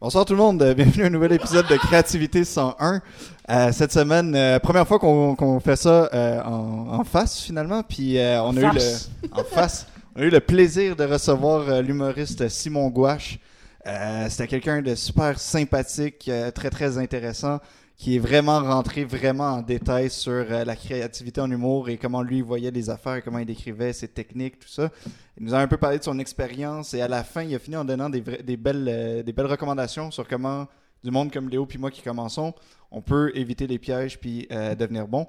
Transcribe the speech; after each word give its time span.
Bonsoir 0.00 0.24
tout 0.26 0.34
le 0.34 0.38
monde, 0.38 0.60
euh, 0.62 0.74
bienvenue 0.74 1.04
à 1.04 1.06
un 1.06 1.10
nouvel 1.10 1.32
épisode 1.32 1.66
de 1.68 1.76
Créativité 1.76 2.44
101. 2.44 3.00
Euh, 3.48 3.72
cette 3.72 3.92
semaine, 3.92 4.34
euh, 4.36 4.58
première 4.58 4.86
fois 4.86 4.98
qu'on 4.98 5.34
qu'on 5.34 5.58
fait 5.58 5.76
ça 5.76 6.10
euh, 6.12 6.42
en, 6.42 6.98
en 7.00 7.04
face 7.04 7.40
finalement, 7.40 7.82
puis 7.82 8.18
euh, 8.18 8.42
on 8.42 8.56
a 8.56 8.60
eu 8.60 8.70
le 8.74 9.30
en 9.32 9.44
face, 9.44 9.86
on 10.14 10.20
a 10.20 10.24
eu 10.24 10.30
le 10.30 10.40
plaisir 10.40 10.96
de 10.96 11.04
recevoir 11.04 11.68
euh, 11.68 11.80
l'humoriste 11.82 12.46
Simon 12.48 12.88
Gouache. 12.90 13.38
Euh, 13.86 14.26
C'était 14.28 14.48
quelqu'un 14.48 14.82
de 14.82 14.94
super 14.94 15.38
sympathique, 15.38 16.26
euh, 16.28 16.50
très 16.50 16.68
très 16.70 16.98
intéressant, 16.98 17.58
qui 17.96 18.16
est 18.16 18.18
vraiment 18.18 18.60
rentré 18.60 19.04
vraiment 19.04 19.54
en 19.54 19.62
détail 19.62 20.10
sur 20.10 20.32
euh, 20.32 20.64
la 20.64 20.76
créativité 20.76 21.40
en 21.40 21.50
humour 21.50 21.88
et 21.88 21.96
comment 21.96 22.22
lui 22.22 22.42
voyait 22.42 22.70
les 22.70 22.90
affaires, 22.90 23.24
comment 23.24 23.38
il 23.38 23.46
décrivait 23.46 23.92
ses 23.94 24.08
techniques, 24.08 24.58
tout 24.58 24.68
ça. 24.68 24.90
Il 25.38 25.44
nous 25.44 25.54
a 25.54 25.58
un 25.58 25.66
peu 25.66 25.78
parlé 25.78 25.98
de 25.98 26.04
son 26.04 26.18
expérience 26.18 26.92
et 26.92 27.00
à 27.00 27.08
la 27.08 27.24
fin, 27.24 27.42
il 27.42 27.54
a 27.54 27.58
fini 27.58 27.76
en 27.76 27.84
donnant 27.84 28.10
des, 28.10 28.20
belles, 28.20 28.86
euh, 28.88 29.22
des 29.22 29.32
belles 29.32 29.46
recommandations 29.46 30.10
sur 30.10 30.28
comment, 30.28 30.66
du 31.02 31.10
monde 31.10 31.32
comme 31.32 31.48
Léo 31.48 31.64
puis 31.64 31.78
moi 31.78 31.90
qui 31.90 32.02
commençons, 32.02 32.54
on 32.90 33.00
peut 33.00 33.32
éviter 33.34 33.66
les 33.66 33.78
pièges 33.78 34.20
puis 34.20 34.46
euh, 34.50 34.74
devenir 34.74 35.08
bon. 35.08 35.26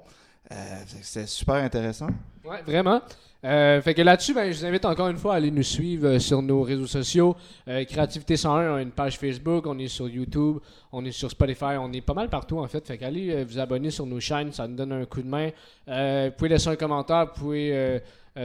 C'est 1.02 1.26
super 1.26 1.56
intéressant. 1.56 2.08
Ouais, 2.42 2.62
vraiment. 2.62 3.02
Euh, 3.44 3.80
fait 3.80 3.94
que 3.94 4.02
là-dessus, 4.02 4.34
ben, 4.34 4.50
je 4.50 4.58
vous 4.58 4.66
invite 4.66 4.84
encore 4.84 5.08
une 5.08 5.16
fois 5.16 5.34
à 5.34 5.36
aller 5.36 5.52
nous 5.52 5.62
suivre 5.62 6.08
euh, 6.08 6.18
sur 6.18 6.42
nos 6.42 6.62
réseaux 6.62 6.88
sociaux. 6.88 7.36
Euh, 7.68 7.84
Créativité 7.84 8.36
101, 8.36 8.72
on 8.72 8.74
a 8.74 8.82
une 8.82 8.90
page 8.90 9.16
Facebook, 9.16 9.64
on 9.68 9.78
est 9.78 9.86
sur 9.86 10.08
YouTube, 10.08 10.56
on 10.90 11.04
est 11.04 11.12
sur 11.12 11.30
Spotify, 11.30 11.76
on 11.78 11.92
est 11.92 12.00
pas 12.00 12.14
mal 12.14 12.28
partout 12.30 12.58
en 12.58 12.66
fait. 12.66 12.84
Fait 12.84 12.98
qu'allez 12.98 13.30
euh, 13.30 13.44
vous 13.44 13.60
abonner 13.60 13.92
sur 13.92 14.06
nos 14.06 14.18
chaînes, 14.18 14.50
ça 14.50 14.66
nous 14.66 14.74
donne 14.74 14.90
un 14.90 15.04
coup 15.04 15.22
de 15.22 15.28
main. 15.28 15.50
Vous 15.86 16.32
pouvez 16.36 16.48
laisser 16.48 16.68
un 16.68 16.76
commentaire, 16.76 17.26
vous 17.26 17.40
pouvez 17.40 18.00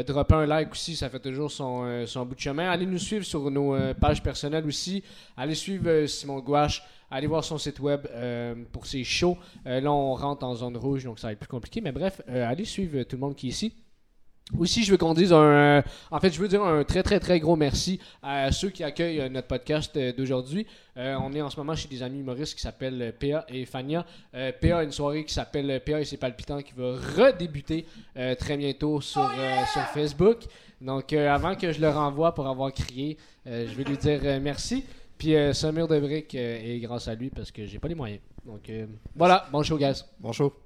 dropper 0.08 0.36
un 0.36 0.46
like 0.46 0.72
aussi, 0.72 0.96
ça 0.96 1.10
fait 1.10 1.20
toujours 1.20 1.52
son, 1.52 2.06
son 2.06 2.26
bout 2.26 2.36
de 2.36 2.40
chemin. 2.40 2.70
Allez 2.70 2.86
nous 2.86 3.00
suivre 3.00 3.26
sur 3.26 3.50
nos 3.50 3.76
pages 3.96 4.22
personnelles 4.22 4.66
aussi. 4.66 5.04
Allez 5.36 5.56
suivre 5.56 6.06
Simon 6.06 6.40
Gouache. 6.40 6.84
Allez 7.12 7.28
voir 7.28 7.44
son 7.44 7.58
site 7.58 7.80
web 7.80 8.08
pour 8.72 8.86
ses 8.86 9.04
shows. 9.04 9.38
Là, 9.66 9.92
on 9.92 10.14
rentre 10.14 10.46
en 10.46 10.56
zone 10.56 10.78
rouge, 10.78 11.04
donc 11.04 11.20
ça 11.20 11.28
va 11.28 11.34
être 11.34 11.40
plus 11.40 11.50
compliqué. 11.50 11.82
Mais 11.82 11.92
bref, 11.92 12.22
allez 12.28 12.66
suivre 12.66 13.04
tout 13.04 13.18
le 13.18 13.22
monde 13.22 13.36
qui 13.36 13.48
est 13.48 13.52
ici. 13.52 13.74
Aussi, 14.58 14.84
je 14.84 14.92
veux 14.92 14.98
qu'on 14.98 15.14
dise 15.14 15.34
un. 15.34 15.84
en 16.12 16.20
fait, 16.20 16.32
je 16.32 16.40
veux 16.40 16.48
dire 16.48 16.64
un 16.64 16.84
très, 16.84 17.02
très, 17.02 17.20
très 17.20 17.40
gros 17.40 17.56
merci 17.56 18.00
à 18.22 18.52
ceux 18.52 18.70
qui 18.70 18.84
accueillent 18.84 19.22
euh, 19.22 19.30
notre 19.30 19.48
podcast 19.48 19.96
euh, 19.96 20.12
d'aujourd'hui. 20.14 20.68
Euh, 20.98 21.16
on 21.22 21.34
est 21.34 21.42
en 21.42 21.50
ce 21.50 21.58
moment 21.58 21.76
chez 21.76 21.88
des 21.88 22.04
amis 22.04 22.20
humoristes 22.20 22.56
qui 22.56 22.62
s'appellent 22.62 23.16
PA 23.20 23.46
et 23.48 23.66
Fania. 23.66 24.06
Euh, 24.36 24.52
PA 24.52 24.80
a 24.80 24.84
une 24.84 24.92
soirée 24.92 25.24
qui 25.24 25.34
s'appelle 25.34 25.82
PA 25.84 26.02
et 26.02 26.06
ses 26.06 26.18
palpitants 26.18 26.62
qui 26.62 26.74
va 26.76 26.96
redébuter 27.18 27.86
très 28.38 28.58
bientôt 28.58 29.02
sur, 29.02 29.30
sur 29.72 29.82
Facebook. 29.94 30.40
Donc, 30.82 31.14
avant 31.14 31.56
que 31.56 31.72
je 31.72 31.80
le 31.82 31.90
renvoie 31.90 32.34
pour 32.36 32.48
avoir 32.48 32.72
crié, 32.74 33.18
je 33.46 33.74
vais 33.74 33.84
lui 33.84 33.98
dire 33.98 34.22
merci. 34.42 34.84
Puis, 35.18 35.32
ce 35.32 35.72
mur 35.72 35.88
de 35.88 36.00
briques 36.00 36.36
euh, 36.36 36.76
est 36.76 36.80
grâce 36.80 37.08
à 37.08 37.16
lui 37.16 37.30
parce 37.30 37.52
que 37.52 37.66
j'ai 37.66 37.80
pas 37.80 37.88
les 37.88 37.96
moyens. 37.96 38.20
Donc, 38.46 38.70
voilà. 39.16 39.48
Bon 39.52 39.64
show, 39.64 39.78
guys. 39.78 40.04
Bonjour. 40.20 40.63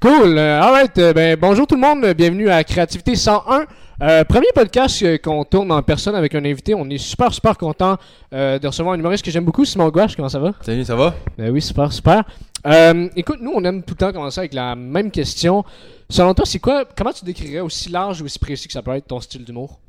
Cool. 0.00 0.38
Euh, 0.38 0.60
alright. 0.62 0.96
euh, 0.98 1.12
ben, 1.12 1.36
bonjour 1.40 1.66
tout 1.66 1.74
le 1.74 1.80
monde. 1.80 2.06
Bienvenue 2.14 2.48
à 2.50 2.62
Créativité 2.62 3.16
101. 3.16 3.64
Euh, 4.00 4.22
premier 4.24 4.46
podcast 4.54 5.20
qu'on 5.22 5.44
tourne 5.44 5.72
en 5.72 5.82
personne 5.82 6.14
avec 6.14 6.36
un 6.36 6.44
invité. 6.44 6.72
On 6.74 6.88
est 6.88 6.98
super, 6.98 7.32
super 7.34 7.58
content 7.58 7.96
euh, 8.32 8.60
de 8.60 8.66
recevoir 8.68 8.94
un 8.94 8.98
humoriste 8.98 9.24
que 9.24 9.30
j'aime 9.32 9.44
beaucoup, 9.44 9.64
Simon 9.64 9.88
Gouache. 9.88 10.14
Comment 10.14 10.28
ça 10.28 10.38
va? 10.38 10.52
Salut, 10.60 10.84
ça 10.84 10.94
va? 10.94 11.14
Ben 11.36 11.50
oui, 11.50 11.60
super, 11.60 11.92
super. 11.92 12.22
Euh, 12.64 13.08
écoute, 13.16 13.38
nous, 13.40 13.50
on 13.52 13.64
aime 13.64 13.82
tout 13.82 13.94
le 13.94 13.98
temps 13.98 14.12
commencer 14.12 14.38
avec 14.38 14.54
la 14.54 14.76
même 14.76 15.10
question. 15.10 15.64
Selon 16.08 16.32
toi, 16.32 16.46
c'est 16.46 16.60
quoi, 16.60 16.84
comment 16.96 17.12
tu 17.12 17.24
décrirais 17.24 17.60
aussi 17.60 17.90
large 17.90 18.22
ou 18.22 18.26
aussi 18.26 18.38
précis 18.38 18.68
que 18.68 18.72
ça 18.74 18.82
peut 18.82 18.94
être 18.94 19.08
ton 19.08 19.20
style 19.20 19.44
d'humour? 19.44 19.80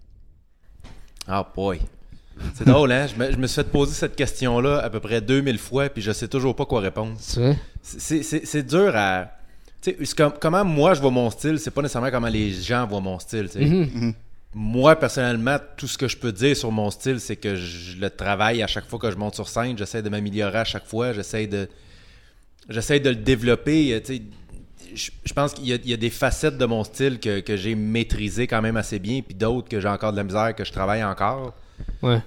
Ah, 1.28 1.48
boy. 1.56 1.80
C'est 2.56 2.66
drôle, 2.66 2.92
hein? 2.94 3.06
Je 3.06 3.16
me, 3.22 3.32
je 3.32 3.38
me 3.38 3.46
suis 3.46 3.56
fait 3.62 3.70
poser 3.70 3.94
cette 3.94 4.16
question-là 4.16 4.80
à 4.80 4.90
peu 4.90 5.00
près 5.02 5.22
2000 5.22 5.60
fois, 5.60 5.90
puis 5.90 6.02
je 6.02 6.12
sais 6.12 6.28
toujours 6.28 6.56
pas 6.56 6.66
quoi 6.66 6.80
répondre. 6.80 7.14
C'est 7.20 8.64
dur 8.66 8.94
à. 8.96 9.28
Tu 9.82 9.92
sais, 9.92 9.98
c'est 10.04 10.16
comme- 10.18 10.34
comment 10.40 10.66
moi 10.66 10.94
je 10.94 11.02
vois 11.02 11.12
mon 11.12 11.30
style, 11.30 11.58
c'est 11.60 11.72
pas 11.72 11.82
nécessairement 11.82 12.12
comment 12.12 12.28
les 12.28 12.52
gens 12.52 12.86
voient 12.86 13.00
mon 13.02 13.18
style. 13.20 13.48
sais. 13.50 13.60
Mhm. 13.64 14.14
Moi, 14.56 14.96
personnellement, 14.96 15.58
tout 15.78 15.88
ce 15.88 15.98
que 15.98 16.08
je 16.08 16.18
peux 16.18 16.32
dire 16.32 16.58
sur 16.58 16.72
mon 16.72 16.90
style, 16.90 17.20
c'est 17.20 17.36
que 17.36 17.56
je 17.56 17.98
le 17.98 18.10
travaille 18.10 18.64
à 18.64 18.68
chaque 18.68 18.88
fois 18.88 18.98
que 18.98 19.12
je 19.12 19.16
monte 19.16 19.36
sur 19.36 19.48
scène. 19.48 19.78
J'essaie 19.78 20.02
de 20.02 20.10
m'améliorer 20.10 20.58
à 20.60 20.66
chaque 20.66 20.86
fois. 20.88 21.14
J'essaie 21.14 21.46
de. 21.48 21.70
J'essaie 22.68 23.00
de 23.00 23.10
le 23.10 23.16
développer. 23.16 23.94
euh, 23.94 24.00
tu 24.00 24.16
sais. 24.18 24.22
Je 24.96 25.12
je 25.24 25.34
pense 25.34 25.54
qu'il 25.54 25.68
y, 25.68 25.74
a- 25.74 25.76
il 25.76 25.88
y 25.90 25.94
a 25.94 25.98
des 25.98 26.10
facettes 26.10 26.58
de 26.58 26.66
mon 26.66 26.84
style 26.84 27.20
que, 27.20 27.42
que 27.42 27.56
j'ai 27.56 27.76
maîtrisé 27.76 28.48
quand 28.48 28.60
même 28.62 28.76
assez 28.76 28.98
bien, 28.98 29.22
puis 29.22 29.36
d'autres 29.36 29.70
que 29.70 29.80
j'ai 29.80 29.88
encore 29.88 30.12
de 30.14 30.18
la 30.18 30.24
misère, 30.24 30.56
que 30.56 30.66
je 30.66 30.72
travaille 30.72 31.04
encore. 31.04 31.54
Ouais. 32.02 32.20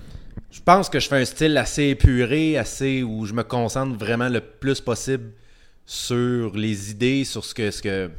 Je 0.52 0.60
pense 0.60 0.88
que 0.88 1.00
je 1.00 1.08
fais 1.08 1.16
un 1.20 1.24
style 1.24 1.56
assez 1.58 1.86
épuré, 1.88 2.56
assez 2.56 3.02
où 3.02 3.26
je 3.26 3.32
me 3.32 3.42
concentre 3.42 3.98
vraiment 3.98 4.28
le 4.28 4.40
plus 4.40 4.80
possible 4.80 5.32
sur 5.86 6.56
les 6.56 6.90
idées, 6.90 7.24
sur 7.24 7.44
ce 7.44 7.54
que 7.54 7.70
ce 7.70 7.82
que 7.82 8.10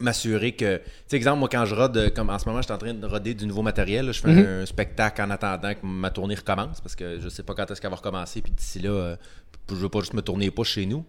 m'assurer 0.00 0.52
que 0.52 0.76
tu 0.76 0.82
sais 1.08 1.16
exemple 1.16 1.40
moi 1.40 1.48
quand 1.50 1.64
je 1.64 1.74
rode 1.74 2.12
comme 2.14 2.30
en 2.30 2.38
ce 2.38 2.46
moment 2.46 2.58
je 2.62 2.66
suis 2.66 2.72
en 2.72 2.78
train 2.78 2.94
de 2.94 3.04
roder 3.04 3.34
du 3.34 3.46
nouveau 3.46 3.62
matériel 3.62 4.06
là, 4.06 4.12
je 4.12 4.20
fais 4.20 4.30
un 4.30 4.64
spectacle 4.64 5.20
en 5.22 5.30
attendant 5.30 5.74
que 5.74 5.80
ma 5.84 6.10
tournée 6.10 6.36
recommence 6.36 6.80
parce 6.80 6.94
que 6.94 7.18
je 7.20 7.28
sais 7.28 7.42
pas 7.42 7.54
quand 7.54 7.68
est-ce 7.68 7.80
qu'elle 7.80 7.90
va 7.90 7.96
recommencer 7.96 8.40
puis 8.40 8.52
d'ici 8.52 8.78
là 8.78 8.90
euh, 8.90 9.16
je 9.68 9.74
veux 9.74 9.88
pas 9.88 9.98
juste 9.98 10.14
me 10.14 10.22
tourner 10.22 10.52
pas 10.52 10.62
chez 10.62 10.86
nous 10.86 11.04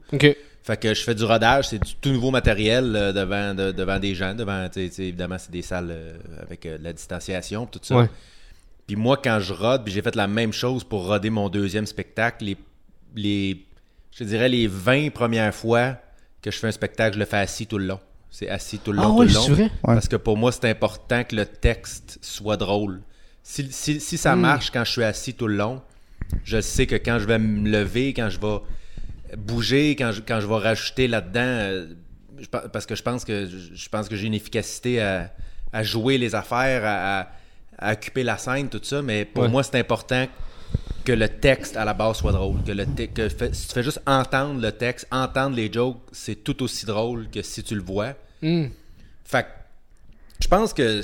fait 0.63 0.77
que 0.77 0.93
je 0.95 1.03
fais 1.03 1.13
du 1.15 1.23
rodage, 1.23 1.69
c'est 1.69 1.77
du 1.83 1.93
tout 2.01 2.09
nouveau 2.09 2.31
matériel 2.31 2.95
euh, 2.95 3.13
devant, 3.13 3.53
de- 3.53 3.71
devant 3.71 3.99
des 3.99 4.13
gens, 4.15 4.33
devant, 4.35 4.67
tu 4.69 4.89
sais, 4.89 5.03
évidemment, 5.03 5.37
c'est 5.37 5.51
des 5.51 5.61
salles 5.61 5.87
euh, 5.91 6.17
avec 6.41 6.65
euh, 6.65 6.77
de 6.77 6.83
la 6.83 6.91
distanciation, 6.91 7.65
tout 7.65 7.79
ça. 7.81 7.95
Ouais. 7.95 8.09
Puis 8.85 8.95
moi, 8.97 9.15
quand 9.23 9.39
je 9.39 9.53
rode, 9.53 9.85
puis 9.85 9.93
j'ai 9.93 10.01
fait 10.01 10.15
la 10.15 10.27
même 10.27 10.51
chose 10.51 10.83
pour 10.83 11.07
roder 11.07 11.29
mon 11.29 11.47
deuxième 11.47 11.85
spectacle, 11.85 12.43
les, 12.43 12.57
les, 13.15 13.65
je 14.19 14.23
dirais, 14.25 14.49
les 14.49 14.67
20 14.67 15.11
premières 15.11 15.53
fois 15.53 15.95
que 16.41 16.51
je 16.51 16.57
fais 16.57 16.67
un 16.67 16.71
spectacle, 16.71 17.15
je 17.15 17.19
le 17.19 17.25
fais 17.25 17.37
assis 17.37 17.67
tout 17.67 17.77
le 17.77 17.85
long. 17.85 17.99
C'est 18.31 18.49
assis 18.49 18.77
tout 18.79 18.91
le 18.91 18.99
Ah 18.99 19.03
long, 19.03 19.15
tout 19.17 19.21
le 19.23 19.33
long. 19.33 19.41
c'est 19.41 19.51
vrai? 19.51 19.63
Ouais. 19.63 19.93
Parce 19.95 20.07
que 20.07 20.15
pour 20.15 20.37
moi, 20.37 20.51
c'est 20.51 20.69
important 20.69 21.23
que 21.23 21.35
le 21.35 21.45
texte 21.45 22.19
soit 22.21 22.57
drôle. 22.57 23.01
Si, 23.43 23.67
si, 23.71 23.99
si 23.99 24.17
ça 24.17 24.35
Hmm. 24.35 24.41
marche 24.41 24.69
quand 24.71 24.83
je 24.83 24.91
suis 24.91 25.03
assis 25.03 25.33
tout 25.33 25.47
le 25.47 25.55
long, 25.55 25.81
je 26.43 26.61
sais 26.61 26.85
que 26.85 26.95
quand 26.95 27.17
je 27.19 27.25
vais 27.25 27.39
me 27.39 27.67
lever, 27.69 28.13
quand 28.13 28.29
je 28.29 28.39
vais 28.39 28.57
bouger, 29.37 29.95
quand 29.95 30.11
je, 30.11 30.21
quand 30.21 30.39
je 30.39 30.47
vais 30.47 30.55
rajouter 30.57 31.07
là-dedans, 31.07 31.41
euh, 31.41 31.87
parce 32.71 32.85
que 32.85 32.95
je 32.95 33.03
pense 33.03 33.25
que 33.25 33.45
je 33.47 33.75
je 33.75 33.89
pense 33.89 34.07
que 34.07 34.15
j'ai 34.15 34.27
une 34.27 34.33
efficacité 34.33 35.01
à, 35.01 35.31
à 35.73 35.83
jouer 35.83 36.17
les 36.17 36.35
affaires, 36.35 36.83
à, 36.85 37.21
à- 37.21 37.27
à 37.81 37.93
occuper 37.93 38.23
la 38.23 38.37
scène, 38.37 38.67
tout 38.69 38.81
ça, 38.83 39.01
mais 39.01 39.23
pour 39.25 39.43
Ouais. 39.43 39.49
moi, 39.49 39.63
c'est 39.63 39.77
important 39.79 40.27
que 41.05 41.11
le 41.11 41.27
texte 41.27 41.75
à 41.75 41.85
la 41.85 41.93
base 41.93 42.17
soit 42.17 42.31
drôle. 42.31 42.61
Que 42.63 42.71
le 42.71 42.85
que 43.07 43.29
fait- 43.29 43.53
si 43.55 43.67
tu 43.67 43.73
fais 43.73 43.83
juste 43.83 44.01
entendre 44.05 44.61
le 44.61 44.71
texte, 44.71 45.07
entendre 45.11 45.55
les 45.55 45.71
jokes, 45.71 45.97
c'est 46.11 46.43
tout 46.43 46.61
aussi 46.63 46.85
drôle 46.85 47.29
que 47.29 47.41
si 47.41 47.63
tu 47.63 47.75
le 47.75 47.81
vois. 47.81 48.13
Hmm. 48.41 48.67
Fait 49.25 49.43
que 49.43 49.47
je 50.41 50.47
pense 50.47 50.73
que 50.73 51.01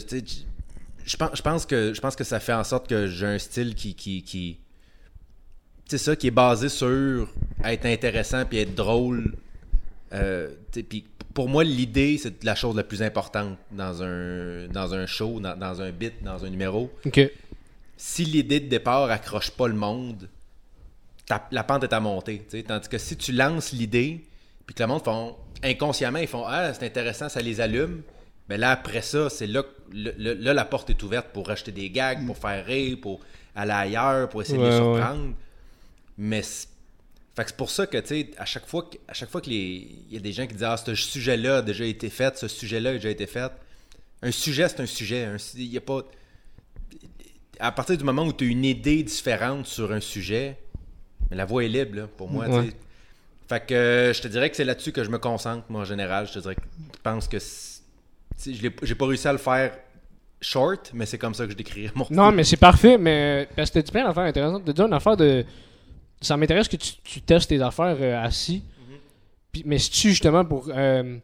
je 1.05 1.17
pense, 1.17 1.29
je 1.35 1.41
pense 1.41 1.65
que 1.65 1.93
je 1.93 2.01
pense 2.01 2.15
que 2.15 2.23
ça 2.23 2.39
fait 2.39 2.53
en 2.53 2.63
sorte 2.63 2.87
que 2.87 3.07
j'ai 3.07 3.25
un 3.27 3.37
style 3.39 3.75
qui 3.75 3.93
qui, 3.95 4.23
qui 4.23 4.59
c'est 5.87 5.97
ça 5.99 6.15
qui 6.15 6.27
est 6.27 6.31
basé 6.31 6.69
sur 6.69 7.27
être 7.63 7.85
intéressant 7.85 8.43
puis 8.45 8.59
être 8.59 8.73
drôle. 8.75 9.35
Euh, 10.13 10.49
puis 10.71 11.05
pour 11.33 11.49
moi 11.49 11.63
l'idée 11.63 12.17
c'est 12.17 12.43
la 12.43 12.55
chose 12.55 12.75
la 12.75 12.83
plus 12.83 13.01
importante 13.03 13.57
dans 13.71 14.01
un 14.01 14.67
dans 14.67 14.93
un 14.93 15.05
show, 15.05 15.39
dans, 15.39 15.57
dans 15.57 15.81
un 15.81 15.91
bit, 15.91 16.13
dans 16.23 16.43
un 16.45 16.49
numéro. 16.49 16.91
Si 17.97 18.25
l'idée 18.25 18.59
de 18.59 18.67
départ 18.67 19.09
accroche 19.09 19.51
pas 19.51 19.67
le 19.67 19.73
monde, 19.75 20.29
ta- 21.25 21.47
la 21.51 21.63
pente 21.63 21.83
est 21.83 21.93
à 21.93 21.99
monter. 21.99 22.45
Tandis 22.67 22.89
que 22.89 22.97
si 22.97 23.15
tu 23.17 23.31
lances 23.31 23.71
l'idée, 23.71 24.25
puis 24.65 24.75
que 24.75 24.83
le 24.83 24.87
monde 24.87 25.03
font 25.03 25.35
inconsciemment, 25.63 26.19
ils 26.19 26.27
font 26.27 26.43
Ah, 26.45 26.73
c'est 26.73 26.85
intéressant, 26.85 27.29
ça 27.29 27.41
les 27.41 27.61
allume. 27.61 28.01
Mais 28.49 28.57
là, 28.57 28.71
après 28.71 29.01
ça, 29.01 29.29
c'est 29.29 29.47
là, 29.47 29.63
que- 29.63 29.69
le- 29.91 30.13
le- 30.17 30.33
là, 30.33 30.53
la 30.53 30.65
porte 30.65 30.89
est 30.91 31.01
ouverte 31.03 31.29
pour 31.33 31.47
rajouter 31.47 31.71
des 31.71 31.89
gags, 31.89 32.25
pour 32.25 32.37
faire 32.37 32.65
rire, 32.65 32.97
pour 33.01 33.21
aller 33.55 33.71
ailleurs, 33.71 34.29
pour 34.29 34.41
essayer 34.41 34.57
de 34.57 34.63
les 34.63 34.69
ouais. 34.69 34.77
surprendre. 34.77 35.33
Mais 36.17 36.41
c'est 36.43 36.67
fait 37.35 37.43
que 37.43 37.49
c'est 37.49 37.57
pour 37.57 37.69
ça 37.69 37.85
que, 37.85 37.97
tu 37.97 38.07
sais, 38.07 38.31
à 38.37 38.45
chaque 38.45 38.65
fois 38.65 38.83
que, 38.83 38.97
à 39.09 39.13
chaque 39.13 39.29
fois 39.29 39.41
que 39.41 39.49
les, 39.49 39.89
y 40.09 40.15
a 40.15 40.21
des 40.21 40.31
gens 40.31 40.47
qui 40.47 40.53
disent 40.53 40.63
Ah, 40.63 40.77
ce 40.77 40.95
sujet-là 40.95 41.57
a 41.57 41.61
déjà 41.61 41.83
été 41.83 42.09
fait, 42.09 42.37
ce 42.37 42.47
sujet-là 42.47 42.91
a 42.91 42.93
déjà 42.93 43.09
été 43.09 43.25
fait. 43.27 43.51
Un 44.21 44.31
sujet, 44.31 44.69
c'est 44.69 44.79
un 44.79 44.85
sujet. 44.85 45.25
Un- 45.25 45.35
Il 45.55 45.65
y 45.65 45.77
a 45.77 45.81
pas 45.81 46.03
à 47.59 47.71
partir 47.71 47.97
du 47.97 48.03
moment 48.03 48.23
où 48.25 48.33
tu 48.33 48.45
as 48.45 48.47
une 48.47 48.65
idée 48.65 49.03
différente 49.03 49.65
sur 49.65 49.91
un 49.91 49.99
sujet, 49.99 50.57
la 51.31 51.45
voie 51.45 51.63
est 51.65 51.69
libre 51.69 51.95
là, 51.97 52.07
pour 52.17 52.29
moi. 52.29 52.45
tu. 52.45 52.51
Ouais. 52.51 52.71
Fait 53.47 53.65
que 53.65 53.73
euh, 53.73 54.13
je 54.13 54.21
te 54.21 54.27
dirais 54.27 54.49
que 54.49 54.55
c'est 54.55 54.65
là-dessus 54.65 54.91
que 54.91 55.03
je 55.03 55.09
me 55.09 55.19
concentre, 55.19 55.65
moi 55.69 55.81
en 55.81 55.85
général. 55.85 56.27
Je 56.27 56.33
te 56.33 56.39
dirais 56.39 56.55
que 56.55 56.61
je 56.61 57.01
pense 57.03 57.27
que 57.27 57.37
tu 57.37 58.53
j'ai 58.83 58.95
pas 58.95 59.05
réussi 59.05 59.27
à 59.27 59.31
le 59.31 59.37
faire 59.37 59.77
short, 60.41 60.91
mais 60.93 61.05
c'est 61.05 61.17
comme 61.17 61.33
ça 61.33 61.45
que 61.45 61.51
je 61.51 61.55
décrirais 61.57 61.91
mon 61.95 62.05
Non, 62.09 62.31
mais 62.31 62.43
c'est 62.43 62.57
parfait, 62.57 62.97
mais 62.97 63.47
parce 63.55 63.71
que 63.71 63.79
dit 63.79 63.91
plein 63.91 64.05
d'affaires 64.05 64.23
intéressantes. 64.23 64.63
Dit 64.65 64.81
une 64.81 64.93
affaire 64.93 65.15
de. 65.17 65.45
Ça 66.21 66.35
m'intéresse 66.37 66.67
que 66.67 66.75
tu, 66.77 66.93
tu 67.03 67.21
testes 67.21 67.49
tes 67.49 67.61
affaires 67.61 67.97
euh, 67.99 68.23
assis. 68.23 68.63
Puis- 69.51 69.63
mais 69.65 69.77
si 69.77 69.91
tu 69.91 70.09
justement 70.09 70.43
pour 70.43 70.67
euh, 70.69 71.17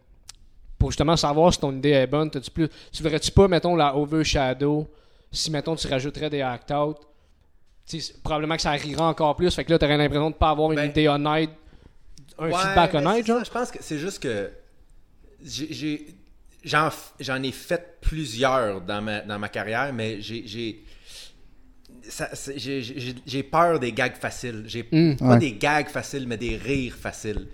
pour 0.77 0.91
justement 0.91 1.17
savoir 1.17 1.53
si 1.53 1.59
ton 1.59 1.75
idée 1.75 1.89
est 1.89 2.07
bonne, 2.07 2.29
t'as-tu 2.29 2.49
plus, 2.51 2.67
tu 2.91 3.03
verrais-tu 3.03 3.31
pas, 3.31 3.47
mettons, 3.47 3.75
la 3.75 3.95
overshadow, 3.95 4.87
si 5.31 5.51
mettons 5.51 5.75
tu 5.75 5.87
rajouterais 5.87 6.29
des 6.29 6.41
act-out, 6.41 6.97
probablement 8.23 8.55
que 8.55 8.61
ça 8.61 8.71
rira 8.71 9.07
encore 9.09 9.35
plus, 9.35 9.53
fait 9.53 9.65
que 9.65 9.71
là 9.71 9.79
t'aurais 9.79 9.97
l'impression 9.97 10.29
de 10.29 10.35
pas 10.35 10.49
avoir 10.51 10.71
une 10.71 10.77
Ben- 10.77 10.89
idée 10.89 11.07
honnête, 11.07 11.49
un 12.37 12.49
Ouais, 12.49 12.53
feedback 12.57 12.93
honnête, 12.95 13.25
ça, 13.25 13.33
genre. 13.33 13.43
Je 13.45 13.51
pense 13.51 13.71
que 13.71 13.77
c'est 13.81 13.97
juste 13.99 14.19
que 14.21 14.49
j'ai- 15.43 16.15
j'en 16.63 17.43
ai 17.43 17.51
fait 17.51 17.97
plusieurs 18.01 18.81
dans 18.81 19.01
ma, 19.01 19.21
dans 19.21 19.39
ma 19.39 19.49
carrière, 19.49 19.91
mais 19.93 20.21
j'ai 20.21 20.47
j'ai 20.47 20.83
ça- 22.03 22.33
c'est- 22.33 22.57
j'ai- 22.57 22.81
j'ai 22.81 23.15
j'ai 23.25 23.43
peur 23.43 23.79
des 23.79 23.91
gags 23.91 24.15
faciles. 24.15 24.63
J'ai 24.67 24.87
Mm. 24.91 25.15
pas 25.17 25.25
Ouais. 25.25 25.39
des 25.39 25.53
gags 25.53 25.87
faciles, 25.87 26.27
mais 26.27 26.37
des 26.37 26.55
rires 26.57 26.95
faciles. 26.95 27.47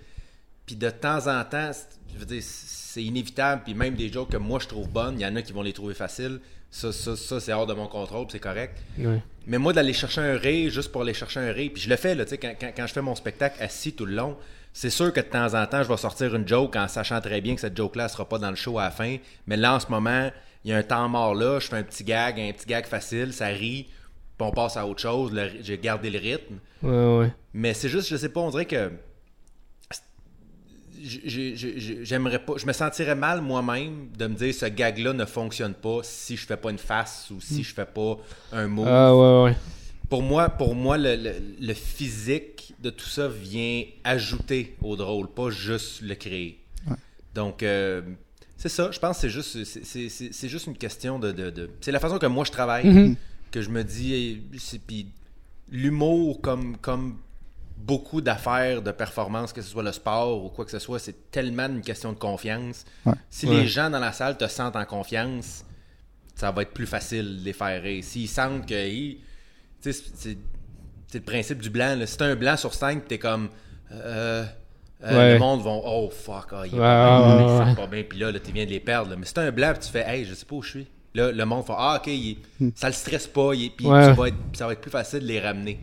Puis 0.66 0.76
de 0.76 0.90
temps 0.90 1.26
en 1.26 1.44
temps, 1.44 1.70
c'est- 1.72 1.88
je 2.12 2.18
veux 2.18 2.26
dire, 2.26 2.42
c'est 2.42 3.02
inévitable. 3.02 3.62
Puis 3.64 3.74
même 3.74 3.94
des 3.94 4.10
jokes 4.12 4.30
que 4.30 4.36
moi 4.36 4.58
je 4.60 4.68
trouve 4.68 4.88
bonnes, 4.88 5.18
il 5.18 5.22
y 5.22 5.26
en 5.26 5.34
a 5.36 5.42
qui 5.42 5.52
vont 5.52 5.62
les 5.62 5.72
trouver 5.72 5.94
faciles. 5.94 6.40
Ça, 6.70 6.92
ça, 6.92 7.16
ça 7.16 7.40
c'est 7.40 7.52
hors 7.52 7.66
de 7.66 7.74
mon 7.74 7.86
contrôle, 7.86 8.26
c'est 8.30 8.40
correct. 8.40 8.78
Ouais. 8.98 9.22
Mais 9.46 9.58
moi, 9.58 9.72
d'aller 9.72 9.94
chercher 9.94 10.20
un 10.20 10.36
rire 10.36 10.70
juste 10.70 10.92
pour 10.92 11.02
aller 11.02 11.14
chercher 11.14 11.40
un 11.40 11.52
rire, 11.52 11.70
puis 11.72 11.82
je 11.82 11.88
le 11.88 11.96
fais, 11.96 12.14
là, 12.14 12.24
tu 12.24 12.30
sais, 12.30 12.38
quand, 12.38 12.54
quand, 12.60 12.70
quand 12.76 12.86
je 12.86 12.92
fais 12.92 13.02
mon 13.02 13.14
spectacle 13.14 13.62
assis 13.62 13.94
tout 13.94 14.04
le 14.04 14.14
long, 14.14 14.36
c'est 14.72 14.90
sûr 14.90 15.12
que 15.12 15.20
de 15.20 15.26
temps 15.26 15.54
en 15.54 15.66
temps, 15.66 15.82
je 15.82 15.88
vais 15.88 15.96
sortir 15.96 16.34
une 16.34 16.46
joke 16.46 16.76
en 16.76 16.86
sachant 16.86 17.20
très 17.20 17.40
bien 17.40 17.54
que 17.54 17.60
cette 17.60 17.76
joke-là 17.76 18.04
ne 18.04 18.08
sera 18.08 18.28
pas 18.28 18.38
dans 18.38 18.50
le 18.50 18.56
show 18.56 18.78
à 18.78 18.84
la 18.84 18.90
fin. 18.90 19.16
Mais 19.46 19.56
là, 19.56 19.74
en 19.74 19.80
ce 19.80 19.88
moment, 19.88 20.30
il 20.64 20.70
y 20.70 20.74
a 20.74 20.76
un 20.76 20.82
temps 20.82 21.08
mort 21.08 21.34
là, 21.34 21.58
je 21.58 21.68
fais 21.68 21.76
un 21.76 21.82
petit 21.82 22.04
gag, 22.04 22.38
un 22.38 22.52
petit 22.52 22.66
gag 22.66 22.86
facile, 22.86 23.32
ça 23.32 23.46
rit, 23.46 23.88
puis 24.36 24.46
on 24.46 24.52
passe 24.52 24.76
à 24.76 24.86
autre 24.86 25.00
chose, 25.00 25.32
j'ai 25.62 25.78
gardé 25.78 26.10
le 26.10 26.18
rythme. 26.18 26.58
Ouais, 26.82 27.18
ouais. 27.18 27.32
Mais 27.54 27.74
c'est 27.74 27.88
juste, 27.88 28.08
je 28.08 28.16
sais 28.16 28.28
pas, 28.28 28.40
on 28.40 28.50
dirait 28.50 28.66
que. 28.66 28.92
J'ai- 31.02 31.56
j'ai- 31.56 31.78
j'ai- 31.78 32.04
J'aimerais 32.04 32.38
pas. 32.44 32.54
Je 32.56 32.66
me 32.66 32.72
sentirais 32.72 33.14
mal 33.14 33.40
moi-même 33.40 34.08
de 34.18 34.26
me 34.26 34.34
dire 34.34 34.54
ce 34.54 34.66
gag-là 34.66 35.12
ne 35.12 35.24
fonctionne 35.24 35.74
pas 35.74 36.00
si 36.02 36.36
je 36.36 36.46
fais 36.46 36.56
pas 36.56 36.70
une 36.70 36.78
face 36.78 37.30
ou 37.30 37.40
si 37.40 37.62
je 37.62 37.74
fais 37.74 37.84
pas 37.86 38.16
un 38.52 38.66
mot. 38.68 38.84
Ah, 38.86 39.14
ouais, 39.16 39.42
ouais. 39.50 39.56
Pour 40.08 40.22
moi, 40.22 40.48
pour 40.48 40.74
moi 40.74 40.96
le, 40.96 41.16
le- 41.16 41.34
le 41.60 41.74
physique 41.74 42.72
de 42.80 42.90
tout 42.90 43.08
ça 43.08 43.28
vient 43.28 43.82
ajouter 44.04 44.76
au 44.82 44.96
drôle, 44.96 45.28
pas 45.28 45.50
juste 45.50 46.00
le 46.02 46.14
créer. 46.14 46.58
Donc, 47.34 47.62
euh, 47.62 48.00
c'est 48.56 48.68
ça. 48.70 48.90
Je 48.90 48.98
pense 48.98 49.16
que 49.16 49.20
c'est 49.22 49.28
juste, 49.30 49.64
c'est- 49.64 49.84
c'est- 49.84 50.08
c'est 50.08 50.32
c'est 50.32 50.48
juste 50.48 50.66
une 50.66 50.76
question 50.76 51.18
de. 51.18 51.30
de- 51.32 51.50
de- 51.50 51.70
c'est 51.80 51.92
la 51.92 52.00
façon 52.00 52.18
que 52.18 52.26
moi 52.26 52.44
je 52.44 52.50
travaille, 52.52 52.86
Mhm. 52.86 53.16
que 53.50 53.60
je 53.60 53.68
me 53.70 53.84
dis. 53.84 54.40
Puis 54.86 55.06
l'humour, 55.70 56.40
comme, 56.40 56.76
comme 56.78 57.16
beaucoup 57.78 58.20
d'affaires 58.20 58.82
de 58.82 58.90
performance, 58.90 59.52
que 59.52 59.62
ce 59.62 59.68
soit 59.70 59.82
le 59.82 59.92
sport 59.92 60.44
ou 60.44 60.48
quoi 60.50 60.64
que 60.64 60.70
ce 60.70 60.78
soit, 60.78 60.98
c'est 60.98 61.30
tellement 61.30 61.66
une 61.66 61.80
question 61.80 62.12
de 62.12 62.18
confiance. 62.18 62.84
Ouais. 63.06 63.14
Si 63.30 63.46
Ouais. 63.46 63.54
les 63.60 63.66
gens 63.66 63.88
dans 63.88 63.98
la 64.00 64.12
salle 64.12 64.36
te 64.36 64.46
sentent 64.48 64.76
en 64.76 64.84
confiance, 64.84 65.64
ça 66.34 66.50
va 66.50 66.62
être 66.62 66.72
plus 66.72 66.86
facile 66.86 67.40
de 67.40 67.44
les 67.44 67.52
faire 67.52 67.82
rire. 67.82 68.02
S'ils 68.04 68.28
sentent 68.28 68.66
que. 68.66 68.74
c'est 69.80 70.36
le 71.14 71.20
principe 71.20 71.60
du 71.62 71.70
blanc. 71.70 71.96
Là. 71.98 72.06
Si 72.06 72.16
t'as 72.16 72.26
un 72.26 72.36
blanc 72.36 72.56
sur 72.56 72.74
scène, 72.74 73.00
pis 73.00 73.08
t'es 73.08 73.18
comme. 73.18 73.48
euh, 73.92 74.44
euh, 75.04 75.16
Ouais. 75.16 75.32
Le 75.34 75.38
monde 75.38 75.62
vont. 75.62 75.80
Oh 75.84 76.10
fuck, 76.10 76.48
ah, 76.52 76.62
il 76.66 76.74
est 76.74 76.78
pas 76.78 77.64
bien, 77.64 77.74
pas 77.74 77.86
bien, 77.86 78.02
puis 78.02 78.18
là, 78.18 78.32
là 78.32 78.40
tu 78.40 78.50
viens 78.52 78.64
de 78.64 78.70
les 78.70 78.80
perdre. 78.80 79.10
là. 79.10 79.16
Mais 79.16 79.24
si 79.26 79.32
t'as 79.34 79.42
un 79.42 79.52
blanc, 79.52 79.72
pis 79.74 79.86
tu 79.86 79.92
fais, 79.92 80.04
hey, 80.06 80.24
je 80.24 80.34
sais 80.34 80.44
pas 80.44 80.56
où 80.56 80.62
je 80.62 80.70
suis. 80.70 80.86
Là, 81.14 81.32
le 81.32 81.44
monde 81.46 81.64
fait, 81.64 81.72
ah, 81.76 81.96
ok, 82.00 82.06
il 82.08 82.36
est- 82.60 82.76
ça 82.78 82.88
le 82.88 82.92
stresse 82.92 83.26
pas, 83.28 83.52
il 83.54 83.70
puis 83.70 83.86
être- 83.86 84.16
ça 84.54 84.66
va 84.66 84.72
être 84.72 84.80
plus 84.80 84.90
facile 84.90 85.20
de 85.20 85.26
les 85.26 85.40
ramener. 85.40 85.78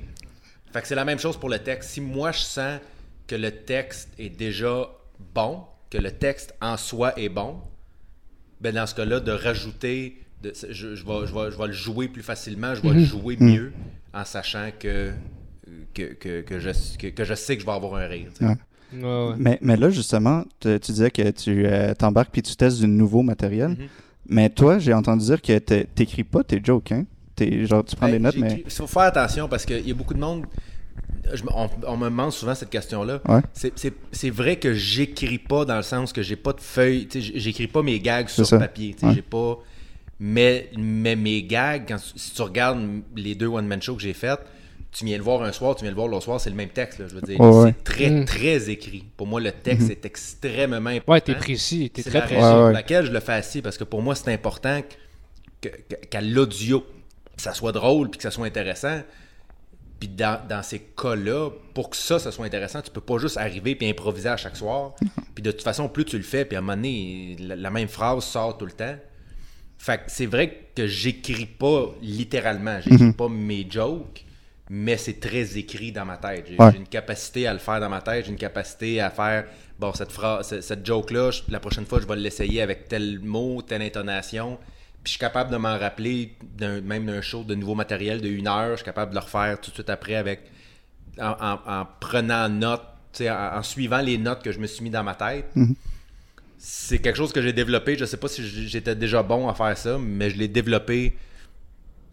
Fait 0.76 0.82
que 0.82 0.88
c'est 0.90 0.96
la 0.96 1.06
même 1.06 1.20
chose 1.20 1.38
pour 1.38 1.48
le 1.48 1.58
texte. 1.60 1.92
Si 1.92 2.02
moi 2.02 2.34
je 2.34 2.40
sens 2.40 2.80
que 3.28 3.36
le 3.36 3.50
texte 3.50 4.10
est 4.20 4.28
déjà 4.30 4.90
bon, 5.34 5.62
que 5.90 5.98
le 5.98 6.12
texte 6.12 6.54
en 6.62 6.76
soi 6.76 7.18
est 7.18 7.30
bon, 7.30 7.56
ben 8.60 8.76
dans 8.76 8.86
ce 8.86 8.94
cas-là, 8.94 9.22
de 9.22 9.32
rajouter, 9.32 10.18
de- 10.44 10.52
je, 10.70 10.96
je 10.96 11.06
vais, 11.06 11.28
je 11.28 11.34
vais- 11.34 11.52
je 11.52 11.58
vais 11.58 11.68
le 11.68 11.72
jouer 11.72 12.10
plus 12.10 12.24
facilement, 12.24 12.76
je 12.76 12.82
vais 12.82 12.90
le 12.94 13.06
jouer 13.06 13.38
mieux 13.40 13.72
en 14.14 14.26
sachant 14.26 14.70
que, 14.78 15.12
que, 15.94 16.14
que, 16.14 16.42
que 16.42 16.60
je, 16.60 16.70
que, 16.98 17.08
que 17.08 17.24
je 17.24 17.34
sais 17.36 17.56
que 17.56 17.62
je 17.62 17.66
vais 17.66 17.72
avoir 17.72 17.96
un 17.96 18.08
rire. 18.08 18.28
tu 18.38 18.40
sais. 18.40 18.46
Ouais. 18.46 18.58
Ouais, 18.94 19.30
ouais. 19.30 19.36
Mais, 19.38 19.58
mais 19.62 19.78
là, 19.78 19.90
justement, 19.90 20.44
tu 20.60 20.78
tu 20.82 20.92
disais 20.92 21.10
que 21.10 21.32
tu 21.32 21.66
euh, 21.66 21.94
t'embarques 21.94 22.32
puis 22.34 22.42
tu 22.42 22.54
testes 22.58 22.80
du 22.80 22.88
nouveau 22.88 23.24
matériel. 23.24 23.70
Mhm. 23.70 23.88
Mais 24.28 24.50
toi, 24.50 24.78
j'ai 24.78 24.94
entendu 24.94 25.24
dire 25.26 25.42
que 25.42 25.58
t'é- 25.58 25.86
t'écris 25.86 26.24
pas 26.26 26.44
tes 26.44 26.60
jokes, 26.64 26.92
hein? 26.92 27.06
T'es- 27.36 27.66
genre, 27.66 27.84
tu 27.84 27.96
prends 27.96 28.06
Ben, 28.08 28.14
des 28.14 28.20
notes, 28.20 28.38
mais. 28.38 28.64
Il 28.66 28.72
faut 28.72 28.88
faire 28.88 29.04
attention 29.04 29.48
parce 29.50 29.66
qu'il 29.66 29.86
y 29.88 29.92
a 29.92 29.94
beaucoup 29.94 30.14
de 30.14 30.20
monde. 30.20 30.46
je 31.34 31.44
on, 31.54 31.70
on 31.88 31.98
me 31.98 32.06
demande 32.06 32.32
souvent 32.32 32.54
cette 32.56 32.70
question-là. 32.70 33.20
Ouais. 33.28 33.42
C'est- 33.54 33.74
C'est 33.78 33.94
c'est 34.12 34.30
vrai 34.30 34.58
que 34.58 34.74
j'écris 34.74 35.40
pas 35.40 35.66
dans 35.66 35.76
le 35.78 35.82
sens 35.84 36.14
que 36.14 36.22
j'ai 36.22 36.36
pas 36.36 36.54
de 36.54 36.62
feuille. 36.62 37.08
J'écris 37.14 37.68
pas 37.68 37.82
mes 37.82 38.00
gags 38.00 38.30
sur 38.30 38.46
ça. 38.46 38.60
papier. 38.60 38.96
Ouais. 39.02 39.14
J'ai 39.16 39.22
pas. 39.22 39.58
Mais, 40.20 40.70
mais 40.78 41.16
mes 41.18 41.44
gags, 41.44 41.84
quand, 41.88 41.98
si 42.00 42.32
tu 42.34 42.42
regardes 42.42 42.80
les 43.18 43.36
deux 43.36 43.48
one-man 43.48 43.82
shows 43.82 43.96
que 43.96 44.02
j'ai 44.02 44.14
faites, 44.14 44.40
tu 44.94 45.04
viens 45.04 45.18
le 45.18 45.24
voir 45.24 45.44
un 45.44 45.52
soir, 45.52 45.76
tu 45.76 45.82
viens 45.82 45.92
le 45.92 45.96
voir 45.96 46.08
l'autre 46.08 46.24
soir, 46.24 46.40
c'est 46.40 46.50
le 46.50 46.56
même 46.56 46.70
texte. 46.70 47.00
là, 47.00 47.08
je 47.10 47.16
veux 47.16 47.22
dire, 47.22 47.38
ouais. 47.42 47.74
c'est 47.78 47.84
très, 47.84 48.10
Mm. 48.10 48.24
très 48.26 48.70
écrit. 48.70 49.04
Pour 49.18 49.28
moi, 49.28 49.42
le 49.42 49.52
texte 49.52 49.90
est 49.90 50.06
extrêmement 50.06 50.90
important. 50.90 51.12
Ouais, 51.12 51.20
t'es 51.22 51.36
précis, 51.36 51.90
t'es 51.94 52.02
C'est 52.02 52.12
très 52.12 52.20
la 52.20 52.26
précis. 52.28 52.42
pour 52.42 52.70
laquelle 52.70 53.06
je 53.08 53.12
le 53.12 53.20
fais 53.20 53.34
assis 53.34 53.62
parce 53.62 53.78
que 53.78 53.84
pour 53.84 54.02
moi 54.02 54.16
c'est 54.16 54.32
important 54.32 54.82
que- 55.60 55.68
que- 55.68 56.06
qu'à 56.10 56.22
l'audio 56.22 56.86
ça 57.38 57.54
soit 57.54 57.72
drôle 57.72 58.10
puis 58.10 58.18
que 58.18 58.24
ça 58.24 58.32
soit 58.32 58.46
intéressant. 58.48 59.02
Puis 60.00 60.10
dans, 60.10 60.42
dans 60.48 60.62
ces 60.62 60.80
cas-là 60.80 61.50
pour 61.74 61.90
que 61.90 61.96
ça 61.96 62.20
ça 62.20 62.32
soit 62.32 62.46
intéressant 62.46 62.82
tu 62.82 62.92
peux 62.92 63.00
pas 63.02 63.18
juste 63.18 63.38
arriver 63.38 63.76
puis 63.76 63.90
improviser 63.90 64.30
à 64.30 64.38
chaque 64.38 64.58
soir. 64.58 64.94
Puis 65.34 65.42
de 65.42 65.52
toute 65.52 65.62
façon 65.64 65.88
plus 65.88 66.04
tu 66.06 66.18
le 66.18 66.24
fais 66.24 66.44
puis 66.46 66.56
à 66.56 66.60
un 66.60 66.62
moment 66.62 66.76
donné 66.76 67.38
la, 67.40 67.56
la 67.56 67.70
même 67.70 67.88
phrase 67.88 68.24
sort 68.26 68.58
tout 68.58 68.66
le 68.66 68.74
temps. 68.74 68.96
Fait 69.78 69.98
que 69.98 70.04
c'est 70.08 70.26
vrai 70.26 70.68
que 70.76 70.88
j'écris 70.88 71.46
pas 71.46 71.94
littéralement. 72.02 72.80
J'écris 72.82 73.14
pas 73.14 73.30
mes 73.30 73.66
jokes 73.70 74.24
mais 74.70 74.98
c'est 74.98 75.20
très 75.20 75.58
écrit 75.60 75.92
dans 75.92 76.06
ma 76.06 76.18
tête. 76.18 76.48
J'ai 76.50 76.58
Ouais. 76.58 76.76
une 76.76 76.88
capacité 76.88 77.46
à 77.48 77.54
le 77.54 77.60
faire 77.60 77.80
dans 77.80 77.90
ma 77.90 78.02
tête, 78.02 78.26
j'ai 78.26 78.32
une 78.32 78.38
capacité 78.38 79.00
à 79.00 79.12
faire 79.12 79.46
bon 79.80 79.94
cette 79.94 80.12
phrase, 80.12 80.48
ce- 80.50 80.62
cette 80.62 80.84
joke 80.86 81.12
là, 81.12 81.30
la 81.50 81.60
prochaine 81.60 81.86
fois 81.86 82.00
je 82.02 82.08
vais 82.08 82.16
l'essayer 82.16 82.62
avec 82.64 82.88
tel 82.88 83.20
mot, 83.20 83.62
telle 83.62 83.84
intonation. 83.84 84.58
Puis 85.06 85.12
je 85.14 85.18
suis 85.18 85.20
capable 85.20 85.52
de 85.52 85.58
m'en 85.58 85.78
rappeler 85.78 86.34
d'un- 86.58 86.82
même 86.82 87.06
d'un 87.06 87.22
show 87.22 87.44
de 87.44 87.54
nouveau 87.56 87.76
matériel 87.76 88.20
de 88.22 88.28
une 88.28 88.48
heure, 88.48 88.72
je 88.72 88.78
suis 88.78 88.86
capable 88.86 89.12
de 89.12 89.16
le 89.16 89.22
refaire 89.22 89.62
tout 89.62 89.70
de 89.70 89.76
suite 89.76 89.90
après 89.90 90.16
avec 90.16 90.42
en, 91.22 91.36
en- 91.40 91.60
en 91.82 91.88
prenant 92.00 92.50
note, 92.50 92.82
tu 93.14 93.20
sais, 93.20 93.30
en, 93.30 93.58
en 93.58 93.64
suivant 93.64 94.02
les 94.02 94.18
notes 94.18 94.42
que 94.44 94.52
je 94.52 94.60
me 94.60 94.66
suis 94.68 94.84
mis 94.84 94.90
dans 94.90 95.04
ma 95.04 95.14
tête. 95.16 95.46
C'est 96.58 96.98
quelque 97.00 97.16
chose 97.18 97.32
que 97.32 97.42
j'ai 97.42 97.54
développé. 97.54 97.96
Je 97.98 98.06
sais 98.06 98.18
pas 98.18 98.28
si 98.28 98.44
j'étais 98.68 98.96
déjà 98.96 99.22
bon 99.22 99.48
à 99.48 99.54
faire 99.54 99.78
ça, 99.78 99.98
mais 100.00 100.30
je 100.32 100.38
l'ai 100.38 100.48
développé 100.48 101.16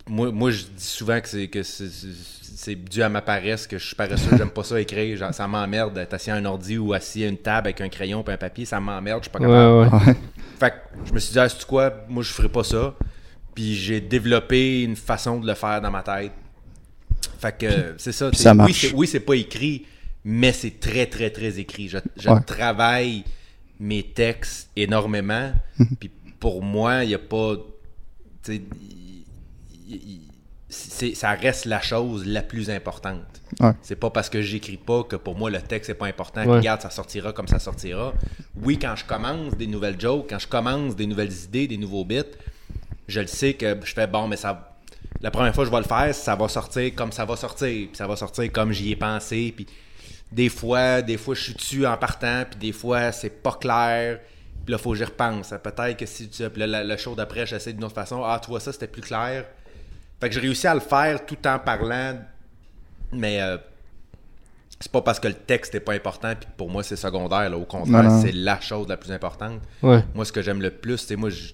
moi, 0.06 0.30
moi, 0.32 0.50
je 0.50 0.64
dis 0.64 0.84
souvent 0.84 1.20
que 1.20 1.28
c'est 1.28 1.46
que 1.48 1.62
c'est- 1.62 2.74
dû 2.74 3.02
à 3.02 3.08
ma 3.08 3.22
paresse, 3.22 3.66
que 3.66 3.78
je 3.78 3.86
suis 3.86 3.94
paresseux, 3.96 4.36
j'aime 4.36 4.50
pas 4.50 4.64
ça 4.64 4.78
écrire. 4.80 5.16
Genre, 5.16 5.32
ça 5.32 5.46
m'emmerde 5.48 5.94
d'être 5.94 6.12
assis 6.12 6.30
à 6.30 6.34
un 6.34 6.44
ordi 6.44 6.76
ou 6.76 6.92
assis 6.92 7.24
à 7.24 7.28
une 7.28 7.38
table 7.38 7.68
avec 7.68 7.80
un 7.80 7.88
crayon 7.88 8.22
et 8.26 8.32
un 8.32 8.36
papier, 8.36 8.64
ça 8.66 8.78
m'emmerde, 8.80 9.20
je 9.20 9.30
suis 9.30 9.32
pas 9.32 9.38
Ouais, 9.38 9.88
capable. 9.88 10.08
ouais. 10.08 10.16
Fait 10.62 10.70
que 10.70 11.06
je 11.08 11.12
me 11.12 11.18
suis 11.18 11.32
dit, 11.32 11.38
ah, 11.40 11.48
c'est 11.48 11.64
quoi, 11.66 11.92
moi 12.08 12.22
je 12.22 12.30
ferais 12.32 12.48
pas 12.48 12.62
ça. 12.62 12.94
Puis 13.52 13.74
j'ai 13.74 14.00
développé 14.00 14.82
une 14.84 14.94
façon 14.94 15.40
de 15.40 15.46
le 15.48 15.54
faire 15.54 15.80
dans 15.80 15.90
ma 15.90 16.04
tête. 16.04 16.30
Fait 17.40 17.58
que 17.58 17.94
c'est 17.98 18.12
ça. 18.12 18.30
oui, 18.64 18.72
c'est- 18.72 18.94
Oui, 18.94 19.08
pas 19.18 19.34
écrit, 19.34 19.86
mais 20.24 20.52
c'est 20.52 20.78
très, 20.78 21.06
très, 21.06 21.30
très 21.30 21.58
écrit. 21.58 21.88
Je, 21.88 21.98
je 22.16 22.28
Ouais. 22.28 22.40
travaille 22.42 23.24
mes 23.80 24.04
textes 24.04 24.70
énormément. 24.76 25.52
Puis 25.98 26.10
pour 26.38 26.62
moi, 26.62 27.02
il 27.04 27.08
n'y 27.08 27.14
a 27.14 27.18
pas. 27.18 27.56
il- 28.48 30.20
ça 30.72 31.32
reste 31.32 31.66
la 31.66 31.80
chose 31.82 32.24
la 32.26 32.42
plus 32.42 32.70
importante. 32.70 33.42
Ouais. 33.60 33.72
C'est 33.82 33.96
pas 33.96 34.08
parce 34.10 34.30
que 34.30 34.40
j'écris 34.40 34.78
pas 34.78 35.02
que 35.04 35.16
pour 35.16 35.36
moi 35.36 35.50
le 35.50 35.60
texte 35.60 35.90
n'est 35.90 35.94
pas 35.94 36.06
important. 36.06 36.42
Ouais. 36.46 36.56
Regarde, 36.56 36.80
ça 36.80 36.88
sortira 36.90 37.32
comme 37.32 37.46
ça 37.48 37.58
sortira. 37.58 38.14
Oui, 38.62 38.78
quand 38.78 38.96
je 38.96 39.04
commence 39.04 39.54
des 39.56 39.66
nouvelles 39.66 40.00
jokes, 40.00 40.26
quand 40.30 40.38
je 40.38 40.46
commence 40.48 40.96
des 40.96 41.06
nouvelles 41.06 41.32
idées, 41.44 41.68
des 41.68 41.76
nouveaux 41.76 42.04
bits, 42.04 42.22
je 43.06 43.20
le 43.20 43.26
sais 43.26 43.54
que 43.54 43.76
je 43.84 43.92
fais 43.92 44.06
bon, 44.06 44.28
mais 44.28 44.36
ça. 44.36 44.68
La 45.20 45.30
première 45.30 45.54
fois 45.54 45.64
que 45.64 45.70
je 45.70 45.74
vais 45.76 45.82
le 45.82 45.86
faire, 45.88 46.14
ça 46.14 46.34
va 46.34 46.48
sortir 46.48 46.94
comme 46.94 47.12
ça 47.12 47.24
va 47.26 47.36
sortir. 47.36 47.68
Puis 47.68 47.90
ça 47.96 48.06
va 48.06 48.16
sortir 48.16 48.50
comme 48.50 48.72
j'y 48.72 48.92
ai 48.92 48.96
pensé. 48.96 49.52
Puis 49.54 49.66
des 50.32 50.48
fois, 50.48 51.02
des 51.02 51.18
fois 51.18 51.34
je 51.34 51.42
suis 51.42 51.54
dessus 51.54 51.86
en 51.86 51.96
partant, 51.98 52.44
puis 52.50 52.58
des 52.58 52.72
fois 52.72 53.12
c'est 53.12 53.42
pas 53.42 53.52
clair. 53.60 54.20
Puis 54.64 54.72
là, 54.72 54.78
faut 54.78 54.92
que 54.92 54.96
j'y 54.96 55.04
repense. 55.04 55.52
Peut-être 55.62 55.96
que 55.98 56.06
si 56.06 56.28
tu. 56.28 56.48
Puis 56.48 56.60
là, 56.60 56.66
la- 56.66 56.84
le 56.84 56.96
show 56.96 57.14
d'après, 57.14 57.44
j'essaie 57.46 57.72
d'une 57.74 57.84
autre 57.84 57.94
façon. 57.96 58.22
Ah, 58.24 58.40
tu 58.42 58.48
vois, 58.48 58.60
ça 58.60 58.72
c'était 58.72 58.86
plus 58.86 59.02
clair. 59.02 59.44
Fait 60.22 60.28
que 60.28 60.34
j'ai 60.36 60.40
réussi 60.40 60.68
à 60.68 60.74
le 60.74 60.78
faire 60.80 61.26
tout 61.26 61.36
en 61.48 61.58
parlant, 61.58 62.16
mais 63.12 63.42
euh, 63.42 63.56
c'est 64.78 64.90
pas 64.92 65.02
parce 65.02 65.18
que 65.18 65.26
le 65.26 65.34
texte 65.34 65.74
est 65.74 65.80
pas 65.80 65.94
important, 65.94 66.32
puis 66.38 66.48
pour 66.56 66.70
moi 66.70 66.84
c'est 66.84 66.94
secondaire. 66.94 67.50
Là. 67.50 67.56
Au 67.58 67.64
contraire, 67.64 68.08
c'est 68.22 68.30
la 68.32 68.60
chose 68.60 68.86
la 68.88 68.96
plus 68.96 69.10
importante. 69.10 69.60
Ouais. 69.82 70.04
Moi, 70.14 70.24
ce 70.24 70.30
que 70.30 70.40
j'aime 70.40 70.62
le 70.62 70.70
plus, 70.70 70.98
c'est 70.98 71.16
moi, 71.16 71.28
je, 71.28 71.52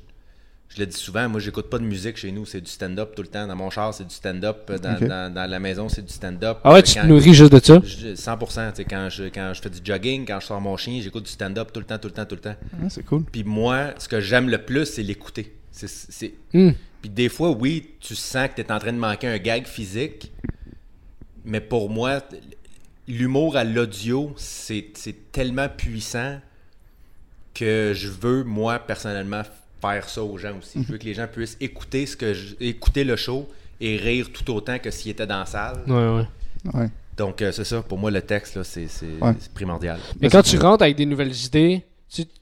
je 0.68 0.80
le 0.80 0.84
dis 0.87 0.96
souvent, 0.98 1.26
moi, 1.30 1.40
j'écoute 1.40 1.70
pas 1.70 1.78
de 1.78 1.84
musique 1.84 2.18
chez 2.18 2.30
nous, 2.30 2.44
c'est 2.44 2.60
du 2.60 2.70
stand-up 2.70 3.14
tout 3.16 3.22
le 3.22 3.28
temps. 3.28 3.46
Dans 3.46 3.56
mon 3.56 3.70
char, 3.70 3.94
c'est 3.94 4.04
du 4.06 4.14
stand-up. 4.14 4.70
Dans, 4.70 4.94
Ok. 4.96 5.04
dans- 5.06 5.32
dans 5.32 5.50
la 5.50 5.58
maison, 5.58 5.88
c'est 5.88 6.04
du 6.04 6.12
stand-up. 6.12 6.58
Ah 6.62 6.75
ouais, 6.75 6.82
tu 6.82 6.92
te 6.92 7.06
nourris 7.06 7.32
juste 7.32 7.52
de 7.52 7.58
ça? 7.64 7.80
je- 7.82 8.14
100%. 8.14 8.70
tu 8.72 8.76
sais, 8.76 8.84
Quand 8.84 9.08
je, 9.10 9.25
quand 9.25 9.52
je 9.54 9.62
fais 9.62 9.70
du 9.70 9.80
jogging, 9.82 10.26
quand 10.26 10.40
je 10.40 10.46
sors 10.46 10.60
mon 10.60 10.76
chien, 10.76 11.00
j'écoute 11.02 11.25
du 11.25 11.30
stand-up 11.30 11.70
tout 11.72 11.80
le 11.80 11.87
temps, 11.87 11.96
tout 11.98 12.08
le 12.08 12.12
temps, 12.14 12.26
tout 12.26 12.34
le 12.34 12.42
temps. 12.42 12.56
Ah, 12.82 12.90
c'est 12.90 13.02
cool. 13.04 13.25
Puis 13.25 13.44
moi, 13.44 13.94
ce 13.98 14.08
que 14.08 14.20
j'aime 14.20 14.50
le 14.50 14.58
plus, 14.58 14.84
c'est 14.84 15.02
l'écouter. 15.02 15.54
C'est, 15.70 15.88
c'est- 15.88 16.34
Hmm. 16.52 16.72
Puis 17.00 17.10
des 17.10 17.28
fois, 17.28 17.50
oui, 17.50 17.90
tu 18.00 18.14
sens 18.16 18.48
que 18.48 18.54
tu 18.56 18.60
es 18.62 18.72
en 18.72 18.78
train 18.78 18.92
de 18.92 18.98
manquer 18.98 19.28
un 19.28 19.38
gag 19.38 19.66
physique. 19.66 20.32
Mais 21.44 21.60
pour 21.60 21.88
moi, 21.90 22.20
l'humour 23.06 23.56
à 23.56 23.64
l'audio, 23.64 24.34
c'est, 24.36 24.86
c'est 24.94 25.30
tellement 25.32 25.68
puissant 25.68 26.40
que 27.54 27.92
je 27.94 28.08
veux, 28.08 28.44
moi, 28.44 28.78
personnellement, 28.78 29.42
faire 29.80 30.08
ça 30.08 30.22
aux 30.22 30.38
gens 30.38 30.58
aussi. 30.58 30.82
Je 30.82 30.92
veux 30.92 30.98
que 30.98 31.04
les 31.04 31.14
gens 31.14 31.26
puissent 31.26 31.56
écouter, 31.60 32.06
ce 32.06 32.16
que 32.16 32.34
je- 32.34 32.54
écouter 32.60 33.04
le 33.04 33.16
show 33.16 33.48
et 33.80 33.96
rire 33.96 34.30
tout 34.32 34.50
autant 34.52 34.78
que 34.78 34.90
s'ils 34.90 35.12
étaient 35.12 35.26
dans 35.26 35.38
la 35.40 35.46
salle. 35.46 35.82
Ouais, 35.86 35.94
ouais. 35.94 36.26
Ouais. 36.74 36.88
Donc, 37.16 37.42
euh, 37.42 37.50
c'est 37.52 37.64
ça. 37.64 37.82
Pour 37.82 37.98
moi, 37.98 38.10
le 38.10 38.20
texte, 38.22 38.56
là, 38.56 38.64
c'est, 38.64 38.86
Ouais. 39.20 39.34
primordial. 39.54 39.98
Mais 40.20 40.28
quand 40.28 40.42
tu 40.42 40.58
rentres 40.58 40.82
avec 40.82 40.96
des 40.96 41.06
nouvelles 41.06 41.34
idées, 41.34 41.84
tu- 42.08 42.26
tu- 42.26 42.32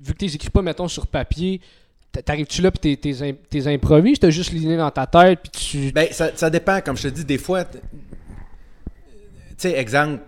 vu 0.00 0.12
que 0.12 0.18
tu 0.18 0.24
les 0.26 0.34
écris 0.36 0.50
pas, 0.50 0.62
mettons, 0.62 0.88
sur 0.88 1.06
papier, 1.06 1.60
t'arrives-tu 2.12 2.62
là 2.62 2.70
puis 2.70 2.96
t'es, 2.96 3.12
t'es, 3.12 3.34
t'es 3.48 3.66
improvises, 3.66 4.18
t'as 4.18 4.30
juste 4.30 4.52
l'idée 4.52 4.76
dans 4.76 4.90
ta 4.90 5.06
tête 5.06 5.40
puis 5.42 5.50
tu... 5.50 5.92
Ben, 5.92 6.08
ça, 6.12 6.30
ça 6.34 6.50
dépend. 6.50 6.80
Comme 6.80 6.96
je 6.96 7.02
te 7.04 7.08
dis, 7.14 7.24
des 7.24 7.38
fois, 7.38 7.64
tu 7.64 7.78
sais, 9.56 9.72
exemple, 9.78 10.22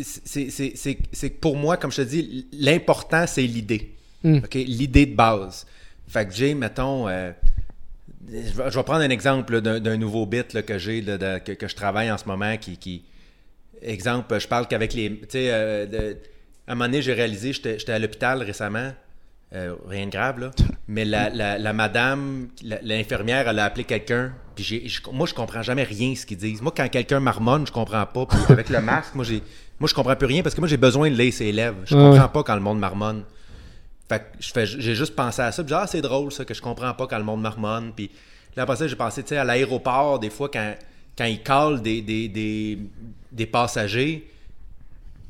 c'est- 0.00 0.50
c'est 0.50 0.72
c'est- 0.76 0.98
c'est 1.12 1.30
que 1.30 1.38
pour 1.40 1.56
moi, 1.56 1.76
comme 1.76 1.90
je 1.90 1.96
te 2.02 2.02
dis, 2.08 2.46
l'important, 2.52 3.26
c'est 3.26 3.42
l'idée. 3.42 3.90
Hmm. 4.22 4.38
OK? 4.38 4.54
L'idée 4.54 5.06
de 5.06 5.14
base. 5.14 5.66
Fait 6.08 6.26
que 6.26 6.32
j'ai, 6.32 6.54
mettons, 6.54 7.08
euh, 7.08 7.32
je, 8.30 8.34
vais, 8.56 8.70
je 8.70 8.76
vais 8.76 8.82
prendre 8.84 9.00
un 9.00 9.10
exemple 9.10 9.54
là, 9.54 9.60
d'un 9.60 9.80
d'un 9.80 9.96
nouveau 9.96 10.26
bit 10.26 10.52
là, 10.52 10.62
que 10.62 10.78
j'ai, 10.78 11.00
là, 11.00 11.18
de- 11.18 11.38
que, 11.38 11.52
que 11.52 11.68
je 11.68 11.74
travaille 11.74 12.10
en 12.10 12.18
ce 12.18 12.24
moment, 12.26 12.56
qui, 12.56 12.76
qui 12.76 13.02
exemple, 13.82 14.38
je 14.38 14.46
parle 14.46 14.68
qu'avec 14.68 14.92
les, 14.94 15.10
tu 15.20 15.26
sais, 15.30 15.48
euh, 15.50 16.14
à 16.66 16.72
un 16.72 16.74
moment 16.74 16.86
donné, 16.86 17.02
j'ai 17.02 17.14
réalisé, 17.14 17.52
j'étais 17.52 17.78
j'étais 17.78 17.92
à 17.92 17.98
l'hôpital 17.98 18.42
récemment, 18.42 18.92
euh, 19.54 19.74
rien 19.88 20.06
de 20.06 20.10
grave, 20.12 20.38
là. 20.38 20.50
Mais 20.86 21.04
la, 21.04 21.28
la, 21.30 21.58
la 21.58 21.72
madame, 21.72 22.48
l'infirmière, 22.82 23.48
elle 23.48 23.58
a 23.58 23.64
appelé 23.64 23.84
quelqu'un. 23.84 24.32
Puis 24.54 24.64
j'ai, 24.64 24.88
je- 24.88 25.00
moi, 25.12 25.26
je 25.26 25.34
comprends 25.34 25.62
jamais 25.62 25.82
rien 25.82 26.14
ce 26.14 26.24
qu'ils 26.26 26.36
disent. 26.38 26.62
Moi, 26.62 26.72
quand 26.76 26.88
quelqu'un 26.88 27.20
marmonne, 27.20 27.66
je 27.66 27.72
comprends 27.72 28.06
pas. 28.06 28.26
Puis 28.26 28.38
avec 28.48 28.68
le 28.68 28.80
masque, 28.80 29.14
moi, 29.14 29.24
j'ai, 29.24 29.42
moi, 29.80 29.88
je 29.88 29.94
comprends 29.94 30.14
plus 30.16 30.26
rien 30.26 30.42
parce 30.42 30.54
que 30.54 30.60
moi, 30.60 30.68
j'ai 30.68 30.76
besoin 30.76 31.10
de 31.10 31.16
lire 31.16 31.32
ses 31.32 31.50
lèvres. 31.52 31.78
Je 31.84 31.96
Ouais, 31.96 32.02
comprends 32.02 32.28
pas 32.28 32.42
quand 32.44 32.54
le 32.54 32.60
monde 32.60 32.78
marmonne. 32.78 33.24
Fait 34.08 34.18
que 34.20 34.24
je 34.40 34.52
fais, 34.52 34.66
j'ai 34.66 34.94
juste 34.94 35.14
pensé 35.16 35.40
à 35.42 35.52
ça. 35.52 35.62
Puis 35.62 35.70
j'ai 35.70 35.76
dit, 35.76 35.80
ah, 35.82 35.86
c'est 35.86 36.00
drôle, 36.02 36.30
ça, 36.32 36.44
que 36.44 36.54
je 36.54 36.62
comprends 36.62 36.92
pas 36.94 37.06
quand 37.06 37.18
le 37.18 37.24
monde 37.24 37.40
marmonne. 37.42 37.92
Puis 37.94 38.10
là, 38.56 38.64
après 38.64 38.76
ça, 38.76 38.86
j'ai 38.88 38.96
pensé, 38.96 39.22
tu 39.22 39.30
sais, 39.30 39.36
à 39.36 39.44
l'aéroport, 39.44 40.18
des 40.18 40.30
fois, 40.30 40.48
quand, 40.48 40.74
quand 41.18 41.24
ils 41.24 41.42
callent 41.42 41.80
des, 41.82 42.02
des, 42.02 42.28
des, 42.28 42.78
des 43.32 43.46
passagers, 43.46 44.28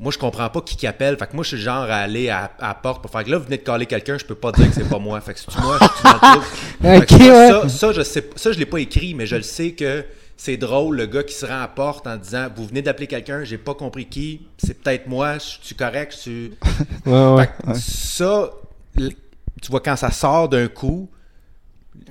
moi, 0.00 0.10
je 0.10 0.18
comprends 0.18 0.48
pas 0.48 0.62
qui 0.62 0.76
qui 0.76 0.86
appelle. 0.86 1.16
Fait 1.18 1.26
que 1.26 1.34
moi, 1.34 1.44
je 1.44 1.48
suis 1.48 1.56
le 1.58 1.62
genre 1.62 1.82
à 1.84 1.96
aller 1.98 2.30
à, 2.30 2.50
à 2.58 2.68
la 2.68 2.74
porte 2.74 3.02
pour 3.02 3.10
faire 3.10 3.22
que 3.22 3.30
là, 3.30 3.36
vous 3.38 3.44
venez 3.44 3.58
de 3.58 3.62
caller 3.62 3.84
quelqu'un, 3.86 4.16
je 4.18 4.24
peux 4.24 4.34
pas 4.34 4.50
dire 4.50 4.66
que 4.68 4.74
c'est 4.74 4.88
pas 4.88 4.98
moi. 4.98 5.20
Fait 5.20 5.34
que 5.34 5.40
c'est 5.40 5.54
moi, 5.60 5.78
je 5.80 5.86
suis 5.86 6.02
dans 6.04 6.12
le 6.12 6.18
trou. 6.40 6.42
Fait 6.82 7.06
que 7.06 7.14
Ok, 7.14 7.20
ça, 7.20 7.62
ouais. 7.62 7.68
ça, 7.68 7.68
ça, 7.68 7.92
je 7.92 8.02
sais, 8.02 8.30
ça, 8.34 8.52
je 8.52 8.58
l'ai 8.58 8.66
pas 8.66 8.78
écrit, 8.78 9.12
mais 9.14 9.26
je 9.26 9.36
le 9.36 9.42
sais 9.42 9.72
que 9.72 10.04
c'est 10.38 10.56
drôle, 10.56 10.96
le 10.96 11.04
gars 11.06 11.22
qui 11.22 11.34
se 11.34 11.44
rend 11.44 11.52
à 11.56 11.60
la 11.60 11.68
porte 11.68 12.06
en 12.06 12.16
disant 12.16 12.48
Vous 12.56 12.66
venez 12.66 12.80
d'appeler 12.80 13.06
quelqu'un, 13.06 13.44
j'ai 13.44 13.58
pas 13.58 13.74
compris 13.74 14.06
qui, 14.06 14.40
c'est 14.56 14.82
peut-être 14.82 15.06
moi, 15.06 15.34
je 15.34 15.58
suis 15.66 15.74
correct, 15.76 16.12
je 16.14 16.18
suis. 16.18 16.50
Ouais, 17.06 17.32
ouais. 17.34 17.50
Fait 17.66 17.72
que 17.72 17.78
Ça, 17.78 18.50
tu 18.96 19.70
vois, 19.70 19.80
quand 19.80 19.96
ça 19.96 20.10
sort 20.10 20.48
d'un 20.48 20.68
coup, 20.68 21.10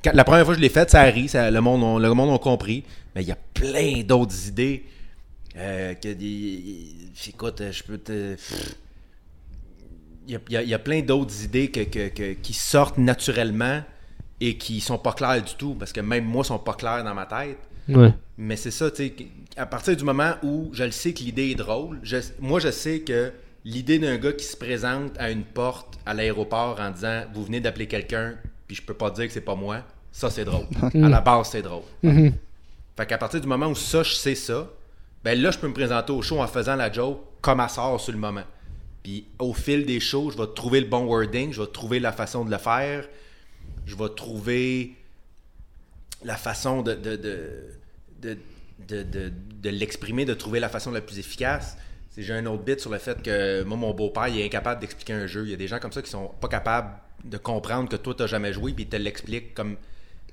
quand- 0.03 0.13
la 0.13 0.24
première 0.24 0.46
fois 0.46 0.53
que 0.53 0.60
je 0.60 0.63
l'ai 0.63 0.69
fait, 0.69 0.89
ça 0.91 1.05
ça, 1.27 1.50
le, 1.50 1.62
monde, 1.62 2.01
le 2.01 2.13
monde 2.13 2.36
a 2.36 2.38
compris, 2.38 2.84
mais 3.15 3.24
il 3.24 3.27
y 3.29 3.31
a 3.31 3.38
plein 3.55 4.03
d'autres 4.03 4.48
idées. 4.48 4.86
Euh, 5.60 5.94
que 5.96 6.13
des- 6.13 6.96
écoute, 7.28 7.62
je 7.72 7.84
peux 7.84 7.98
te. 7.98 8.36
Il 10.28 10.34
y 10.50 10.56
a, 10.56 10.62
il 10.62 10.70
y 10.70 10.74
a- 10.74 10.80
plein 10.80 11.01
d'autres 11.01 11.44
idées 11.44 11.70
que, 11.72 11.82
que- 11.82 12.10
que- 12.10 12.34
qui 12.34 12.54
sortent 12.54 12.98
naturellement 12.98 13.82
et 14.39 14.58
qui 14.58 14.80
sont 14.80 14.98
pas 15.00 15.13
claires 15.13 15.42
du 15.44 15.56
tout, 15.56 15.74
parce 15.74 15.92
que 15.92 16.01
même 16.01 16.24
moi, 16.25 16.44
sont 16.44 16.60
pas 16.60 16.74
claires 16.75 17.04
dans 17.04 17.16
ma 17.16 17.25
tête. 17.25 17.58
Ouais. 17.89 18.13
Mais 18.38 18.56
c'est 18.56 18.72
ça, 18.72 18.92
tu 18.92 19.08
sais, 19.08 19.13
à 19.58 19.66
partir 19.66 19.98
du 19.98 20.04
moment 20.04 20.34
où 20.44 20.70
je 20.72 20.84
le 20.84 20.92
sais 20.92 21.13
que 21.13 21.20
l'idée 21.24 21.50
est 21.50 21.56
drôle, 21.56 22.00
je- 22.04 22.18
moi 22.39 22.60
je 22.60 22.70
sais 22.72 23.00
que 23.01 23.34
l'idée 23.66 23.98
d'un 24.00 24.18
gars 24.18 24.32
qui 24.34 24.46
se 24.46 24.56
présente 24.56 25.18
à 25.18 25.32
une 25.32 25.44
porte 25.44 25.98
à 26.06 26.13
l'aéroport 26.13 26.80
en 26.80 26.92
disant 26.92 27.24
vous 27.34 27.44
venez 27.44 27.60
d'appeler 27.60 27.88
quelqu'un, 27.88 28.36
puis 28.68 28.78
je 28.78 28.84
peux 28.84 28.94
pas 28.94 29.10
dire 29.10 29.25
que 29.28 29.34
c'est 29.34 29.42
pas 29.42 29.56
moi, 29.56 29.84
ça 30.12 30.30
c'est 30.30 30.46
drôle. 30.46 30.68
À 30.94 31.10
la 31.10 31.20
base, 31.20 31.50
c'est 31.51 31.63
drôle. 31.63 31.84
Mhm. 32.04 32.34
Fait 32.96 33.06
qu'à 33.08 33.18
partir 33.18 33.42
du 33.42 33.48
moment 33.48 33.68
où 33.68 33.75
ça, 33.75 34.04
je 34.04 34.13
sais 34.13 34.36
ça, 34.36 34.70
ben 35.23 35.39
là, 35.41 35.51
je 35.51 35.57
peux 35.59 35.67
me 35.67 35.73
présenter 35.73 36.11
au 36.11 36.21
show 36.21 36.39
en 36.41 36.47
faisant 36.47 36.75
la 36.75 36.91
joke 36.91 37.19
comme 37.41 37.59
elle 37.59 37.69
sort 37.69 37.99
sur 37.99 38.11
le 38.13 38.19
moment. 38.19 38.43
Puis 39.03 39.25
au 39.39 39.53
fil 39.53 39.85
des 39.85 39.99
shows, 39.99 40.31
je 40.31 40.38
vais 40.38 40.47
trouver 40.55 40.81
le 40.81 40.88
bon 40.88 41.05
wording, 41.05 41.53
je 41.53 41.61
vais 41.61 41.67
trouver 41.67 41.99
la 41.99 42.11
façon 42.11 42.43
de 42.45 42.51
le 42.51 42.57
faire, 42.57 43.07
je 43.85 43.95
vais 43.95 44.09
trouver 44.15 44.95
la 46.23 46.35
façon 46.35 46.81
de, 46.81 46.93
de, 46.95 47.15
de, 47.15 47.67
de, 48.21 48.38
de, 48.88 49.03
de- 49.03 49.33
de 49.61 49.69
l'exprimer, 49.69 50.25
de 50.25 50.33
trouver 50.33 50.59
la 50.59 50.69
façon 50.69 50.91
la 50.91 51.01
plus 51.01 51.19
efficace. 51.19 51.77
C'est- 52.11 52.23
J'ai 52.23 52.33
un 52.33 52.45
autre 52.45 52.63
bit 52.63 52.79
sur 52.79 52.91
le 52.91 52.97
fait 52.97 53.21
que 53.21 53.63
moi, 53.63 53.77
mon 53.77 53.93
beau-père, 53.93 54.27
il 54.27 54.39
est 54.39 54.45
incapable 54.45 54.81
d'expliquer 54.81 55.13
un 55.13 55.27
jeu. 55.27 55.43
Il 55.45 55.51
y 55.51 55.53
a 55.53 55.57
des 55.57 55.67
gens 55.67 55.79
comme 55.79 55.91
ça 55.93 56.01
qui 56.01 56.09
sont 56.09 56.27
pas 56.41 56.47
capables 56.49 56.91
de 57.23 57.38
comprendre 57.38 57.89
que 57.89 57.95
toi, 57.97 58.13
t'as 58.17 58.27
jamais 58.27 58.51
joué, 58.53 58.73
puis 58.73 58.83
ils 58.85 58.89
te 58.89 58.95
l'expliquent 58.95 59.53
comme 59.53 59.75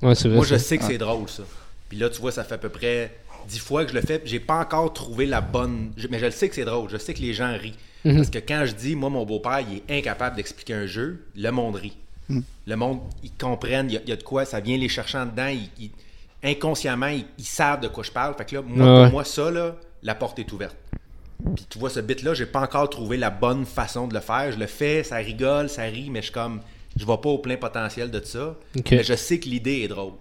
Ouais, 0.03 0.15
c'est 0.15 0.29
vrai. 0.29 0.37
moi, 0.37 0.47
je 0.47 0.57
sais 0.57 0.79
que 0.79 0.85
c'est 0.85 0.99
drôle, 0.99 1.29
ça. 1.29 1.43
Puis 1.89 1.99
là, 1.99 2.09
tu 2.11 2.21
vois, 2.21 2.33
ça 2.33 2.43
fait 2.45 2.55
à 2.55 2.59
peu 2.59 2.69
près 2.69 3.17
dix 3.47 3.59
fois 3.59 3.85
que 3.85 3.91
je 3.91 3.95
le 3.97 4.03
fais. 4.03 4.21
J'ai 4.25 4.41
pas 4.41 4.59
encore 4.61 4.93
trouvé 4.93 5.27
la 5.27 5.41
bonne. 5.41 5.93
je- 5.97 6.09
Mais 6.09 6.19
je 6.19 6.27
le 6.27 6.31
sais 6.31 6.49
que 6.49 6.55
c'est 6.55 6.65
drôle. 6.65 6.89
Je 6.91 6.97
sais 6.97 7.15
que 7.15 7.21
les 7.21 7.33
gens 7.35 7.53
rient. 7.57 7.77
Parce 8.17 8.31
que 8.31 8.39
quand 8.39 8.65
je 8.67 8.73
dis, 8.73 8.95
moi, 8.95 9.11
mon 9.11 9.25
beau-père, 9.25 9.61
il 9.69 9.79
est 9.79 9.99
incapable 9.99 10.37
d'expliquer 10.37 10.75
un 10.75 10.87
jeu, 10.87 11.25
le 11.35 11.51
monde 11.51 11.77
rit. 11.77 11.97
Le 12.67 12.77
monde, 12.77 13.01
ils 13.23 13.33
comprennent, 13.33 13.89
il 13.91 13.95
y, 13.95 13.97
a- 13.97 14.01
il 14.03 14.09
y 14.09 14.13
a 14.13 14.17
de 14.17 14.23
quoi, 14.23 14.45
ça 14.45 14.61
vient 14.61 14.77
les 14.77 14.89
chercher 14.89 15.19
en 15.19 15.27
dedans. 15.27 15.49
ils- 15.49 15.71
ils- 15.81 15.91
inconsciemment, 16.49 17.07
ils, 17.39 17.45
savent 17.45 17.81
de 17.81 17.89
quoi 17.89 18.05
je 18.05 18.11
parle. 18.13 18.35
Fait 18.37 18.45
que 18.45 18.57
là, 18.57 18.63
moi, 18.63 18.87
Ouais, 18.87 19.03
pour 19.05 19.13
moi, 19.13 19.25
ça, 19.25 19.51
là, 19.51 19.75
la 20.03 20.15
porte 20.15 20.39
est 20.39 20.53
ouverte. 20.53 20.77
Puis 21.55 21.67
tu 21.69 21.79
vois, 21.79 21.91
ce 21.91 22.01
bit-là, 22.01 22.35
j'ai 22.35 22.47
pas 22.47 22.61
encore 22.61 22.89
trouvé 22.91 23.17
la 23.17 23.31
bonne 23.31 23.65
façon 23.67 24.07
de 24.09 24.15
le 24.15 24.21
faire. 24.21 24.53
Je 24.53 24.59
le 24.59 24.67
fais, 24.67 25.03
ça 25.05 25.17
rigole, 25.17 25.69
ça 25.69 25.83
rit, 25.83 26.09
mais 26.11 26.21
je 26.21 26.27
suis 26.27 26.33
comme. 26.33 26.61
Je 26.99 27.05
vois 27.05 27.21
pas 27.21 27.29
au 27.29 27.39
plein 27.39 27.57
potentiel 27.57 28.11
de 28.11 28.23
ça. 28.25 28.57
Mais 28.97 29.03
je 29.05 29.15
sais 29.15 29.39
que 29.39 29.49
l'idée 29.49 29.81
est 29.83 29.89
drôle. 29.89 30.13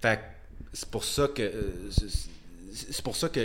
Fait 0.00 0.16
que 0.18 0.22
c'est 0.76 0.90
pour 0.90 1.04
ça 1.04 1.28
que. 1.28 1.42
euh, 1.42 1.72
c'est- 1.90 3.02
pour 3.02 3.16
ça 3.16 3.30
que, 3.30 3.40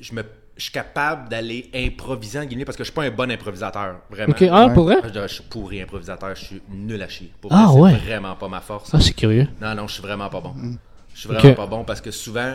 je, 0.00 0.12
me, 0.14 0.22
je 0.56 0.62
suis 0.62 0.72
capable 0.72 1.28
d'aller 1.28 1.68
improviser 1.74 2.38
en 2.38 2.44
guillemets 2.44 2.64
parce 2.64 2.76
que 2.76 2.84
je 2.84 2.90
suis 2.90 2.94
pas 2.94 3.02
un 3.02 3.10
bon 3.10 3.28
improvisateur. 3.30 3.96
Vraiment. 4.08 4.32
Ok, 4.32 4.42
ah, 4.42 4.66
Ouais. 4.68 4.74
pour 4.74 4.84
vrai? 4.84 4.96
Je, 5.12 5.20
je 5.22 5.34
suis 5.34 5.42
pourri 5.44 5.80
improvisateur, 5.82 6.34
je 6.36 6.44
suis 6.44 6.62
nul 6.68 7.02
à 7.02 7.08
chier. 7.08 7.32
Pour 7.40 7.52
Ah, 7.52 7.66
vrai, 7.66 7.80
ouais. 7.80 7.90
c'est 7.98 8.06
vraiment 8.06 8.36
pas 8.36 8.48
ma 8.48 8.60
force. 8.60 8.90
Ah, 8.94 9.00
c'est 9.00 9.14
curieux. 9.14 9.48
Non, 9.60 9.74
non, 9.74 9.88
je 9.88 9.94
suis 9.94 10.02
vraiment 10.02 10.28
pas 10.28 10.40
bon. 10.40 10.54
Je 11.14 11.20
suis 11.20 11.28
vraiment 11.28 11.54
pas 11.54 11.66
bon 11.66 11.84
parce 11.84 12.00
que 12.00 12.10
souvent, 12.12 12.54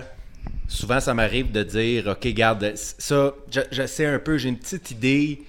souvent 0.68 1.00
ça 1.02 1.14
m'arrive 1.14 1.52
de 1.52 1.64
dire, 1.64 2.08
ok, 2.08 2.28
garde, 2.30 2.72
ça, 2.76 3.34
je, 3.52 3.62
je 3.72 3.86
sais 3.86 4.06
un 4.06 4.20
peu, 4.20 4.38
j'ai 4.38 4.50
une 4.50 4.58
petite 4.58 4.92
idée. 4.92 5.42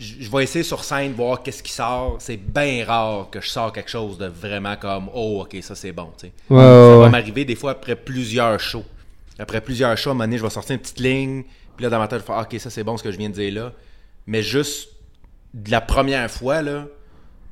Je, 0.00 0.30
vais 0.30 0.42
essayer 0.42 0.64
sur 0.64 0.82
scène 0.82 1.12
voir 1.12 1.42
qu'est-ce 1.42 1.62
qui 1.62 1.72
sort. 1.72 2.16
C'est 2.20 2.38
bien 2.38 2.84
rare 2.86 3.28
que 3.30 3.40
je 3.40 3.48
sors 3.50 3.72
quelque 3.72 3.90
chose 3.90 4.16
de 4.16 4.26
vraiment 4.26 4.76
comme, 4.76 5.10
oh, 5.14 5.42
ok, 5.42 5.62
ça 5.62 5.74
c'est 5.74 5.92
bon. 5.92 6.10
tu 6.18 6.26
sais. 6.26 6.32
Ouais, 6.48 6.58
ça 6.58 6.96
ouais, 6.96 7.02
va 7.02 7.08
m'arriver 7.10 7.44
des 7.44 7.54
fois 7.54 7.72
après 7.72 7.96
plusieurs 7.96 8.58
shows. 8.58 8.84
Après 9.38 9.60
plusieurs 9.60 9.96
shows, 9.98 10.10
à 10.10 10.12
un 10.12 10.14
moment 10.14 10.24
donné, 10.24 10.38
je 10.38 10.42
vais 10.42 10.50
sortir 10.50 10.74
une 10.74 10.80
petite 10.80 11.00
ligne. 11.00 11.44
Puis 11.76 11.84
là, 11.84 11.90
dans 11.90 11.98
ma 11.98 12.08
tête, 12.08 12.20
je 12.20 12.26
vais 12.26 12.32
faire, 12.32 12.46
ok, 12.50 12.58
ça 12.58 12.70
c'est 12.70 12.82
bon 12.82 12.96
ce 12.96 13.02
que 13.02 13.12
je 13.12 13.18
viens 13.18 13.28
de 13.28 13.34
dire 13.34 13.52
là. 13.52 13.72
Mais 14.26 14.42
juste 14.42 14.88
de 15.52 15.70
la 15.70 15.80
première 15.80 16.30
fois, 16.30 16.62
là, 16.62 16.86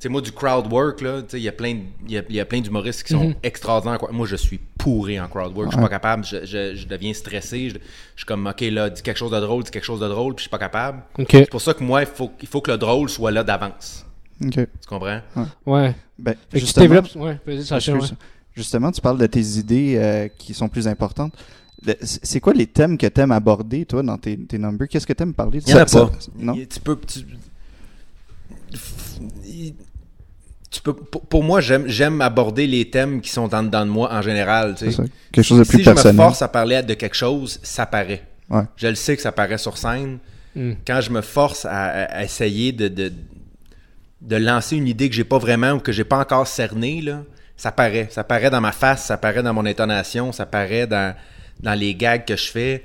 sais, 0.00 0.08
moi, 0.08 0.20
du 0.20 0.32
crowd 0.32 0.72
work, 0.72 1.00
là, 1.00 1.22
tu 1.22 1.30
sais, 1.30 1.38
il 1.38 1.42
y 1.44 1.48
a 1.48 1.52
plein, 1.52 1.78
y 2.08 2.16
a, 2.18 2.22
y 2.28 2.40
a 2.40 2.44
plein 2.44 2.60
d'humoristes 2.60 3.02
qui 3.02 3.12
sont 3.14 3.34
extraordinaires. 3.42 3.98
quoi. 3.98 4.10
Moi, 4.12 4.26
je 4.26 4.36
suis 4.36 4.58
pourri 4.78 5.18
en 5.20 5.28
crowd 5.28 5.52
work. 5.56 5.70
Je 5.70 5.76
suis 5.76 5.82
pas 5.82 5.88
capable. 5.88 6.24
Je, 6.24 6.44
je- 6.44 6.74
je 6.76 6.86
deviens 6.86 7.12
stressé. 7.12 7.70
Je, 7.70 7.74
je 7.74 7.80
suis 8.20 8.26
comme, 8.26 8.46
OK, 8.46 8.60
là, 8.60 8.90
dis 8.90 9.02
quelque 9.02 9.16
chose 9.16 9.30
de 9.32 9.40
drôle, 9.40 9.64
dis 9.64 9.70
quelque 9.70 9.84
chose 9.84 10.00
de 10.00 10.08
drôle, 10.08 10.34
puis 10.34 10.42
je 10.42 10.48
suis 10.48 10.50
pas 10.50 10.58
capable. 10.58 11.02
C'est 11.30 11.50
pour 11.50 11.60
ça 11.60 11.74
que 11.74 11.82
moi, 11.82 12.02
il 12.02 12.06
faut, 12.06 12.30
il 12.40 12.48
faut 12.48 12.60
que 12.60 12.70
le 12.70 12.78
drôle 12.78 13.08
soit 13.08 13.30
là 13.30 13.42
d'avance. 13.44 14.04
Tu 14.40 14.66
comprends? 14.88 15.20
Ouais. 15.66 15.94
Ben, 16.18 16.32
Fait 16.32 16.36
que 16.36 16.48
tu 16.52 16.60
justement, 16.60 16.82
développes. 16.86 17.16
Ouais, 17.16 17.38
vas-y, 17.46 17.64
Sacha. 17.64 17.92
excuse. 17.92 18.12
ouais. 18.12 18.16
justement, 18.54 18.92
tu 18.92 19.00
parles 19.00 19.18
de 19.18 19.26
tes 19.26 19.40
idées 19.58 19.96
euh, 19.96 20.28
qui 20.38 20.54
sont 20.54 20.68
plus 20.68 20.86
importantes. 20.86 21.32
C'est 22.02 22.40
quoi 22.40 22.52
les 22.54 22.66
thèmes 22.66 22.98
que 22.98 23.06
tu 23.06 23.20
aimes 23.20 23.30
aborder, 23.32 23.84
toi, 23.86 24.02
dans 24.02 24.18
tes, 24.18 24.36
tes 24.36 24.58
numbers? 24.58 24.88
Qu'est-ce 24.88 25.06
que 25.06 25.12
tu 25.12 25.22
aimes 25.22 25.34
parler? 25.34 25.60
Il 25.64 25.70
y 25.70 25.74
en 25.74 25.78
a 25.78 25.86
Ça- 25.86 26.06
pas. 26.06 26.12
ça- 26.18 26.30
non? 26.36 26.54
Il- 26.54 26.66
Tu 26.68 26.80
peux. 26.80 26.98
Tu, 27.06 27.20
il- 29.46 29.74
tu 30.70 30.80
peux 30.82 30.92
pour, 30.94 31.22
pour 31.26 31.42
moi, 31.42 31.60
j'aime 31.60 31.88
j'aime 31.88 32.20
aborder 32.20 32.66
les 32.66 32.90
thèmes 32.90 33.20
qui 33.20 33.30
sont 33.30 33.54
en 33.54 33.62
dedans 33.62 33.86
de 33.86 33.90
moi 33.90 34.12
en 34.12 34.20
général. 34.22 34.74
tu 34.74 34.84
sais. 34.86 34.90
C'est 34.90 34.96
ça. 35.02 35.04
Quelque 35.32 35.44
chose 35.44 35.58
de 35.60 35.64
plus 35.64 35.78
si 35.78 35.84
je 35.84 35.90
me 35.90 36.12
force 36.12 36.42
à 36.42 36.48
parler 36.48 36.82
de 36.82 36.94
quelque 36.94 37.16
chose, 37.16 37.58
ça 37.62 37.86
paraît. 37.86 38.22
Ouais. 38.50 38.62
Je 38.76 38.86
le 38.88 38.94
sais 38.94 39.16
que 39.16 39.22
ça 39.22 39.32
paraît 39.32 39.58
sur 39.58 39.76
scène. 39.78 40.18
Hmm. 40.56 40.72
Quand 40.86 41.00
je 41.00 41.10
me 41.10 41.20
force 41.20 41.64
à, 41.64 41.70
à- 41.70 42.02
à 42.18 42.24
essayer 42.24 42.72
de, 42.72 42.88
de, 42.88 43.12
de 44.22 44.36
lancer 44.36 44.76
une 44.76 44.88
idée 44.88 45.08
que 45.08 45.14
j'ai 45.14 45.24
pas 45.24 45.38
vraiment 45.38 45.72
ou 45.72 45.78
que 45.80 45.92
j'ai 45.92 46.04
pas 46.04 46.18
encore 46.18 46.46
cernée, 46.46 47.00
là, 47.02 47.22
ça 47.56 47.72
paraît. 47.72 48.08
Ça 48.10 48.24
paraît 48.24 48.50
dans 48.50 48.60
ma 48.60 48.72
face, 48.72 49.04
ça 49.04 49.16
paraît 49.16 49.42
dans 49.42 49.52
mon 49.54 49.66
intonation, 49.66 50.32
ça 50.32 50.46
paraît 50.46 50.86
dans, 50.86 51.14
dans 51.60 51.74
les 51.74 51.94
gags 51.94 52.24
que 52.24 52.36
je 52.36 52.50
fais. 52.50 52.84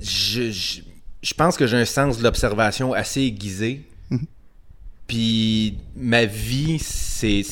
Je, 0.00 0.50
je, 0.50 0.80
je 1.22 1.34
pense 1.34 1.56
que 1.56 1.66
j'ai 1.66 1.76
un 1.78 1.84
sens 1.84 2.18
de 2.18 2.22
l'observation 2.22 2.92
assez 2.92 3.22
aiguisé. 3.22 3.82
Puis 5.06 5.78
ma 5.96 6.24
vie, 6.24 6.78
c'est 6.78 7.42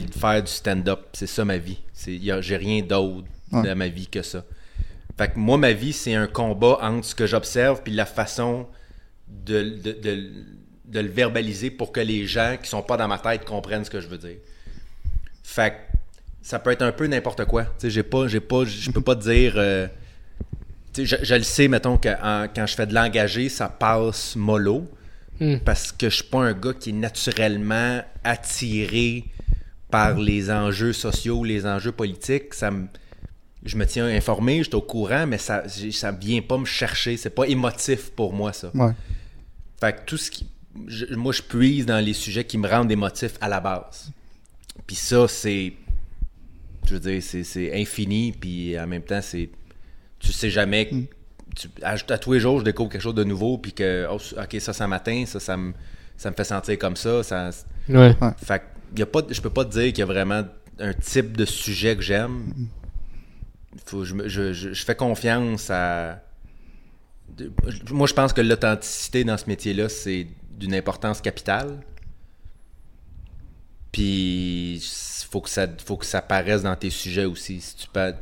de 0.00 0.12
faire 0.14 0.42
du 0.42 0.50
stand-up. 0.50 1.00
C'est 1.12 1.26
ça 1.26 1.44
ma 1.44 1.58
vie. 1.58 1.78
J'ai 2.06 2.56
rien 2.56 2.82
d'autre 2.82 3.26
Ouais. 3.52 3.62
dans 3.62 3.76
ma 3.76 3.88
vie 3.88 4.06
que 4.08 4.22
ça. 4.22 4.44
Fait 5.16 5.28
que 5.32 5.38
moi, 5.38 5.56
ma 5.58 5.72
vie, 5.72 5.92
c'est 5.92 6.14
un 6.14 6.26
combat 6.26 6.78
entre 6.82 7.06
ce 7.06 7.14
que 7.14 7.26
j'observe 7.26 7.82
puis 7.84 7.92
la 7.92 8.06
façon 8.06 8.66
de, 9.28 9.62
de, 9.62 9.92
de- 9.92 10.30
de 10.86 11.00
le 11.00 11.08
verbaliser 11.08 11.70
pour 11.70 11.92
que 11.92 12.00
les 12.00 12.26
gens 12.26 12.56
qui 12.60 12.68
sont 12.68 12.82
pas 12.82 12.96
dans 12.96 13.06
ma 13.06 13.18
tête 13.18 13.44
comprennent 13.44 13.84
ce 13.84 13.90
que 13.90 14.00
je 14.00 14.08
veux 14.08 14.18
dire. 14.18 14.36
Fait 15.44 15.70
que 15.70 15.76
ça 16.42 16.58
peut 16.58 16.70
être 16.72 16.82
un 16.82 16.90
peu 16.92 17.06
n'importe 17.06 17.44
quoi. 17.44 17.64
Tu 17.64 17.70
sais, 17.78 17.90
j'ai 17.90 18.02
pas, 18.02 18.26
j'ai 18.28 18.40
pas, 18.40 18.64
je 18.64 18.90
peux 18.90 19.00
pas 19.02 19.14
te 19.14 19.22
dire. 19.30 19.54
euh, 19.56 19.86
je, 20.96 21.16
je 21.22 21.34
le 21.34 21.42
sais, 21.42 21.68
mettons, 21.68 21.96
que 21.96 22.08
en- 22.22 22.48
quand 22.54 22.66
je 22.66 22.74
fais 22.74 22.86
de 22.86 22.94
l'engagé, 22.94 23.48
ça 23.48 23.68
passe 23.68 24.34
mollo. 24.36 24.88
Hmm. 25.40 25.56
Parce 25.64 25.90
que 25.92 26.08
je 26.08 26.14
suis 26.16 26.24
pas 26.24 26.38
un 26.44 26.52
gars 26.52 26.72
qui 26.74 26.90
est 26.90 26.92
naturellement 26.92 28.02
attiré 28.22 29.24
par 29.90 30.18
les 30.18 30.50
enjeux 30.50 30.92
sociaux, 30.92 31.44
les 31.44 31.66
enjeux 31.66 31.92
politiques. 31.92 32.54
Ça 32.54 32.70
me, 32.70 32.86
je 33.64 33.76
me 33.76 33.84
tiens 33.86 34.06
informé, 34.06 34.58
je 34.58 34.64
suis 34.64 34.74
au 34.74 34.80
courant, 34.80 35.26
mais 35.26 35.38
ça, 35.38 35.64
ça 35.90 36.12
vient 36.12 36.40
pas 36.42 36.58
me 36.58 36.64
chercher. 36.64 37.16
C'est 37.16 37.30
pas 37.34 37.44
émotif 37.46 38.10
pour 38.10 38.32
moi, 38.32 38.52
ça. 38.52 38.70
Ouais. 38.74 38.92
Fait 39.80 39.92
que 39.94 40.04
tout 40.06 40.16
ce 40.16 40.30
qui. 40.30 40.46
je- 40.86 41.14
moi, 41.14 41.32
je 41.32 41.42
puise 41.42 41.84
dans 41.86 42.04
les 42.04 42.12
sujets 42.14 42.44
qui 42.44 42.58
me 42.58 42.68
rendent 42.68 42.90
émotif 42.92 43.32
à 43.40 43.48
la 43.48 43.60
base. 43.60 44.10
Puis 44.86 44.96
ça, 44.96 45.26
c'est. 45.28 45.72
Je 46.86 46.94
veux 46.94 47.00
dire, 47.00 47.22
c'est, 47.22 47.80
infini, 47.80 48.32
puis 48.32 48.78
en 48.78 48.86
même 48.86 49.02
temps, 49.02 49.22
c'est. 49.22 49.48
Tu 50.20 50.32
sais 50.32 50.50
jamais. 50.50 50.88
que- 50.88 50.94
tu- 51.54 51.68
à, 51.82 51.90
à 52.08 52.18
tous 52.18 52.32
les 52.32 52.40
jours, 52.40 52.58
je 52.60 52.64
découvre 52.64 52.90
quelque 52.90 53.02
chose 53.02 53.14
de 53.14 53.24
nouveau, 53.24 53.58
puis 53.58 53.72
que. 53.72 54.06
oh, 54.10 54.18
ok, 54.38 54.56
ça, 54.60 54.72
ça 54.72 54.86
m'atteint, 54.86 55.24
ça, 55.26 55.40
ça 55.40 55.56
me, 55.56 55.72
ça 56.16 56.30
me 56.30 56.34
fait 56.36 56.44
sentir 56.44 56.78
comme 56.78 56.96
ça. 56.96 57.22
ça 57.22 57.50
Ouais. 57.88 58.14
fait 58.42 58.60
que 58.94 58.98
y 59.00 59.02
a 59.02 59.06
pas, 59.06 59.22
je 59.28 59.40
peux 59.40 59.50
pas 59.50 59.64
te 59.64 59.70
dire 59.72 59.86
qu'il 59.88 59.98
y 59.98 60.02
a 60.02 60.06
vraiment 60.06 60.42
un 60.78 60.92
type 60.94 61.36
de 61.36 61.44
sujet 61.44 61.96
que 61.96 62.02
j'aime. 62.02 62.52
Faut, 63.86 64.04
je, 64.04 64.14
me- 64.14 64.28
je, 64.28 64.52
je, 64.52 64.72
je 64.72 64.84
fais 64.84 64.94
confiance 64.94 65.68
à. 65.70 66.20
moi, 67.90 68.06
je 68.06 68.14
pense 68.14 68.32
que 68.32 68.40
l'authenticité 68.40 69.24
dans 69.24 69.36
ce 69.36 69.46
métier-là, 69.46 69.88
c'est 69.88 70.26
d'une 70.50 70.74
importance 70.74 71.20
capitale. 71.20 71.80
Puis, 73.92 74.82
faut 75.30 75.40
que 75.40 75.48
ça, 75.50 75.66
faut 75.84 75.96
que 75.96 76.06
ça 76.06 76.20
paraisse 76.22 76.62
dans 76.62 76.74
tes 76.76 76.90
sujets 76.90 77.24
aussi. 77.24 77.60
Si 77.60 77.76
tu 77.76 77.86
peux, 77.92 78.12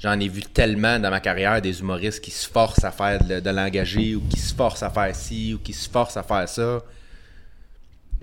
j'en 0.00 0.18
ai 0.18 0.28
vu 0.28 0.42
tellement 0.42 0.98
dans 0.98 1.10
ma 1.10 1.20
carrière 1.20 1.62
des 1.62 1.80
humoristes 1.80 2.20
qui 2.20 2.32
se 2.32 2.48
forcent 2.48 2.84
à 2.84 2.90
faire 2.90 3.24
de, 3.24 3.38
de 3.38 3.50
l'engagé 3.50 4.16
ou 4.16 4.22
qui 4.28 4.40
se 4.40 4.54
forcent 4.54 4.82
à 4.82 4.90
faire 4.90 5.14
ci 5.14 5.54
ou 5.54 5.58
qui 5.58 5.72
se 5.72 5.88
forcent 5.88 6.16
à 6.16 6.24
faire 6.24 6.48
ça. 6.48 6.82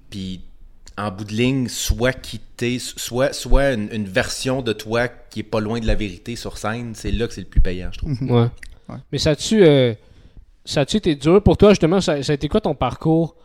Puis 0.10 0.42
en 0.98 1.12
bout 1.12 1.26
de 1.26 1.34
ligne, 1.34 1.68
soit 1.68 2.14
quitter, 2.14 2.80
soit, 2.80 3.32
soit 3.32 3.74
une, 3.74 3.90
une 3.92 4.08
version 4.08 4.64
de 4.64 4.74
toi 4.74 5.08
qui 5.08 5.42
est 5.42 5.44
pas 5.44 5.60
loin 5.60 5.80
de 5.80 5.86
la 5.86 5.94
vérité 5.96 6.36
sur 6.36 6.58
scène, 6.58 6.96
c'est 6.96 7.12
là 7.12 7.28
que 7.28 7.34
c'est 7.34 7.42
le 7.42 7.48
plus 7.48 7.62
payant, 7.62 7.90
je 7.92 8.00
trouve. 8.00 8.22
Ouais. 8.24 8.48
Ouais. 8.90 8.98
Mais 9.12 9.20
ça 9.20 9.32
a-tu 9.32 9.64
euh, 9.64 9.94
ça 10.66 10.82
a-tu 10.82 10.98
été 10.98 11.16
dur 11.16 11.42
pour 11.44 11.58
toi, 11.58 11.70
justement? 11.70 12.02
Ça, 12.02 12.24
ça 12.24 12.32
a 12.32 12.36
été 12.36 12.50
quoi 12.50 12.62
ton 12.62 12.74
parcours 12.74 13.36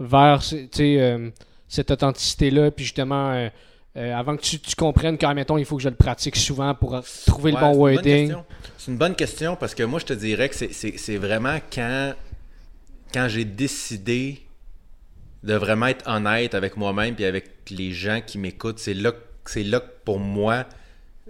vers 0.00 0.42
tu 0.42 0.68
euh, 0.80 1.30
cette 1.68 1.90
authenticité-là? 1.90 2.70
Puis 2.70 2.84
justement, 2.84 3.32
euh, 3.32 3.48
euh, 3.96 4.14
avant 4.14 4.36
que 4.36 4.42
tu, 4.42 4.58
tu 4.60 4.74
comprennes 4.76 5.16
quand, 5.18 5.34
mettons, 5.34 5.56
il 5.58 5.64
faut 5.64 5.76
que 5.76 5.82
je 5.82 5.88
le 5.88 5.94
pratique 5.94 6.36
souvent 6.36 6.74
pour 6.74 7.00
trouver 7.26 7.52
Ouais, 7.52 7.60
le 7.60 7.66
bon 7.66 7.74
wording. 7.76 8.02
question. 8.26 8.44
C'est 8.78 8.90
une 8.90 8.98
bonne 8.98 9.14
question 9.14 9.56
parce 9.56 9.74
que 9.74 9.82
moi, 9.84 9.98
je 10.00 10.04
te 10.06 10.12
dirais 10.12 10.48
que 10.48 10.54
c'est- 10.54 11.16
vraiment 11.16 11.58
quand, 11.72 12.14
quand 13.12 13.28
j'ai 13.28 13.44
décidé 13.44 14.42
de 15.42 15.54
vraiment 15.54 15.86
être 15.86 16.06
honnête 16.08 16.54
avec 16.54 16.76
moi-même 16.76 17.14
et 17.18 17.24
avec 17.26 17.50
les 17.70 17.92
gens 17.92 18.20
qui 18.24 18.38
m'écoutent, 18.38 18.78
c'est 18.78 18.94
là, 18.94 19.12
c'est 19.44 19.62
là 19.62 19.80
que 19.80 19.90
pour 20.04 20.18
moi, 20.18 20.66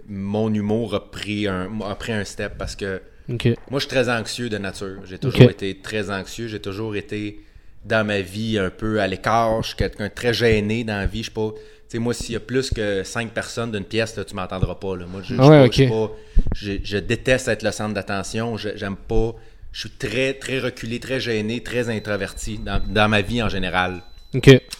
mon 0.07 0.53
humour 0.53 0.95
a 0.95 1.09
pris 1.11 1.47
un, 1.47 1.69
a 1.81 1.95
pris 1.95 2.13
un 2.13 2.23
step 2.23 2.57
parce 2.57 2.75
que. 2.75 3.01
Moi, 3.29 3.49
je 3.73 3.79
suis 3.79 3.87
très 3.89 4.09
anxieux 4.09 4.47
de 4.49 4.57
nature. 4.57 5.01
J'ai 5.05 5.17
toujours 5.19 5.49
été 5.49 5.79
très 5.81 6.09
anxieux. 6.09 6.47
J'ai 6.47 6.61
toujours 6.61 6.95
été 6.95 7.41
dans 7.83 8.05
ma 8.07 8.21
vie 8.21 8.57
un 8.57 8.69
peu 8.69 9.01
à 9.01 9.07
l'écart. 9.07 9.61
Je 9.63 9.67
suis 9.69 9.75
quelqu'un 9.77 10.09
très 10.09 10.33
gêné 10.33 10.85
dans 10.85 10.95
la 10.97 11.05
vie. 11.07 11.19
Je 11.19 11.23
suis 11.23 11.31
pas. 11.31 11.49
Sais, 11.89 11.99
moi, 11.99 12.13
s'il 12.13 12.33
y 12.33 12.35
a 12.35 12.41
plus 12.41 12.69
que 12.69 13.03
cinq 13.03 13.31
personnes 13.31 13.71
d'une 13.71 13.85
pièce, 13.85 14.15
là, 14.17 14.25
tu 14.25 14.35
m'entendras 14.35 14.75
pas. 14.75 14.97
Là. 14.97 15.05
Moi, 15.05 15.21
je, 15.23 15.35
je 15.35 15.41
Ah 15.41 15.47
ouais, 15.47 15.69
je 15.71 15.89
pas- 15.89 16.11
je, 16.55 16.71
je 16.83 16.97
déteste 16.97 17.47
être 17.47 17.63
le 17.63 17.71
centre 17.71 17.93
d'attention. 17.93 18.57
Je- 18.57 18.75
J'aime 18.75 18.97
pas. 18.97 19.33
Je 19.71 19.81
suis 19.81 19.89
très, 19.91 20.33
très 20.33 20.59
reculé, 20.59 20.99
très 20.99 21.19
gêné, 21.19 21.63
très 21.63 21.89
introverti 21.89 22.57
dans, 22.57 22.81
dans 22.85 23.07
ma 23.07 23.21
vie 23.21 23.41
en 23.41 23.47
général. 23.49 24.01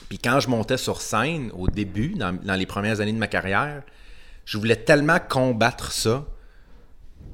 Puis 0.09 0.17
quand 0.17 0.39
je 0.41 0.49
montais 0.49 0.77
sur 0.77 0.99
scène 1.01 1.51
au 1.57 1.67
début, 1.69 2.09
dans, 2.15 2.33
dans 2.43 2.55
les 2.55 2.65
premières 2.65 2.99
années 2.99 3.13
de 3.13 3.17
ma 3.17 3.27
carrière, 3.27 3.83
je 4.45 4.57
voulais 4.57 4.75
tellement 4.75 5.19
combattre 5.19 5.91
ça 5.93 6.25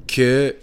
que 0.07 0.55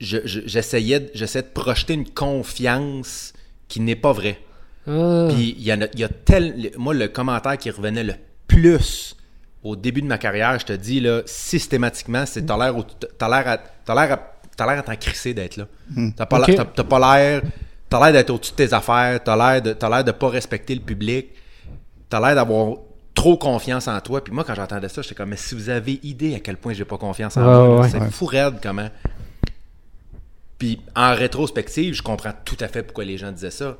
je- 0.00 0.18
je- 0.26 0.40
j'essayais 0.46 1.10
j'essayais 1.14 1.44
de 1.44 1.48
projeter 1.52 1.94
une 1.94 2.08
confiance 2.08 3.32
qui 3.68 3.80
n'est 3.80 3.96
pas 3.96 4.12
vraie. 4.12 4.38
Ah. 4.86 5.28
Puis 5.30 5.54
il 5.58 5.62
y, 5.62 5.70
a, 5.70 5.76
il 5.92 6.00
y 6.00 6.04
a 6.04 6.08
tel. 6.08 6.70
Moi, 6.76 6.94
le 6.94 7.08
commentaire 7.08 7.56
qui 7.58 7.70
revenait 7.70 8.04
le 8.04 8.14
plus 8.48 9.16
au 9.62 9.76
début 9.76 10.02
de 10.02 10.06
ma 10.08 10.18
carrière, 10.18 10.58
je 10.58 10.66
te 10.66 10.72
dis, 10.72 10.98
là, 11.00 11.22
systématiquement, 11.24 12.24
c'est 12.26 12.44
t'as 12.44 12.56
l'air 12.58 12.74
t'as 13.18 13.28
l'air 13.28 13.48
à. 13.48 13.58
T'as 13.84 13.94
l'air 13.94 14.12
à. 14.18 14.28
T'as 14.56 14.66
l'air 14.66 14.80
à 14.80 14.82
t'en 14.82 14.96
crisser 14.96 15.32
d'être 15.34 15.56
là. 15.56 15.66
T'as 16.16 16.26
pas 16.26 16.40
Ok. 16.40 16.46
l'air- 16.48 16.56
t'as- 16.56 16.64
t'as 16.64 16.84
pas 16.84 16.98
l'air. 17.18 17.42
T'as 17.88 18.00
l'air 18.04 18.12
d'être 18.12 18.30
au-dessus 18.30 18.52
de 18.52 18.56
tes 18.56 18.72
affaires. 18.74 19.22
T'as 19.22 19.36
l'air 19.36 19.62
de, 19.62 19.72
t'as 19.72 19.88
l'air 19.88 20.04
de 20.04 20.12
pas 20.12 20.28
respecter 20.28 20.74
le 20.74 20.80
public. 20.80 21.28
T'as 22.10 22.20
l'air 22.20 22.34
d'avoir 22.34 22.76
trop 23.14 23.36
confiance 23.36 23.86
en 23.88 24.00
toi. 24.00 24.22
Puis 24.24 24.32
moi, 24.32 24.42
quand 24.44 24.54
j'entendais 24.54 24.88
ça, 24.88 25.00
j'étais 25.02 25.14
comme, 25.14 25.28
mais 25.30 25.36
si 25.36 25.54
vous 25.54 25.68
avez 25.70 26.00
idée 26.02 26.34
à 26.34 26.40
quel 26.40 26.56
point 26.56 26.72
j'ai 26.72 26.84
pas 26.84 26.98
confiance 26.98 27.36
en 27.36 27.40
Ouais, 27.42 27.68
moi, 27.68 27.80
ouais. 27.82 27.88
c'est 27.88 27.98
Ouais. 28.00 28.10
fou 28.10 28.26
raide 28.26 28.54
comment. 28.62 28.88
Puis 30.58 30.80
en 30.94 31.14
rétrospective, 31.14 31.94
je 31.94 32.02
comprends 32.02 32.32
tout 32.44 32.56
à 32.60 32.68
fait 32.68 32.82
pourquoi 32.82 33.04
les 33.04 33.18
gens 33.18 33.32
disaient 33.32 33.50
ça. 33.50 33.76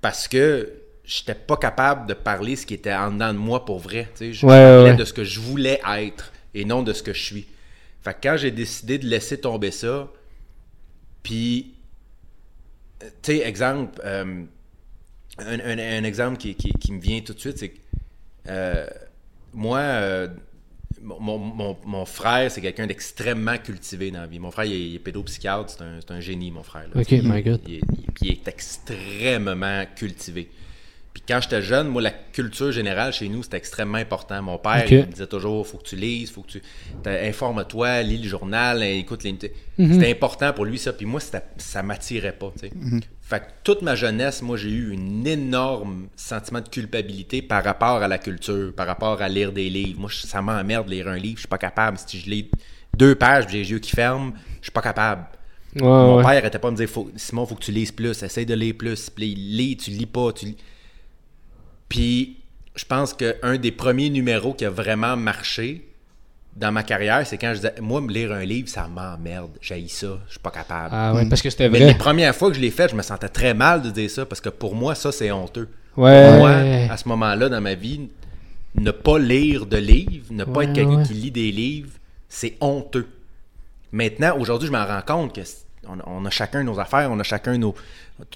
Parce 0.00 0.28
que 0.28 0.72
j'étais 1.04 1.34
pas 1.34 1.56
capable 1.56 2.06
de 2.06 2.14
parler 2.14 2.56
ce 2.56 2.66
qui 2.66 2.74
était 2.74 2.92
en 2.92 3.12
dedans 3.12 3.32
de 3.32 3.38
moi 3.38 3.64
pour 3.64 3.78
vrai. 3.78 4.08
tu 4.14 4.26
sais. 4.26 4.32
Je 4.32 4.46
Ouais, 4.46 4.48
parlais 4.48 4.94
ouais. 4.94 4.94
de 4.94 5.04
ce 5.04 5.12
que 5.12 5.24
je 5.24 5.40
voulais 5.40 5.80
être 5.96 6.32
et 6.54 6.64
non 6.64 6.82
de 6.82 6.92
ce 6.92 7.02
que 7.02 7.12
je 7.12 7.22
suis. 7.22 7.46
Fait 8.02 8.14
que 8.14 8.18
quand 8.22 8.36
j'ai 8.36 8.50
décidé 8.50 8.98
de 8.98 9.06
laisser 9.06 9.40
tomber 9.40 9.70
ça, 9.70 10.08
puis, 11.22 11.74
euh, 13.02 13.06
tu 13.22 13.32
sais, 13.32 13.38
exemple, 13.38 14.00
euh, 14.04 14.42
un, 15.38 15.60
un- 15.60 15.78
un 15.78 16.04
exemple 16.04 16.38
qui, 16.38 16.54
qui- 16.54 16.72
qui 16.74 16.92
me 16.92 17.00
vient 17.00 17.20
tout 17.20 17.34
de 17.34 17.40
suite, 17.40 17.58
c'est 17.58 17.70
que 17.70 17.78
euh, 18.48 18.86
moi, 19.54 19.78
euh, 19.80 20.28
mon, 21.02 21.38
mon- 21.38 21.76
mon 21.86 22.04
frère, 22.04 22.50
c'est 22.50 22.60
quelqu'un 22.60 22.86
d'extrêmement 22.86 23.56
cultivé 23.58 24.10
dans 24.10 24.20
la 24.20 24.26
vie. 24.26 24.38
Mon 24.38 24.50
frère, 24.50 24.64
il 24.66 24.72
est, 24.72 24.88
il 24.90 24.94
est 24.96 24.98
pédopsychiatre, 24.98 25.70
c'est 25.70 25.82
un, 25.82 26.00
c'est 26.00 26.12
un 26.12 26.20
génie, 26.20 26.50
mon 26.50 26.62
frère. 26.62 26.84
là. 26.94 27.00
Ok, 27.00 27.10
Il- 27.10 27.22
my 27.28 27.42
God. 27.42 27.60
Il, 27.66 27.74
est- 27.74 27.80
il- 27.98 28.12
puis 28.12 28.22
il 28.26 28.30
est 28.32 28.48
extrêmement 28.48 29.84
cultivé. 29.96 30.48
Puis 31.14 31.22
quand 31.26 31.40
j'étais 31.42 31.62
jeune, 31.62 31.88
moi, 31.88 32.00
la 32.02 32.10
culture 32.12 32.70
générale 32.70 33.12
chez 33.12 33.28
nous, 33.28 33.42
c'était 33.42 33.56
extrêmement 33.56 33.98
important. 33.98 34.40
Mon 34.42 34.58
père, 34.58 34.84
il 35.02 35.06
me 35.06 35.12
disait 35.12 35.26
toujours, 35.26 35.66
faut 35.66 35.78
que 35.78 35.88
tu 35.88 35.96
lises, 35.96 36.30
faut 36.30 36.42
que 36.42 36.52
tu 36.52 36.62
informe-toi, 37.06 38.02
lis 38.02 38.18
le 38.18 38.28
journal, 38.28 38.82
écoute 38.82 39.24
les. 39.24 39.32
Mhm. 39.78 39.94
C'était 39.94 40.10
important 40.10 40.52
pour 40.52 40.64
lui 40.64 40.78
ça. 40.78 40.92
Puis 40.92 41.06
moi, 41.06 41.20
c'était- 41.20 41.42
ça 41.56 41.82
m'attirait 41.82 42.32
pas. 42.32 42.52
sais. 42.60 42.70
Fait 43.28 43.40
que 43.40 43.44
toute 43.62 43.82
ma 43.82 43.94
jeunesse, 43.94 44.40
moi, 44.40 44.56
j'ai 44.56 44.70
eu 44.70 44.96
un 44.96 45.24
énorme 45.26 46.08
sentiment 46.16 46.62
de 46.62 46.68
culpabilité 46.70 47.42
par 47.42 47.62
rapport 47.62 48.02
à 48.02 48.08
la 48.08 48.16
culture, 48.16 48.72
par 48.74 48.86
rapport 48.86 49.20
à 49.20 49.28
lire 49.28 49.52
des 49.52 49.68
livres. 49.68 50.00
Moi, 50.00 50.08
ça 50.10 50.40
m'emmerde 50.40 50.86
de 50.86 50.92
lire 50.92 51.08
un 51.08 51.18
livre. 51.18 51.34
Je 51.34 51.40
suis 51.40 51.48
pas 51.48 51.58
capable. 51.58 51.98
Si 51.98 52.20
je 52.20 52.30
lis 52.30 52.50
deux 52.96 53.14
pages, 53.14 53.44
j'ai 53.50 53.58
les 53.58 53.70
yeux 53.70 53.80
qui 53.80 53.90
ferment, 53.90 54.32
je 54.60 54.64
suis 54.64 54.72
pas 54.72 54.80
capable. 54.80 55.26
Ouais, 55.76 55.82
Mon 55.82 56.16
ouais. 56.16 56.22
père 56.22 56.38
arrêtait 56.38 56.58
pas 56.58 56.68
de 56.68 56.72
me 56.72 56.78
dire 56.78 56.88
faut, 56.88 57.10
Simon, 57.16 57.44
faut 57.44 57.54
que 57.54 57.64
tu 57.64 57.70
lises 57.70 57.92
plus, 57.92 58.22
essaye 58.22 58.46
de 58.46 58.54
lire 58.54 58.74
plus. 58.78 59.10
Puis 59.10 59.34
lit, 59.34 59.76
tu 59.76 59.90
lis 59.90 60.06
pas. 60.06 60.32
Tu 60.32 60.46
lis. 60.46 60.56
Puis 61.90 62.38
je 62.76 62.86
pense 62.86 63.12
qu'un 63.12 63.58
des 63.58 63.72
premiers 63.72 64.08
numéros 64.08 64.54
qui 64.54 64.64
a 64.64 64.70
vraiment 64.70 65.18
marché 65.18 65.86
dans 66.58 66.72
ma 66.72 66.82
carrière, 66.82 67.26
c'est 67.26 67.38
quand 67.38 67.50
je 67.50 67.56
disais 67.56 67.74
Moi, 67.80 68.00
me 68.00 68.12
lire 68.12 68.32
un 68.32 68.44
livre, 68.44 68.68
ça 68.68 68.88
m'emmerde. 68.88 69.50
J'haïs 69.60 69.88
ça. 69.88 70.18
Je 70.26 70.32
suis 70.32 70.40
pas 70.40 70.50
capable. 70.50 70.90
Ah 70.92 71.14
ouais, 71.14 71.28
parce 71.28 71.40
que 71.42 71.50
c'était 71.50 71.68
Mais 71.68 71.78
vrai. 71.78 71.88
les 71.88 71.94
premières 71.98 72.34
fois 72.34 72.48
que 72.50 72.56
je 72.56 72.60
l'ai 72.60 72.70
fait, 72.70 72.88
je 72.90 72.96
me 72.96 73.02
sentais 73.02 73.28
très 73.28 73.54
mal 73.54 73.82
de 73.82 73.90
dire 73.90 74.10
ça 74.10 74.26
parce 74.26 74.40
que 74.40 74.48
pour 74.48 74.74
moi, 74.74 74.94
ça, 74.94 75.12
c'est 75.12 75.30
honteux. 75.30 75.68
Ouais. 75.96 76.38
Moi, 76.38 76.50
à 76.90 76.96
ce 76.96 77.08
moment-là 77.08 77.48
dans 77.48 77.60
ma 77.60 77.74
vie, 77.74 78.08
ne 78.74 78.90
pas 78.90 79.18
lire 79.18 79.66
de 79.66 79.76
livres, 79.76 80.26
ne 80.30 80.44
pas 80.44 80.50
Ouais, 80.60 80.64
être 80.66 80.72
quelqu'un 80.72 80.96
ouais. 80.98 81.02
qui 81.04 81.14
lit 81.14 81.30
des 81.30 81.50
livres, 81.52 81.90
c'est 82.28 82.56
honteux. 82.60 83.06
Maintenant, 83.92 84.36
aujourd'hui, 84.38 84.68
je 84.68 84.72
m'en 84.72 84.84
rends 84.86 85.02
compte 85.06 85.34
que 85.34 85.40
on, 85.88 85.96
on 86.06 86.24
a 86.26 86.30
chacun 86.30 86.62
nos 86.62 86.78
affaires, 86.78 87.10
on 87.10 87.18
a 87.18 87.22
chacun 87.22 87.56
nos. 87.56 87.74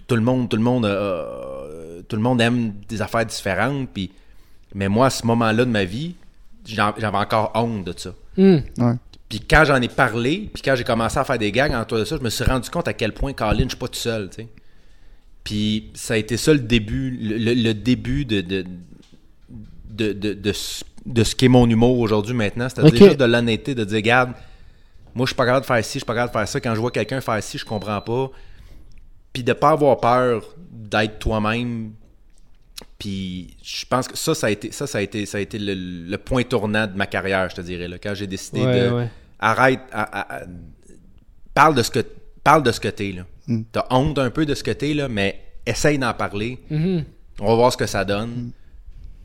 Tout 0.07 0.15
le 0.17 0.23
monde, 0.23 0.49
tout 0.49 0.57
le 0.57 0.63
monde 0.63 0.87
a, 0.87 0.91
a 0.91 2.03
tout 2.09 2.17
le 2.17 2.23
monde 2.23 2.41
aime 2.41 2.73
des 2.89 3.03
affaires 3.03 3.27
différentes. 3.27 3.89
Puis, 3.93 4.11
mais 4.75 4.89
moi, 4.89 5.07
à 5.07 5.11
ce 5.11 5.27
moment-là 5.27 5.65
de 5.65 5.71
ma 5.71 5.85
vie, 5.85 6.15
j'en- 6.67 6.95
j'avais 6.99 7.17
encore 7.19 7.53
honte 7.55 7.85
de 7.85 7.95
ça. 7.97 8.15
Hmm. 8.37 8.59
Ouais. 8.79 8.95
Puis 9.29 9.41
quand 9.41 9.65
j'en 9.65 9.81
ai 9.81 9.89
parlé, 9.89 10.51
puis 10.53 10.63
quand 10.63 10.75
j'ai 10.77 10.85
commencé 10.85 11.19
à 11.19 11.25
faire 11.25 11.39
des 11.39 11.51
gags 11.53 11.73
en 11.73 11.85
toi 11.85 11.99
de 12.01 12.05
ça, 12.05 12.17
je 12.19 12.23
me 12.23 12.31
suis 12.31 12.45
rendu 12.45 12.69
compte 12.71 12.87
à 12.89 12.93
quel 12.93 13.13
point, 13.15 13.33
Colin, 13.33 13.65
je 13.65 13.69
suis 13.69 13.77
pas 13.79 13.89
tout 13.89 13.99
seul, 13.99 14.29
tu 14.31 14.43
sais. 14.43 14.49
Puis 15.45 15.91
ça 15.95 16.15
a 16.15 16.17
été 16.19 16.37
ça 16.37 16.53
le 16.53 16.61
début, 16.61 17.11
le, 17.11 17.37
le- 17.39 17.55
le 17.55 17.75
début 17.75 18.25
de, 18.25 18.41
de, 18.43 18.65
de, 19.91 20.13
de, 20.13 20.33
de 20.35 20.53
ce- 20.53 20.85
de 21.05 21.25
ce 21.25 21.35
qu'est 21.35 21.49
mon 21.49 21.69
humour 21.69 21.99
aujourd'hui 21.99 22.35
maintenant. 22.35 22.69
C'est-à-dire 22.69 22.93
juste 23.07 23.19
de 23.21 23.25
l'honnêteté, 23.25 23.75
de 23.75 23.85
dire, 23.85 23.97
regarde, 23.97 24.33
moi 25.15 25.27
je 25.27 25.31
suis 25.31 25.37
pas 25.37 25.45
capable 25.47 25.63
de 25.63 25.67
faire 25.67 25.85
ci, 25.85 25.95
je 25.95 25.99
suis 25.99 26.07
pas 26.07 26.15
capable 26.15 26.33
de 26.33 26.39
faire 26.39 26.49
ça. 26.49 26.61
Quand 26.61 26.75
je 26.75 26.81
vois 26.81 26.91
quelqu'un 26.93 27.21
faire 27.21 27.43
ci, 27.43 27.59
je 27.59 27.65
comprends 27.65 28.01
pas. 28.01 28.31
Puis 29.33 29.43
de 29.43 29.53
pas 29.53 29.71
avoir 29.71 29.99
peur 29.99 30.45
d'être 30.71 31.19
toi-même. 31.19 31.93
Puis 33.03 33.57
je 33.65 33.85
pense 33.87 34.07
que 34.07 34.17
ça, 34.17 34.33
ça 34.33 34.47
a 34.47 34.51
été, 34.51 34.71
ça, 34.71 34.87
ça 34.87 34.99
a 34.99 35.01
été, 35.01 35.27
ça 35.27 35.39
a 35.39 35.41
été 35.41 35.59
le, 35.59 35.75
le 35.75 36.19
point 36.19 36.45
tournant 36.45 36.87
de 36.87 36.97
ma 36.97 37.09
carrière, 37.09 37.51
je 37.51 37.57
te 37.57 37.61
dirais. 37.61 37.89
Là, 37.89 37.99
quand 37.99 38.15
j'ai 38.15 38.29
décidé 38.29 38.61
Ouais, 38.61 38.81
de 38.89 38.95
ouais. 38.95 39.09
arrête, 39.41 39.81
à- 39.91 40.03
à- 40.21 40.37
à- 40.37 40.47
parle 41.53 41.75
de 41.75 41.83
ce 41.83 41.91
que 41.91 41.99
parle 42.45 42.63
de 42.63 42.71
ce 42.71 42.79
que 42.79 42.87
t'es 42.87 43.11
là. 43.11 43.27
T'as 43.73 43.87
honte 43.91 44.21
un 44.21 44.31
peu 44.31 44.47
de 44.47 44.55
ce 44.55 44.63
que 44.63 44.71
t'es 44.71 44.95
là, 44.95 45.09
mais 45.09 45.43
essaye 45.67 45.99
d'en 45.99 46.15
parler. 46.15 46.61
Mhm. 46.71 47.05
On 47.41 47.47
va 47.49 47.55
voir 47.57 47.73
ce 47.73 47.77
que 47.77 47.87
ça 47.87 48.05
donne. 48.05 48.53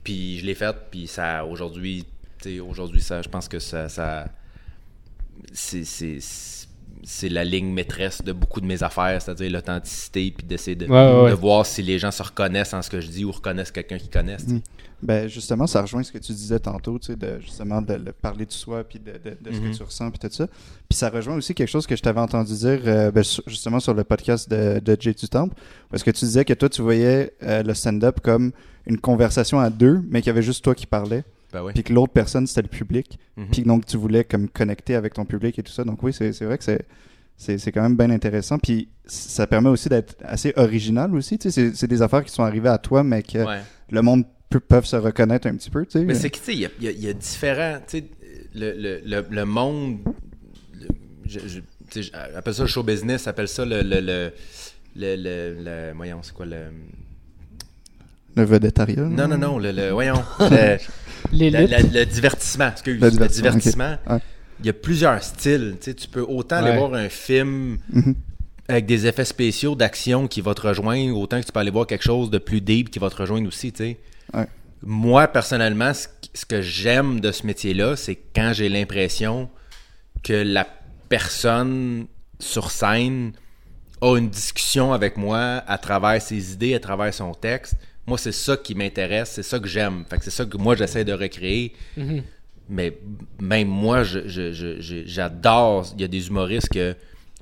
Puis 0.04 0.40
je 0.40 0.46
l'ai 0.48 0.56
fait, 0.56 0.76
puis 0.90 1.06
ça 1.06 1.46
aujourd'hui, 1.46 2.04
tu 2.42 2.56
sais, 2.56 2.60
aujourd'hui 2.60 3.02
ça, 3.02 3.22
je 3.22 3.30
pense 3.30 3.48
que 3.48 3.60
ça, 3.60 3.90
ça 3.90 4.26
c'est, 5.54 5.84
c'est, 7.10 7.30
la 7.30 7.44
ligne 7.44 7.72
maîtresse 7.72 8.22
de 8.24 8.34
beaucoup 8.34 8.60
de 8.62 8.66
mes 8.66 8.84
affaires, 8.84 9.22
c'est-à-dire 9.22 9.50
l'authenticité, 9.52 10.34
puis 10.36 10.46
d'essayer 10.46 10.76
de, 10.76 10.86
Ouais, 10.86 10.92
ouais, 10.92 11.22
ouais. 11.24 11.30
de 11.30 11.36
voir 11.36 11.66
si 11.66 11.82
les 11.82 12.00
gens 12.00 12.12
se 12.12 12.22
reconnaissent 12.24 12.74
en 12.74 12.82
ce 12.82 12.90
que 12.90 13.00
je 13.02 13.08
dis 13.08 13.24
ou 13.26 13.32
reconnaissent 13.32 13.72
quelqu'un 13.72 13.98
qui 13.98 14.10
connaissent. 14.10 14.46
sais. 14.48 14.62
Ben 15.04 15.28
justement, 15.28 15.68
ça 15.68 15.82
rejoint 15.84 16.02
ce 16.02 16.12
que 16.12 16.18
tu 16.18 16.32
disais 16.32 16.58
tantôt, 16.60 16.98
tu 16.98 17.08
sais, 17.08 17.16
de 17.16 17.40
justement 17.40 17.84
de, 17.84 17.94
le 17.94 18.12
parler 18.14 18.48
de 18.48 18.52
soi 18.52 18.84
puis 18.84 18.98
de, 19.00 19.12
ce 19.52 19.60
que 19.60 19.76
tu 19.78 19.84
ressens 19.84 20.10
puis 20.10 20.18
tout 20.18 20.34
ça. 20.36 20.48
Puis 20.90 20.98
ça 20.98 21.10
rejoint 21.10 21.36
aussi 21.36 21.54
quelque 21.54 21.70
chose 21.70 21.86
que 21.86 21.96
je 21.96 22.02
t'avais 22.02 22.20
entendu 22.20 22.52
dire 22.54 22.80
euh, 22.86 23.12
ben, 23.12 23.24
sur- 23.24 23.44
justement 23.46 23.80
sur 23.80 23.94
le 23.94 24.04
podcast 24.04 24.50
de, 24.50 24.80
de 24.80 24.98
Jay 25.00 25.14
du 25.14 25.28
Temple, 25.30 25.54
parce 25.92 26.02
que 26.02 26.10
tu 26.10 26.26
disais 26.26 26.46
que 26.46 26.54
toi 26.54 26.68
tu 26.68 26.82
voyais 26.82 27.34
euh, 27.44 27.62
le 27.62 27.76
stand-up 27.76 28.22
comme 28.24 28.52
une 28.88 28.98
conversation 28.98 29.60
à 29.60 29.70
deux, 29.70 30.02
mais 30.10 30.22
qu'il 30.22 30.28
y 30.28 30.32
avait 30.32 30.42
juste 30.42 30.64
toi 30.64 30.74
qui 30.74 30.88
parlais, 30.88 31.24
Ouais. 31.54 31.72
puis 31.74 31.84
que 31.84 31.94
l'autre 31.94 32.14
personne 32.14 32.46
c'était 32.48 32.64
le 32.64 32.68
public, 32.68 33.18
Mhm. 33.38 33.48
puis 33.52 33.62
donc 33.64 33.86
tu 33.86 33.98
voulais 33.98 34.24
comme 34.24 34.50
connecter 34.50 34.96
avec 34.96 35.14
ton 35.14 35.26
public 35.26 35.58
et 35.60 35.64
tout 35.64 35.72
ça. 35.72 35.84
Donc 35.84 36.04
oui, 36.04 36.12
c'est 36.14 36.34
c'est 36.34 36.46
vrai 36.46 36.58
que 36.58 36.64
c'est 36.64 36.86
c'est 37.38 37.58
c'est 37.58 37.72
quand 37.72 37.82
même 37.84 37.96
bien 37.96 38.10
intéressant. 38.10 38.58
Puis 38.60 38.90
ça 39.06 39.48
permet 39.48 39.70
aussi 39.70 39.90
d'être 39.90 40.16
assez 40.26 40.54
original 40.58 41.14
aussi. 41.16 41.38
Tu 41.38 41.50
sais, 41.52 41.72
c'est- 41.74 41.88
des 41.88 42.02
affaires 42.02 42.24
qui 42.24 42.32
sont 42.32 42.44
arrivées 42.44 42.70
à 42.70 42.78
toi, 42.78 43.04
mais 43.04 43.24
que 43.24 43.38
Ouais. 43.46 43.60
le 43.92 44.02
monde 44.02 44.26
peut, 44.50 44.60
peuvent 44.60 44.86
se 44.86 44.96
reconnaître 44.96 45.48
un 45.48 45.56
petit 45.56 45.70
peu. 45.70 45.86
Tu 45.86 46.00
sais. 46.00 46.04
Mais 46.06 46.16
c'est 46.16 46.30
que, 46.30 46.38
tu 46.38 46.44
sais, 46.44 46.54
il 46.54 46.60
y 46.62 46.66
a, 46.66 46.70
y 46.82 46.88
a- 46.88 46.92
il 46.92 47.04
y 47.04 47.08
a 47.10 47.14
différents. 47.14 47.80
Tu 47.88 48.00
sais, 48.00 48.06
le, 48.56 48.74
le, 48.74 49.02
le, 49.06 49.26
le 49.30 49.46
monde. 49.46 50.00
le- 50.74 50.88
je, 51.26 51.40
je- 51.48 51.60
tu 51.92 52.04
sais, 52.04 52.12
j'appelle 52.34 52.54
ça 52.54 52.64
le 52.64 52.68
show 52.68 52.84
business, 52.84 53.24
j'appelle 53.26 53.48
ça 53.48 53.64
le. 53.66 53.82
le, 53.84 54.00
le 54.02 54.32
le, 55.00 55.16
le, 55.16 55.64
le- 55.64 55.94
voyons, 55.96 56.24
c'est 56.24 56.34
quoi 56.34 56.46
le. 56.48 56.58
Le 58.36 58.44
vedettariat. 58.44 59.04
Non, 59.04 59.28
non, 59.28 59.38
non, 59.38 59.60
le, 59.60 59.72
le- 59.72 59.92
voyons. 59.92 60.22
le, 61.32 62.06
divertissement, 62.06 62.70
excuse. 62.72 63.00
Le 63.00 63.06
Le 63.08 63.12
divertissement, 63.12 63.50
divertissement. 63.50 63.94
ok. 64.06 64.14
Ouais. 64.14 64.20
Il 64.60 64.66
y 64.66 64.70
a 64.70 64.74
plusieurs 64.74 65.22
styles. 65.24 65.76
Tu 65.80 65.86
sais, 65.92 65.94
tu 65.94 66.08
peux 66.08 66.22
autant 66.28 66.58
aller 66.58 66.76
voir 66.78 66.94
un 66.96 67.10
film 67.10 67.78
Mhm. 67.90 68.16
avec 68.68 68.86
des 68.88 69.06
effets 69.06 69.26
spéciaux 69.26 69.76
d'action 69.76 70.28
qui 70.28 70.42
va 70.42 70.54
te 70.56 70.62
rejoindre, 70.62 71.16
autant 71.18 71.40
que 71.40 71.46
tu 71.46 71.52
peux 71.52 71.60
aller 71.60 71.70
voir 71.72 71.86
quelque 71.86 72.04
chose 72.04 72.30
de 72.32 72.38
plus 72.40 72.60
deep 72.62 72.90
qui 72.90 72.98
va 73.00 73.10
te 73.10 73.16
rejoindre 73.18 73.48
aussi, 73.48 73.72
tu 73.72 73.84
sais. 73.84 73.98
Ouais. 74.34 74.48
Moi, 74.84 75.28
personnellement, 75.28 75.94
ce, 75.94 76.08
ce 76.34 76.46
que 76.46 76.62
j'aime 76.62 77.20
de 77.20 77.32
ce 77.32 77.46
métier-là, 77.46 77.96
c'est 77.96 78.18
quand 78.36 78.52
j'ai 78.54 78.68
l'impression 78.70 79.48
que 80.24 80.34
la 80.34 80.68
personne 81.22 82.08
sur 82.40 82.70
scène 82.72 83.32
a 84.02 84.16
une 84.18 84.30
discussion 84.30 84.94
avec 84.94 85.18
moi 85.18 85.64
à 85.68 85.78
travers 85.78 86.22
ses 86.22 86.54
idées, 86.54 86.76
à 86.76 86.80
travers 86.80 87.14
son 87.14 87.34
texte. 87.34 87.76
Moi, 88.08 88.18
c'est 88.18 88.32
ça 88.32 88.56
qui 88.58 88.74
m'intéresse, 88.74 89.32
c'est 89.32 89.44
ça 89.44 89.60
que 89.60 89.68
j'aime. 89.68 90.06
Fait 90.10 90.18
que 90.18 90.24
c'est 90.24 90.32
ça 90.32 90.46
que 90.46 90.58
moi, 90.58 90.76
j'essaie 90.76 91.04
de 91.04 91.14
recréer. 91.14 91.74
Mhm. 91.98 92.24
Mais 92.70 92.98
même 93.40 93.68
moi, 93.68 94.04
je- 94.04 94.28
je- 94.28 94.52
je- 94.54 94.80
je- 94.82 95.06
j'adore. 95.06 95.88
Il 95.96 96.02
y 96.02 96.04
a 96.06 96.08
des 96.08 96.28
humoristes 96.28 96.70
que 96.70 96.96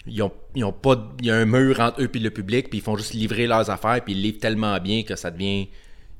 ils 0.07 0.21
ont, 0.21 0.31
ils 0.55 0.63
ont 0.63 0.71
pas. 0.73 1.13
Il 1.19 1.25
y 1.27 1.31
a 1.31 1.35
un 1.35 1.45
mur 1.45 1.79
entre 1.79 2.01
eux 2.01 2.09
et 2.13 2.19
le 2.19 2.29
public, 2.31 2.69
puis 2.69 2.79
ils 2.79 2.81
font 2.81 2.95
juste 2.97 3.13
livrer 3.13 3.47
leurs 3.47 3.69
affaires, 3.69 4.01
puis 4.03 4.13
ils 4.13 4.21
livrent 4.21 4.39
tellement 4.39 4.77
bien 4.79 5.03
que 5.03 5.15
ça 5.15 5.31
devient 5.31 5.67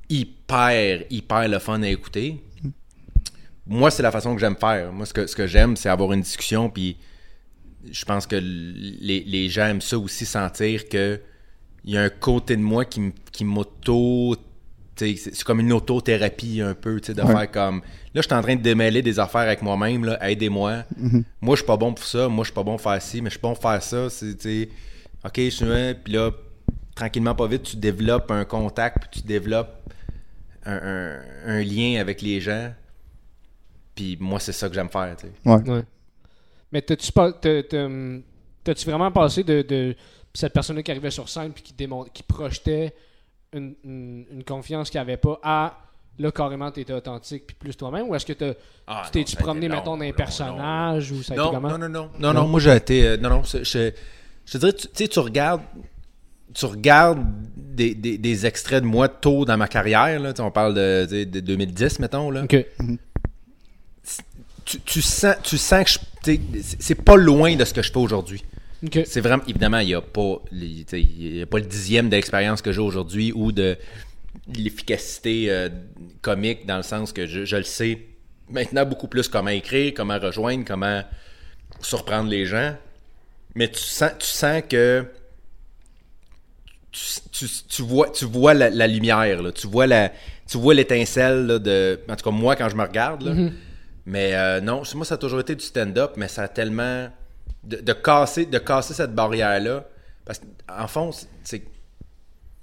hyper, 0.10 1.04
hyper 1.10 1.48
le 1.48 1.60
fun 1.60 1.82
à 1.84 1.90
écouter. 1.90 2.42
Moi, 3.68 3.90
c'est 3.90 4.04
la 4.04 4.12
façon 4.12 4.36
que 4.36 4.40
j'aime 4.42 4.56
faire. 4.58 4.92
Moi, 4.92 5.06
ce 5.08 5.14
que, 5.14 5.26
ce 5.26 5.36
que 5.36 5.48
j'aime, 5.48 5.76
c'est 5.76 5.90
avoir 5.90 6.14
une 6.14 6.22
discussion, 6.22 6.70
puis 6.70 6.98
je 7.92 8.06
pense 8.06 8.28
que 8.28 8.36
les, 8.36 9.24
les 9.26 9.50
gens 9.50 9.66
aiment 9.68 9.82
ça 9.82 9.98
aussi, 9.98 10.26
sentir 10.26 10.88
que 10.88 11.20
il 11.86 11.94
y 11.94 11.98
a 11.98 12.02
un 12.04 12.10
côté 12.10 12.56
de 12.58 12.62
moi 12.62 12.84
qui, 12.84 13.14
qui 13.32 13.46
m'auto. 13.46 14.36
C'est 14.98 15.44
comme 15.44 15.60
une 15.60 15.74
autothérapie 15.74 16.62
un 16.62 16.74
peu, 16.74 17.00
tu 17.02 17.08
sais, 17.08 17.14
de 17.14 17.22
Ouais. 17.22 17.28
faire 17.34 17.52
comme. 17.52 17.82
Là, 18.14 18.22
je 18.22 18.28
suis 18.28 18.34
en 18.34 18.42
train 18.42 18.56
de 18.56 18.62
démêler 18.62 19.02
des 19.02 19.20
affaires 19.20 19.42
avec 19.42 19.62
moi-même, 19.62 20.06
là, 20.06 20.30
aidez-moi. 20.30 20.84
Moi, 21.42 21.56
je 21.56 21.62
suis 21.62 21.66
pas 21.68 21.76
bon 21.78 21.94
pour 21.94 22.06
ça, 22.06 22.28
moi, 22.30 22.44
je 22.44 22.48
suis 22.48 22.54
pas 22.56 22.64
bon 22.64 22.78
pour 22.78 22.82
faire 22.92 23.02
ci, 23.02 23.22
mais 23.22 23.30
je 23.30 23.36
suis 23.36 23.42
bon 23.42 23.54
pour 23.54 23.62
faire 23.62 23.84
ça. 23.84 24.10
C'est, 24.10 24.70
ok, 25.26 25.34
je 25.36 25.50
suis 25.50 25.66
là, 25.66 25.94
puis 25.96 26.14
là, 26.14 26.32
tranquillement, 26.96 27.36
pas 27.36 27.46
vite, 27.48 27.64
tu 27.64 27.76
développes 27.76 28.32
un 28.32 28.46
contact, 28.46 29.00
puis 29.12 29.22
tu 29.22 29.28
développes 29.28 29.76
un, 30.66 30.76
un- 30.78 31.22
un 31.46 31.62
lien 31.62 32.00
avec 32.00 32.22
les 32.22 32.40
gens. 32.40 32.74
Puis 33.96 34.18
moi, 34.20 34.40
c'est 34.40 34.54
ça 34.54 34.68
que 34.70 34.76
j'aime 34.76 34.90
faire, 34.90 35.16
tu 35.18 35.28
sais. 35.28 35.34
Ouais. 35.50 35.70
Ouais. 35.70 35.84
Mais 36.72 36.82
t'as-tu 36.82 37.12
pas- 37.12 37.34
t'as- 37.34 37.64
t'as- 37.64 37.90
t'as-tu 38.64 38.86
vraiment 38.90 39.12
passé 39.12 39.44
de, 39.44 39.62
de 39.62 39.96
cette 40.36 40.54
personne-là 40.54 40.84
qui 40.84 40.92
arrivait 40.92 41.12
sur 41.12 41.28
scène 41.30 41.52
puis 41.52 41.64
qui, 41.64 41.74
démon- 41.74 42.06
qui 42.14 42.24
projetait 42.24 42.94
une, 43.54 43.74
une- 43.84 44.26
une 44.32 44.44
confiance 44.44 44.90
qu'il 44.90 45.00
avait 45.00 45.18
pas 45.18 45.40
à 45.44 45.80
là 46.18 46.32
carrément 46.32 46.72
t'étais 46.72 46.94
authentique 46.94 47.46
puis 47.48 47.56
plus 47.60 47.76
toi-même 47.76 48.08
ou 48.10 48.16
est-ce 48.16 48.26
que 48.26 48.34
t'as- 48.34 48.54
Ah, 48.88 49.02
tu 49.06 49.12
t'es-tu 49.12 49.34
été 49.34 49.44
promené 49.44 49.68
long, 49.68 49.76
mettons 49.76 49.98
dans 49.98 50.04
un 50.04 50.08
long, 50.08 50.14
personnage 50.14 51.12
ou 51.12 51.24
ça 51.24 51.34
a 51.34 51.36
été 51.36 51.44
Non, 51.46 51.52
comment? 51.52 51.70
Non, 51.70 51.78
non, 51.78 51.90
non, 51.90 52.10
non, 52.20 52.34
non, 52.34 52.48
moi 52.48 52.60
j'ai 52.60 52.76
été, 52.76 53.06
euh, 53.08 53.18
non, 53.18 53.30
non, 53.30 53.44
je, 53.44 53.64
je 53.64 54.52
te 54.52 54.58
dirais, 54.58 54.74
tu 54.74 54.88
tu 54.88 54.94
sais, 54.94 55.08
tu 55.10 55.20
regardes, 55.20 55.62
tu 56.54 56.66
regardes 56.66 57.26
des, 57.58 57.94
des, 57.96 58.18
des 58.18 58.46
extraits 58.46 58.82
de 58.84 58.88
moi 58.88 59.10
tôt 59.10 59.44
dans 59.46 59.58
ma 59.58 59.68
carrière, 59.68 60.20
là, 60.22 60.32
tu 60.34 60.42
on 60.42 60.52
parle 60.52 60.74
de, 60.74 61.04
tu 61.10 61.16
sais, 61.16 61.26
de 61.26 61.40
2010, 61.42 62.00
mettons, 62.00 62.30
là. 62.32 62.44
Ok. 62.44 62.66
Tu, 64.66 64.80
tu 64.82 65.02
sens, 65.02 65.36
tu 65.44 65.58
sens 65.58 65.84
que 65.84 65.90
je, 65.92 66.00
tu 66.00 66.06
sais, 66.36 66.62
c'est- 66.64 66.78
c'est 66.82 66.96
pas 66.96 67.16
loin 67.18 67.56
de 67.56 67.64
ce 67.66 67.74
que 67.74 67.82
je 67.84 67.92
fais 67.92 68.00
aujourd'hui. 68.00 68.44
C'est 69.06 69.22
vraiment, 69.22 69.44
évidemment, 69.48 69.80
il 69.80 69.88
n'y 69.88 69.94
a 69.96 70.02
pas, 70.02 70.42
il 70.52 71.38
y 71.38 71.42
a 71.42 71.46
pas 71.46 71.58
le 71.60 71.66
dixième 71.66 72.10
de 72.10 72.16
l'expérience 72.16 72.62
que 72.62 72.72
j'ai 72.72 72.82
aujourd'hui 72.82 73.32
ou 73.34 73.52
de 73.52 73.78
l'efficacité 74.56 75.50
euh, 75.50 75.70
comique 76.22 76.66
dans 76.66 76.78
le 76.78 76.84
sens 76.84 77.12
que 77.14 77.26
je, 77.26 77.46
je 77.46 77.56
le 77.56 77.64
sais 77.64 78.00
maintenant 78.50 78.86
beaucoup 78.86 79.08
plus 79.08 79.28
comment 79.28 79.50
écrire, 79.50 79.94
comment 79.96 80.20
rejoindre, 80.20 80.66
comment 80.66 81.02
surprendre 81.82 82.30
les 82.30 82.46
gens. 82.46 82.76
Mais 83.56 83.70
tu 83.72 83.80
sens, 83.80 84.12
tu 84.20 84.28
sens 84.28 84.62
que 84.70 85.06
tu, 86.92 87.02
tu- 87.32 87.64
tu 87.68 87.82
vois, 87.82 88.10
tu 88.10 88.26
vois 88.26 88.54
la, 88.54 88.70
la 88.70 88.88
lumière, 88.88 89.42
là. 89.42 89.52
tu 89.52 89.68
vois 89.68 89.88
la, 89.88 90.12
tu 90.48 90.58
vois 90.58 90.74
l'étincelle 90.74 91.48
de, 91.60 92.00
en 92.10 92.16
tout 92.16 92.24
cas 92.24 92.32
moi 92.36 92.56
quand 92.56 92.70
je 92.70 92.76
me 92.76 92.84
regarde. 92.84 93.24
là. 93.24 93.32
Mais 94.06 94.36
euh, 94.36 94.62
non, 94.62 94.84
moi 94.94 95.06
ça 95.06 95.16
a 95.16 95.18
toujours 95.18 95.40
été 95.40 95.56
du 95.56 95.64
stand-up, 95.66 96.12
mais 96.18 96.28
ça 96.28 96.44
a 96.44 96.48
tellement 96.48 97.10
de, 97.66 97.78
de 97.78 97.94
casser, 97.94 98.46
de 98.46 98.58
casser 98.60 98.94
cette 98.94 99.14
barrière 99.14 99.60
là, 99.60 99.86
parce 100.26 100.40
qu'en 100.40 100.88
fond, 100.88 101.12
c'est- 101.44 101.64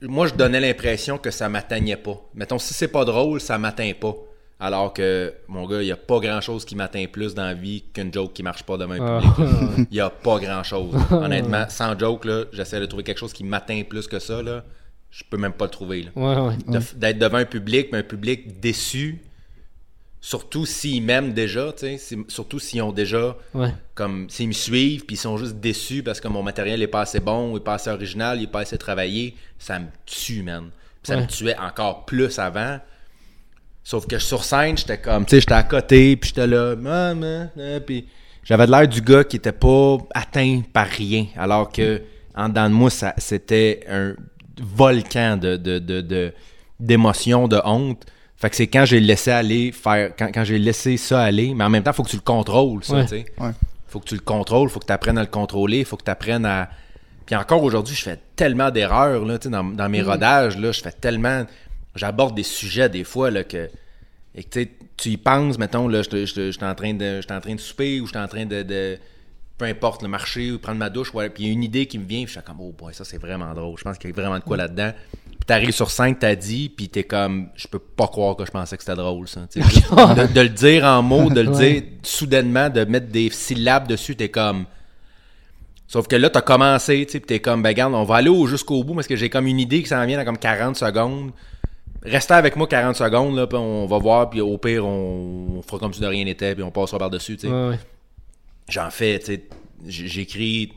moi 0.02 0.26
je 0.26 0.34
donnais 0.34 0.60
l'impression 0.60 1.18
que 1.18 1.30
ça 1.30 1.48
m'atteignait 1.48 1.96
pas. 1.96 2.20
Mettons 2.34 2.58
si 2.58 2.74
c'est 2.74 2.88
pas 2.88 3.04
drôle, 3.04 3.40
ça 3.40 3.58
m'atteint 3.58 3.92
pas. 4.00 4.14
Alors 4.60 4.92
que 4.92 5.34
mon 5.48 5.66
gars, 5.66 5.82
il 5.82 5.88
y 5.88 5.92
a 5.92 5.96
pas 5.96 6.20
grand 6.20 6.40
chose 6.40 6.64
qui 6.64 6.76
m'atteint 6.76 7.06
plus 7.10 7.34
dans 7.34 7.42
la 7.44 7.54
vie 7.54 7.82
qu'une 7.92 8.12
joke 8.12 8.32
qui 8.32 8.44
marche 8.44 8.62
pas 8.62 8.76
devant 8.76 8.94
un 8.94 9.18
Ah. 9.18 9.20
public. 9.34 9.88
Il 9.90 9.96
y 9.96 10.00
a 10.00 10.08
pas 10.08 10.38
grand 10.38 10.62
chose. 10.62 10.94
Honnêtement, 11.10 11.64
sans 11.68 11.98
joke 11.98 12.24
là, 12.24 12.44
j'essaie 12.52 12.78
de 12.78 12.86
trouver 12.86 13.02
quelque 13.02 13.18
chose 13.18 13.32
qui 13.32 13.42
m'atteint 13.42 13.82
plus 13.82 14.06
que 14.06 14.20
ça 14.20 14.40
là. 14.40 14.62
Je 15.10 15.24
peux 15.28 15.36
même 15.36 15.52
pas 15.52 15.64
le 15.64 15.70
trouver 15.72 16.02
là. 16.04 16.10
Ouais, 16.14 16.40
ouais. 16.48 16.56
De- 16.68 16.98
d'être 16.98 17.18
devant 17.18 17.38
un 17.38 17.44
public, 17.44 17.88
mais 17.90 17.98
un 17.98 18.02
public 18.04 18.60
déçu, 18.60 19.20
surtout 20.24 20.64
s'ils 20.66 21.02
m'aiment 21.02 21.32
déjà, 21.34 21.72
tu 21.72 21.98
sais, 21.98 22.16
surtout 22.28 22.58
s'ils 22.60 22.80
ont 22.80 22.92
déjà, 22.92 23.36
Ouais. 23.54 23.74
comme, 23.94 24.30
s'ils 24.30 24.46
me 24.48 24.52
suivent, 24.52 25.04
puis 25.04 25.16
ils 25.16 25.18
sont 25.18 25.36
juste 25.36 25.56
déçus 25.56 26.02
parce 26.04 26.20
que 26.20 26.28
mon 26.28 26.42
matériel 26.44 26.80
est 26.80 26.86
pas 26.86 27.00
assez 27.00 27.18
bon, 27.20 27.52
il 27.52 27.56
est 27.56 27.64
pas 27.64 27.74
assez 27.74 27.90
original, 27.90 28.38
il 28.38 28.44
est 28.44 28.50
pas 28.50 28.60
assez 28.60 28.78
travaillé, 28.78 29.34
ça 29.58 29.80
me 29.80 29.86
tue, 30.06 30.42
man. 30.44 30.70
Ça 31.02 31.16
Ouais. 31.16 31.22
me 31.22 31.26
tuait 31.26 31.58
encore 31.58 32.04
plus 32.06 32.38
avant. 32.38 32.78
Sauf 33.82 34.06
que 34.06 34.18
sur 34.20 34.44
scène, 34.44 34.78
j'étais 34.78 34.98
comme, 35.00 35.24
tu 35.26 35.30
sais, 35.30 35.40
j'étais 35.40 35.54
à 35.54 35.64
côté, 35.64 36.16
puis 36.16 36.28
j'étais 36.28 36.46
là, 36.46 36.76
maman, 36.76 37.48
puis 37.84 38.06
j'avais 38.44 38.68
l'air 38.68 38.86
du 38.86 39.00
gars 39.00 39.24
qui 39.24 39.36
était 39.36 39.50
pas 39.50 39.98
atteint 40.14 40.62
par 40.72 40.86
rien, 40.86 41.26
alors 41.36 41.70
que 41.72 42.00
en 42.36 42.48
dedans 42.48 42.68
de 42.70 42.74
moi, 42.74 42.90
ça, 42.90 43.12
c'était 43.18 43.80
un 43.88 44.14
volcan 44.60 45.36
de, 45.36 45.56
de, 45.56 45.80
de, 45.80 46.00
de- 46.00 46.32
d'émotions, 46.78 47.48
de 47.48 47.60
honte. 47.64 48.06
Fait 48.42 48.50
que 48.50 48.56
c'est 48.56 48.66
quand 48.66 48.84
j'ai 48.84 48.98
laissé 49.00 49.30
aller 49.30 49.70
faire, 49.72 50.10
quand, 50.18 50.26
quand 50.34 50.42
j'ai 50.44 50.58
laissé 50.58 50.96
ça 50.98 51.22
aller, 51.22 51.54
mais 51.54 51.62
en 51.64 51.70
même 51.70 51.82
temps, 51.84 51.92
faut 51.94 52.02
que 52.02 52.10
tu 52.10 52.16
le 52.16 52.22
contrôles, 52.22 52.82
ça, 52.84 52.96
Ouais. 52.96 53.02
tu 53.04 53.08
sais. 53.08 53.24
Ouais. 53.38 53.52
Faut 53.88 54.00
que 54.00 54.06
tu 54.06 54.14
le 54.16 54.20
contrôles, 54.20 54.68
faut 54.68 54.80
que 54.80 54.86
tu 54.86 54.92
apprennes 54.92 55.16
à 55.18 55.20
le 55.22 55.28
contrôler, 55.28 55.84
faut 55.84 55.96
que 55.96 56.02
tu 56.04 56.10
apprennes 56.10 56.44
à. 56.44 56.68
Puis 57.24 57.36
encore 57.36 57.62
aujourd'hui, 57.62 57.94
je 57.94 58.02
fais 58.02 58.18
tellement 58.36 58.70
d'erreurs, 58.70 59.24
là, 59.24 59.38
tu 59.38 59.44
sais, 59.44 59.50
dans, 59.50 59.62
dans 59.64 59.88
mes 59.88 60.02
rodages, 60.02 60.58
là, 60.58 60.72
je 60.72 60.80
fais 60.82 60.90
tellement. 60.92 61.44
J'aborde 61.94 62.34
des 62.34 62.42
sujets, 62.42 62.88
des 62.88 63.04
fois, 63.04 63.30
là, 63.30 63.44
que. 63.44 63.70
Et 64.34 64.42
que 64.44 64.48
tu 64.50 64.62
sais, 64.62 64.70
tu 64.96 65.08
y 65.10 65.16
penses, 65.16 65.56
mettons, 65.58 65.86
là, 65.88 66.02
je 66.02 66.08
je- 66.10 66.26
je- 66.26 66.46
je 66.46 66.50
suis 66.50 66.64
en 66.64 66.74
train 66.74 66.94
de, 66.94 67.20
en 67.30 67.40
train 67.40 67.54
de 67.54 67.60
souper 67.60 68.00
ou 68.00 68.06
je 68.06 68.10
suis 68.12 68.18
en 68.18 68.26
train 68.28 68.44
de, 68.46 68.62
de- 68.62 68.98
peu 69.58 69.66
importe, 69.66 70.02
le 70.02 70.08
marché 70.08 70.50
ou 70.50 70.58
prendre 70.58 70.78
ma 70.78 70.90
douche, 70.90 71.14
ouais, 71.14 71.28
puis 71.30 71.44
il 71.44 71.46
y 71.46 71.50
a 71.50 71.52
une 71.52 71.62
idée 71.62 71.86
qui 71.86 71.98
me 71.98 72.06
vient, 72.06 72.24
puis 72.24 72.32
je 72.34 72.38
suis 72.40 72.42
comme, 72.42 72.60
oh 72.60 72.74
boy, 72.76 72.92
ça 72.94 73.04
c'est 73.04 73.18
vraiment 73.18 73.52
drôle, 73.54 73.78
je 73.78 73.84
pense 73.84 73.98
qu'il 73.98 74.10
y 74.10 74.12
a 74.12 74.16
vraiment 74.16 74.38
de 74.38 74.42
quoi 74.42 74.56
là-dedans. 74.56 74.90
Puis 75.42 75.46
t'arrives 75.46 75.72
sur 75.72 75.90
scène, 75.90 76.14
t'as 76.16 76.36
dit, 76.36 76.68
puis 76.68 76.88
t'es 76.88 77.02
comme, 77.02 77.48
je 77.56 77.66
peux 77.66 77.80
pas 77.80 78.06
croire 78.06 78.36
que 78.36 78.46
je 78.46 78.52
pensais 78.52 78.76
que 78.76 78.82
c'était 78.84 78.94
drôle, 78.94 79.26
ça. 79.26 79.40
De, 79.56 80.32
de 80.32 80.40
le 80.40 80.48
dire 80.50 80.84
en 80.84 81.02
mots, 81.02 81.30
de 81.30 81.40
le 81.40 81.50
Ouais. 81.50 81.72
dire 81.80 81.82
soudainement, 82.04 82.70
de 82.70 82.84
mettre 82.84 83.08
des 83.08 83.28
syllabes 83.30 83.88
dessus, 83.88 84.14
t'es 84.14 84.28
comme. 84.28 84.66
Sauf 85.88 86.06
que 86.06 86.14
là, 86.14 86.30
t'as 86.30 86.42
commencé, 86.42 87.04
tu 87.06 87.12
sais, 87.14 87.18
pis 87.20 87.26
t'es 87.26 87.40
comme, 87.40 87.60
ben 87.60 87.70
regarde, 87.70 87.92
on 87.92 88.04
va 88.04 88.14
aller 88.16 88.28
au- 88.28 88.46
jusqu'au 88.46 88.84
bout 88.84 88.94
parce 88.94 89.08
que 89.08 89.16
j'ai 89.16 89.28
comme 89.30 89.48
une 89.48 89.58
idée 89.58 89.82
qui 89.82 89.88
s'en 89.88 90.06
vient 90.06 90.16
dans 90.16 90.24
comme 90.24 90.38
40 90.38 90.76
secondes. 90.76 91.32
Restez 92.04 92.34
avec 92.34 92.54
moi 92.54 92.68
40 92.68 92.94
secondes, 92.94 93.34
là, 93.36 93.48
puis 93.48 93.58
on 93.58 93.86
va 93.86 93.98
voir, 93.98 94.30
puis 94.30 94.40
au 94.40 94.58
pire, 94.58 94.86
on, 94.86 95.56
on 95.58 95.62
fera 95.62 95.80
comme 95.80 95.92
si 95.92 96.00
de 96.00 96.06
rien 96.06 96.24
n'était, 96.24 96.54
puis 96.54 96.62
on 96.62 96.70
passera 96.70 96.98
par-dessus, 97.00 97.34
tu 97.36 97.48
sais. 97.48 97.52
Ouais, 97.52 97.68
ouais. 97.70 97.78
J'en 98.68 98.90
fais, 98.90 99.18
tu 99.18 99.26
sais, 99.26 99.44
j'écris 99.88 100.72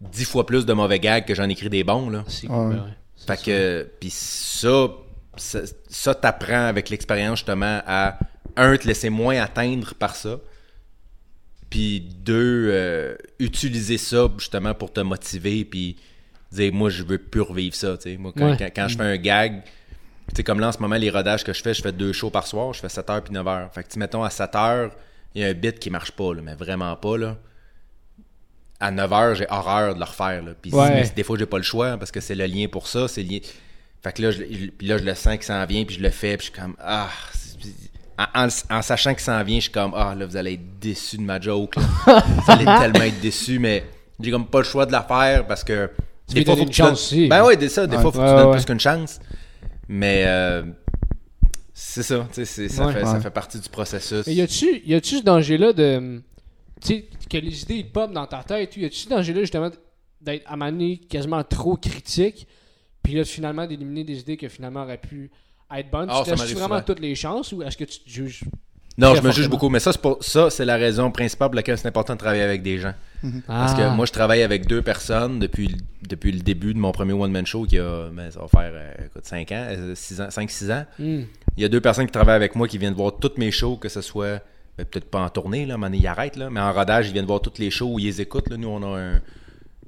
10 0.00 0.24
fois 0.24 0.44
plus 0.46 0.66
de 0.66 0.72
mauvais 0.72 0.98
gags 0.98 1.24
que 1.24 1.34
j'en 1.36 1.48
écris 1.48 1.70
des 1.70 1.84
bons, 1.84 2.10
là. 2.10 2.24
C'est 2.26 2.48
Ouais. 2.48 2.56
cool, 2.56 2.82
Fait 3.26 3.42
que, 3.42 3.88
puis 4.00 4.10
ça, 4.10 4.88
ça, 5.36 5.60
ça 5.88 6.14
t'apprend 6.14 6.66
avec 6.66 6.88
l'expérience 6.90 7.40
justement 7.40 7.80
à, 7.86 8.18
un, 8.56 8.76
te 8.76 8.86
laisser 8.86 9.10
moins 9.10 9.40
atteindre 9.40 9.94
par 9.94 10.16
ça, 10.16 10.38
puis 11.68 12.00
deux, 12.00 12.68
euh, 12.72 13.14
utiliser 13.38 13.98
ça 13.98 14.28
justement 14.38 14.74
pour 14.74 14.92
te 14.92 15.00
motiver, 15.00 15.64
puis 15.64 15.96
dire, 16.50 16.72
moi, 16.72 16.90
je 16.90 17.04
veux 17.04 17.18
plus 17.18 17.42
revivre 17.42 17.76
ça, 17.76 17.96
tu 17.96 18.10
sais. 18.10 18.16
Moi, 18.16 18.32
quand, 18.36 18.50
Ouais. 18.50 18.56
quand, 18.58 18.68
quand 18.74 18.88
je 18.88 18.96
fais 18.96 19.04
un 19.04 19.16
gag, 19.16 19.62
tu 19.62 20.36
sais, 20.36 20.42
comme 20.42 20.58
là, 20.58 20.68
en 20.68 20.72
ce 20.72 20.78
moment, 20.80 20.96
les 20.96 21.10
rodages 21.10 21.44
que 21.44 21.52
je 21.52 21.62
fais, 21.62 21.74
je 21.74 21.82
fais 21.82 21.92
deux 21.92 22.12
shows 22.12 22.30
par 22.30 22.46
soir, 22.46 22.72
je 22.72 22.80
fais 22.80 22.88
7h 22.88 23.20
puis 23.22 23.32
9h. 23.34 23.72
Fait 23.72 23.84
que, 23.84 23.98
mettons, 23.98 24.24
à 24.24 24.28
7h, 24.30 24.90
il 25.34 25.42
y 25.42 25.44
a 25.44 25.48
un 25.48 25.54
bit 25.54 25.78
qui 25.78 25.90
marche 25.90 26.10
pas, 26.12 26.34
là, 26.34 26.42
mais 26.42 26.54
vraiment 26.54 26.96
pas, 26.96 27.16
là. 27.16 27.36
À 28.80 28.90
9h, 28.90 29.34
j'ai 29.34 29.46
horreur 29.50 29.94
de 29.94 29.98
le 30.00 30.04
refaire, 30.06 30.42
là. 30.42 30.52
Puis 30.60 30.72
Ouais. 30.72 31.04
des 31.14 31.22
fois, 31.22 31.36
j'ai 31.38 31.46
pas 31.46 31.58
le 31.58 31.62
choix, 31.62 31.96
parce 31.98 32.10
que 32.10 32.20
c'est 32.20 32.34
le 32.34 32.46
lien 32.46 32.66
pour 32.66 32.86
ça, 32.88 33.08
c'est 33.08 33.22
lié... 33.22 33.42
Fait 34.02 34.12
que 34.14 34.22
là, 34.22 34.30
je, 34.30 34.38
je- 34.38 34.70
puis 34.70 34.86
là, 34.86 34.96
je 34.96 35.04
le 35.04 35.14
sens 35.14 35.34
qu'il 35.34 35.42
s'en 35.44 35.64
vient, 35.66 35.84
puis 35.84 35.96
je 35.96 36.00
le 36.00 36.08
fais, 36.08 36.36
puis 36.38 36.46
je 36.46 36.52
suis 36.52 36.60
comme, 36.60 36.74
ah... 36.80 37.08
En, 38.34 38.46
en- 38.46 38.76
en 38.78 38.82
sachant 38.82 39.12
qu'il 39.12 39.22
s'en 39.22 39.42
vient, 39.44 39.56
je 39.56 39.62
suis 39.64 39.70
comme, 39.72 39.92
ah, 39.94 40.14
là, 40.14 40.24
vous 40.26 40.36
allez 40.36 40.54
être 40.54 40.78
déçus 40.80 41.16
de 41.18 41.22
ma 41.22 41.38
joke, 41.40 41.76
là. 41.76 41.82
vous 42.26 42.50
allez 42.50 42.64
tellement 42.64 43.04
être 43.04 43.20
déçus, 43.20 43.58
mais 43.58 43.84
j'ai 44.18 44.30
comme 44.30 44.46
pas 44.46 44.58
le 44.58 44.64
choix 44.64 44.86
de 44.86 44.92
la 44.92 45.02
faire, 45.02 45.46
parce 45.46 45.62
que... 45.64 45.90
Tu 46.28 46.36
lui 46.36 46.44
donnes 46.44 46.56
faut 46.56 46.62
une 46.62 46.70
que 46.70 46.76
donnes- 46.78 46.86
chance 46.88 47.00
aussi. 47.12 47.28
Ben 47.28 47.44
ouais, 47.44 47.56
des, 47.56 47.68
ça, 47.68 47.86
des 47.86 47.96
Ouais. 47.96 48.02
fois, 48.02 48.12
faut 48.12 48.18
que 48.20 48.24
tu 48.28 48.34
donnes 48.36 48.52
plus 48.52 48.64
qu'une 48.64 48.80
chance. 48.80 49.20
Mais 49.88 50.24
euh, 50.26 50.62
c'est 51.74 52.02
ça, 52.02 52.26
tu 52.32 52.34
sais, 52.36 52.44
c'est- 52.44 52.68
ça, 52.68 52.86
Ouais. 52.86 52.92
fait, 52.92 53.04
ça 53.04 53.20
fait 53.20 53.30
partie 53.30 53.58
du 53.58 53.68
processus. 53.68 54.26
Mais 54.26 54.34
y 54.34 54.40
a-tu 54.42 54.82
y 54.86 54.94
a-tu 54.94 55.18
ce 55.18 55.22
danger-là 55.24 55.72
de. 55.72 56.22
Tu 56.80 56.86
sais, 56.86 57.04
que 57.28 57.36
les 57.38 57.62
idées 57.62 57.84
pop 57.84 58.10
dans 58.12 58.26
ta 58.26 58.42
tête, 58.42 58.76
y 58.76 58.84
a-tu 58.84 58.96
ce 58.96 59.08
danger-là 59.08 59.40
justement 59.40 59.70
d'être 60.20 60.44
à 60.50 60.56
quasiment 61.08 61.42
trop 61.44 61.76
critique, 61.76 62.46
puis 63.02 63.14
là 63.14 63.24
finalement 63.24 63.66
d'éliminer 63.66 64.04
des 64.04 64.18
idées 64.20 64.36
que 64.36 64.48
finalement 64.48 64.82
auraient 64.82 64.98
pu 64.98 65.30
être 65.76 65.90
bonnes? 65.90 66.08
Ah, 66.10 66.22
ça 66.24 66.32
Tu 66.34 66.40
te 66.40 66.58
vraiment 66.58 66.66
souvent. 66.76 66.82
toutes 66.82 67.00
les 67.00 67.14
chances 67.14 67.52
ou 67.52 67.62
est-ce 67.62 67.76
que 67.76 67.84
tu 67.84 68.00
te 68.00 68.08
juges 68.10 68.44
Non, 68.98 69.14
je 69.14 69.22
me 69.22 69.30
juge 69.32 69.48
beaucoup, 69.48 69.68
mais 69.70 69.80
ça, 69.80 69.92
c'est 69.92 70.00
pour 70.02 70.22
ça, 70.22 70.50
c'est 70.50 70.64
la 70.66 70.76
raison 70.76 71.10
principale 71.10 71.48
pour 71.48 71.54
laquelle 71.56 71.78
c'est 71.78 71.88
important 71.88 72.14
de 72.14 72.18
travailler 72.18 72.42
avec 72.42 72.62
des 72.62 72.78
gens. 72.78 72.92
Parce 73.46 73.72
Ah. 73.72 73.76
que 73.90 73.96
moi, 73.96 74.04
je 74.04 74.12
travaille 74.12 74.42
avec 74.42 74.66
deux 74.66 74.82
personnes 74.82 75.38
depuis, 75.38 75.68
le- 75.68 75.78
depuis 76.06 76.32
le 76.32 76.40
début 76.40 76.74
de 76.74 76.78
mon 76.78 76.92
premier 76.92 77.12
one-man 77.14 77.46
show 77.46 77.64
qui 77.64 77.78
a, 77.78 78.08
ben, 78.10 78.30
ça 78.30 78.40
va 78.40 78.48
faire, 78.48 78.72
euh, 78.74 79.06
écoute, 79.06 79.24
5 79.24 79.52
ans, 79.52 79.68
6 79.94 80.20
ans, 80.20 80.28
5-6 80.30 80.70
ans. 80.70 80.84
Hmm. 80.98 81.22
Il 81.56 81.62
y 81.62 81.64
a 81.64 81.68
deux 81.68 81.80
personnes 81.80 82.06
qui 82.06 82.12
travaillent 82.12 82.36
avec 82.36 82.56
moi 82.56 82.66
qui 82.68 82.76
viennent 82.78 82.94
voir 82.94 83.16
toutes 83.18 83.38
mes 83.38 83.50
shows, 83.50 83.76
que 83.76 83.88
ce 83.88 84.00
soit, 84.02 84.40
peut-être 84.84 85.10
pas 85.10 85.20
en 85.20 85.28
tournée, 85.28 85.66
là, 85.66 85.76
mais 85.78 85.96
ils 85.96 86.06
arrêtent, 86.06 86.36
là, 86.36 86.50
mais 86.50 86.60
en 86.60 86.72
rodage, 86.72 87.08
ils 87.08 87.12
viennent 87.12 87.26
voir 87.26 87.40
toutes 87.40 87.58
les 87.58 87.70
shows 87.70 87.94
où 87.94 87.98
ils 87.98 88.06
les 88.06 88.20
écoutent. 88.20 88.48
Là. 88.50 88.56
Nous, 88.56 88.68
on 88.68 88.82
a 88.82 88.98
un. 88.98 89.20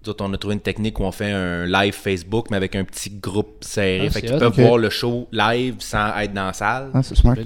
autres, 0.06 0.24
on 0.24 0.32
a 0.32 0.38
trouvé 0.38 0.54
une 0.54 0.60
technique 0.60 0.98
où 1.00 1.04
on 1.04 1.12
fait 1.12 1.30
un 1.30 1.66
live 1.66 1.94
Facebook, 1.94 2.48
mais 2.50 2.56
avec 2.56 2.74
un 2.74 2.84
petit 2.84 3.10
groupe 3.10 3.62
serré. 3.62 4.06
Ah, 4.08 4.10
fait 4.10 4.22
qu'ils 4.22 4.38
peuvent 4.38 4.60
voir 4.60 4.78
le 4.78 4.90
show 4.90 5.28
live 5.32 5.76
sans 5.78 6.16
être 6.18 6.32
dans 6.32 6.46
la 6.46 6.52
salle. 6.52 6.90
Ah, 6.94 7.02
c'est 7.02 7.14
smart. 7.14 7.36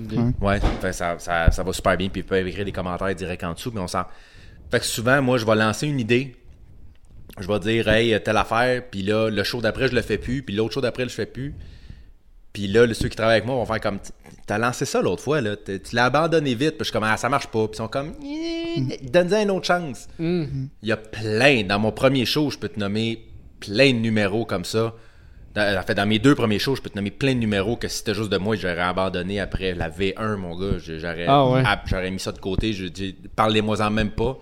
Ouais. 0.40 0.60
Fait, 0.80 0.92
ça, 0.92 1.18
ça, 1.18 1.50
ça 1.50 1.62
va 1.62 1.72
super 1.72 1.96
bien. 1.96 2.08
Puis 2.08 2.20
ils 2.20 2.24
peuvent 2.24 2.46
écrire 2.46 2.64
des 2.64 2.72
commentaires 2.72 3.14
directs 3.14 3.44
en 3.44 3.52
dessous. 3.52 3.70
Mais 3.74 3.80
on 3.80 3.86
sent. 3.86 4.04
Fait 4.70 4.80
que 4.80 4.86
souvent, 4.86 5.22
moi, 5.22 5.38
je 5.38 5.46
vais 5.46 5.54
lancer 5.54 5.86
une 5.86 6.00
idée. 6.00 6.34
Je 7.38 7.46
vais 7.46 7.58
dire, 7.60 7.88
hey, 7.88 8.20
telle 8.22 8.36
affaire. 8.36 8.82
Puis 8.90 9.02
là, 9.02 9.28
le 9.28 9.44
show 9.44 9.60
d'après, 9.60 9.88
je 9.88 9.94
le 9.94 10.02
fais 10.02 10.18
plus. 10.18 10.42
Puis 10.42 10.54
l'autre 10.54 10.74
show 10.74 10.80
d'après, 10.80 11.02
je 11.02 11.08
le 11.08 11.12
fais 11.12 11.26
plus. 11.26 11.54
Puis 12.52 12.68
là, 12.68 12.86
ceux 12.94 13.10
qui 13.10 13.16
travaillent 13.16 13.36
avec 13.36 13.46
moi 13.46 13.56
vont 13.56 13.66
faire 13.66 13.80
comme, 13.82 13.98
t'as 14.46 14.58
lancé 14.58 14.84
ça 14.84 15.02
l'autre 15.02 15.22
fois, 15.22 15.40
là. 15.40 15.56
Tu 15.56 15.80
l'as 15.94 16.04
abandonné 16.06 16.54
vite. 16.54 16.70
Puis 16.72 16.78
je 16.80 16.84
suis 16.84 16.92
comme, 16.92 17.04
ah, 17.04 17.16
ça 17.16 17.28
marche 17.28 17.48
pas. 17.48 17.66
Puis 17.66 17.74
ils 17.74 17.76
sont 17.78 17.88
comme, 17.88 18.12
Eh, 18.24 18.98
donne-en 19.08 19.42
une 19.42 19.50
autre 19.50 19.66
chance. 19.66 20.08
Hmm. 20.18 20.66
Il 20.82 20.88
y 20.88 20.92
a 20.92 20.96
plein. 20.96 21.64
Dans 21.64 21.78
mon 21.78 21.92
premier 21.92 22.24
show, 22.24 22.50
je 22.50 22.58
peux 22.58 22.68
te 22.68 22.78
nommer 22.78 23.26
plein 23.60 23.92
de 23.92 23.98
numéros 23.98 24.44
comme 24.44 24.64
ça. 24.64 24.94
Dans, 25.54 25.78
en 25.78 25.82
fait, 25.82 25.94
dans 25.94 26.06
mes 26.06 26.18
deux 26.18 26.34
premiers 26.34 26.58
shows, 26.58 26.76
je 26.76 26.82
peux 26.82 26.90
te 26.90 26.96
nommer 26.96 27.10
plein 27.10 27.34
de 27.34 27.38
numéros 27.40 27.76
que 27.76 27.88
si 27.88 27.98
c'était 27.98 28.14
juste 28.14 28.30
de 28.30 28.36
moi, 28.36 28.56
j'aurais 28.56 28.78
abandonné 28.80 29.40
après 29.40 29.74
la 29.74 29.88
V1, 29.90 30.36
mon 30.36 30.54
gars. 30.54 30.76
J'aurais 30.78 31.24
Ah 31.26 31.46
ouais. 31.48 31.62
j'aurais 31.86 32.10
mis 32.10 32.20
ça 32.20 32.32
de 32.32 32.38
côté. 32.38 32.72
Je 32.74 32.84
dis, 32.86 33.16
parlez-moi-en 33.34 33.90
même 33.90 34.10
pas. 34.10 34.38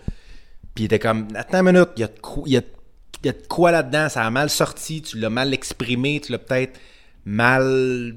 Puis 0.75 0.83
il 0.83 0.87
était 0.87 0.99
comme, 0.99 1.29
attends 1.37 1.65
une 1.65 1.73
minute, 1.73 1.91
il 1.97 2.01
y 2.01 2.05
a 2.05 2.09
de 2.09 2.19
quoi, 2.21 2.43
il 2.47 2.53
y 2.55 2.57
a, 2.57 2.63
il 3.23 3.27
y 3.27 3.29
a 3.29 3.33
de 3.33 3.47
quoi 3.49 3.71
là-dedans? 3.71 4.09
Ça 4.09 4.25
a 4.27 4.31
mal 4.31 4.51
sorti, 4.51 5.03
tu 5.03 5.19
l'as 5.19 5.31
mal 5.31 5.55
exprimé, 5.55 6.21
tu 6.21 6.33
l'as 6.33 6.39
peut-être 6.39 6.81
mal 7.25 8.17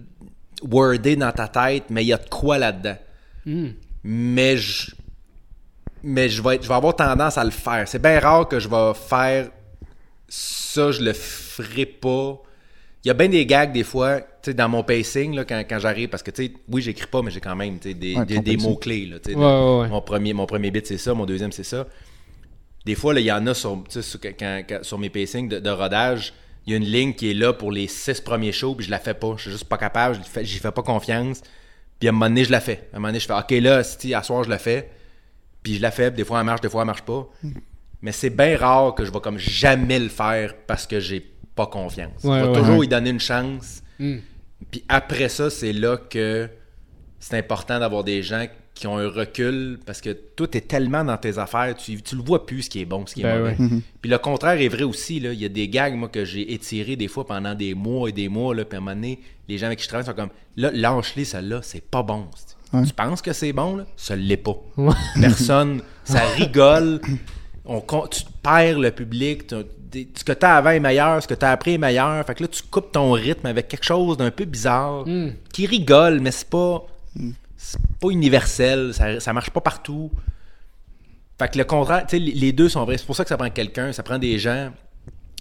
wordé 0.61 1.15
dans 1.15 1.31
ta 1.31 1.47
tête, 1.47 1.85
mais 1.89 2.03
il 2.03 2.07
y 2.07 2.13
a 2.13 2.17
de 2.17 2.29
quoi 2.29 2.57
là-dedans. 2.57 2.97
Hmm. 3.45 3.69
Mais 4.03 4.57
je, 4.57 4.91
mais 6.03 6.29
je 6.29 6.41
vais, 6.41 6.55
être- 6.55 6.63
je 6.63 6.67
vais 6.67 6.73
avoir 6.75 6.95
tendance 6.95 7.37
à 7.37 7.43
le 7.43 7.51
faire. 7.51 7.87
C'est 7.87 8.01
bien 8.01 8.19
rare 8.19 8.47
que 8.47 8.59
je 8.59 8.67
vais 8.67 8.93
faire 8.93 9.49
ça, 10.27 10.91
je 10.91 11.01
le 11.01 11.13
ferai 11.13 11.85
pas. 11.85 12.41
Il 13.03 13.07
y 13.07 13.11
a 13.11 13.13
bien 13.13 13.29
des 13.29 13.45
gags 13.45 13.71
des 13.71 13.83
fois, 13.83 14.19
tu 14.19 14.25
sais, 14.41 14.53
dans 14.53 14.67
mon 14.67 14.83
pacing, 14.83 15.33
là, 15.35 15.45
quand, 15.45 15.63
quand 15.69 15.79
j'arrive, 15.79 16.09
parce 16.09 16.23
que, 16.23 16.31
tu 16.31 16.45
sais, 16.47 16.53
oui, 16.69 16.81
j'écris 16.81 17.07
pas, 17.07 17.21
mais 17.21 17.31
j'ai 17.31 17.39
quand 17.39 17.55
même 17.55 17.79
tu 17.79 17.89
sais, 17.89 17.93
des, 17.93 18.15
Ouais, 18.15 18.25
des, 18.25 18.39
des 18.39 18.57
mots-clés. 18.57 19.05
là, 19.05 19.19
tu 19.19 19.31
sais, 19.31 19.37
Ouais, 19.37 19.43
de- 19.43 19.47
ouais, 19.47 19.81
ouais. 19.83 19.87
Mon, 19.89 20.01
premier, 20.01 20.33
mon 20.33 20.45
premier 20.45 20.71
bit, 20.71 20.85
c'est 20.85 20.97
ça, 20.97 21.13
mon 21.13 21.25
deuxième, 21.25 21.51
c'est 21.51 21.63
ça. 21.63 21.87
Des 22.85 22.95
fois, 22.95 23.13
là, 23.13 23.19
il 23.21 23.25
y 23.25 23.31
en 23.31 23.45
a 23.47 23.53
sur, 23.53 23.83
tu 23.87 23.93
sais, 23.93 24.01
sur, 24.01 24.19
quand- 24.19 24.33
quand- 24.67 24.83
sur 24.83 24.97
mes 24.97 25.09
pacings 25.09 25.47
de, 25.47 25.59
de 25.59 25.69
rodage, 25.69 26.33
il 26.67 26.71
y 26.71 26.73
a 26.73 26.77
une 26.77 26.85
ligne 26.85 27.13
qui 27.13 27.31
est 27.31 27.33
là 27.33 27.53
pour 27.53 27.71
les 27.71 27.87
six 27.87 28.19
premiers 28.21 28.51
shows, 28.51 28.75
puis 28.75 28.85
je 28.85 28.91
la 28.91 28.99
fais 28.99 29.13
pas. 29.13 29.33
Je 29.37 29.43
suis 29.43 29.51
juste 29.51 29.63
pas 29.65 29.77
capable, 29.77 30.15
je 30.15 30.19
le 30.19 30.25
fais- 30.25 30.45
j'y 30.45 30.59
fais 30.59 30.71
pas 30.71 30.83
confiance. 30.83 31.41
Puis 31.99 32.07
à 32.07 32.11
un 32.11 32.13
moment 32.13 32.27
donné, 32.27 32.43
je 32.43 32.51
la 32.51 32.59
fais. 32.59 32.89
À 32.93 32.97
un 32.97 32.99
moment 32.99 33.07
donné, 33.09 33.19
je 33.19 33.25
fais, 33.25 33.33
OK, 33.33 33.51
là, 33.61 33.83
si, 33.83 34.13
à 34.13 34.21
soir, 34.21 34.43
je 34.43 34.49
la 34.49 34.59
fais. 34.59 34.91
Puis 35.63 35.75
je 35.77 35.81
la 35.81 35.89
fais, 35.91 36.11
puis 36.11 36.17
des 36.17 36.25
fois, 36.25 36.39
elle 36.39 36.45
marche, 36.45 36.61
des 36.61 36.69
fois, 36.69 36.81
elle 36.81 36.87
marche 36.87 37.01
pas. 37.01 37.27
Mais 38.01 38.11
c'est 38.11 38.29
bien 38.29 38.55
rare 38.57 38.93
que 38.93 39.03
je 39.05 39.11
vais 39.11 39.19
comme 39.21 39.37
jamais 39.39 39.97
le 39.97 40.09
faire 40.09 40.53
parce 40.67 40.85
que 40.85 40.99
j'ai 40.99 41.19
pas 41.55 41.65
confiance. 41.67 42.23
Ouais, 42.23 42.39
je 42.39 42.43
vais 42.43 42.49
ouais. 42.51 42.55
toujours 42.59 42.77
Ouais. 42.79 42.85
y 42.85 42.89
donner 42.89 43.09
une 43.09 43.19
chance. 43.19 43.81
Hmm. 43.97 44.17
Puis 44.69 44.83
après 44.87 45.29
ça, 45.29 45.49
c'est 45.49 45.73
là 45.73 45.97
que 45.97 46.47
c'est 47.19 47.37
important 47.37 47.79
d'avoir 47.79 48.03
des 48.03 48.21
gens 48.21 48.45
qui 48.79 48.87
ont 48.87 48.97
un 48.97 49.07
recul 49.09 49.79
parce 49.85 50.01
que 50.01 50.09
tout 50.11 50.55
est 50.57 50.61
tellement 50.67 51.03
dans 51.03 51.17
tes 51.17 51.37
affaires, 51.37 51.75
tu, 51.75 52.01
tu 52.01 52.15
le 52.15 52.21
vois 52.21 52.45
plus 52.45 52.63
ce 52.63 52.69
qui 52.69 52.81
est 52.81 52.85
bon, 52.85 53.05
ce 53.05 53.13
qui 53.15 53.21
est 53.21 53.23
Ben 53.23 53.39
mauvais. 53.39 53.55
ouais. 53.59 53.69
Puis 54.01 54.09
le 54.11 54.17
contraire 54.17 54.59
est 54.61 54.67
vrai 54.67 54.83
aussi. 54.83 55.19
Là. 55.19 55.33
Il 55.33 55.39
y 55.39 55.45
a 55.45 55.49
des 55.49 55.67
gags 55.67 55.95
moi, 55.95 56.09
que 56.09 56.25
j'ai 56.25 56.53
étirés 56.53 56.95
des 56.95 57.07
fois 57.07 57.25
pendant 57.25 57.53
des 57.55 57.73
mois 57.73 58.09
et 58.09 58.11
des 58.11 58.29
mois. 58.29 58.53
Là, 58.55 58.65
puis 58.65 58.75
à 58.75 58.79
un 58.79 58.81
moment 58.83 58.95
donné, 58.95 59.19
les 59.47 59.57
gens 59.57 59.67
avec 59.67 59.79
qui 59.79 59.83
je 59.85 59.89
travaille 59.89 60.05
sont 60.05 60.13
comme 60.13 60.29
là, 60.55 60.71
lâche-les, 60.73 61.25
celle-là, 61.25 61.59
c'est 61.63 61.83
pas 61.83 62.03
bon. 62.03 62.25
Ouais. 62.73 62.83
Tu 62.85 62.93
penses 62.93 63.21
que 63.21 63.31
c'est 63.33 63.53
bon, 63.53 63.77
là? 63.77 63.85
Ça 63.95 64.15
l'est 64.15 64.35
pas. 64.37 64.55
Ouais. 64.77 64.93
Personne, 65.21 65.81
ça 66.03 66.19
rigole. 66.35 66.99
On, 67.65 67.81
tu 68.09 68.21
perds 68.43 68.79
le 68.79 68.91
public. 68.91 69.47
tu- 69.47 69.55
ce 70.15 70.23
que 70.25 70.33
tu 70.33 70.45
as 70.45 70.57
avant 70.57 70.71
est 70.71 70.81
meilleur, 70.81 71.23
ce 71.23 71.27
que 71.29 71.33
tu 71.33 71.45
as 71.45 71.51
après 71.51 71.73
est 71.73 71.77
meilleur. 71.77 72.23
Fait 72.25 72.35
que 72.35 72.43
là, 72.43 72.49
tu 72.49 72.61
coupes 72.69 72.91
ton 72.91 73.13
rythme 73.13 73.47
avec 73.47 73.69
quelque 73.69 73.85
chose 73.85 74.17
d'un 74.17 74.31
peu 74.31 74.43
bizarre 74.45 75.05
Hmm. 75.07 75.29
qui 75.53 75.65
rigole, 75.65 76.19
mais 76.19 76.31
c'est 76.31 76.49
pas, 76.49 76.85
c'est 77.57 77.79
pas 77.99 78.09
universel. 78.09 78.93
Ça, 78.93 79.19
ça 79.19 79.33
marche 79.33 79.49
pas 79.49 79.61
partout. 79.61 80.11
Fait 81.39 81.49
que 81.51 81.57
le 81.57 81.65
contraire, 81.65 82.05
tu 82.07 82.17
sais, 82.17 82.19
les 82.19 82.51
deux 82.51 82.69
sont 82.69 82.83
vrais. 82.85 82.97
C'est 82.97 83.05
pour 83.05 83.15
ça 83.15 83.23
que 83.23 83.29
ça 83.29 83.37
prend 83.37 83.49
quelqu'un. 83.49 83.91
Ça 83.91 84.03
prend 84.03 84.17
des 84.17 84.39
gens 84.39 84.71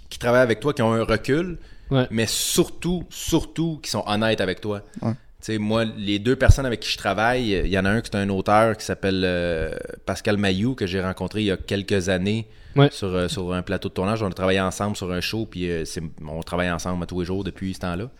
qui 0.09 0.19
travaillent 0.19 0.43
avec 0.43 0.61
toi, 0.61 0.73
qui 0.73 0.83
ont 0.83 0.93
un 0.93 1.05
recul, 1.05 1.59
Ouais. 1.91 2.07
mais 2.11 2.27
surtout, 2.27 3.05
surtout, 3.11 3.79
qui 3.83 3.91
sont 3.91 4.03
honnêtes 4.07 4.41
avec 4.41 4.61
toi. 4.61 4.83
Ouais. 5.03 5.13
Tu 5.13 5.53
sais, 5.53 5.59
moi, 5.59 5.85
les 5.85 6.19
deux 6.19 6.35
personnes 6.37 6.67
avec 6.67 6.81
qui 6.81 6.91
je 6.91 6.97
travaille, 6.99 7.51
il 7.53 7.69
y 7.69 7.79
en 7.79 7.85
a 7.85 7.91
un 7.91 8.01
qui 8.01 8.11
est 8.11 8.17
un 8.17 8.29
auteur 8.31 8.77
qui 8.77 8.85
s'appelle 8.85 9.23
euh, 9.25 9.75
Pascal 10.05 10.37
Mayou, 10.37 10.75
que 10.75 10.87
j'ai 10.87 11.01
rencontré 11.01 11.41
il 11.43 11.47
y 11.47 11.51
a 11.51 11.57
quelques 11.57 12.09
années 12.09 12.47
Ouais. 12.75 12.91
sur, 12.93 13.09
euh, 13.09 13.27
sur 13.29 13.55
un 13.55 13.63
plateau 13.63 13.89
de 13.89 13.95
tournage. 13.95 14.23
On 14.23 14.27
a 14.27 14.33
travaillé 14.33 14.61
ensemble 14.61 14.97
sur 14.97 15.11
un 15.11 15.21
show, 15.23 15.47
puis 15.47 15.71
euh, 15.71 15.85
on 16.29 16.43
travaille 16.43 16.71
ensemble 16.71 17.03
à 17.03 17.07
tous 17.07 17.21
les 17.21 17.27
jours 17.27 17.43
depuis 17.45 17.73
ce 17.75 17.81
temps-là. 17.81 18.11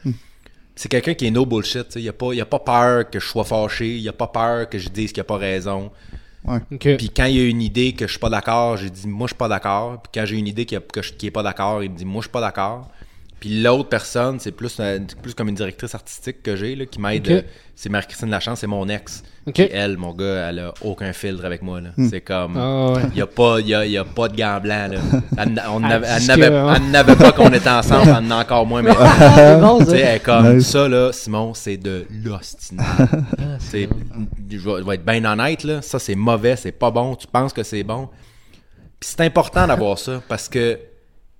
C'est 0.77 0.89
quelqu'un 0.89 1.15
qui 1.15 1.27
est 1.27 1.31
no 1.31 1.45
bullshit. 1.47 1.87
tu 1.89 1.93
sais. 1.95 2.01
Il 2.03 2.07
n'a 2.07 2.13
pas, 2.13 2.33
il 2.33 2.41
a 2.41 2.47
pas 2.47 2.59
peur 2.61 3.11
que 3.11 3.19
je 3.19 3.27
sois 3.27 3.45
fâché, 3.45 3.97
il 3.97 4.09
a 4.09 4.13
pas 4.13 4.27
peur 4.29 4.69
que 4.69 4.79
je 4.79 4.89
dise 4.91 5.11
qu'il 5.13 5.21
n'a 5.21 5.25
pas 5.25 5.39
raison. 5.39 5.91
Ok. 6.71 6.97
Puis 6.97 7.11
quand 7.11 7.25
il 7.25 7.37
y 7.37 7.41
a 7.41 7.49
une 7.49 7.63
idée 7.63 7.93
que 7.95 8.07
je 8.07 8.13
suis 8.13 8.21
pas 8.21 8.29
d'accord, 8.31 8.77
j'ai 8.77 8.91
dit 8.91 9.09
moi 9.09 9.27
je 9.27 9.33
suis 9.33 9.39
pas 9.39 9.49
d'accord. 9.49 10.01
Puis 10.03 10.11
quand 10.15 10.27
j'ai 10.27 10.37
une 10.37 10.47
idée 10.47 10.67
a- 10.77 10.81
que 10.81 11.03
je- 11.03 11.13
qui 11.15 11.27
est 11.27 11.31
pas 11.33 11.43
d'accord, 11.43 11.83
il 11.83 11.91
me 11.91 11.97
dit 11.97 12.05
moi 12.05 12.21
je 12.21 12.27
suis 12.27 12.31
pas 12.33 12.41
d'accord. 12.41 12.89
Puis 13.39 13.63
l'autre 13.63 13.91
personne, 13.91 14.41
c'est 14.41 14.51
plus, 14.51 14.81
plus 15.23 15.35
comme 15.35 15.49
une 15.51 15.55
directrice 15.55 15.95
artistique 15.95 16.43
que 16.43 16.57
j'ai 16.57 16.87
qui 16.87 16.99
m'aide. 17.01 17.29
Euh, 17.29 17.43
C'est 17.75 17.91
Marie-Christine 17.91 18.31
Lachance, 18.31 18.61
c'est 18.61 18.67
mon 18.67 18.89
ex. 18.89 19.23
Ok. 19.47 19.55
Puis 19.55 19.69
elle, 19.71 19.99
mon 19.99 20.13
gars, 20.15 20.49
elle 20.49 20.59
a 20.61 20.75
aucun 20.81 21.13
filtre 21.13 21.45
avec 21.45 21.61
moi. 21.61 21.81
là. 21.83 21.91
C'est 22.09 22.23
comme. 22.23 22.57
Ah 22.57 22.93
ouais. 22.93 23.03
Il 23.11 23.17
n'y 23.17 23.21
a, 23.21 23.27
pas- 23.27 23.61
y 23.61 23.75
a, 23.75 23.85
y 23.85 23.99
a 23.99 24.05
pas 24.05 24.29
de 24.29 24.37
gants 24.37 24.59
blancs. 24.61 24.93
Là. 24.93 24.99
Elle, 25.37 25.63
on 25.71 25.81
n'avait- 25.81 27.15
pas 27.17 27.33
qu'on 27.33 27.53
était 27.53 27.69
ensemble, 27.69 28.09
elle 28.09 28.15
en 28.25 28.31
a 28.31 28.37
encore 28.41 28.65
moins 28.67 28.81
maintenant. 28.81 29.05
Ah, 29.07 29.77
elle 29.91 29.95
est 29.97 30.21
comme 30.21 30.57
Nice. 30.57 30.69
ça, 30.71 30.89
là, 30.89 31.13
Simon, 31.13 31.53
c'est 31.53 31.77
de 31.77 32.07
l'ostinat. 32.25 32.85
Tu 33.61 33.67
sais, 33.67 33.89
je 34.51 34.57
vais, 34.57 34.81
je 34.81 34.85
vais 34.87 34.95
être 34.95 35.05
bien 35.05 35.25
honnête, 35.25 35.63
là, 35.65 35.83
ça 35.83 35.99
c'est 35.99 36.15
mauvais, 36.15 36.57
c'est 36.57 36.73
pas 36.73 36.91
bon, 36.91 37.15
tu 37.17 37.27
penses 37.27 37.53
que 37.53 37.63
c'est 37.63 37.83
bon. 37.83 38.09
Puis 38.99 39.11
c'est 39.11 39.21
important 39.23 39.67
d'avoir 39.67 39.99
ça 39.99 40.23
parce 40.29 40.49
que 40.49 40.79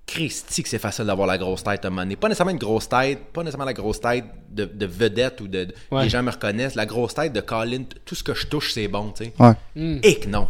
Christy 0.07 0.63
que 0.63 0.69
c'est 0.69 0.79
facile 0.79 1.05
d'avoir 1.05 1.27
la 1.27 1.37
grosse 1.37 1.63
tête 1.63 1.83
à 1.83 1.87
un 1.89 1.91
moment 1.91 2.01
donné. 2.03 2.15
Pas 2.15 2.29
nécessairement 2.29 2.51
une 2.53 2.57
grosse 2.57 2.87
tête, 2.89 3.19
pas 3.33 3.41
nécessairement 3.43 3.65
la 3.65 3.73
grosse 3.73 3.99
tête 3.99 4.23
de, 4.49 4.65
de 4.65 4.85
vedette 4.85 5.41
ou 5.41 5.47
de, 5.47 5.65
de- 5.65 5.73
Ouais. 5.91 6.03
les 6.03 6.09
gens 6.09 6.23
me 6.23 6.31
reconnaissent, 6.31 6.75
la 6.75 6.85
grosse 6.85 7.13
tête 7.13 7.33
de 7.33 7.41
Colin, 7.41 7.83
tout 8.05 8.15
ce 8.15 8.23
que 8.23 8.33
je 8.33 8.47
touche 8.47 8.73
c'est 8.73 8.87
bon, 8.87 9.11
tu 9.11 9.25
sais. 9.25 9.33
Ouais. 9.39 9.53
Hmm. 9.75 9.99
Et 10.03 10.15
que 10.19 10.29
non. 10.29 10.47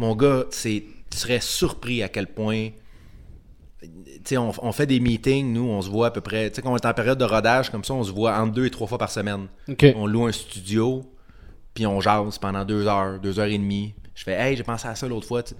Mon 0.00 0.14
gars, 0.16 0.44
c'est, 0.50 0.82
tu 1.10 1.16
serais 1.16 1.40
surpris 1.40 2.02
à 2.02 2.08
quel 2.08 2.26
point. 2.26 2.70
Tu 3.80 3.88
sais, 4.24 4.36
on, 4.36 4.52
on 4.62 4.72
fait 4.72 4.86
des 4.86 4.98
meetings, 4.98 5.52
nous, 5.52 5.62
on 5.68 5.80
se 5.80 5.88
voit 5.88 6.08
à 6.08 6.10
peu 6.10 6.20
près. 6.20 6.50
Tu 6.50 6.56
sais, 6.56 6.62
quand 6.62 6.72
on 6.72 6.76
est 6.76 6.84
en 6.86 6.92
période 6.94 7.18
de 7.18 7.24
rodage, 7.24 7.70
comme 7.70 7.84
ça, 7.84 7.94
on 7.94 8.02
se 8.02 8.10
voit 8.10 8.36
entre 8.36 8.52
deux 8.52 8.66
et 8.66 8.70
trois 8.70 8.88
fois 8.88 8.98
par 8.98 9.10
semaine. 9.10 9.46
Ok. 9.68 9.86
On 9.94 10.06
loue 10.08 10.26
un 10.26 10.32
studio, 10.32 11.04
puis 11.74 11.86
on 11.86 12.00
jase 12.00 12.38
pendant 12.38 12.64
deux 12.64 12.86
heures, 12.88 13.20
deux 13.20 13.38
heures 13.38 13.46
et 13.46 13.58
demie. 13.58 13.94
Je 14.16 14.24
fais, 14.24 14.32
hey, 14.32 14.56
j'ai 14.56 14.64
pensé 14.64 14.88
à 14.88 14.96
ça 14.96 15.06
l'autre 15.06 15.28
fois. 15.28 15.44
tu 15.44 15.50
sais. 15.50 15.56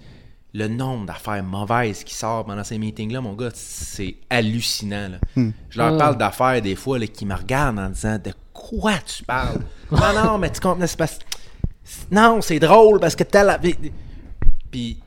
Le 0.53 0.67
nombre 0.67 1.05
d'affaires 1.05 1.43
mauvaises 1.43 2.03
qui 2.03 2.15
sortent 2.15 2.47
pendant 2.47 2.63
ces 2.63 2.79
meetings-là, 2.79 3.21
mon 3.21 3.33
gars, 3.33 3.51
c'est 3.53 4.15
hallucinant. 4.31 5.09
là. 5.09 5.43
Je 5.69 5.77
leur 5.77 5.93
Ah. 5.93 5.97
parle 5.97 6.17
d'affaires 6.17 6.61
des 6.61 6.75
fois 6.75 6.97
là, 6.97 7.05
qui 7.07 7.25
me 7.25 7.35
regardent 7.35 7.77
en 7.79 7.89
disant 7.89 8.17
De 8.17 8.33
quoi 8.53 8.93
tu 9.05 9.23
parles? 9.23 9.59
Non, 9.91 10.13
non, 10.23 10.37
mais 10.39 10.51
tu 10.51 10.59
comprends, 10.59 10.85
c'est 10.87 10.97
parce 10.97 11.19
Non, 12.11 12.41
c'est 12.41 12.59
drôle 12.59 12.99
parce 12.99 13.15
que 13.15 13.23
tel. 13.23 13.59
Puis 14.71 14.97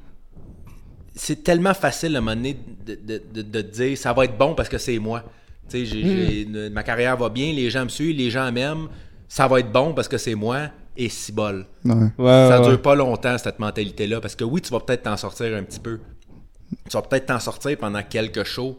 c'est 1.15 1.43
tellement 1.45 1.75
facile 1.75 2.15
à 2.17 2.19
un 2.19 2.23
moment 2.23 2.37
donné 2.37 2.57
de, 2.87 2.95
de, 2.95 3.23
de, 3.33 3.43
de 3.43 3.61
te 3.63 3.75
dire 3.77 3.99
ça 3.99 4.13
va 4.13 4.25
être 4.25 4.37
bon 4.39 4.55
parce 4.55 4.69
que 4.69 4.79
c'est 4.79 4.99
moi. 4.99 5.23
Tu 5.69 5.79
sais, 5.79 5.87
j'ai- 5.87 6.03
j'ai- 6.03 6.47
Hmm. 6.47 6.73
ma 6.73 6.83
carrière 6.83 7.17
va 7.17 7.29
bien, 7.29 7.53
les 7.53 7.69
gens 7.71 7.85
me 7.85 7.89
suivent, 7.89 8.17
les 8.17 8.31
gens 8.31 8.51
m'aiment, 8.53 8.89
ça 9.29 9.47
va 9.49 9.61
être 9.61 9.71
bon 9.73 9.93
parce 9.95 10.09
que 10.09 10.19
c'est 10.19 10.35
moi 10.35 10.69
et 10.97 11.09
si 11.09 11.33
bol. 11.33 11.67
Ouais. 11.85 11.95
Ouais, 11.95 12.49
ça 12.49 12.59
ouais, 12.59 12.63
dure 12.63 12.71
ouais. 12.73 12.79
pas 12.79 12.95
longtemps 12.95 13.37
cette 13.39 13.59
mentalité-là 13.59 14.21
parce 14.21 14.35
que 14.37 14.45
oui, 14.45 14.61
tu 14.61 14.71
vas 14.71 14.81
peut-être 14.81 15.03
t'en 15.05 15.17
sortir 15.17 15.57
un 15.57 15.63
petit 15.63 15.81
peu. 15.81 16.01
Tu 16.89 16.93
vas 16.93 17.03
peut-être 17.03 17.27
t'en 17.27 17.41
sortir 17.41 17.77
pendant 17.79 18.03
quelques 18.03 18.45
shows. 18.45 18.79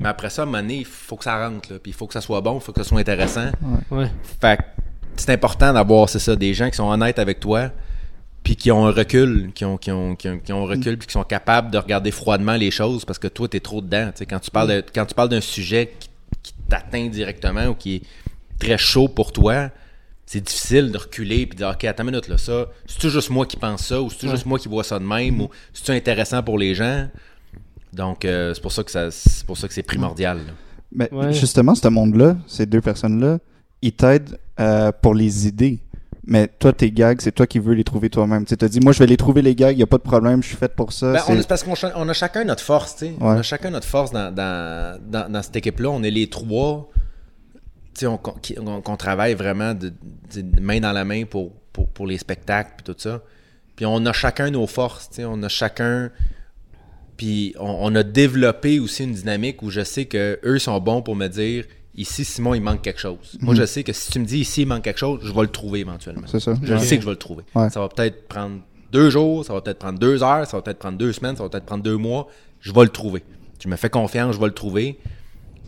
Mais 0.00 0.08
après 0.08 0.30
ça, 0.30 0.42
à 0.42 0.44
un 0.44 0.46
moment 0.46 0.58
donné, 0.58 0.76
il 0.78 0.84
faut 0.84 1.16
que 1.16 1.24
ça 1.24 1.48
rentre, 1.48 1.72
là, 1.72 1.78
puis 1.78 1.90
il 1.90 1.94
faut 1.94 2.06
que 2.06 2.12
ça 2.12 2.20
soit 2.20 2.40
bon, 2.40 2.56
il 2.56 2.60
faut 2.60 2.72
que 2.72 2.82
ça 2.82 2.88
soit 2.88 3.00
intéressant. 3.00 3.50
Ouais. 3.90 4.10
Fait 4.40 4.58
que 4.58 4.62
c'est 5.16 5.32
important 5.32 5.72
d'avoir, 5.72 6.08
c'est 6.08 6.18
ça, 6.18 6.36
des 6.36 6.54
gens 6.54 6.68
qui 6.70 6.76
sont 6.76 6.88
honnêtes 6.88 7.18
avec 7.18 7.40
toi, 7.40 7.70
puis 8.44 8.54
qui 8.54 8.70
ont 8.70 8.86
un 8.86 8.90
recul, 8.92 9.50
qui 9.54 9.64
ont, 9.64 9.76
qui 9.78 9.90
ont, 9.90 10.14
qui 10.14 10.28
ont, 10.28 10.38
qui 10.38 10.52
ont 10.52 10.64
un 10.64 10.68
recul, 10.68 10.98
puis 10.98 11.06
qui 11.06 11.12
sont 11.14 11.24
capables 11.24 11.70
de 11.70 11.78
regarder 11.78 12.10
froidement 12.10 12.54
les 12.54 12.70
choses 12.70 13.04
parce 13.04 13.18
que 13.18 13.28
toi, 13.28 13.48
t'es 13.48 13.60
trop 13.60 13.80
dedans. 13.80 14.10
Tu 14.12 14.18
sais, 14.18 14.26
quand 14.26 14.38
tu 14.38 14.50
parles 14.50 14.68
de- 14.68 14.84
quand 14.94 15.06
tu 15.06 15.14
parles 15.14 15.30
d'un 15.30 15.40
sujet 15.40 15.92
qui, 15.98 16.08
qui 16.42 16.54
t'atteint 16.68 17.06
directement 17.08 17.66
ou 17.68 17.74
qui 17.74 17.96
est 17.96 18.02
très 18.58 18.78
chaud 18.78 19.08
pour 19.08 19.32
toi, 19.32 19.70
c'est 20.30 20.42
difficile 20.42 20.92
de 20.92 20.98
reculer 20.98 21.46
puis 21.46 21.56
de 21.56 21.64
dire, 21.64 21.70
OK, 21.70 21.84
attends 21.84 22.02
une 22.04 22.10
minute, 22.10 22.28
là, 22.28 22.36
ça, 22.36 22.66
c'est-tu 22.86 23.08
juste 23.08 23.30
moi 23.30 23.46
qui 23.46 23.56
pense 23.56 23.86
ça 23.86 24.02
ou 24.02 24.10
c'est-tu 24.10 24.28
juste 24.28 24.44
moi 24.44 24.58
qui 24.58 24.68
vois 24.68 24.84
ça 24.84 24.98
de 24.98 25.04
même 25.04 25.40
ou 25.40 25.48
c'est-tu 25.72 25.90
intéressant 25.92 26.42
pour 26.42 26.58
les 26.58 26.74
gens? 26.74 27.08
Donc, 27.94 28.26
euh, 28.26 28.52
c'est 28.52 28.60
pour 28.60 28.72
ça 28.72 28.84
que 28.84 28.90
ça, 28.90 29.10
c'est 29.10 29.46
pour 29.46 29.56
ça 29.56 29.66
que 29.68 29.72
c'est 29.72 29.82
primordial. 29.82 30.36
là. 30.38 30.52
Mais 30.92 31.08
Ouais. 31.12 31.32
justement, 31.32 31.74
ce 31.74 31.88
monde-là, 31.88 32.36
ces 32.46 32.66
deux 32.66 32.82
personnes-là, 32.82 33.38
ils 33.80 33.92
t'aident 33.92 34.38
euh, 34.60 34.92
pour 35.00 35.14
les 35.14 35.46
idées. 35.46 35.78
Mais 36.26 36.46
toi, 36.58 36.74
tes 36.74 36.90
gags, 36.90 37.18
c'est 37.22 37.32
toi 37.32 37.46
qui 37.46 37.58
veux 37.58 37.72
les 37.72 37.84
trouver 37.84 38.10
toi-même. 38.10 38.44
Tu 38.44 38.54
as 38.60 38.68
dit, 38.68 38.80
moi, 38.80 38.92
je 38.92 38.98
vais 38.98 39.06
les 39.06 39.16
trouver, 39.16 39.40
les 39.40 39.54
gags, 39.54 39.72
il 39.74 39.78
n'y 39.78 39.82
a 39.82 39.86
pas 39.86 39.96
de 39.96 40.02
problème, 40.02 40.42
je 40.42 40.48
suis 40.48 40.56
fait 40.58 40.74
pour 40.74 40.92
ça. 40.92 41.12
Ben, 41.14 41.20
c'est- 41.26 41.32
on, 41.38 41.42
parce 41.44 41.62
qu'on 41.62 41.72
on 41.96 42.06
a 42.06 42.12
chacun 42.12 42.44
notre 42.44 42.62
force, 42.62 42.96
tu 42.96 43.06
sais. 43.06 43.14
On 43.18 43.30
a 43.30 43.42
chacun 43.42 43.70
notre 43.70 43.86
force 43.86 44.10
dans, 44.10 44.30
dans, 44.34 45.00
dans, 45.10 45.32
dans 45.32 45.42
cette 45.42 45.56
équipe-là. 45.56 45.88
On 45.88 46.02
est 46.02 46.10
les 46.10 46.28
trois, 46.28 46.90
on, 48.06 48.16
qu'on- 48.18 48.32
qui- 48.32 48.58
on- 48.58 48.80
qu'on 48.80 48.96
travaille 48.96 49.34
vraiment 49.34 49.74
de, 49.74 49.92
main 50.60 50.80
dans 50.80 50.92
la 50.92 51.04
main 51.04 51.24
pour, 51.24 51.52
pour, 51.72 51.88
pour 51.88 52.06
les 52.06 52.18
spectacles 52.18 52.72
puis 52.76 52.84
tout 52.94 52.98
ça. 52.98 53.22
Puis 53.76 53.86
on 53.86 54.04
a 54.06 54.12
chacun 54.12 54.50
nos 54.50 54.66
forces, 54.66 55.08
tu 55.10 55.16
sais. 55.16 55.24
On 55.24 55.42
a 55.42 55.48
chacun... 55.48 56.10
Puis 57.16 57.54
on, 57.58 57.78
on 57.80 57.94
a 57.96 58.02
développé 58.02 58.78
aussi 58.78 59.04
une 59.04 59.12
dynamique 59.12 59.62
où 59.62 59.70
je 59.70 59.82
sais 59.82 60.04
que 60.06 60.38
eux 60.44 60.58
sont 60.58 60.78
bons 60.80 61.02
pour 61.02 61.16
me 61.16 61.26
dire 61.26 61.64
ici 61.96 62.24
Simon 62.24 62.54
il 62.54 62.60
manque 62.60 62.82
quelque 62.82 63.00
chose. 63.00 63.36
Moi 63.40 63.54
je 63.56 63.66
sais 63.66 63.82
que 63.82 63.92
si 63.92 64.12
tu 64.12 64.20
me 64.20 64.24
dis 64.24 64.38
ici 64.38 64.62
il 64.62 64.66
manque 64.66 64.82
quelque 64.84 64.98
chose, 65.00 65.20
je 65.24 65.32
vais 65.32 65.40
le 65.40 65.48
trouver 65.48 65.80
éventuellement. 65.80 66.26
C'est 66.26 66.38
ça. 66.40 66.54
Je 66.62 66.76
sais 66.76 66.96
que 66.96 67.02
je 67.02 67.06
vais 67.06 67.12
le 67.12 67.18
trouver. 67.18 67.42
Ouais. 67.56 67.70
Ça 67.70 67.80
va 67.80 67.88
peut-être 67.88 68.28
prendre 68.28 68.60
deux 68.92 69.10
jours, 69.10 69.44
ça 69.44 69.52
va 69.52 69.60
peut-être 69.60 69.80
prendre 69.80 69.98
deux 69.98 70.22
heures, 70.22 70.46
ça 70.46 70.56
va 70.56 70.62
peut-être 70.62 70.78
prendre 70.78 70.96
deux 70.96 71.12
semaines, 71.12 71.36
ça 71.36 71.42
va 71.42 71.48
peut-être 71.48 71.66
prendre 71.66 71.82
deux 71.82 71.96
mois. 71.96 72.28
Je 72.60 72.72
vais 72.72 72.82
le 72.82 72.88
trouver. 72.88 73.24
Je 73.60 73.68
me 73.68 73.74
fais 73.76 73.90
confiance, 73.90 74.36
je 74.36 74.40
vais 74.40 74.46
le 74.46 74.54
trouver. 74.54 74.98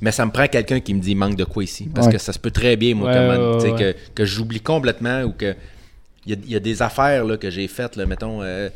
Mais 0.00 0.12
ça 0.12 0.24
me 0.24 0.30
prend 0.30 0.46
quelqu'un 0.46 0.80
qui 0.80 0.94
me 0.94 1.00
dit 1.00 1.10
il 1.12 1.16
manque 1.16 1.36
de 1.36 1.44
quoi 1.44 1.62
ici. 1.64 1.88
Parce 1.94 2.06
Ouais. 2.06 2.12
que 2.14 2.18
ça 2.18 2.32
se 2.32 2.38
peut 2.38 2.50
très 2.50 2.76
bien, 2.76 2.94
moi, 2.94 3.08
Ouais, 3.10 3.14
que, 3.14 3.62
ouais, 3.76 3.92
que, 3.94 3.98
que 4.14 4.24
j'oublie 4.24 4.60
complètement 4.60 5.22
ou 5.22 5.32
que. 5.32 5.54
Il 6.26 6.32
y 6.32 6.34
a, 6.34 6.38
il 6.44 6.50
y 6.52 6.56
a 6.56 6.60
des 6.60 6.82
affaires 6.82 7.24
là, 7.24 7.36
que 7.38 7.48
j'ai 7.50 7.66
faites, 7.68 7.96
là, 7.96 8.04
mettons, 8.06 8.42
euh, 8.42 8.68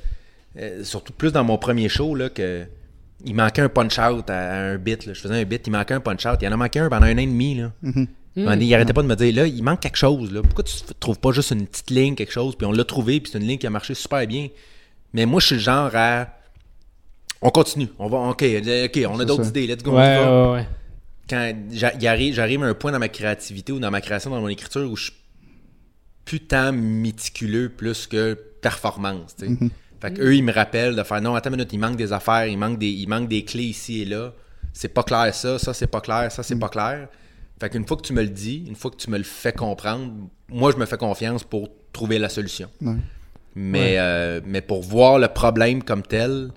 euh, 0.58 0.82
surtout 0.84 1.12
plus 1.12 1.30
dans 1.32 1.44
mon 1.44 1.58
premier 1.58 1.88
show, 1.88 2.14
là, 2.14 2.28
que. 2.28 2.64
Il 3.26 3.34
manquait 3.34 3.62
un 3.62 3.68
punch-out 3.70 4.28
à, 4.28 4.37
à 4.38 4.56
un 4.72 4.76
bit. 4.76 5.06
Là. 5.06 5.14
Je 5.14 5.20
faisais 5.20 5.34
un 5.40 5.44
bit, 5.44 5.66
il 5.66 5.70
manquait 5.70 5.94
un 5.94 6.00
punch-out. 6.00 6.37
Il 6.42 6.44
y 6.44 6.48
en 6.48 6.52
a 6.52 6.56
manqué 6.58 6.78
un 6.80 6.90
pendant 6.90 7.06
un 7.06 7.14
an 7.14 7.18
et 7.18 7.26
demi. 7.26 7.54
Là. 7.54 7.72
Mhm. 7.82 8.06
Donné, 8.37 8.64
Il 8.66 8.74
arrêtait 8.74 8.92
pas 8.92 9.02
de 9.02 9.06
me 9.06 9.14
dire, 9.16 9.34
là, 9.34 9.46
il 9.46 9.62
manque 9.62 9.80
quelque 9.80 9.96
chose. 9.96 10.30
Là. 10.32 10.42
Pourquoi 10.42 10.64
tu 10.64 10.74
f- 10.74 10.90
trouves 11.00 11.18
pas 11.20 11.30
juste 11.32 11.52
une 11.52 11.66
petite 11.66 11.90
ligne, 11.90 12.16
quelque 12.16 12.32
chose, 12.32 12.54
puis 12.56 12.66
on 12.66 12.72
l'a 12.72 12.84
trouvé, 12.84 13.20
puis 13.20 13.30
c'est 13.32 13.38
une 13.38 13.46
ligne 13.46 13.56
qui 13.58 13.66
a 13.66 13.70
marché 13.70 13.94
super 13.94 14.26
bien. 14.26 14.48
Mais 15.14 15.24
moi, 15.24 15.40
je 15.40 15.46
suis 15.46 15.54
le 15.54 15.60
genre 15.62 15.90
à. 15.94 16.26
On 17.40 17.50
continue. 17.50 17.88
On 17.98 18.08
va. 18.08 18.18
OK, 18.30 18.42
euh, 18.42 18.87
OK, 18.87 19.00
on 19.08 19.20
a 19.20 19.24
d'autres 19.24 19.48
idées. 19.48 19.66
Let's 19.68 19.82
go. 19.82 19.92
on 19.92 19.94
y 19.94 19.98
Ouais, 19.98 20.16
va. 20.16 20.46
ouais, 20.50 20.52
ouais. 20.58 20.66
Quand 21.28 21.54
j'a- 21.70 21.94
il 21.94 22.06
arrive- 22.06 22.34
j'arrive 22.34 22.62
à 22.62 22.66
un 22.66 22.74
point 22.74 22.92
dans 22.92 22.98
ma 22.98 23.08
créativité 23.08 23.72
ou 23.72 23.78
dans 23.80 23.90
ma 23.90 24.00
création, 24.00 24.30
dans 24.30 24.40
mon 24.40 24.48
écriture, 24.48 24.90
où 24.90 24.96
je 24.96 25.04
suis 25.04 25.12
plus 26.24 26.40
tant 26.40 26.72
méticuleux 26.72 27.68
plus 27.68 28.06
que 28.06 28.34
performance. 28.60 29.34
sais. 29.38 29.48
Fait 30.00 30.12
que 30.12 30.20
eux, 30.22 30.34
ils 30.37 30.42
me 30.42 30.52
rappellent 30.52 30.96
de 30.96 31.02
faire 31.02 31.20
non, 31.22 31.34
attends 31.34 31.50
une 31.50 31.56
minute, 31.56 31.72
il 31.72 31.78
manque 31.78 31.96
des 31.96 32.12
affaires, 32.12 32.46
il 32.46 32.58
manque 32.58 32.78
des, 32.78 32.90
il 32.90 33.06
manque 33.08 33.28
des 33.28 33.44
clés 33.44 33.64
ici 33.64 34.02
et 34.02 34.04
là. 34.04 34.32
C'est 34.72 34.88
pas 34.92 35.02
clair 35.02 35.32
ça, 35.34 35.58
ça 35.58 35.72
c'est 35.72 35.87
pas 35.87 36.00
clair, 36.00 36.30
ça 36.32 36.42
c'est 36.42 36.58
pas 36.58 36.68
clair. 36.68 37.08
Fait 37.60 37.70
qu'une 37.70 37.87
fois 37.87 37.96
que 37.96 38.02
tu 38.02 38.12
me 38.12 38.22
le 38.22 38.28
dis, 38.28 38.64
une 38.66 38.74
fois 38.74 38.90
que 38.90 38.96
tu 38.96 39.08
me 39.08 39.16
le 39.16 39.22
fais 39.24 39.52
comprendre, 39.52 40.12
moi 40.48 40.72
je 40.72 40.76
me 40.76 40.84
fais 40.84 40.96
confiance 40.98 41.44
pour 41.44 41.68
trouver 41.92 42.18
la 42.18 42.28
solution. 42.28 42.68
Ouais. 42.82 42.96
Mais, 43.54 43.94
euh, 43.98 44.40
mais 44.44 44.60
pour 44.60 44.82
voir 44.82 45.18
le 45.20 45.28
problème 45.28 45.82
comme 45.84 46.02
tel, 46.02 46.50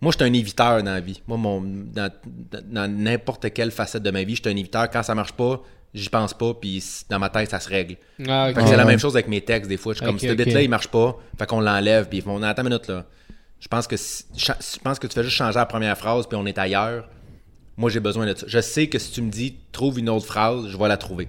moi, 0.00 0.12
je 0.12 0.18
suis 0.22 0.30
un 0.30 0.32
éviteur 0.32 0.82
dans 0.82 0.92
la 0.92 1.00
vie. 1.00 1.22
Moi, 1.26 1.36
mon, 1.38 1.60
dans 1.62 2.90
n'importe 2.90 3.52
quelle 3.52 3.70
facette 3.70 4.02
de 4.02 4.10
ma 4.10 4.22
vie, 4.24 4.36
je 4.36 4.42
suis 4.42 4.50
un 4.50 4.56
éviteur. 4.56 4.90
Quand 4.90 5.02
ça 5.02 5.14
marche 5.14 5.32
pas, 5.32 5.62
j'y 5.94 6.08
pense 6.10 6.34
pas, 6.34 6.52
puis 6.54 6.82
dans 7.08 7.18
ma 7.18 7.30
tête, 7.30 7.50
ça 7.50 7.60
se 7.60 7.68
règle. 7.68 7.96
Ah, 8.56 8.66
c'est 8.66 8.76
la 8.76 8.84
ouais. 8.84 8.90
même 8.90 8.98
chose 8.98 9.14
avec 9.16 9.28
mes 9.28 9.40
textes, 9.40 9.68
des 9.68 9.76
fois. 9.78 9.92
Je 9.94 9.98
suis 9.98 10.06
comme, 10.06 10.18
ce 10.18 10.34
bit-là, 10.44 10.60
il 10.62 10.68
marche 10.70 10.88
pas, 10.88 11.16
fait 11.38 11.46
qu'on 11.46 11.60
l'enlève, 11.60 12.08
puis 12.08 12.18
ils 12.18 12.22
font, 12.22 12.42
attends 12.42 12.62
une 12.62 12.68
minute, 12.68 12.88
là. 12.88 13.06
Je 13.58 13.68
pense 13.68 13.86
que 13.86 13.96
si- 13.96 14.24
je 14.36 14.78
pense 14.84 14.98
que 14.98 15.06
tu 15.06 15.14
fais 15.14 15.22
juste 15.24 15.36
changer 15.36 15.58
la 15.58 15.64
première 15.66 15.96
phrase, 15.96 16.26
puis 16.26 16.36
on 16.36 16.44
est 16.44 16.58
ailleurs. 16.58 17.08
Moi, 17.78 17.88
j'ai 17.90 18.00
besoin 18.00 18.26
de 18.26 18.34
ça. 18.36 18.46
Je 18.48 18.60
sais 18.60 18.88
que 18.88 18.98
si 18.98 19.12
tu 19.12 19.22
me 19.22 19.30
dis, 19.30 19.56
trouve 19.72 19.98
une 19.98 20.10
autre 20.10 20.26
phrase, 20.26 20.68
je 20.68 20.76
vais 20.76 20.88
la 20.88 20.96
trouver. 20.98 21.28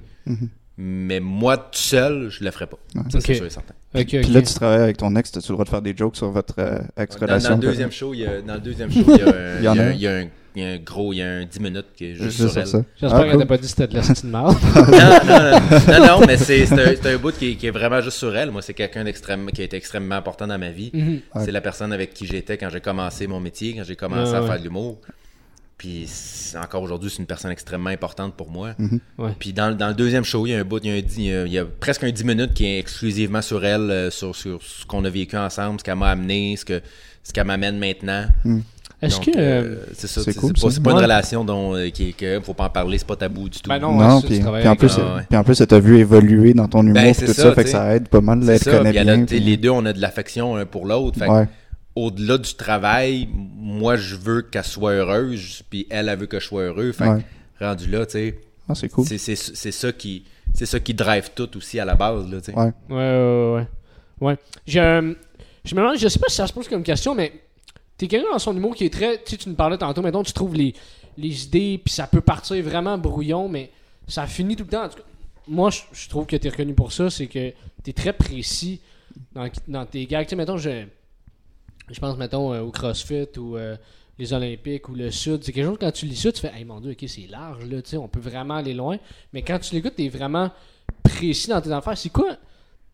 Mais 0.80 1.20
moi, 1.20 1.58
tout 1.58 1.68
seul, 1.74 2.30
je 2.30 2.44
le 2.44 2.52
ferai 2.52 2.68
pas. 2.68 2.78
Ça, 3.10 3.20
c'est 3.20 3.34
sûr 3.34 3.46
et 3.46 3.50
certain. 3.50 3.74
Ok, 3.96 4.06
Puis 4.08 4.22
là, 4.26 4.42
tu 4.44 4.54
travailles 4.54 4.82
avec 4.82 4.98
ton 4.98 5.16
ex, 5.16 5.36
as-tu 5.36 5.48
le 5.50 5.54
droit 5.54 5.66
de 5.66 5.70
faire 5.70 5.82
des 5.82 5.96
jokes 5.98 6.16
sur 6.18 6.30
votre 6.30 6.54
euh, 6.60 6.78
Dans, 6.78 6.84
dans 6.98 7.04
ex-relation? 7.04 7.56
le 7.56 7.62
deuxième 7.62 7.92
show, 7.92 8.14
il 8.14 8.20
y 8.20 8.26
a, 8.28 8.42
dans 8.42 8.54
le 8.56 8.60
deuxième 8.60 8.92
show, 8.92 9.04
il 9.08 9.18
y 9.18 9.22
a, 9.22 9.28
un- 9.28 9.58
Il 9.60 9.64
y 9.64 9.68
en 9.68 9.74
il 9.74 9.80
y 9.80 9.80
a 9.80 9.82
a 9.82 9.84
un- 9.84 9.90
un. 9.90 9.92
il 9.94 10.00
y 10.02 10.08
a 10.08 10.12
un, 10.18 10.28
il 10.56 10.62
y 10.64 10.66
a 10.66 10.70
un 10.70 10.78
gros, 10.78 11.14
il 11.14 11.18
y 11.18 11.22
a 11.24 11.28
un 11.30 11.46
10 11.46 11.60
minutes 11.62 11.86
qui 11.96 12.06
est 12.06 12.16
juste 12.16 12.38
sur 12.48 12.56
elle. 12.58 12.66
J'espère 12.66 12.84
Ah, 13.16 13.22
qu'elle 13.24 13.32
cool. 13.32 13.40
t'a 13.42 13.46
pas 13.48 13.58
dit 13.58 13.62
que 13.64 13.68
c'était 13.68 13.88
de 13.88 13.96
la 13.96 14.04
style 14.16 14.30
mal. 14.30 14.46
non, 14.46 14.52
non, 14.52 15.52
non, 15.90 16.00
non, 16.00 16.20
non, 16.20 16.26
mais 16.28 16.38
c'est 16.38 16.64
un, 16.72 17.18
bout 17.18 17.32
qui 17.36 17.52
est, 17.52 17.56
qui 17.56 17.68
est 17.68 17.72
vraiment 17.72 18.02
juste 18.02 18.18
sur 18.18 18.36
elle. 18.36 18.52
Moi, 18.52 18.62
c'est 18.62 18.74
quelqu'un 18.74 19.04
qui 19.06 19.62
a 19.62 19.64
été 19.66 19.78
extrêmement 19.78 20.16
important 20.16 20.46
dans 20.48 20.58
ma 20.60 20.70
vie. 20.70 20.92
Mhm. 20.94 21.20
C'est 21.44 21.52
la 21.52 21.62
personne 21.62 21.92
avec 21.94 22.14
qui 22.14 22.26
j'étais 22.28 22.58
quand 22.58 22.70
j'ai 22.70 22.82
commencé 22.82 23.26
mon 23.28 23.40
métier, 23.40 23.76
quand 23.76 23.84
j'ai 23.84 23.96
commencé 23.96 24.32
Ouais, 24.32 24.38
à 24.38 24.42
ouais. 24.42 24.48
faire 24.48 24.60
de 24.60 24.64
l'humour. 24.64 24.98
Puis 25.78 26.08
encore 26.62 26.82
aujourd'hui, 26.82 27.10
c'est 27.12 27.20
une 27.20 27.28
personne 27.28 27.52
extrêmement 27.52 27.92
importante 27.92 28.34
pour 28.36 28.50
moi. 28.50 28.70
Ouais. 29.20 29.30
Puis 29.38 29.54
dans, 29.54 29.76
dans 29.78 29.90
le 29.90 29.94
deuxième 29.94 30.24
show, 30.24 30.48
il 30.48 30.52
y 30.52 30.56
a 30.56 30.60
un 30.60 30.64
bout, 30.64 30.80
il 30.84 30.90
y 30.90 30.94
a, 30.94 30.98
un 30.98 31.02
dix- 31.02 31.18
il 31.18 31.26
y 31.26 31.34
a- 31.36 31.46
il 31.46 31.52
y 31.54 31.60
a 31.60 31.66
presque 31.66 32.04
un 32.04 32.10
10 32.12 32.24
minutes 32.24 32.54
qui 32.56 32.66
est 32.66 32.80
exclusivement 32.80 33.42
sur 33.44 33.64
elle, 33.64 33.92
euh, 33.92 34.10
sur, 34.10 34.36
sur 34.36 34.60
ce 34.64 34.86
qu'on 34.88 35.06
a 35.06 35.10
vécu 35.10 35.38
ensemble, 35.38 35.80
ce 35.80 35.84
qu'elle 35.84 35.96
m'a 35.98 36.10
amené, 36.10 36.56
ce 36.58 36.66
que 36.66 36.82
ce 37.24 37.32
qu'elle 37.34 37.46
m'amène 37.46 37.78
maintenant. 37.78 38.26
Est-ce 39.02 39.18
Donc, 39.18 39.26
que. 39.26 39.32
euh, 39.38 39.76
c'est 39.94 40.08
ça, 40.08 40.24
c'est 40.24 40.32
c'est 40.32 40.40
cool, 40.40 40.54
c'est 40.56 40.62
pas, 40.64 40.70
ça. 40.70 40.76
c'est 40.76 40.82
pas 40.84 40.90
une 40.92 40.98
Ouais. 40.98 41.04
relation 41.04 41.44
dont 41.46 41.76
euh, 41.76 41.90
qui, 41.90 42.14
que 42.16 42.40
faut 42.42 42.56
pas 42.56 42.64
en 42.66 42.70
parler, 42.72 42.98
c'est 42.98 43.06
pas 43.06 43.16
tabou 43.18 43.48
du 43.48 43.60
tout. 43.60 43.70
Ben 43.70 43.78
non, 43.78 44.20
puis, 44.22 44.40
puis 44.40 44.68
en 44.68 44.76
plus, 44.76 44.98
ouais. 44.98 45.04
puis 45.30 45.38
en 45.38 45.44
plus, 45.44 45.54
ça 45.54 45.68
t'a 45.68 45.80
vu 45.80 46.00
évoluer 46.00 46.56
dans 46.56 46.68
ton 46.68 46.82
humour 46.82 46.94
Ben, 46.96 47.06
et 47.08 47.14
c'est 47.14 47.28
tout 47.28 47.34
ça, 47.34 47.44
ça, 47.44 47.54
fait 47.54 47.66
que 47.66 47.70
ça 47.70 47.96
aide 47.96 48.08
pas 48.08 48.22
mal, 48.22 48.42
elle 48.50 48.60
connaît 48.64 48.92
bien. 49.04 49.26
puis- 49.26 49.40
les 49.40 49.58
deux, 49.58 49.70
on 49.70 49.86
a 49.86 49.94
de 49.94 50.02
l'affection 50.02 50.56
un 50.56 50.66
pour 50.66 50.88
l'autre. 50.88 51.20
Fait 51.20 51.28
que 51.28 51.32
Ouais. 51.32 51.48
Au-delà 51.98 52.38
du 52.38 52.54
travail, 52.56 53.28
moi, 53.34 53.96
je 53.96 54.16
veux 54.16 54.42
qu'elle 54.42 54.64
soit 54.64 54.92
heureuse, 54.94 55.64
puis 55.70 55.88
elle, 55.90 56.10
elle 56.10 56.20
veut 56.20 56.26
que 56.28 56.40
je 56.40 56.46
sois 56.46 56.64
heureux. 56.64 56.92
Fait 56.92 57.06
que, 57.60 57.66
rendu 57.66 57.88
là, 57.90 58.06
tu 58.06 58.12
sais, 58.14 58.40
Ah, 58.70 58.76
c'est 58.76 58.90
cool. 58.90 59.06
c'est, 59.06 59.18
ça 59.72 59.92
qui 59.92 60.24
c'est 60.54 60.66
ça 60.66 60.80
qui 60.80 60.94
drive 60.94 61.32
tout 61.36 61.56
aussi 61.58 61.80
à 61.80 61.86
la 61.86 61.96
base, 61.96 62.30
là, 62.32 62.40
tu 62.40 62.52
sais. 62.52 62.58
Ouais. 62.58 62.72
Ouais, 62.90 62.96
ouais, 62.96 63.54
ouais. 63.56 63.68
Ouais. 64.20 64.38
J'ai 64.66 64.80
un- 64.80 65.14
Je 65.66 65.76
me 65.76 65.82
demande, 65.82 65.98
je 65.98 66.08
sais 66.08 66.20
pas 66.20 66.30
si 66.30 66.36
ça 66.38 66.48
se 66.48 66.54
pose 66.54 66.68
comme 66.70 66.84
question, 66.84 67.14
mais 67.14 67.34
t'es 67.98 68.08
quelqu'un 68.08 68.32
dans 68.32 68.40
son 68.40 68.56
humour 68.56 68.74
qui 68.76 68.86
est 68.86 68.94
très. 68.94 69.18
Tu 69.24 69.32
sais, 69.32 69.38
tu 69.38 69.50
nous 69.50 69.56
parlais 69.56 69.78
tantôt, 69.78 70.02
mettons, 70.02 70.24
tu 70.24 70.32
trouves 70.34 70.56
les, 70.56 70.74
les 71.18 71.44
idées, 71.46 71.82
puis 71.84 71.94
ça 71.94 72.08
peut 72.08 72.22
partir 72.22 72.64
vraiment 72.64 72.98
brouillon, 72.98 73.50
mais 73.50 73.70
ça 74.08 74.26
finit 74.28 74.56
tout 74.56 74.64
le 74.64 74.70
temps. 74.70 74.86
En 74.86 74.90
tout 74.90 74.98
cas, 74.98 75.04
moi, 75.48 75.70
je, 75.70 75.82
je 75.92 76.08
trouve 76.10 76.26
que 76.26 76.36
t'es 76.38 76.50
reconnu 76.50 76.74
pour 76.74 76.92
ça, 76.94 77.10
c'est 77.10 77.28
que 77.28 77.52
t'es 77.84 77.94
très 77.94 78.14
précis 78.14 78.80
dans, 79.34 79.50
dans 79.68 79.86
tes 79.86 80.06
gags. 80.06 80.26
Tu 80.26 80.32
sais, 80.32 80.36
mettons, 80.38 80.58
je, 80.58 80.86
je 81.90 82.00
pense, 82.00 82.18
mettons, 82.18 82.54
euh, 82.54 82.62
au 82.62 82.72
CrossFit 82.72 83.38
ou 83.38 83.58
euh, 83.58 83.76
les 84.20 84.34
Olympiques 84.34 84.90
ou 84.90 84.96
le 84.96 85.12
Sud. 85.12 85.44
C'est 85.44 85.52
quelque 85.52 85.68
chose, 85.68 85.78
quand 85.80 85.92
tu 85.92 86.06
lis 86.06 86.16
ça, 86.16 86.32
tu 86.32 86.42
fais, 86.42 86.52
hey 86.56 86.66
mon 86.66 86.80
dieu, 86.80 86.92
ok, 86.92 87.06
c'est 87.08 87.28
large, 87.30 87.66
là, 87.66 87.82
tu 87.82 87.92
sais, 87.92 87.98
on 87.98 88.08
peut 88.08 88.20
vraiment 88.20 88.56
aller 88.56 88.74
loin. 88.74 88.98
Mais 89.34 89.42
quand 89.42 89.60
tu 89.60 89.76
l'écoutes, 89.76 89.96
t'es 89.96 90.10
vraiment 90.10 90.52
précis 91.04 91.50
dans 91.50 91.62
tes 91.62 91.72
affaires. 91.72 91.98
C'est 91.98 92.10
quoi 92.10 92.38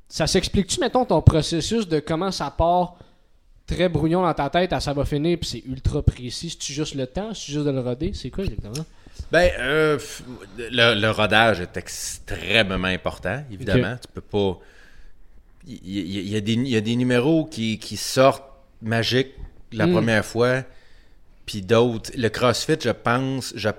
ça 0.08 0.28
s'explique-tu, 0.28 0.80
mettons, 0.80 1.06
ton 1.06 1.22
processus 1.22 1.88
de 1.88 2.00
comment 2.00 2.30
ça 2.30 2.52
part 2.52 2.98
très 3.66 3.90
brouillon 3.90 4.22
dans 4.22 4.34
ta 4.34 4.50
tête 4.50 4.74
à 4.74 4.80
ça 4.80 4.94
va 4.94 5.06
finir, 5.06 5.40
puis 5.40 5.50
c'est 5.50 5.64
ultra 5.66 6.04
précis? 6.04 6.52
C'est-tu 6.52 6.74
juste 6.74 6.94
le 6.94 7.08
temps? 7.08 7.34
C'est 7.34 7.52
juste 7.52 7.66
de 7.66 7.72
le 7.72 7.80
roder? 7.80 8.12
C'est 8.14 8.30
quoi 8.30 8.44
exactement? 8.44 8.86
Ben, 9.32 9.50
euh, 9.58 9.98
le, 10.58 11.00
le 11.00 11.10
rodage 11.10 11.62
est 11.62 11.78
extrêmement 11.78 12.88
important, 12.88 13.44
évidemment. 13.52 13.96
Tu 14.00 14.08
peux 14.14 14.22
pas. 14.22 14.60
Il 15.66 15.80
y, 15.88 16.30
y 16.30 16.76
a 16.76 16.82
des 16.82 16.96
numéros 16.96 17.46
qui, 17.46 17.80
qui 17.80 17.96
sortent 17.96 18.44
magiques 18.84 19.34
la 19.72 19.88
Mm. 19.88 19.92
première 19.94 20.26
fois, 20.26 20.64
puis 21.46 21.62
d'autres. 21.62 22.12
Le 22.16 22.30
CrossFit, 22.30 22.78
je 22.82 22.90
pense. 22.92 23.54
Je, 23.56 23.70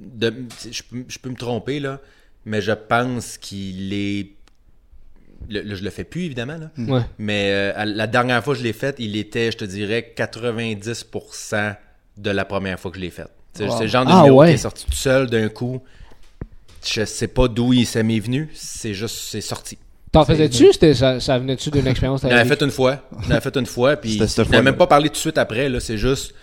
de- 0.00 0.34
je, 0.70 0.82
peux- 0.82 1.04
je 1.08 1.18
peux 1.18 1.30
me 1.30 1.36
tromper, 1.36 1.80
là, 1.80 2.00
mais 2.44 2.60
je 2.60 2.72
pense 2.72 3.38
qu'il 3.38 3.92
est. 3.94 4.30
Le, 5.48 5.60
le- 5.62 5.74
je 5.74 5.84
le 5.84 5.90
fais 5.90 6.04
plus, 6.04 6.22
évidemment, 6.24 6.56
là. 6.58 6.70
Ouais. 6.78 7.02
Mais 7.18 7.50
euh, 7.52 7.84
la 7.84 8.06
dernière 8.06 8.42
fois 8.42 8.54
que 8.54 8.58
je 8.60 8.64
l'ai 8.64 8.72
fait, 8.72 8.96
il 8.98 9.16
était, 9.16 9.50
je 9.52 9.58
te 9.58 9.64
dirais, 9.64 10.12
90% 10.16 11.76
de 12.16 12.30
la 12.30 12.44
première 12.44 12.78
fois 12.78 12.90
que 12.90 12.96
je 12.96 13.02
l'ai 13.02 13.10
fait. 13.10 13.26
C'est 13.52 13.66
Wow. 13.66 13.76
c'est 13.76 13.84
le 13.84 13.88
genre 13.88 14.04
de 14.06 14.10
Ah, 14.12 14.24
ouais. 14.32 14.48
qui 14.48 14.54
est 14.54 14.58
sorti 14.58 14.84
tout 14.86 14.92
seul 14.92 15.28
d'un 15.28 15.48
coup. 15.48 15.82
Je 16.84 17.04
sais 17.04 17.28
pas 17.28 17.48
d'où 17.48 17.72
il 17.72 17.86
s'est 17.86 18.02
mis 18.02 18.20
venu, 18.20 18.50
c'est 18.54 18.94
juste, 18.94 19.16
c'est 19.16 19.40
sorti. 19.40 19.78
T'en 20.14 20.24
faisais-tu? 20.24 20.72
C'était- 20.72 20.94
Ça, 20.94 21.20
ça 21.20 21.38
venait-tu 21.38 21.70
d'une 21.70 21.86
expérience? 21.86 22.22
J'en 22.22 22.28
avais 22.30 22.44
fait 22.48 22.62
une 22.62 22.70
fois. 22.70 23.02
J'en 23.24 23.30
avais 23.32 23.40
fait 23.40 23.56
une 23.56 23.66
fois, 23.66 23.96
puis 24.02 24.18
je 24.18 24.50
n'ai 24.50 24.62
même 24.62 24.76
pas 24.76 24.86
parlé 24.86 25.08
tout 25.08 25.14
de 25.14 25.18
suite 25.18 25.36
après, 25.38 25.68
là. 25.68 25.78
C'est 25.80 25.98
juste. 25.98 26.34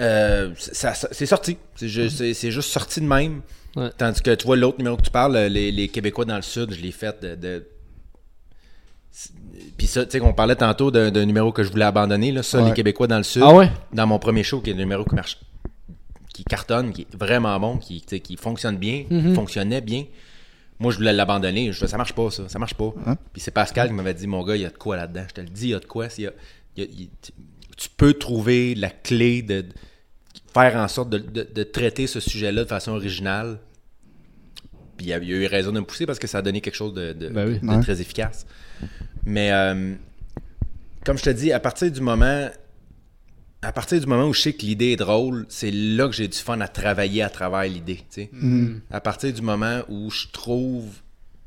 euh, 0.00 0.50
ça- 0.58 0.94
ça- 0.94 1.08
c'est 1.10 1.24
sorti. 1.26 1.56
C'est 1.74 1.88
ju- 1.88 2.10
c'est- 2.10 2.34
c'est 2.34 2.50
juste 2.50 2.70
sorti 2.70 3.00
de 3.00 3.06
même. 3.06 3.40
Ouais. 3.76 3.90
Tandis 3.96 4.20
que 4.22 4.34
tu 4.34 4.46
vois 4.46 4.56
l'autre 4.56 4.78
numéro 4.78 4.96
que 4.96 5.02
tu 5.02 5.10
parles, 5.10 5.36
les, 5.50 5.70
les 5.72 5.88
Québécois 5.88 6.24
dans 6.24 6.36
le 6.36 6.42
Sud, 6.42 6.72
je 6.74 6.80
l'ai 6.80 6.92
fait 6.92 7.22
de. 7.24 7.66
Puis 9.78 9.86
ça, 9.86 10.04
tu 10.04 10.12
sais, 10.12 10.18
qu'on 10.18 10.32
parlait 10.34 10.56
tantôt 10.56 10.90
d'un 10.90 11.24
numéro 11.24 11.50
que 11.52 11.62
je 11.62 11.70
voulais 11.70 11.84
abandonner, 11.84 12.32
là. 12.32 12.42
Ça, 12.42 12.58
Ouais. 12.62 12.68
les 12.68 12.74
Québécois 12.74 13.06
dans 13.06 13.16
le 13.18 13.22
Sud. 13.22 13.42
Ah 13.44 13.54
ouais? 13.54 13.70
Dans 13.92 14.06
mon 14.06 14.18
premier 14.18 14.42
show, 14.42 14.60
qui 14.60 14.70
est 14.70 14.74
un 14.74 14.76
numéro 14.76 15.04
qui 15.04 15.14
marche. 15.14 15.38
qui 16.34 16.44
cartonne, 16.44 16.92
qui 16.92 17.02
est 17.02 17.16
vraiment 17.16 17.58
bon, 17.58 17.78
qui, 17.78 18.02
tu 18.02 18.08
sais, 18.10 18.20
qui 18.20 18.36
fonctionne 18.36 18.76
bien, 18.76 19.04
Mhm. 19.08 19.28
qui 19.30 19.34
fonctionnait 19.34 19.80
bien. 19.80 20.04
Moi, 20.78 20.92
je 20.92 20.96
voulais 20.98 21.12
l'abandonner. 21.12 21.72
Je 21.72 21.78
fais, 21.78 21.86
ça 21.88 21.96
marche 21.96 22.12
pas, 22.12 22.30
ça. 22.30 22.48
Ça 22.48 22.58
marche 22.58 22.74
pas. 22.74 22.92
Hein? 23.06 23.16
Puis 23.32 23.40
c'est 23.40 23.50
Pascal 23.50 23.88
qui 23.88 23.94
m'avait 23.94 24.12
dit, 24.14 24.26
mon 24.26 24.44
gars, 24.44 24.56
il 24.56 24.62
y 24.62 24.66
a 24.66 24.70
de 24.70 24.76
quoi 24.76 24.96
là-dedans. 24.96 25.24
Je 25.28 25.34
te 25.34 25.40
le 25.40 25.48
dis, 25.48 25.68
il 25.68 25.70
y 25.70 25.74
a 25.74 25.78
de 25.80 25.84
quoi. 25.86 26.08
Il 26.18 26.24
y 26.24 26.26
a- 26.26 26.32
il 26.76 26.82
y 26.84 26.86
a- 26.86 26.90
il- 26.90 27.08
tu- 27.76 27.88
peux 27.96 28.12
trouver 28.14 28.74
la 28.74 28.90
clé 28.90 29.42
de, 29.42 29.62
de 29.62 29.68
faire 30.52 30.76
en 30.76 30.88
sorte 30.88 31.08
de, 31.10 31.18
de- 31.18 31.46
de 31.54 31.62
traiter 31.62 32.06
ce 32.06 32.20
sujet-là 32.20 32.64
de 32.64 32.68
façon 32.68 32.92
originale. 32.92 33.58
Puis 34.96 35.06
il 35.06 35.08
y 35.10 35.12
a, 35.12 35.18
il 35.18 35.28
y 35.28 35.32
a 35.32 35.36
eu 35.36 35.46
raison 35.46 35.72
de 35.72 35.80
me 35.80 35.84
pousser 35.86 36.06
parce 36.06 36.18
que 36.18 36.26
ça 36.26 36.38
a 36.38 36.42
donné 36.42 36.60
quelque 36.62 36.74
chose 36.74 36.94
de, 36.94 37.12
de- 37.12 37.28
Ben 37.28 37.46
oui. 37.48 37.58
de 37.60 37.66
Ouais. 37.66 37.80
très 37.80 38.00
efficace. 38.00 38.46
Mais 39.24 39.52
euh, 39.52 39.94
comme 41.04 41.18
je 41.18 41.22
te 41.24 41.30
dis, 41.30 41.52
à 41.52 41.60
partir 41.60 41.90
du 41.90 42.00
moment 42.00 42.48
à 43.62 43.72
partir 43.72 43.98
du 44.00 44.06
moment 44.06 44.26
où 44.26 44.32
je 44.34 44.40
sais 44.42 44.52
que 44.52 44.62
l'idée 44.62 44.92
est 44.92 44.96
drôle, 44.96 45.46
c'est 45.48 45.70
là 45.70 46.06
que 46.06 46.12
j'ai 46.14 46.28
du 46.28 46.38
fun 46.38 46.60
à 46.60 46.68
travailler 46.68 47.22
à 47.22 47.30
travers 47.30 47.62
l'idée. 47.64 47.96
tu 47.96 48.22
sais. 48.22 48.30
Mm. 48.32 48.80
À 48.90 49.00
partir 49.00 49.32
du 49.32 49.42
moment 49.42 49.80
où 49.88 50.10
je 50.10 50.26
trouve 50.32 50.86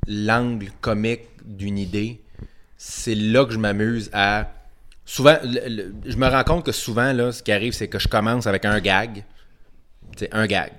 l'angle 0.07 0.71
comique 0.81 1.21
d'une 1.45 1.77
idée, 1.77 2.19
c'est 2.77 3.15
là 3.15 3.45
que 3.45 3.51
je 3.53 3.57
m'amuse 3.57 4.09
à. 4.13 4.51
Souvent, 5.05 5.37
le- 5.43 5.67
le- 5.69 5.93
je 6.05 6.17
me 6.17 6.27
rends 6.27 6.43
compte 6.43 6.65
que 6.65 6.71
souvent, 6.71 7.13
là, 7.13 7.31
ce 7.31 7.41
qui 7.41 7.51
arrive, 7.51 7.73
c'est 7.73 7.87
que 7.87 7.99
je 7.99 8.07
commence 8.07 8.47
avec 8.47 8.65
un 8.65 8.79
gag. 8.79 9.23
C'est 10.17 10.33
un 10.33 10.45
gag. 10.45 10.71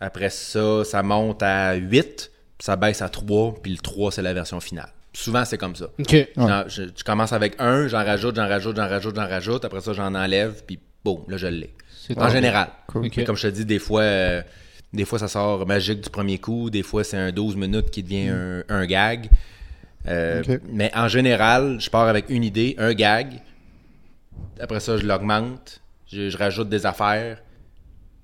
Après 0.00 0.30
ça, 0.30 0.84
ça 0.84 1.02
monte 1.02 1.42
à 1.42 1.74
8, 1.74 2.30
puis 2.58 2.64
ça 2.64 2.76
baisse 2.76 3.00
à 3.02 3.08
3, 3.08 3.54
puis 3.62 3.72
le 3.72 3.78
3, 3.78 4.12
c'est 4.12 4.22
la 4.22 4.32
version 4.34 4.60
finale. 4.60 4.90
Souvent, 5.12 5.44
c'est 5.44 5.58
comme 5.58 5.74
ça. 5.74 5.86
Ok. 5.98 6.14
J'en- 6.36 6.68
Je, 6.68 6.82
je 6.96 7.04
commence 7.04 7.32
avec 7.32 7.54
un, 7.58 7.88
j'en 7.88 8.04
rajoute, 8.04 8.36
j'en 8.36 8.48
rajoute, 8.48 8.76
j'en 8.76 8.88
rajoute, 8.88 9.16
j'en 9.16 9.28
rajoute. 9.28 9.64
Après 9.64 9.80
ça, 9.80 9.92
j'en 9.92 10.14
enlève, 10.14 10.62
puis 10.66 10.78
boum, 11.04 11.24
là, 11.28 11.36
je 11.36 11.46
l'ai. 11.48 11.74
C'est 12.06 12.16
En 12.18 12.28
général. 12.30 12.68
Cool. 12.86 13.06
Comme 13.24 13.36
je 13.36 13.48
te 13.48 13.52
dis, 13.54 13.64
des 13.64 13.78
fois, 13.78 14.02
euh, 14.02 14.42
des 14.92 15.04
fois, 15.04 15.18
ça 15.18 15.28
sort 15.28 15.66
magique 15.66 16.00
du 16.00 16.10
premier 16.10 16.38
coup. 16.38 16.70
Des 16.70 16.82
fois, 16.82 17.02
c'est 17.04 17.16
un 17.16 17.32
12 17.32 17.56
minutes 17.56 17.90
qui 17.90 18.02
devient 18.02 18.28
un, 18.28 18.62
un 18.68 18.86
gag. 18.86 19.28
Euh. 20.08 20.42
Mais 20.72 20.90
en 20.94 21.08
général, 21.08 21.78
je 21.80 21.90
pars 21.90 22.08
avec 22.08 22.26
une 22.30 22.42
idée, 22.44 22.74
un 22.78 22.94
gag. 22.94 23.40
Après 24.60 24.80
ça, 24.80 24.96
je 24.96 25.04
l'augmente. 25.06 25.80
Je, 26.06 26.28
je 26.30 26.36
rajoute 26.36 26.68
des 26.68 26.86
affaires. 26.86 27.38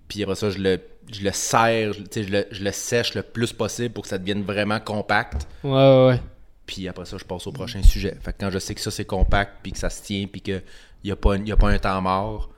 Puis 0.09 0.22
après 0.22 0.34
ça, 0.37 0.51
je 0.51 0.59
le, 0.59 0.80
je 1.12 1.22
le 1.24 1.32
serre, 1.32 1.93
je, 1.93 2.01
je 2.22 2.28
le, 2.30 2.47
je 2.51 2.64
le 2.64 2.72
sèche 2.72 3.14
le 3.14 3.22
plus 3.22 3.53
possible 3.53 3.93
pour 3.93 4.03
que 4.05 4.09
ça 4.09 4.18
devienne 4.18 4.43
vraiment 4.43 4.80
compact. 4.80 5.47
Ouais, 5.64 5.70
ouais, 5.72 6.07
ouais. 6.09 6.20
Puis 6.67 6.89
après 6.89 7.05
ça, 7.05 7.17
je 7.19 7.25
passe 7.25 7.47
au 7.47 7.53
prochain 7.53 7.83
sujet. 7.83 8.17
Fait 8.21 8.33
que 8.33 8.39
quand 8.41 8.51
je 8.51 8.59
sais 8.59 8.75
que 8.75 8.81
ça, 8.81 8.91
c'est 8.91 9.05
compact, 9.05 9.53
puis 9.62 9.73
que 9.73 9.79
ça 9.79 9.89
se 9.91 10.03
tient, 10.03 10.27
puis 10.27 10.41
qu'il 10.41 10.62
n'y 11.05 11.11
a, 11.12 11.17
pas 11.17 11.37
y 11.37 11.53
a 11.53 11.57
pas 11.57 11.69
un 11.71 11.79
temps 11.79 12.01
mort, 12.03 12.51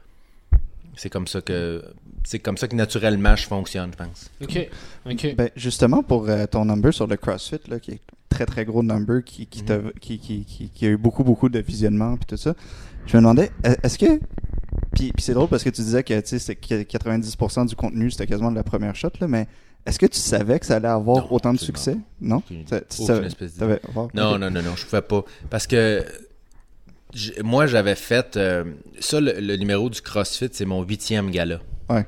c'est 0.97 1.11
comme 1.11 1.27
ça 1.27 1.41
que 1.41 1.85
c'est 2.25 2.41
comme 2.41 2.57
ça 2.59 2.67
que 2.69 2.75
naturellement 2.75 3.37
je 3.37 3.47
fonctionne, 3.47 3.91
je 3.93 3.97
pense. 3.97 4.31
Ok. 4.43 4.69
Ok. 5.11 5.35
Ben, 5.37 5.51
justement, 5.57 6.03
pour 6.03 6.29
euh, 6.29 6.47
ton 6.47 6.65
number 6.65 6.93
sur 6.93 7.07
le 7.07 7.17
CrossFit, 7.17 7.61
là, 7.69 7.79
qui 7.79 7.93
est 7.93 8.01
très 8.29 8.47
très 8.47 8.65
gros 8.65 8.83
number, 8.83 9.23
qui, 9.25 9.47
qui, 9.47 9.63
t'a- 9.63 9.81
qui, 10.01 10.19
qui, 10.19 10.45
qui, 10.45 10.69
qui 10.71 10.87
a 10.87 10.89
eu 10.91 10.97
beaucoup 10.97 11.25
beaucoup 11.25 11.49
de 11.49 11.59
visionnements 11.61 12.17
puis 12.17 12.27
tout 12.27 12.37
ça, 12.37 12.55
je 13.07 13.17
me 13.17 13.23
demandais, 13.23 13.51
e- 13.65 13.77
est-ce 13.83 13.99
que. 13.99 14.19
Puis, 14.95 15.13
puis 15.13 15.23
c'est 15.23 15.35
drôle 15.35 15.49
parce 15.49 15.63
que 15.63 15.71
tu 15.71 15.83
disais 15.83 16.03
que 16.03 16.19
tu 16.21 16.27
sais, 16.29 16.39
c'était 16.39 16.85
que 16.85 16.99
90% 16.99 17.67
du 17.69 17.77
contenu, 17.77 18.11
c'était 18.11 18.27
quasiment 18.27 18.51
de 18.51 18.57
la 18.57 18.65
première 18.65 18.97
shot, 18.97 19.11
là, 19.21 19.29
mais 19.29 19.47
est-ce 19.87 19.99
que 19.99 20.07
tu 20.07 20.19
savais 20.19 20.59
que 20.59 20.67
ça 20.67 20.77
allait 20.77 20.89
avoir 20.89 21.19
Non, 21.25 21.33
autant 21.33 21.53
de 21.55 21.59
succès? 21.59 21.97
Non? 22.21 22.43
Non, 24.15 24.39
non, 24.39 24.51
non, 24.51 24.63
non, 24.63 24.77
je 24.77 24.85
pouvais 24.85 25.03
pas. 25.03 25.25
Parce 25.51 25.67
que 25.67 26.05
moi, 27.43 27.67
j'avais 27.67 27.95
fait. 27.95 28.37
euh, 28.37 28.65
ça, 29.01 29.21
le, 29.21 29.41
le 29.41 29.57
numéro 29.57 29.89
du 29.89 30.01
CrossFit, 30.03 30.51
c'est 30.53 30.67
mon 30.67 30.83
huitième 30.83 31.31
gala. 31.31 31.61
Ouais. 31.89 32.07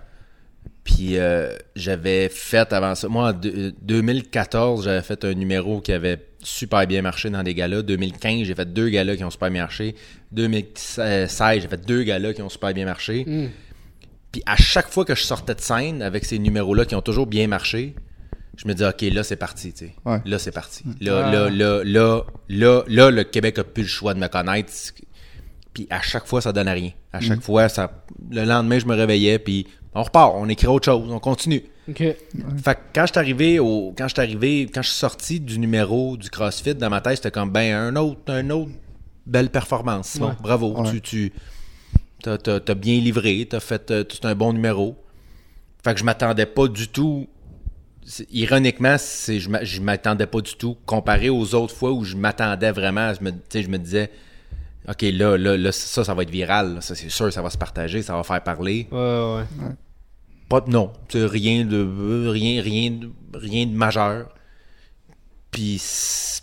Puis 0.85 1.19
euh, 1.19 1.57
j'avais 1.77 2.29
fait 2.29 2.73
avant 2.73 2.95
ça. 2.95 3.09
Moi, 3.09 3.29
en 3.31 3.33
deux- 3.33 3.73
2014, 3.83 4.85
j'avais 4.85 5.03
fait 5.03 5.25
un 5.25 5.35
numéro 5.35 5.81
qui 5.81 5.93
avait 5.93 6.27
super 6.43 6.87
bien 6.87 7.01
marché 7.03 7.31
dans 7.31 7.43
des 7.43 7.55
galas. 7.55 7.83
2015, 7.83 8.45
j'ai 8.45 8.55
fait 8.55 8.71
deux 8.73 8.89
galas 8.89 9.17
qui 9.17 9.25
ont 9.25 9.31
super 9.31 9.51
bien 9.51 9.63
marché. 9.63 9.95
2016, 10.33 11.63
j'ai 11.63 11.69
fait 11.69 11.87
deux 11.87 12.03
galas 12.03 12.33
qui 12.35 12.43
ont 12.43 12.49
super 12.49 12.73
bien 12.75 12.85
marché. 12.85 13.25
Hmm. 13.27 13.49
Puis 14.33 14.43
à 14.47 14.57
chaque 14.57 14.89
fois 14.91 15.05
que 15.05 15.15
je 15.15 15.23
sortais 15.23 15.55
de 15.55 15.61
scène 15.61 16.03
avec 16.03 16.25
ces 16.25 16.39
numéros-là 16.39 16.85
qui 16.85 16.95
ont 16.95 17.03
toujours 17.03 17.27
bien 17.27 17.47
marché, 17.49 17.95
je 18.57 18.69
me 18.69 18.75
dis 18.75 18.85
OK, 18.85 19.01
là 19.13 19.23
c'est 19.25 19.37
parti, 19.37 19.73
tu 19.73 19.87
sais. 19.87 19.95
Ouais. 20.05 20.21
Là 20.25 20.39
c'est 20.39 20.53
parti. 20.53 20.85
Là, 21.01 21.27
Ah. 21.27 21.31
là, 21.33 21.51
là, 21.51 21.83
là, 21.85 22.23
là, 22.49 22.83
là, 22.87 23.11
le 23.11 23.25
Québec 23.25 23.59
a 23.59 23.65
plus 23.65 23.83
le 23.83 23.89
choix 23.89 24.15
de 24.15 24.19
me 24.21 24.29
connaître. 24.29 24.73
Puis 25.75 25.87
à 25.91 26.01
chaque 26.03 26.27
fois, 26.27 26.41
ça 26.41 26.53
donne 26.53 26.69
à 26.69 26.73
rien. 26.73 26.91
À 27.13 27.21
chaque 27.21 27.41
fois, 27.43 27.69
ça. 27.69 28.05
Le 28.31 28.45
lendemain, 28.45 28.79
je 28.79 28.87
me 28.87 28.95
réveillais, 28.95 29.39
puis 29.39 29.67
on 29.95 30.03
repart, 30.03 30.33
on 30.37 30.49
écrit 30.49 30.67
autre 30.67 30.85
chose, 30.85 31.11
on 31.11 31.19
continue. 31.21 31.63
Ok. 31.89 31.97
Fait 31.99 32.17
que 32.75 32.79
quand 32.95 33.07
je 33.07 33.13
suis 33.13 33.19
arrivé 33.19 33.59
au. 33.59 33.93
Quand 33.97 34.07
je 34.09 34.15
suis 34.15 34.21
arrivé, 34.23 34.71
quand 34.73 34.83
je 34.83 34.89
suis 34.91 34.99
sorti 34.99 35.41
du 35.41 35.59
numéro 35.59 36.17
du 36.17 36.29
CrossFit, 36.31 36.75
dans 36.75 36.91
ma 36.91 37.01
tête, 37.01 37.17
c'était 37.17 37.31
comme 37.33 37.51
ben 37.51 37.75
un 37.75 37.97
autre, 37.97 38.21
un 38.29 38.49
autre 38.51 38.71
belle 39.27 39.51
performance. 39.51 40.17
Ouais. 40.21 40.29
Bravo. 40.41 40.81
Ouais. 40.81 40.91
Tu, 40.91 41.01
tu 41.01 41.33
t'as, 42.23 42.39
t'as- 42.39 42.61
t'as 42.61 42.75
bien 42.75 43.01
livré, 43.01 43.47
t'as 43.49 43.61
fait. 43.61 43.91
euh, 43.91 44.05
C'est 44.09 44.25
un 44.25 44.35
bon 44.35 44.53
numéro. 44.53 44.97
Fait 45.85 45.95
que 45.95 46.01
je 46.01 46.05
m'attendais 46.05 46.47
pas 46.47 46.69
du 46.69 46.89
tout. 46.89 47.27
Ironiquement, 48.33 48.97
c'est, 48.99 49.39
je 49.41 49.49
m'a- 49.49 49.63
je 49.65 49.81
m'attendais 49.81 50.27
pas 50.27 50.41
du 50.41 50.55
tout. 50.55 50.77
Comparé 50.87 51.29
aux 51.31 51.55
autres 51.55 51.75
fois 51.75 51.93
où 51.93 52.05
je 52.05 52.17
m'attendais 52.17 52.73
vraiment, 52.73 53.13
je 53.15 53.23
me, 53.23 53.31
tu 53.31 53.37
sais, 53.51 53.63
je 53.63 53.69
me 53.69 53.79
disais, 53.79 54.11
OK, 54.89 55.03
là, 55.03 55.37
là, 55.37 55.57
là, 55.57 55.73
ça, 55.73 56.03
ça 56.05 56.15
va 56.15 56.23
être 56.23 56.31
viral. 56.31 56.75
là. 56.75 56.81
Ça, 56.81 56.95
c'est 56.95 57.11
sûr, 57.11 57.33
ça 57.33 57.43
va 57.43 57.51
se 57.51 57.59
partager, 57.59 58.03
ça 58.03 58.15
va 58.17 58.23
faire 58.25 58.43
parler. 58.43 58.89
Ouais, 58.91 58.99
ouais. 58.99 59.75
Pas 60.49 60.61
de 60.63 60.71
non. 60.71 60.93
Rien 61.15 61.65
de 61.65 62.29
rien 62.31 62.61
rien 62.63 62.91
de, 62.91 63.11
rien 63.35 63.67
de 63.67 63.73
majeur. 63.73 64.35
Puis 65.53 65.77
c'est- 65.79 66.43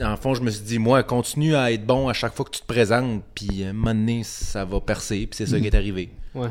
en 0.00 0.16
fond, 0.16 0.34
je 0.34 0.42
me 0.42 0.50
suis 0.50 0.64
dit 0.64 0.78
moi 0.78 1.02
continue 1.02 1.54
à 1.54 1.70
être 1.72 1.84
bon 1.84 2.08
à 2.08 2.12
chaque 2.12 2.34
fois 2.34 2.44
que 2.44 2.50
tu 2.50 2.60
te 2.60 2.66
présentes 2.66 3.22
puis 3.34 3.64
à 3.64 3.68
un 3.68 3.72
moment 3.72 3.94
donné 3.94 4.22
ça 4.24 4.64
va 4.64 4.80
percer 4.80 5.26
puis 5.26 5.36
c'est 5.36 5.46
ça 5.46 5.60
qui 5.60 5.66
est 5.66 5.74
arrivé. 5.74 6.10
Ouais. 6.34 6.48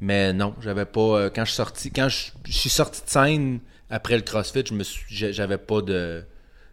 Mais 0.00 0.32
non, 0.32 0.54
j'avais 0.60 0.84
pas 0.84 1.00
euh, 1.00 1.30
quand 1.34 1.44
je 1.44 1.50
suis 1.50 1.56
sorti 1.56 1.90
quand 1.90 2.08
je, 2.08 2.30
je 2.46 2.52
suis 2.56 2.70
sorti 2.70 3.02
de 3.04 3.10
scène 3.10 3.58
après 3.90 4.14
le 4.16 4.22
CrossFit, 4.22 4.62
je 4.66 4.74
me 4.74 4.84
suis 4.84 5.04
j'avais 5.32 5.58
pas 5.58 5.80
de 5.82 6.24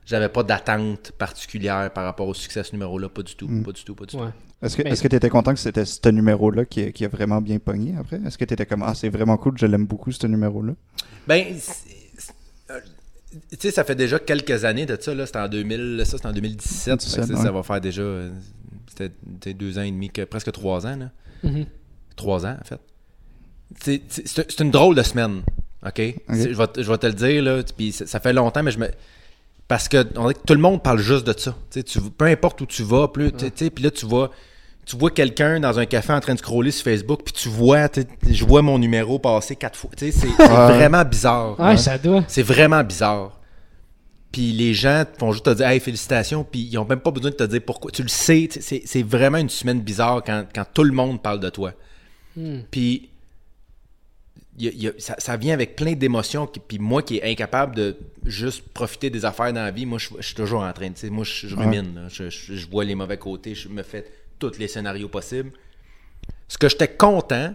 j'avais 0.05 0.29
pas 0.29 0.43
d'attente 0.43 1.11
particulière 1.17 1.91
par 1.91 2.05
rapport 2.05 2.27
au 2.27 2.33
succès 2.33 2.61
de 2.61 2.65
ce 2.67 2.71
numéro 2.73 2.99
là, 2.99 3.09
pas 3.09 3.23
du 3.23 3.35
tout, 3.35 3.47
pas 3.63 3.71
du 3.71 3.83
tout, 3.83 3.95
pas 3.95 4.05
du 4.05 4.15
tout. 4.15 4.23
Ouais. 4.23 4.29
Est-ce 4.61 4.77
que 4.77 4.83
Mais- 4.83 4.91
est-ce 4.91 5.01
que 5.01 5.07
tu 5.07 5.15
étais 5.15 5.29
content 5.29 5.53
que 5.53 5.59
c'était 5.59 5.85
ce 5.85 6.07
numéro-là 6.09 6.65
qui, 6.65 6.91
qui 6.93 7.03
a 7.03 7.07
vraiment 7.07 7.41
bien 7.41 7.57
pogné 7.57 7.95
après? 7.97 8.19
Est-ce 8.25 8.37
que 8.37 8.45
tu 8.45 8.53
étais 8.53 8.67
comme 8.67 8.83
Ah, 8.83 8.93
c'est 8.93 9.09
vraiment 9.09 9.37
cool, 9.37 9.57
je 9.57 9.65
l'aime 9.65 9.87
beaucoup 9.87 10.11
ce 10.11 10.27
numéro-là? 10.27 10.73
Ben, 11.27 11.45
euh, 11.49 11.57
tu 13.31 13.57
sais, 13.59 13.71
ça 13.71 13.83
fait 13.83 13.95
déjà 13.95 14.19
quelques 14.19 14.65
années 14.65 14.85
de 14.85 14.97
ça, 14.99 15.13
là. 15.13 15.25
C'était 15.25 15.39
en 15.39 15.47
2000, 15.47 16.01
ça, 16.05 16.17
c'était 16.17 16.27
en 16.27 16.33
2017. 16.33 17.01
Fait 17.01 17.07
que 17.21 17.21
17, 17.21 17.37
ça, 17.37 17.51
va 17.51 17.63
faire 17.63 17.81
déjà, 17.81 18.01
euh, 18.01 18.29
c'était 18.87 19.53
deux 19.53 19.77
ans 19.79 19.83
et 19.83 19.91
demi, 19.91 20.09
que- 20.09 20.23
presque 20.23 20.51
trois 20.51 20.85
ans, 20.85 20.95
là. 20.95 21.11
Mhm. 21.43 21.65
Trois 22.15 22.45
ans, 22.45 22.57
en 22.59 22.65
fait. 22.65 22.79
C'est- 23.79 24.59
une 24.59 24.71
drôle 24.71 24.95
de 24.95 25.01
semaine, 25.03 25.43
OK? 25.85 25.99
Je, 26.29 26.49
vais, 26.49 26.67
te- 26.67 26.83
je 26.83 26.91
vais 26.91 26.97
te 26.97 27.07
le 27.07 27.13
dire, 27.13 27.41
là, 27.43 27.61
puis 27.75 27.91
ça, 27.91 28.05
ça 28.05 28.19
fait 28.19 28.33
longtemps, 28.33 28.63
mais 28.63 28.71
je 28.71 28.79
me... 28.79 28.87
Parce 29.67 29.87
que, 29.87 30.05
on 30.17 30.27
que 30.27 30.37
tout 30.45 30.53
le 30.53 30.59
monde 30.59 30.83
parle 30.83 30.99
juste 30.99 31.25
de 31.25 31.33
ça. 31.37 31.55
Tu 31.71 31.79
sais, 31.79 31.83
tu, 31.83 32.01
peu 32.01 32.25
importe 32.25 32.59
où 32.59 32.65
tu 32.65 32.83
vas, 32.83 33.07
plus, 33.07 33.31
tu 33.31 33.45
sais, 33.55 33.69
puis 33.69 33.83
là, 33.83 33.91
tu 33.91 34.05
vois... 34.05 34.31
Tu 34.91 34.97
vois 34.97 35.09
quelqu'un 35.11 35.61
dans 35.61 35.79
un 35.79 35.85
café 35.85 36.11
en 36.11 36.19
train 36.19 36.33
de 36.33 36.39
scroller 36.39 36.71
sur 36.71 36.83
Facebook, 36.83 37.21
puis 37.23 37.31
tu 37.33 37.47
vois, 37.47 37.87
je 38.29 38.43
vois 38.43 38.61
mon 38.61 38.77
numéro 38.77 39.19
passer 39.19 39.55
quatre 39.55 39.77
fois. 39.79 39.89
C'est 39.97 40.11
vraiment 40.37 41.05
bizarre. 41.05 41.57
Ouais, 41.57 41.77
ça 41.77 41.97
doit. 41.97 42.25
C'est 42.27 42.41
vraiment 42.43 42.83
bizarre. 42.83 43.39
Puis 44.33 44.51
les 44.51 44.73
gens 44.73 45.05
font 45.17 45.31
juste 45.31 45.45
te 45.45 45.49
dire 45.53 45.67
Hey, 45.67 45.79
félicitations, 45.79 46.43
puis 46.43 46.67
ils 46.69 46.77
ont 46.77 46.83
même 46.85 46.99
pas 46.99 47.11
besoin 47.11 47.31
de 47.31 47.35
te 47.37 47.43
dire 47.43 47.61
pourquoi. 47.65 47.89
Tu 47.91 48.01
le 48.03 48.09
sais, 48.09 48.49
c'est 48.51 48.81
c'est 48.85 49.01
vraiment 49.03 49.37
une 49.37 49.47
semaine 49.49 49.79
bizarre 49.79 50.21
quand, 50.25 50.43
quand 50.53 50.65
tout 50.73 50.83
le 50.83 50.91
monde 50.91 51.21
parle 51.21 51.39
de 51.39 51.49
toi. 51.49 51.71
Hmm. 52.35 52.59
Puis 52.69 53.09
il 54.57 54.65
y 54.65 54.67
a- 54.67 54.71
il 54.71 54.83
y 54.83 54.87
a- 54.89 54.93
ça, 54.97 55.15
ça 55.19 55.37
vient 55.37 55.53
avec 55.53 55.77
plein 55.77 55.93
d'émotions. 55.93 56.47
qui- 56.47 56.59
Puis 56.59 56.79
moi 56.79 57.01
qui 57.01 57.17
est 57.17 57.31
incapable 57.31 57.75
de 57.75 57.97
juste 58.25 58.61
profiter 58.73 59.09
des 59.09 59.23
affaires 59.23 59.53
dans 59.53 59.63
la 59.63 59.71
vie, 59.71 59.85
moi 59.85 59.97
je, 59.99 60.09
je 60.19 60.25
suis 60.25 60.35
toujours 60.35 60.63
en 60.63 60.73
train 60.73 60.89
de. 60.89 60.93
tu 60.95 60.99
sais, 61.01 61.09
Moi 61.09 61.23
je, 61.23 61.47
je 61.47 61.55
rumine. 61.55 61.95
là. 61.95 62.01
Je, 62.09 62.29
je- 62.29 62.55
je 62.55 62.67
vois 62.69 62.83
les 62.83 62.95
mauvais 62.95 63.17
côtés, 63.17 63.55
je 63.55 63.69
me 63.69 63.83
fais 63.83 64.05
tous 64.49 64.57
les 64.59 64.67
scénarios 64.67 65.07
possibles. 65.09 65.51
Ce 66.47 66.57
que 66.57 66.67
j'étais 66.67 66.87
content 66.89 67.53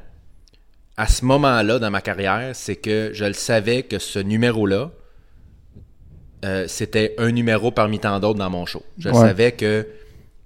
à 0.96 1.06
ce 1.06 1.24
moment-là 1.24 1.78
dans 1.78 1.90
ma 1.90 2.00
carrière, 2.00 2.54
c'est 2.54 2.76
que 2.76 3.10
je 3.12 3.24
le 3.24 3.34
savais 3.34 3.82
que 3.82 3.98
ce 3.98 4.18
numéro-là, 4.18 4.90
euh, 6.44 6.66
c'était 6.68 7.14
un 7.18 7.30
numéro 7.32 7.70
parmi 7.70 7.98
tant 7.98 8.18
d'autres 8.20 8.38
dans 8.38 8.50
mon 8.50 8.66
show. 8.66 8.82
Je 8.98 9.08
Ouais. 9.08 9.14
savais 9.14 9.52
que 9.52 9.86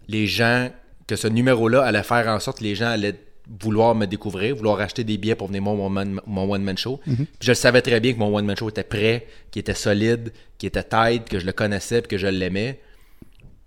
les 0.09 0.26
gens, 0.26 0.70
que 1.07 1.16
ce 1.16 1.28
numéro-là 1.28 1.82
allait 1.84 2.03
faire 2.03 2.26
en 2.28 2.41
sorte 2.41 2.59
que 2.59 2.64
les 2.64 2.74
gens 2.74 2.88
allaient 2.88 3.14
vouloir 3.61 3.95
me 3.97 4.07
découvrir, 4.07 4.55
vouloir 4.55 4.80
acheter 4.80 5.03
des 5.03 5.18
billets 5.18 5.34
pour 5.34 5.49
venir 5.49 5.62
voir 5.62 5.74
mon, 5.74 5.88
man- 5.88 6.20
mon 6.26 6.51
one-man 6.53 6.78
show. 6.78 7.01
Puis 7.05 7.26
je 7.41 7.51
le 7.51 7.55
savais 7.57 7.82
très 7.82 7.99
bien 7.99 8.12
que 8.12 8.18
mon 8.18 8.34
one-man 8.36 8.57
show 8.57 8.68
était 8.68 8.84
prêt, 8.84 9.26
qu'il 9.51 9.61
était 9.61 9.74
solide, 9.74 10.32
qu'il 10.57 10.68
était 10.68 10.84
tight, 10.84 11.28
que 11.28 11.38
je 11.41 11.47
le 11.47 11.53
connaissais, 11.53 12.01
puis 12.01 12.09
que 12.11 12.18
je 12.18 12.28
l'aimais. 12.28 12.80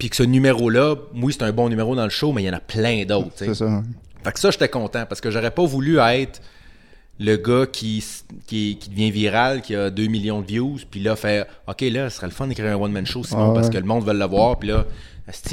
Puis 0.04 0.10
que 0.10 0.18
ce 0.18 0.24
numéro-là, 0.24 0.96
oui, 1.16 1.32
c'est 1.32 1.46
un 1.46 1.54
bon 1.54 1.70
numéro 1.70 1.96
dans 1.96 2.04
le 2.04 2.10
show, 2.10 2.34
mais 2.34 2.44
il 2.44 2.46
y 2.46 2.50
en 2.50 2.54
a 2.54 2.60
plein 2.60 3.06
d'autres. 3.06 3.32
C'est 3.38 3.54
ça. 3.54 3.82
Fait 4.22 4.34
que 4.34 4.40
ça, 4.42 4.52
j'étais 4.52 4.68
content 4.68 5.06
parce 5.08 5.22
que 5.22 5.32
j'aurais 5.32 5.52
pas 5.52 5.64
voulu 5.64 5.98
être 5.98 6.42
le 7.22 7.38
gars 7.38 7.66
qui, 7.72 8.04
qui, 8.46 8.78
qui 8.82 8.90
devient 8.90 9.12
viral, 9.12 9.62
qui 9.62 9.74
a 9.78 9.90
2 9.90 10.08
millions 10.08 10.42
de 10.42 10.46
views, 10.46 10.80
puis 10.92 11.00
là, 11.00 11.16
faire 11.16 11.46
OK, 11.70 11.80
là, 11.84 12.10
ce 12.10 12.18
serait 12.18 12.28
le 12.28 12.34
fun 12.34 12.48
d'écrire 12.48 12.66
un 12.78 12.82
one-man 12.82 13.06
show 13.06 13.24
sinon 13.24 13.52
Ah 13.52 13.54
parce 13.54 13.70
que 13.70 13.78
le 13.78 13.86
monde 13.86 14.04
veut 14.04 14.14
le 14.14 14.26
voir, 14.26 14.60
puis 14.60 14.68
là, 14.68 14.84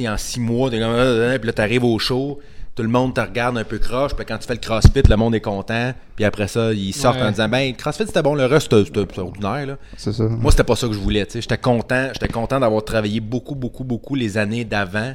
en 0.08 0.16
6 0.16 0.40
mois, 0.40 0.68
euh, 0.68 0.80
euh, 0.82 1.38
puis 1.38 1.46
là, 1.46 1.52
t'arrives 1.52 1.84
au 1.84 1.96
show, 2.00 2.40
tout 2.80 2.84
le 2.86 2.88
monde 2.92 3.14
te 3.14 3.20
regarde 3.20 3.58
un 3.58 3.64
peu 3.64 3.78
croche, 3.78 4.14
puis 4.16 4.24
quand 4.24 4.38
tu 4.38 4.46
fais 4.46 4.54
le 4.54 4.60
CrossFit, 4.60 5.02
le 5.06 5.16
monde 5.16 5.34
est 5.34 5.42
content, 5.42 5.92
puis 6.16 6.24
après 6.24 6.48
ça, 6.48 6.72
ils 6.72 6.94
sortent 6.94 7.18
Ouais. 7.18 7.24
en 7.26 7.30
disant 7.30 7.46
Ben, 7.46 7.74
CrossFit 7.76 8.06
c'était 8.06 8.22
bon, 8.22 8.34
le 8.34 8.46
reste 8.46 8.72
c'était- 8.84 9.18
ordinaire, 9.20 9.66
là. 9.66 9.78
C'est 9.98 10.12
ça. 10.14 10.24
Moi, 10.24 10.50
c'était 10.50 10.64
pas 10.64 10.76
ça 10.76 10.86
que 10.86 10.94
je 10.94 10.98
voulais. 10.98 11.26
tu 11.26 11.32
sais. 11.32 11.40
J'étais 11.42 11.58
content, 11.58 12.08
j'étais 12.14 12.28
content 12.28 12.58
d'avoir 12.58 12.82
travaillé 12.82 13.20
beaucoup, 13.20 13.54
beaucoup, 13.54 13.84
beaucoup 13.84 14.14
les 14.14 14.38
années 14.38 14.64
d'avant, 14.64 15.14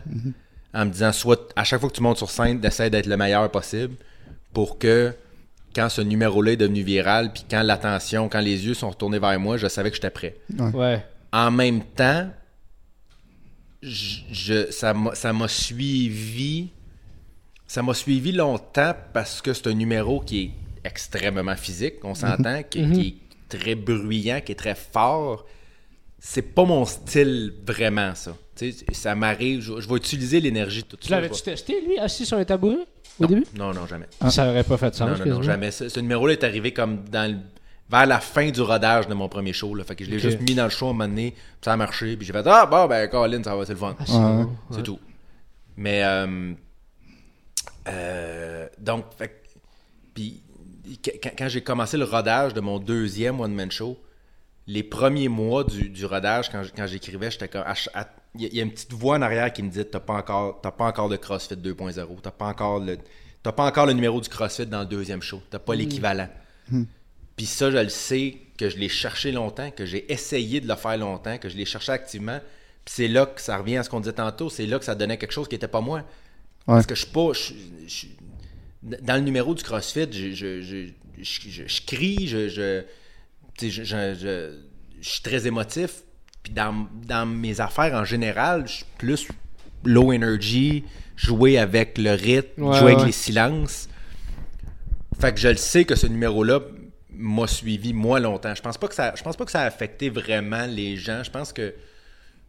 en 0.75 0.85
me 0.85 0.91
disant 0.91 1.11
soit 1.11 1.51
à 1.55 1.63
chaque 1.63 1.79
fois 1.79 1.89
que 1.89 1.95
tu 1.95 2.03
montes 2.03 2.17
sur 2.17 2.29
scène, 2.29 2.59
d'essayer 2.59 2.91
d'être 2.91 3.07
le 3.07 3.17
meilleur 3.17 3.49
possible, 3.49 3.95
pour 4.53 4.77
que 4.77 5.11
quand 5.75 5.89
ce 5.89 6.01
numéro-là 6.01 6.51
est 6.51 6.57
devenu 6.57 6.83
viral, 6.83 7.33
puis 7.33 7.45
quand 7.49 7.63
l'attention, 7.63 8.29
quand 8.29 8.41
les 8.41 8.67
yeux 8.67 8.75
sont 8.75 8.91
retournés 8.91 9.17
vers 9.19 9.39
moi, 9.39 9.57
je 9.57 9.67
savais 9.67 9.89
que 9.89 9.95
j'étais 9.95 10.11
prêt. 10.11 10.35
Ouais. 10.59 11.03
En 11.33 11.49
même 11.49 11.81
temps, 11.81 12.29
je, 13.81 14.17
je- 14.31 14.71
ça 14.71 14.93
m'a 14.93 15.15
ça 15.15 15.33
m'a 15.33 15.47
suivi. 15.47 16.69
Ça 17.67 17.81
m'a 17.81 17.93
suivi 17.93 18.31
longtemps 18.31 18.93
parce 19.13 19.41
que 19.41 19.53
c'est 19.53 19.67
un 19.67 19.73
numéro 19.73 20.19
qui 20.19 20.41
est 20.43 20.51
extrêmement 20.87 21.55
physique, 21.55 21.95
on 22.03 22.13
s'entend, 22.13 22.61
qui, 22.63 22.89
qui 22.91 23.07
est 23.49 23.57
très 23.57 23.75
bruyant, 23.75 24.39
qui 24.41 24.51
est 24.51 24.55
très 24.55 24.75
fort. 24.75 25.45
C'est 26.19 26.41
pas 26.53 26.63
mon 26.63 26.85
style 26.85 27.53
vraiment, 27.65 28.13
ça. 28.15 28.35
Ça 28.93 29.15
m'arrive, 29.15 29.61
je, 29.61 29.79
je 29.81 29.89
vais 29.89 29.95
utiliser 29.95 30.39
l'énergie 30.39 30.83
tout 30.83 30.95
de 30.95 31.01
suite. 31.01 31.11
l'avais-tu 31.11 31.41
testé, 31.41 31.81
lui, 31.85 31.97
assis 31.99 32.25
sur 32.25 32.37
un 32.37 32.45
tabouret, 32.45 32.85
au 33.19 33.25
début? 33.25 33.43
Non, 33.57 33.73
non, 33.73 33.85
jamais. 33.85 34.05
Ça 34.29 34.47
aurait 34.49 34.63
pas 34.63 34.77
fait 34.77 34.91
de 34.91 34.95
sens, 34.95 35.19
Non, 35.19 35.25
non, 35.25 35.35
non, 35.35 35.41
jamais. 35.41 35.71
Ce, 35.71 35.89
ce 35.89 35.99
numéro-là 35.99 36.33
est 36.33 36.43
arrivé 36.43 36.71
comme 36.71 37.03
dans 37.11 37.29
le- 37.31 37.37
vers 37.89 38.05
la 38.07 38.19
fin 38.19 38.49
du 38.49 38.61
rodage 38.61 39.07
de 39.07 39.13
mon 39.13 39.27
premier 39.29 39.53
show. 39.53 39.75
Là. 39.75 39.83
Fait 39.83 39.95
que 39.95 40.05
je 40.05 40.09
l'ai 40.09 40.17
juste 40.19 40.39
mis 40.41 40.55
dans 40.55 40.63
le 40.63 40.69
show 40.71 40.87
à 40.87 40.89
un 40.89 40.93
moment 40.93 41.07
donné, 41.07 41.31
puis 41.31 41.41
ça 41.63 41.73
a 41.73 41.77
marché, 41.77 42.15
puis 42.15 42.25
j'ai 42.25 42.33
fait 42.33 42.43
Ah, 42.47 42.65
bon, 42.65 42.87
ben, 42.87 43.07
Colin, 43.09 43.43
ça 43.43 43.55
va, 43.55 43.65
c'est 43.65 43.73
le 43.73 43.79
fun. 43.79 43.95
bon, 44.07 44.49
C'est 44.71 44.77
ouais. 44.77 44.83
tout. 44.83 44.99
Mais, 45.77 46.03
euh, 46.03 46.53
euh, 47.87 48.67
donc, 48.79 49.05
puis, 50.13 50.41
quand, 51.21 51.31
quand 51.37 51.47
j'ai 51.47 51.61
commencé 51.61 51.97
le 51.97 52.05
rodage 52.05 52.53
de 52.53 52.61
mon 52.61 52.79
deuxième 52.79 53.39
one-man 53.39 53.71
show, 53.71 53.99
les 54.67 54.83
premiers 54.83 55.27
mois 55.29 55.63
du, 55.63 55.89
du 55.89 56.05
rodage, 56.05 56.49
quand, 56.51 56.63
j'écrivais, 56.87 57.29
j'étais 57.31 57.47
comme. 57.47 57.63
ch- 57.63 57.89
à- 57.93 58.09
Il 58.35 58.41
y, 58.41 58.45
a- 58.45 58.49
il 58.49 58.55
y 58.55 58.59
a 58.59 58.63
une 58.63 58.71
petite 58.71 58.93
voix 58.93 59.17
en 59.17 59.21
arrière 59.21 59.53
qui 59.53 59.61
me 59.63 59.69
dit 59.69 59.85
T'as 59.85 59.99
pas 59.99 60.13
encore, 60.15 60.59
pas 60.61 60.73
encore 60.85 61.07
de 61.09 61.15
CrossFit 61.17 61.55
2.0, 61.55 62.21
t'as 62.21 62.31
pas 62.31 62.47
encore 62.47 62.79
le. 62.79 62.97
T'as 63.43 63.51
pas 63.51 63.65
encore 63.65 63.85
le 63.85 63.93
numéro 63.93 64.19
du 64.19 64.27
CrossFit 64.27 64.65
dans 64.65 64.79
le 64.79 64.85
deuxième 64.87 65.21
show. 65.21 65.39
T'as 65.51 65.59
pas 65.59 65.75
l'équivalent. 65.75 66.27
Puis 67.37 67.45
ça, 67.45 67.69
je 67.69 67.77
le 67.77 67.89
sais 67.89 68.37
que 68.57 68.69
je 68.69 68.77
l'ai 68.77 68.89
cherché 68.89 69.31
longtemps, 69.31 69.69
que 69.69 69.85
j'ai 69.85 70.11
essayé 70.11 70.61
de 70.61 70.67
le 70.67 70.75
faire 70.75 70.97
longtemps, 70.97 71.37
que 71.37 71.47
je 71.49 71.55
l'ai 71.55 71.65
cherché 71.65 71.91
activement. 71.91 72.39
Puis 72.85 72.95
c'est 72.95 73.07
là 73.07 73.25
que 73.27 73.39
ça 73.41 73.57
revient 73.57 73.77
à 73.77 73.83
ce 73.83 73.89
qu'on 73.89 73.99
disait 73.99 74.13
tantôt, 74.13 74.49
c'est 74.49 74.65
là 74.65 74.79
que 74.79 74.85
ça 74.85 74.95
donnait 74.95 75.17
quelque 75.17 75.31
chose 75.33 75.47
qui 75.47 75.53
n'était 75.55 75.67
pas 75.67 75.81
moi. 75.81 76.03
Parce 76.65 76.85
que 76.85 76.95
je 76.95 77.01
suis 77.01 77.11
pas. 77.11 77.31
je- 77.33 77.53
je- 77.87 78.07
dans 79.01 79.15
le 79.15 79.21
numéro 79.21 79.53
du 79.55 79.63
CrossFit, 79.63 80.07
je, 80.11 80.31
je, 80.33 81.85
crie, 81.85 82.27
je, 82.27 82.83
suis 85.01 85.21
très 85.23 85.47
émotif. 85.47 86.03
Puis 86.43 86.53
dans, 86.53 86.87
dans 87.07 87.25
mes 87.25 87.59
affaires 87.61 87.95
en 87.95 88.05
général, 88.05 88.67
je 88.67 88.73
suis 88.73 88.85
plus 88.99 89.27
low 89.83 90.11
energy, 90.13 90.83
jouer 91.15 91.57
avec 91.57 91.97
le 91.97 92.11
rythme, 92.11 92.63
Ouais, 92.63 92.77
jouer 92.79 92.91
avec 92.93 93.05
les 93.07 93.11
silences. 93.11 93.89
Fait 95.19 95.33
que 95.33 95.39
je 95.39 95.47
le 95.47 95.55
sais 95.55 95.85
que 95.85 95.95
ce 95.95 96.05
numéro-là 96.07 96.59
m'a 97.09 97.47
suivi 97.47 97.93
moi 97.93 98.19
longtemps. 98.19 98.53
Je 98.53 98.61
pense 98.61 98.77
pas 98.77 98.87
que 98.87 98.93
ça, 98.95 99.13
je 99.15 99.23
pense 99.23 99.37
pas 99.37 99.45
que 99.45 99.51
ça 99.51 99.61
a 99.61 99.65
affecté 99.65 100.09
vraiment 100.09 100.65
les 100.67 100.97
gens. 100.97 101.23
Je 101.23 101.31
pense 101.31 101.53
que, 101.53 101.73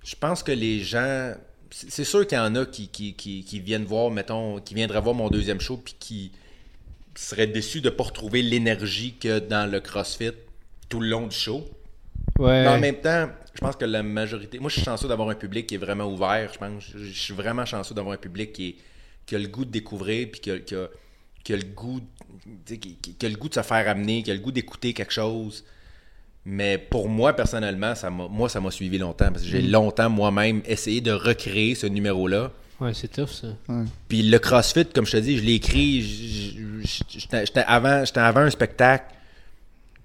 je 0.04 0.14
pense 0.16 0.42
que 0.42 0.52
les 0.52 0.80
gens, 0.82 1.32
c'est 1.70 2.04
sûr 2.04 2.26
qu'il 2.26 2.38
y 2.38 2.40
en 2.40 2.54
a 2.54 2.64
qui, 2.66 2.88
qui, 2.88 3.14
qui, 3.14 3.44
qui 3.44 3.60
viennent 3.60 3.84
voir, 3.84 4.10
mettons, 4.10 4.60
qui 4.60 4.74
viendraient 4.74 5.00
voir 5.00 5.14
mon 5.14 5.28
deuxième 5.28 5.60
show 5.60 5.76
puis 5.76 5.94
qui 5.98 6.32
seraient 7.14 7.46
déçus 7.46 7.80
de 7.80 7.90
pas 7.90 8.04
retrouver 8.04 8.42
l'énergie 8.42 9.14
que 9.18 9.38
dans 9.38 9.70
le 9.70 9.80
CrossFit 9.80 10.32
tout 10.88 11.00
le 11.00 11.08
long 11.08 11.26
du 11.26 11.36
show. 11.36 11.64
Ouais. 12.38 12.62
Mais 12.62 12.68
en 12.68 12.78
même 12.78 13.00
temps, 13.00 13.30
je 13.54 13.60
pense 13.60 13.76
que 13.76 13.84
la 13.84 14.02
majorité. 14.02 14.58
Moi, 14.58 14.68
je 14.68 14.76
suis 14.76 14.84
chanceux 14.84 15.08
d'avoir 15.08 15.30
un 15.30 15.34
public 15.34 15.66
qui 15.66 15.74
est 15.76 15.78
vraiment 15.78 16.04
ouvert. 16.12 16.52
Je 16.52 16.58
pense. 16.58 16.84
Je, 16.94 17.10
suis 17.12 17.34
vraiment 17.34 17.64
chanceux 17.64 17.94
d'avoir 17.94 18.14
un 18.14 18.18
public 18.18 18.52
qui, 18.52 18.68
est- 18.68 18.76
qui 19.24 19.34
a 19.34 19.38
le 19.38 19.48
goût 19.48 19.64
de 19.64 19.70
découvrir, 19.70 20.28
puis 20.30 20.40
qui 20.40 20.50
a, 20.50 20.58
qui 20.58 20.74
a- 20.74 20.88
qui 21.42 21.52
a 21.54 21.56
le 21.56 21.62
goût, 21.64 22.00
qui 22.66 23.26
a 23.26 23.28
le 23.28 23.36
goût 23.36 23.48
de 23.48 23.54
se 23.54 23.62
faire 23.62 23.88
amener, 23.88 24.22
qui 24.22 24.30
a 24.30 24.34
le 24.34 24.40
goût 24.40 24.52
d'écouter 24.52 24.92
quelque 24.92 25.12
chose. 25.12 25.64
Mais 26.48 26.78
pour 26.78 27.08
moi, 27.08 27.32
personnellement, 27.32 27.96
ça 27.96 28.08
m'a, 28.08 28.28
moi, 28.28 28.48
ça 28.48 28.60
m'a 28.60 28.70
suivi 28.70 28.98
longtemps. 28.98 29.32
Parce 29.32 29.42
que 29.42 29.48
j'ai 29.48 29.62
longtemps 29.62 30.08
moi-même 30.08 30.62
essayé 30.64 31.00
de 31.00 31.10
recréer 31.10 31.74
ce 31.74 31.88
numéro-là. 31.88 32.52
Ouais, 32.80 32.94
c'est 32.94 33.08
tough, 33.08 33.30
ça. 33.30 33.48
Puis 34.06 34.22
le 34.22 34.38
CrossFit, 34.38 34.86
comme 34.86 35.06
je 35.06 35.12
te 35.12 35.16
dis, 35.16 35.38
je 35.38 35.42
l'ai 35.42 35.54
écrit. 35.54 36.82
J'étais 37.08 37.64
avant, 37.66 38.04
j'étais 38.04 38.20
avant 38.20 38.42
un 38.42 38.50
spectacle. 38.50 39.12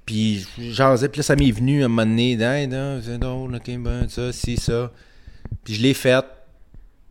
Puis 0.04 0.48
jasais, 0.58 1.10
puis 1.10 1.20
là, 1.20 1.24
ça 1.24 1.36
m'est 1.36 1.52
venu 1.52 1.84
à 1.84 1.86
un 1.86 1.89
moment 1.89 2.08
donné, 2.08 2.34
Hey, 2.42 2.68
non, 2.68 3.00
c'est 3.04 3.20
drôle, 3.20 3.54
ok, 3.56 3.78
ben, 3.78 4.10
ça, 4.10 4.34
si, 4.34 4.58
ça. 4.58 4.92
Puis 5.64 5.76
je 5.76 5.82
l'ai 5.84 5.94
fait, 5.94 6.26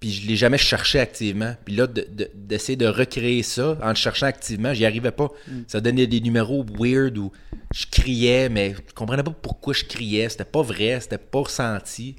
puis 0.01 0.11
je 0.11 0.27
l'ai 0.27 0.35
jamais 0.37 0.57
cherché 0.59 0.99
activement. 0.99 1.55
Puis 1.65 1.77
là, 1.77 1.87
de- 1.87 2.07
de- 2.11 2.31
d'essayer 2.35 2.77
de, 2.77 2.87
recréer 2.87 3.43
ça 3.43 3.77
en 3.83 3.91
le 3.91 3.95
cherchant 3.95 4.27
activement, 4.27 4.73
j'y 4.73 4.87
arrivais 4.87 5.11
pas. 5.11 5.29
Ça 5.69 5.81
donnait 5.81 6.07
des 6.07 6.21
numéros 6.23 6.65
weird 6.79 7.19
où 7.19 7.31
je 7.75 7.85
criais, 7.91 8.49
mais 8.49 8.73
je 8.89 8.95
comprenais 8.95 9.23
pas 9.23 9.35
pourquoi 9.43 9.75
je 9.75 9.85
criais. 9.85 10.29
C'était 10.31 10.45
pas 10.45 10.63
vrai, 10.63 10.99
c'était 11.01 11.19
pas 11.19 11.41
ressenti. 11.41 12.17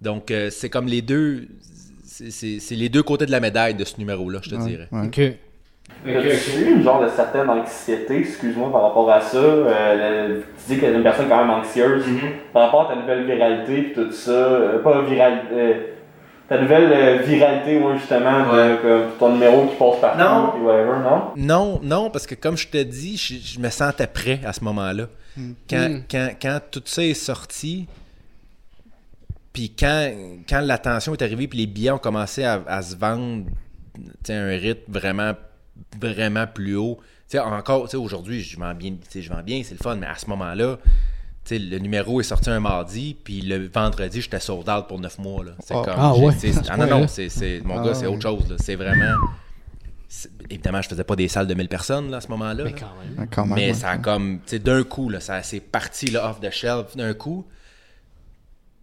Donc, 0.00 0.30
euh, 0.30 0.48
c'est 0.50 0.70
comme 0.70 0.86
les 0.86 1.02
deux. 1.02 1.48
c'est- 2.04 2.74
les 2.74 2.88
deux 2.88 3.02
côtés 3.04 3.26
de 3.26 3.30
la 3.30 3.38
médaille 3.38 3.74
de 3.74 3.84
ce 3.84 3.96
numéro-là, 3.98 4.40
je 4.42 4.50
te 4.50 4.56
dirais. 4.56 4.88
Ouais. 4.90 5.06
Ok. 5.06 5.20
As-tu 6.06 6.58
eu 6.60 6.74
une 6.76 6.82
genre 6.82 7.02
de 7.02 7.08
certaine 7.08 7.48
anxiété, 7.48 8.18
excuse-moi, 8.18 8.70
par 8.72 8.82
rapport 8.82 9.10
à 9.10 9.20
ça? 9.20 9.36
Euh, 9.38 10.40
tu 10.66 10.74
dis 10.74 10.84
est 10.84 10.92
une 10.94 11.02
personne 11.02 11.28
quand 11.28 11.38
même 11.44 11.50
anxieuse. 11.50 12.04
Par 12.52 12.62
rapport 12.66 12.90
à 12.90 12.94
ta 12.94 13.00
nouvelle 13.00 13.24
viralité 13.24 13.90
et 13.90 13.92
tout 13.92 14.10
ça, 14.12 14.30
euh, 14.30 14.82
pas 14.82 15.02
viralité, 15.02 15.48
euh, 15.52 15.74
ta 16.48 16.60
nouvelle 16.60 16.90
euh, 16.92 17.22
viralité, 17.22 17.78
ouais, 17.78 17.98
justement, 17.98 18.40
de, 18.52 18.76
comme 18.82 19.18
ton 19.18 19.32
numéro 19.34 19.66
qui 19.66 19.76
passe 19.76 20.00
partout, 20.00 20.18
Non. 20.18 20.50
puis 20.54 20.62
whatever, 20.62 20.98
non? 21.02 21.22
Non, 21.36 21.80
non, 21.82 22.10
parce 22.10 22.26
que 22.26 22.34
comme 22.34 22.56
je 22.56 22.68
te 22.68 22.82
dis, 22.82 23.16
je, 23.16 23.34
je 23.34 23.60
me 23.60 23.68
sentais 23.70 24.06
prêt 24.06 24.40
à 24.44 24.52
ce 24.52 24.64
moment-là. 24.64 25.06
Quand, 25.68 25.88
Mm. 25.88 26.02
quand, 26.10 26.30
quand 26.40 26.58
tout 26.70 26.82
ça 26.86 27.04
est 27.04 27.14
sorti, 27.14 27.86
puis 29.52 29.72
quand, 29.78 30.10
quand 30.48 30.60
l'attention 30.60 31.12
est 31.14 31.22
arrivée, 31.22 31.48
puis 31.48 31.58
les 31.58 31.66
billets 31.66 31.90
ont 31.90 31.98
commencé 31.98 32.44
à, 32.44 32.62
à 32.66 32.82
se 32.82 32.96
vendre 32.96 33.44
à 34.28 34.32
un 34.32 34.48
rythme 34.56 34.92
vraiment, 34.92 35.32
vraiment 36.00 36.46
plus 36.46 36.76
haut. 36.76 36.98
Tu 37.28 37.36
sais, 37.36 37.38
encore, 37.40 37.84
tu 37.84 37.90
sais, 37.90 37.96
aujourd'hui, 37.96 38.40
je 38.40 38.58
vends 38.58 38.74
bien, 38.74 38.90
tu 38.92 38.98
sais, 39.10 39.22
je 39.22 39.30
vends 39.30 39.42
bien, 39.42 39.60
c'est 39.64 39.74
le 39.74 39.82
fun, 39.82 39.96
mais 39.96 40.06
à 40.06 40.14
ce 40.16 40.26
moment-là, 40.30 40.78
le 41.56 41.78
numéro 41.78 42.20
est 42.20 42.24
sorti 42.24 42.50
un 42.50 42.60
mardi, 42.60 43.16
puis 43.24 43.40
le 43.40 43.68
vendredi, 43.68 44.20
j'étais 44.20 44.40
sold 44.40 44.68
out 44.68 44.86
pour 44.88 45.00
9 45.00 45.18
mois. 45.18 45.44
Là. 45.44 45.52
C'est 45.60 45.72
Oh. 45.74 45.82
comme, 45.82 45.94
Ah 45.96 46.14
ouais, 46.14 46.34
ah 46.68 46.76
non, 46.76 46.82
non, 46.84 46.88
point-là. 46.90 47.08
c'est, 47.08 47.28
c'est, 47.30 47.60
mon 47.64 47.78
Ah 47.78 47.84
gars, 47.86 47.94
c'est 47.94 48.06
autre 48.06 48.20
chose. 48.22 48.50
là. 48.50 48.56
C'est 48.58 48.74
vraiment. 48.74 49.14
c'est- 50.08 50.30
évidemment, 50.50 50.82
je 50.82 50.88
faisais 50.88 51.04
pas 51.04 51.16
des 51.16 51.28
salles 51.28 51.46
de 51.46 51.54
1000 51.54 51.68
personnes 51.68 52.10
là, 52.10 52.16
à 52.18 52.20
ce 52.20 52.28
moment-là. 52.28 52.64
Mais 52.64 52.70
là. 52.72 52.76
quand 52.78 52.94
même. 53.00 53.18
Ouais, 53.18 53.28
quand 53.30 53.46
même, 53.46 53.54
Mais 53.54 53.68
ouais. 53.68 53.74
ça 53.74 53.90
a 53.90 53.98
comme, 53.98 54.38
tu 54.40 54.42
sais, 54.46 54.58
d'un 54.58 54.82
coup, 54.82 55.08
là, 55.08 55.20
ça 55.20 55.42
c'est 55.42 55.60
parti 55.60 56.06
là, 56.10 56.28
off 56.30 56.40
the 56.40 56.50
shelf 56.50 56.96
d'un 56.96 57.14
coup. 57.14 57.46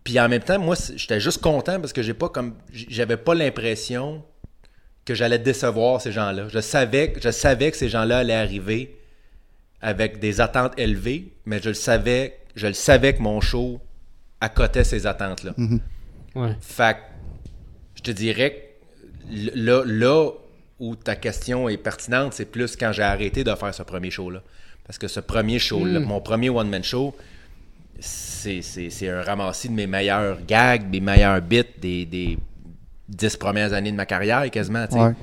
Puis 0.03 0.19
en 0.19 0.29
même 0.29 0.43
temps, 0.43 0.59
moi, 0.59 0.75
j'étais 0.95 1.19
juste 1.19 1.41
content 1.41 1.79
parce 1.79 1.91
que 1.93 2.03
j'ai 2.03 2.13
pas 2.13 2.29
comme, 2.29 2.53
j'avais 2.71 3.17
pas 3.17 3.33
l'impression 3.33 4.23
que 5.03 5.15
j'allais 5.15 5.39
décevoir 5.39 5.99
ces 6.01 6.11
gens-là. 6.11 6.47
Je 6.47 6.59
savais, 6.59 7.13
je 7.21 7.29
savais 7.31 7.71
que 7.71 7.77
ces 7.77 7.89
gens-là 7.89 8.19
allaient 8.19 8.33
arriver 8.33 8.95
avec 9.81 10.19
des 10.19 10.41
attentes 10.41 10.73
élevées, 10.77 11.33
mais 11.45 11.59
je 11.61 11.69
le 11.69 11.75
savais, 11.75 12.37
je 12.55 12.67
le 12.67 12.73
savais 12.73 13.13
que 13.13 13.21
mon 13.21 13.41
show 13.41 13.79
accotait 14.41 14.83
ces 14.83 15.05
attentes-là. 15.07 15.53
Ouais. 16.35 16.55
Fait 16.61 16.93
que, 16.95 16.99
je 17.95 18.01
te 18.01 18.11
dirais 18.11 18.51
que 19.29 19.49
là, 19.55 19.83
là 19.85 20.29
où 20.79 20.95
ta 20.95 21.15
question 21.15 21.69
est 21.69 21.77
pertinente, 21.77 22.33
c'est 22.33 22.45
plus 22.51 22.75
quand 22.75 22.91
j'ai 22.91 23.01
arrêté 23.03 23.43
de 23.43 23.53
faire 23.55 23.73
ce 23.73 23.83
premier 23.83 24.11
show-là. 24.11 24.41
Parce 24.85 24.97
que 24.97 25.07
ce 25.07 25.19
premier 25.19 25.57
show-là, 25.59 25.99
mon 26.05 26.21
premier 26.21 26.49
one-man 26.49 26.83
show, 26.83 27.15
c'est, 27.99 28.61
c'est- 28.61 28.89
c'est 28.89 29.09
un 29.09 29.21
ramassis 29.23 29.69
de 29.69 29.73
mes 29.73 29.87
meilleurs 29.87 30.39
gags, 30.45 30.83
mes 30.91 30.99
meilleurs 30.99 31.41
bits 31.41 31.63
des, 31.81 32.05
des 32.05 32.37
dix 33.07 33.37
premières 33.37 33.73
années 33.73 33.91
de 33.91 33.95
ma 33.95 34.05
carrière, 34.05 34.49
quasiment, 34.51 34.85
tu 34.87 34.93
sais. 34.93 34.99
Ouais. 34.99 35.13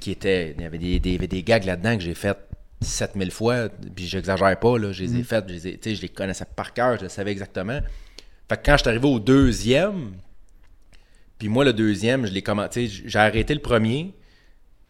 Qui 0.00 0.12
étaient, 0.12 0.54
il 0.56 0.62
y 0.62 0.66
avait 0.66 0.78
des, 0.78 1.00
des, 1.00 1.10
il 1.10 1.12
y 1.14 1.16
avait 1.18 1.26
des 1.26 1.42
gags 1.42 1.64
là-dedans 1.64 1.96
que 1.96 2.02
j'ai 2.02 2.14
fait 2.14 2.36
7000 2.84 3.30
fois, 3.30 3.68
puis 3.94 4.06
j'exagère 4.06 4.58
pas, 4.60 4.78
là, 4.78 4.92
je 4.92 5.02
les 5.04 5.16
ai 5.16 5.22
fait, 5.24 5.44
je 5.48 5.52
les, 5.54 5.68
ai- 5.68 5.94
je 5.94 6.02
les 6.02 6.08
connaissais 6.08 6.44
par 6.56 6.72
cœur, 6.72 6.96
je 6.98 7.02
le 7.04 7.08
savais 7.08 7.32
exactement. 7.32 7.80
Fait 8.48 8.56
que 8.56 8.62
quand 8.64 8.76
je 8.76 8.82
suis 8.82 8.88
arrivé 8.88 9.08
au 9.08 9.18
deuxième, 9.18 10.12
puis 11.38 11.48
moi, 11.48 11.64
le 11.64 11.72
deuxième, 11.72 12.26
je 12.26 12.32
l'ai 12.32 12.42
commenté. 12.42 12.86
J'ai 12.88 13.18
arrêté 13.18 13.54
le 13.54 13.60
premier. 13.60 14.14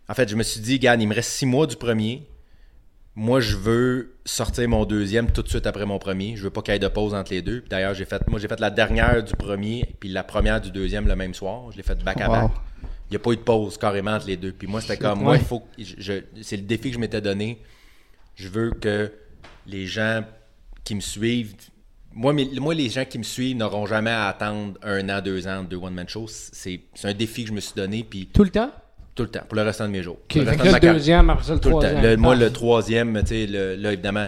En 0.08 0.14
fait, 0.14 0.28
je 0.28 0.36
me 0.36 0.42
suis 0.42 0.60
dit, 0.60 0.74
regarde, 0.74 1.00
il 1.00 1.08
me 1.08 1.14
reste 1.14 1.30
six 1.30 1.46
mois 1.46 1.66
du 1.66 1.76
premier. 1.76 2.26
Moi, 3.16 3.40
je 3.40 3.56
veux 3.56 4.14
sortir 4.24 4.68
mon 4.68 4.84
deuxième 4.84 5.30
tout 5.30 5.42
de 5.42 5.48
suite 5.48 5.66
après 5.66 5.86
mon 5.86 5.98
premier. 5.98 6.36
Je 6.36 6.42
veux 6.42 6.50
pas 6.50 6.62
qu'il 6.62 6.74
y 6.74 6.76
ait 6.76 6.80
de 6.80 6.88
pause 6.88 7.14
entre 7.14 7.32
les 7.32 7.42
deux. 7.42 7.60
Puis 7.60 7.68
D'ailleurs, 7.70 7.94
j'ai 7.94 8.04
fait, 8.04 8.26
moi, 8.28 8.38
j'ai 8.40 8.48
fait 8.48 8.58
la 8.60 8.70
dernière 8.70 9.22
du 9.22 9.32
premier, 9.34 9.94
puis 10.00 10.08
la 10.08 10.24
première 10.24 10.60
du 10.60 10.70
deuxième 10.70 11.06
le 11.06 11.14
même 11.16 11.32
soir. 11.32 11.70
Je 11.70 11.76
l'ai 11.76 11.82
fait 11.84 12.02
back 12.02 12.20
à 12.20 12.28
back. 12.28 12.42
Wow. 12.42 12.50
Il 13.10 13.12
n'y 13.12 13.16
a 13.16 13.20
pas 13.20 13.30
eu 13.32 13.36
de 13.36 13.42
pause 13.42 13.78
carrément 13.78 14.10
entre 14.12 14.26
les 14.26 14.36
deux. 14.36 14.52
Puis 14.52 14.66
moi, 14.66 14.80
c'était 14.80 14.96
comme, 14.96 15.20
moi, 15.22 15.36
il 15.36 15.44
faut 15.44 15.62
je- 15.78 16.22
c'est 16.42 16.56
le 16.56 16.62
défi 16.64 16.88
que 16.88 16.94
je 16.94 16.98
m'étais 16.98 17.20
donné. 17.20 17.60
Je 18.36 18.48
veux 18.48 18.70
que 18.70 19.12
les 19.66 19.86
gens 19.86 20.22
qui 20.84 20.94
me 20.94 21.00
suivent, 21.00 21.54
moi, 22.12 22.32
moi 22.60 22.74
les 22.74 22.88
gens 22.90 23.04
qui 23.04 23.18
me 23.18 23.22
suivent 23.24 23.56
n'auront 23.56 23.86
jamais 23.86 24.10
à 24.10 24.28
attendre 24.28 24.74
un 24.82 25.08
an, 25.08 25.20
deux 25.22 25.46
ans, 25.46 25.62
deux 25.64 25.76
one-man 25.76 26.08
shows. 26.08 26.26
C'est 26.28 26.80
c'est 26.94 27.08
un 27.08 27.14
défi 27.14 27.42
que 27.44 27.48
je 27.50 27.54
me 27.54 27.60
suis 27.60 27.74
donné, 27.74 28.04
puis 28.08 28.28
Tout 28.32 28.44
le 28.44 28.50
temps? 28.50 28.70
tout 29.14 29.22
le 29.22 29.28
temps, 29.28 29.42
pour 29.48 29.54
le 29.54 29.62
restant 29.62 29.86
de 29.86 29.92
mes 29.92 30.02
jours. 30.02 30.18
Le 30.34 30.44
fait 30.44 30.50
restant 30.50 30.64
que 30.78 30.82
de 30.82 30.86
le 30.88 30.92
deuxième, 30.94 31.30
après 31.30 31.44
ça, 31.44 31.54
le 31.54 31.60
Tout 31.60 31.68
le 31.68 31.74
temps. 31.74 31.80
troisième. 31.82 32.02
Le- 32.02 32.16
moi, 32.16 32.34
le 32.34 32.52
troisième, 32.52 33.20
tu 33.22 33.28
sais, 33.28 33.46
là, 33.46 33.92
évidemment, 33.92 34.26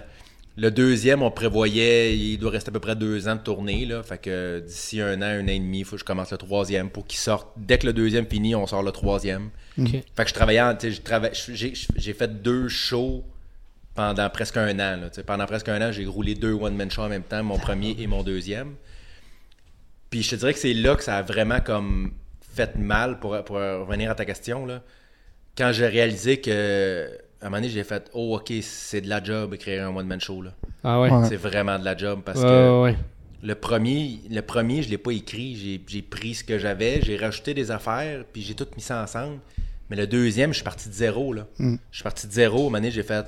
le 0.56 0.70
deuxième, 0.70 1.22
on 1.22 1.30
prévoyait, 1.32 2.16
il 2.16 2.38
doit 2.38 2.52
rester 2.52 2.68
à 2.68 2.72
peu 2.72 2.78
près 2.78 2.94
deux 2.94 3.26
ans 3.26 3.34
de 3.34 3.40
tournée, 3.40 3.84
là. 3.84 4.04
Fait 4.04 4.16
que 4.16 4.60
d'ici 4.64 5.00
un 5.00 5.20
an, 5.22 5.24
un 5.24 5.42
an 5.44 5.48
et 5.48 5.58
demi, 5.58 5.80
il 5.80 5.84
faut 5.84 5.96
que 5.96 6.00
je 6.00 6.04
commence 6.04 6.30
le 6.30 6.38
troisième 6.38 6.88
pour 6.88 7.04
qu'il 7.04 7.18
sorte. 7.18 7.48
Dès 7.56 7.78
que 7.78 7.86
le 7.86 7.92
deuxième 7.92 8.26
finit, 8.26 8.54
on 8.54 8.64
sort 8.68 8.84
le 8.84 8.92
troisième. 8.92 9.50
Fait 9.76 10.04
que 10.22 10.28
je 10.28 10.34
travaillais, 10.34 10.62
tu 10.78 10.92
sais, 10.92 11.72
j'ai 11.96 12.12
fait 12.14 12.40
deux 12.42 12.68
shows 12.68 13.24
pendant 13.96 14.28
presque 14.30 14.56
un 14.56 14.74
an. 14.78 15.00
là, 15.00 15.10
pendant 15.26 15.46
presque 15.46 15.68
un 15.68 15.80
an, 15.88 15.90
j'ai 15.92 16.06
roulé 16.06 16.34
deux 16.34 16.52
one-man 16.52 16.90
shows 16.90 17.02
en 17.02 17.08
même 17.08 17.22
temps, 17.22 17.42
mon 17.42 17.58
premier 17.58 17.96
et 17.98 18.06
mon 18.06 18.22
deuxième. 18.22 18.74
Puis 20.10 20.22
je 20.22 20.30
te 20.30 20.36
dirais 20.36 20.52
que 20.52 20.58
c'est 20.60 20.74
là 20.74 20.94
que 20.94 21.02
ça 21.02 21.16
a 21.16 21.22
vraiment 21.22 21.60
comme 21.60 22.12
fait 22.54 22.76
mal 22.76 23.18
pour, 23.18 23.42
pour 23.44 23.56
revenir 23.56 24.10
à 24.10 24.14
ta 24.14 24.24
question. 24.24 24.64
Là. 24.66 24.82
Quand 25.58 25.72
j'ai 25.72 25.86
réalisé 25.88 26.40
que 26.40 27.08
à 27.40 27.46
un 27.46 27.50
moment 27.50 27.58
donné, 27.60 27.68
j'ai 27.68 27.84
fait 27.84 28.10
Oh, 28.14 28.36
ok, 28.36 28.52
c'est 28.62 29.00
de 29.00 29.08
la 29.08 29.22
job 29.22 29.52
écrire 29.54 29.86
un 29.86 29.94
one-man 29.94 30.20
show. 30.20 30.40
Là. 30.42 30.52
Ah 30.84 31.00
ouais. 31.00 31.10
Ouais. 31.10 31.28
C'est 31.28 31.36
vraiment 31.36 31.78
de 31.78 31.84
la 31.84 31.96
job 31.96 32.20
parce 32.24 32.38
Ouais, 32.40 32.46
que 32.46 32.82
ouais, 32.82 32.96
le 33.42 33.54
premier, 33.54 34.20
le 34.30 34.40
premier, 34.40 34.82
je 34.82 34.88
l'ai 34.88 34.98
pas 34.98 35.12
écrit. 35.12 35.54
J'ai, 35.56 35.80
j'ai 35.86 36.02
pris 36.02 36.34
ce 36.34 36.44
que 36.44 36.58
j'avais, 36.58 37.00
j'ai 37.02 37.16
rajouté 37.16 37.52
des 37.52 37.70
affaires, 37.70 38.24
puis 38.32 38.42
j'ai 38.42 38.54
tout 38.54 38.66
mis 38.76 38.82
ça 38.82 39.02
ensemble. 39.02 39.38
Mais 39.90 39.96
le 39.96 40.06
deuxième, 40.06 40.50
je 40.50 40.56
suis 40.56 40.64
parti 40.64 40.88
de 40.88 40.94
zéro. 40.94 41.32
Là. 41.32 41.46
Je 41.60 41.76
suis 41.92 42.02
parti 42.02 42.26
de 42.26 42.32
zéro. 42.32 42.56
À 42.56 42.60
un 42.60 42.64
moment 42.64 42.78
donné, 42.78 42.90
j'ai 42.90 43.02
fait 43.02 43.24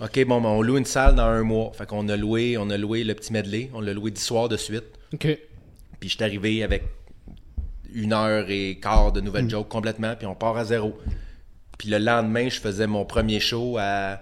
OK, 0.00 0.24
bon, 0.26 0.40
ben, 0.40 0.48
on 0.48 0.62
loue 0.62 0.76
une 0.76 0.84
salle 0.84 1.14
dans 1.14 1.24
un 1.24 1.42
mois. 1.42 1.72
Fait 1.74 1.86
qu'on 1.86 2.08
a 2.08 2.16
loué, 2.16 2.56
on 2.58 2.68
a 2.70 2.76
loué 2.76 3.04
le 3.04 3.14
petit 3.14 3.32
medley. 3.32 3.70
On 3.72 3.80
l'a 3.80 3.94
loué 3.94 4.10
dix 4.10 4.22
soirs 4.22 4.48
de 4.48 4.56
suite. 4.56 4.84
Ok. 5.14 5.38
Puis 6.00 6.08
je 6.10 6.16
suis 6.16 6.24
arrivé 6.24 6.62
avec 6.62 6.84
une 7.94 8.12
heure 8.12 8.44
et 8.48 8.78
quart 8.80 9.12
de 9.12 9.20
nouvelles 9.20 9.48
jokes 9.48 9.68
complètement, 9.68 10.14
puis 10.16 10.26
on 10.26 10.34
part 10.34 10.56
à 10.56 10.64
zéro. 10.64 10.98
Puis 11.78 11.88
le 11.88 11.98
lendemain, 11.98 12.48
je 12.48 12.60
faisais 12.60 12.86
mon 12.86 13.04
premier 13.04 13.40
show 13.40 13.76
à, 13.78 14.20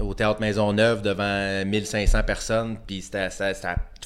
au 0.00 0.14
Théâtre 0.14 0.40
Maisonneuve 0.40 1.02
devant 1.02 1.64
1500 1.66 2.22
personnes, 2.22 2.76
puis 2.86 3.02
c'était 3.02 3.28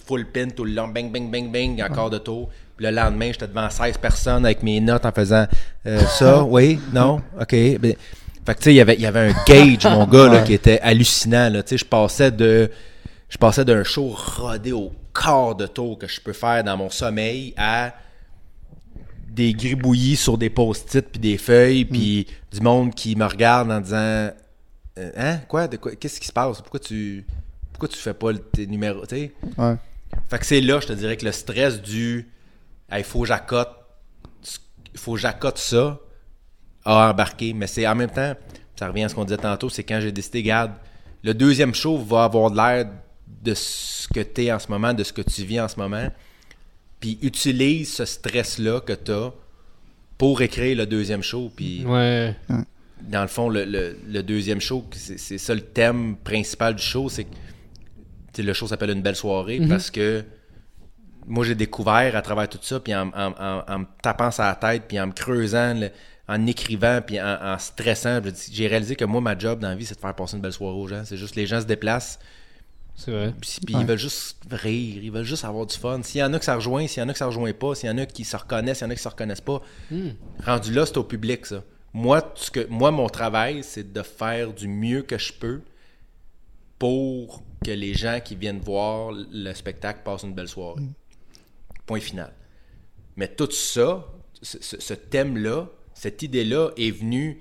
full 0.04 0.26
pin 0.26 0.48
tout 0.48 0.64
le 0.64 0.72
long, 0.72 0.88
bang, 0.88 1.12
bang, 1.12 1.30
bang, 1.30 1.50
bang, 1.50 1.82
encore 1.88 2.10
de 2.10 2.18
tour. 2.18 2.48
Puis 2.76 2.86
le 2.86 2.92
lendemain, 2.92 3.30
j'étais 3.32 3.48
devant 3.48 3.68
16 3.68 3.98
personnes 3.98 4.44
avec 4.44 4.62
mes 4.62 4.80
notes 4.80 5.04
en 5.04 5.12
faisant 5.12 5.46
euh, 5.86 5.98
ça, 6.00 6.42
oui, 6.44 6.80
non, 6.92 7.20
ok. 7.40 7.54
Fait 8.48 8.54
que 8.54 8.60
tu 8.60 8.64
sais, 8.64 8.72
il 8.72 8.76
y 8.76 8.80
avait- 8.80 8.94
il 8.94 9.02
y 9.02 9.06
avait 9.06 9.28
un 9.30 9.34
gauge, 9.46 9.84
mon 9.84 10.06
gars, 10.06 10.26
là, 10.28 10.40
qui 10.40 10.54
était 10.54 10.80
hallucinant. 10.80 11.50
Là. 11.50 11.62
Tu 11.62 11.68
sais, 11.70 11.76
je 11.78 11.84
passais 11.84 12.30
de. 12.30 12.70
Je 13.28 13.36
passais 13.36 13.62
d'un 13.62 13.84
show 13.84 14.08
rodé 14.08 14.72
au 14.72 14.90
quart 15.12 15.54
de 15.54 15.66
tour 15.66 15.98
que 15.98 16.08
je 16.08 16.18
peux 16.18 16.32
faire 16.32 16.64
dans 16.64 16.78
mon 16.78 16.88
sommeil 16.88 17.52
à 17.58 17.92
des 19.28 19.52
gribouillis 19.52 20.16
sur 20.16 20.38
des 20.38 20.48
post-it 20.48 21.06
puis 21.06 21.20
des 21.20 21.36
feuilles 21.36 21.84
puis 21.84 22.26
du 22.50 22.60
monde 22.62 22.94
qui 22.94 23.14
me 23.16 23.26
regarde 23.26 23.70
en 23.70 23.80
disant 23.82 23.96
euh, 23.98 24.30
hein 25.16 25.40
quoi 25.46 25.68
de 25.68 25.76
quoi 25.76 25.94
qu'est-ce 25.94 26.18
qui 26.20 26.26
se 26.26 26.32
passe? 26.32 26.62
Pourquoi 26.62 26.80
tu 26.80 27.26
pourquoi 27.72 27.88
tu 27.88 27.98
fais 27.98 28.14
pas 28.14 28.32
le- 28.32 28.38
tes 28.38 28.66
numéros 28.66 29.04
tu 29.06 29.16
sais? 29.16 29.32
Ouais. 29.58 29.74
fait 30.30 30.38
que 30.38 30.46
c'est 30.46 30.60
là, 30.62 30.80
je 30.80 30.86
te 30.86 30.92
dirais 30.94 31.18
que 31.18 31.26
le 31.26 31.32
stress 31.32 31.82
du 31.82 32.26
il 32.96 33.04
faut 33.04 33.20
que 33.20 33.26
j'accote 33.28 33.68
il 34.94 34.98
faut 34.98 35.16
j'accote 35.18 35.58
ça 35.58 36.00
a 36.84 37.10
embarqué. 37.10 37.52
Mais 37.52 37.66
c'est 37.66 37.86
en 37.86 37.94
même 37.94 38.10
temps, 38.10 38.34
ça 38.76 38.88
revient 38.88 39.04
à 39.04 39.08
ce 39.08 39.14
qu'on 39.14 39.24
disait 39.24 39.36
tantôt, 39.38 39.68
c'est 39.68 39.84
quand 39.84 40.00
j'ai 40.00 40.12
décidé, 40.12 40.42
garde, 40.42 40.72
le 41.22 41.34
deuxième 41.34 41.74
show 41.74 41.98
va 41.98 42.24
avoir 42.24 42.50
de 42.50 42.56
l'air 42.56 42.86
de 43.42 43.54
ce 43.54 44.08
que 44.08 44.20
tu 44.20 44.44
es 44.44 44.52
en 44.52 44.58
ce 44.58 44.68
moment, 44.68 44.94
de 44.94 45.02
ce 45.04 45.12
que 45.12 45.22
tu 45.22 45.44
vis 45.44 45.60
en 45.60 45.68
ce 45.68 45.76
moment. 45.78 46.08
Puis 47.00 47.18
utilise 47.22 47.92
ce 47.94 48.04
stress-là 48.04 48.80
que 48.80 48.92
tu 48.92 49.12
as 49.12 49.32
pour 50.16 50.42
écrire 50.42 50.76
le 50.76 50.86
deuxième 50.86 51.22
show. 51.22 51.50
Puis 51.54 51.84
Ouais. 51.86 52.34
dans 53.02 53.22
le 53.22 53.28
fond, 53.28 53.48
le, 53.48 53.64
le- 53.64 53.96
le 54.08 54.22
deuxième 54.22 54.60
show, 54.60 54.84
c'est 54.92 55.38
ça 55.38 55.54
le 55.54 55.60
thème 55.60 56.16
principal 56.16 56.74
du 56.74 56.82
show, 56.82 57.08
c'est 57.08 57.24
que 57.24 58.42
le 58.42 58.52
show 58.52 58.66
s'appelle 58.68 58.90
Une 58.90 59.02
belle 59.02 59.16
soirée 59.16 59.60
parce 59.68 59.90
que 59.90 60.24
moi 61.26 61.44
j'ai 61.44 61.54
découvert 61.56 62.14
à 62.16 62.22
travers 62.22 62.48
tout 62.48 62.58
ça, 62.62 62.80
puis 62.80 62.94
en, 62.94 63.08
en- 63.08 63.34
en- 63.38 63.64
en 63.68 63.78
me 63.80 63.84
tapant 64.02 64.30
sur 64.30 64.44
la 64.44 64.54
tête, 64.54 64.84
puis 64.88 64.98
en 65.00 65.08
me 65.08 65.12
creusant, 65.12 65.74
le- 65.74 65.90
en 66.28 66.46
écrivant, 66.46 67.00
puis 67.04 67.20
en, 67.20 67.38
en 67.42 67.58
stressant, 67.58 68.20
j'ai 68.52 68.66
réalisé 68.66 68.94
que 68.96 69.04
moi 69.04 69.20
ma 69.20 69.36
job 69.38 69.60
dans 69.60 69.68
la 69.70 69.74
vie 69.76 69.86
c'est 69.86 69.94
de 69.94 70.00
faire 70.00 70.14
passer 70.14 70.36
une 70.36 70.42
belle 70.42 70.52
soirée 70.52 70.76
aux 70.76 70.86
gens. 70.86 71.02
C'est 71.04 71.16
juste 71.16 71.34
les 71.36 71.46
gens 71.46 71.60
se 71.60 71.66
déplacent, 71.66 72.18
C'est 72.94 73.10
vrai. 73.12 73.32
Puis, 73.40 73.58
puis 73.64 73.74
Ouais. 73.74 73.80
ils 73.82 73.86
veulent 73.86 73.98
juste 73.98 74.36
rire, 74.50 75.02
ils 75.02 75.10
veulent 75.10 75.24
juste 75.24 75.44
avoir 75.44 75.64
du 75.66 75.76
fun. 75.76 76.00
S'il 76.02 76.20
y 76.20 76.24
en 76.24 76.32
a 76.34 76.38
que 76.38 76.44
ça 76.44 76.54
rejoint, 76.56 76.86
s'il 76.86 77.00
y 77.02 77.06
en 77.06 77.08
a 77.08 77.12
que 77.12 77.18
ça 77.18 77.26
rejoint 77.26 77.52
pas, 77.52 77.74
s'il 77.74 77.88
y 77.88 77.92
en 77.92 77.98
a 77.98 78.04
qui 78.06 78.24
se 78.24 78.36
reconnaissent, 78.36 78.78
s'il 78.78 78.86
y 78.86 78.88
en 78.88 78.90
a 78.90 78.94
qui 78.96 79.02
se 79.02 79.08
reconnaissent 79.08 79.40
pas, 79.40 79.62
Hmm. 79.90 80.10
rendu 80.44 80.72
là, 80.72 80.84
c'est 80.84 80.98
au 80.98 81.04
public, 81.04 81.46
ça. 81.46 81.62
Moi, 81.94 82.32
ce 82.34 82.50
que, 82.50 82.66
moi, 82.68 82.90
mon 82.90 83.08
travail, 83.08 83.62
c'est 83.64 83.92
de 83.92 84.02
faire 84.02 84.52
du 84.52 84.68
mieux 84.68 85.02
que 85.02 85.16
je 85.16 85.32
peux 85.32 85.62
pour 86.78 87.42
que 87.64 87.70
les 87.70 87.94
gens 87.94 88.20
qui 88.24 88.36
viennent 88.36 88.60
voir 88.60 89.10
le 89.12 89.52
spectacle 89.54 90.00
passent 90.04 90.22
une 90.22 90.34
belle 90.34 90.48
soirée. 90.48 90.82
Point 91.86 92.00
final. 92.00 92.32
Mais 93.16 93.28
tout 93.28 93.50
ça, 93.50 94.04
ce 94.42 94.94
thème-là, 94.94 95.68
cette 96.00 96.22
idée-là 96.22 96.70
est 96.76 96.90
venue 96.92 97.38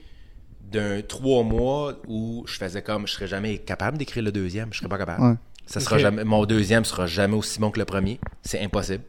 d'un 0.71 1.01
trois 1.01 1.43
mois 1.43 1.93
où 2.07 2.43
je 2.47 2.53
faisais 2.57 2.81
comme 2.81 3.07
je 3.07 3.13
serais 3.13 3.27
jamais 3.27 3.57
capable 3.59 3.97
d'écrire 3.97 4.23
le 4.23 4.31
deuxième, 4.31 4.73
je 4.73 4.79
serais 4.79 4.89
pas 4.89 4.97
capable. 4.97 5.23
Ouais. 5.23 5.35
Ça 5.65 5.79
sera 5.79 5.97
jamais, 5.97 6.23
mon 6.23 6.45
deuxième 6.45 6.83
sera 6.85 7.07
jamais 7.07 7.35
aussi 7.35 7.59
bon 7.59 7.71
que 7.71 7.79
le 7.79 7.85
premier. 7.85 8.19
C'est 8.41 8.61
impossible. 8.61 9.03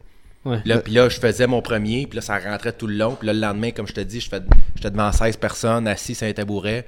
Ouais. 0.45 0.61
Là, 0.65 0.77
puis 0.79 0.93
là, 0.93 1.09
je 1.09 1.19
faisais 1.19 1.47
mon 1.47 1.61
premier, 1.61 2.05
puis 2.07 2.17
là, 2.17 2.21
ça 2.21 2.37
rentrait 2.37 2.73
tout 2.73 2.87
le 2.87 2.95
long. 2.95 3.15
Puis 3.15 3.25
là, 3.27 3.33
le 3.33 3.39
lendemain, 3.39 3.71
comme 3.71 3.87
je 3.87 3.93
te 3.93 3.99
dis, 4.01 4.19
je 4.21 4.29
fais- 4.29 4.41
j'étais 4.75 4.91
devant 4.91 5.11
16 5.11 5.35
personnes, 5.37 5.87
assis 5.87 6.15
sur 6.15 6.27
un 6.27 6.33
tabouret. 6.33 6.85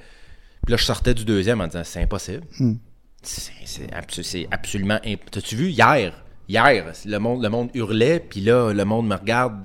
Puis 0.66 0.72
là, 0.72 0.78
je 0.78 0.86
sortais 0.86 1.14
du 1.14 1.26
deuxième 1.26 1.60
en 1.62 1.68
disant, 1.68 1.84
c'est 1.84 2.02
impossible. 2.02 2.44
Hmm. 2.60 2.76
C'est 3.24 3.52
c'est 3.66 3.92
abso- 3.94 4.24
c'est 4.24 4.48
absolument 4.52 5.00
impossible. 5.06 5.30
T'as-tu 5.32 5.56
vu, 5.56 5.70
hier, 5.70 6.24
hier, 6.48 6.94
le 7.06 7.18
monde, 7.18 7.42
le 7.44 7.50
monde 7.50 7.70
hurlait, 7.74 8.20
puis 8.20 8.42
là, 8.42 8.72
le 8.74 8.86
monde 8.86 9.08
me 9.08 9.16
regarde 9.16 9.56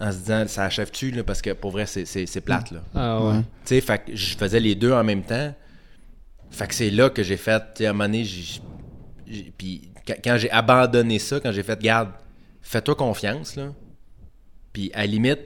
en 0.00 0.10
se 0.12 0.16
disant, 0.18 0.44
ça 0.48 0.64
achève-tu, 0.64 1.10
là, 1.10 1.22
parce 1.24 1.42
que 1.42 1.50
pour 1.50 1.70
vrai, 1.72 1.86
c'est- 1.86 2.06
c'est 2.06 2.24
c'est 2.26 2.40
plate, 2.40 2.70
là. 2.70 2.80
Ah 2.94 3.22
ouais. 3.22 3.40
Tu 3.40 3.74
sais, 3.74 3.80
fait 3.80 3.98
que 3.98 4.16
je 4.16 4.36
faisais 4.36 4.60
les 4.60 4.74
deux 4.74 4.92
en 4.92 5.04
même 5.04 5.22
temps. 5.22 5.54
Fait 6.50 6.66
que 6.66 6.74
c'est 6.74 6.90
là 6.90 7.10
que 7.10 7.22
j'ai 7.22 7.36
fait, 7.36 7.60
tu 7.60 7.66
sais, 7.82 7.86
à 7.86 7.90
un 7.90 7.92
moment 7.92 8.04
donné, 8.04 8.24
j'ai- 8.24 8.60
j'ai- 9.26 9.52
puis 9.56 9.90
quand, 10.06 10.14
quand 10.24 10.36
j'ai 10.38 10.50
abandonné 10.50 11.18
ça, 11.18 11.38
quand 11.38 11.52
j'ai 11.52 11.62
fait, 11.62 11.80
garde, 11.80 12.10
fais-toi 12.62 12.94
confiance, 12.94 13.56
là. 13.56 13.72
Puis 14.72 14.90
à 14.94 15.00
la 15.00 15.06
limite, 15.06 15.40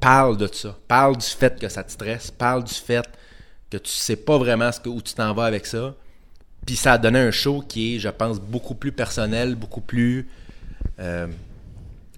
parle 0.00 0.36
de 0.36 0.48
ça. 0.52 0.76
Parle 0.88 1.16
du 1.16 1.26
fait 1.26 1.58
que 1.58 1.68
ça 1.68 1.82
te 1.84 1.90
stresse. 1.92 2.30
Parle 2.30 2.64
du 2.64 2.74
fait 2.74 3.06
que 3.70 3.76
tu 3.78 3.90
sais 3.90 4.16
pas 4.16 4.38
vraiment 4.38 4.70
ce 4.72 4.80
que, 4.80 4.88
où 4.88 5.00
tu 5.02 5.14
t'en 5.14 5.32
vas 5.34 5.44
avec 5.44 5.66
ça. 5.66 5.94
Puis 6.64 6.76
ça 6.76 6.94
a 6.94 6.98
donné 6.98 7.18
un 7.20 7.30
show 7.30 7.62
qui 7.66 7.96
est, 7.96 7.98
je 7.98 8.08
pense, 8.08 8.40
beaucoup 8.40 8.74
plus 8.74 8.92
personnel, 8.92 9.54
beaucoup 9.54 9.80
plus. 9.80 10.28
euh, 10.98 11.26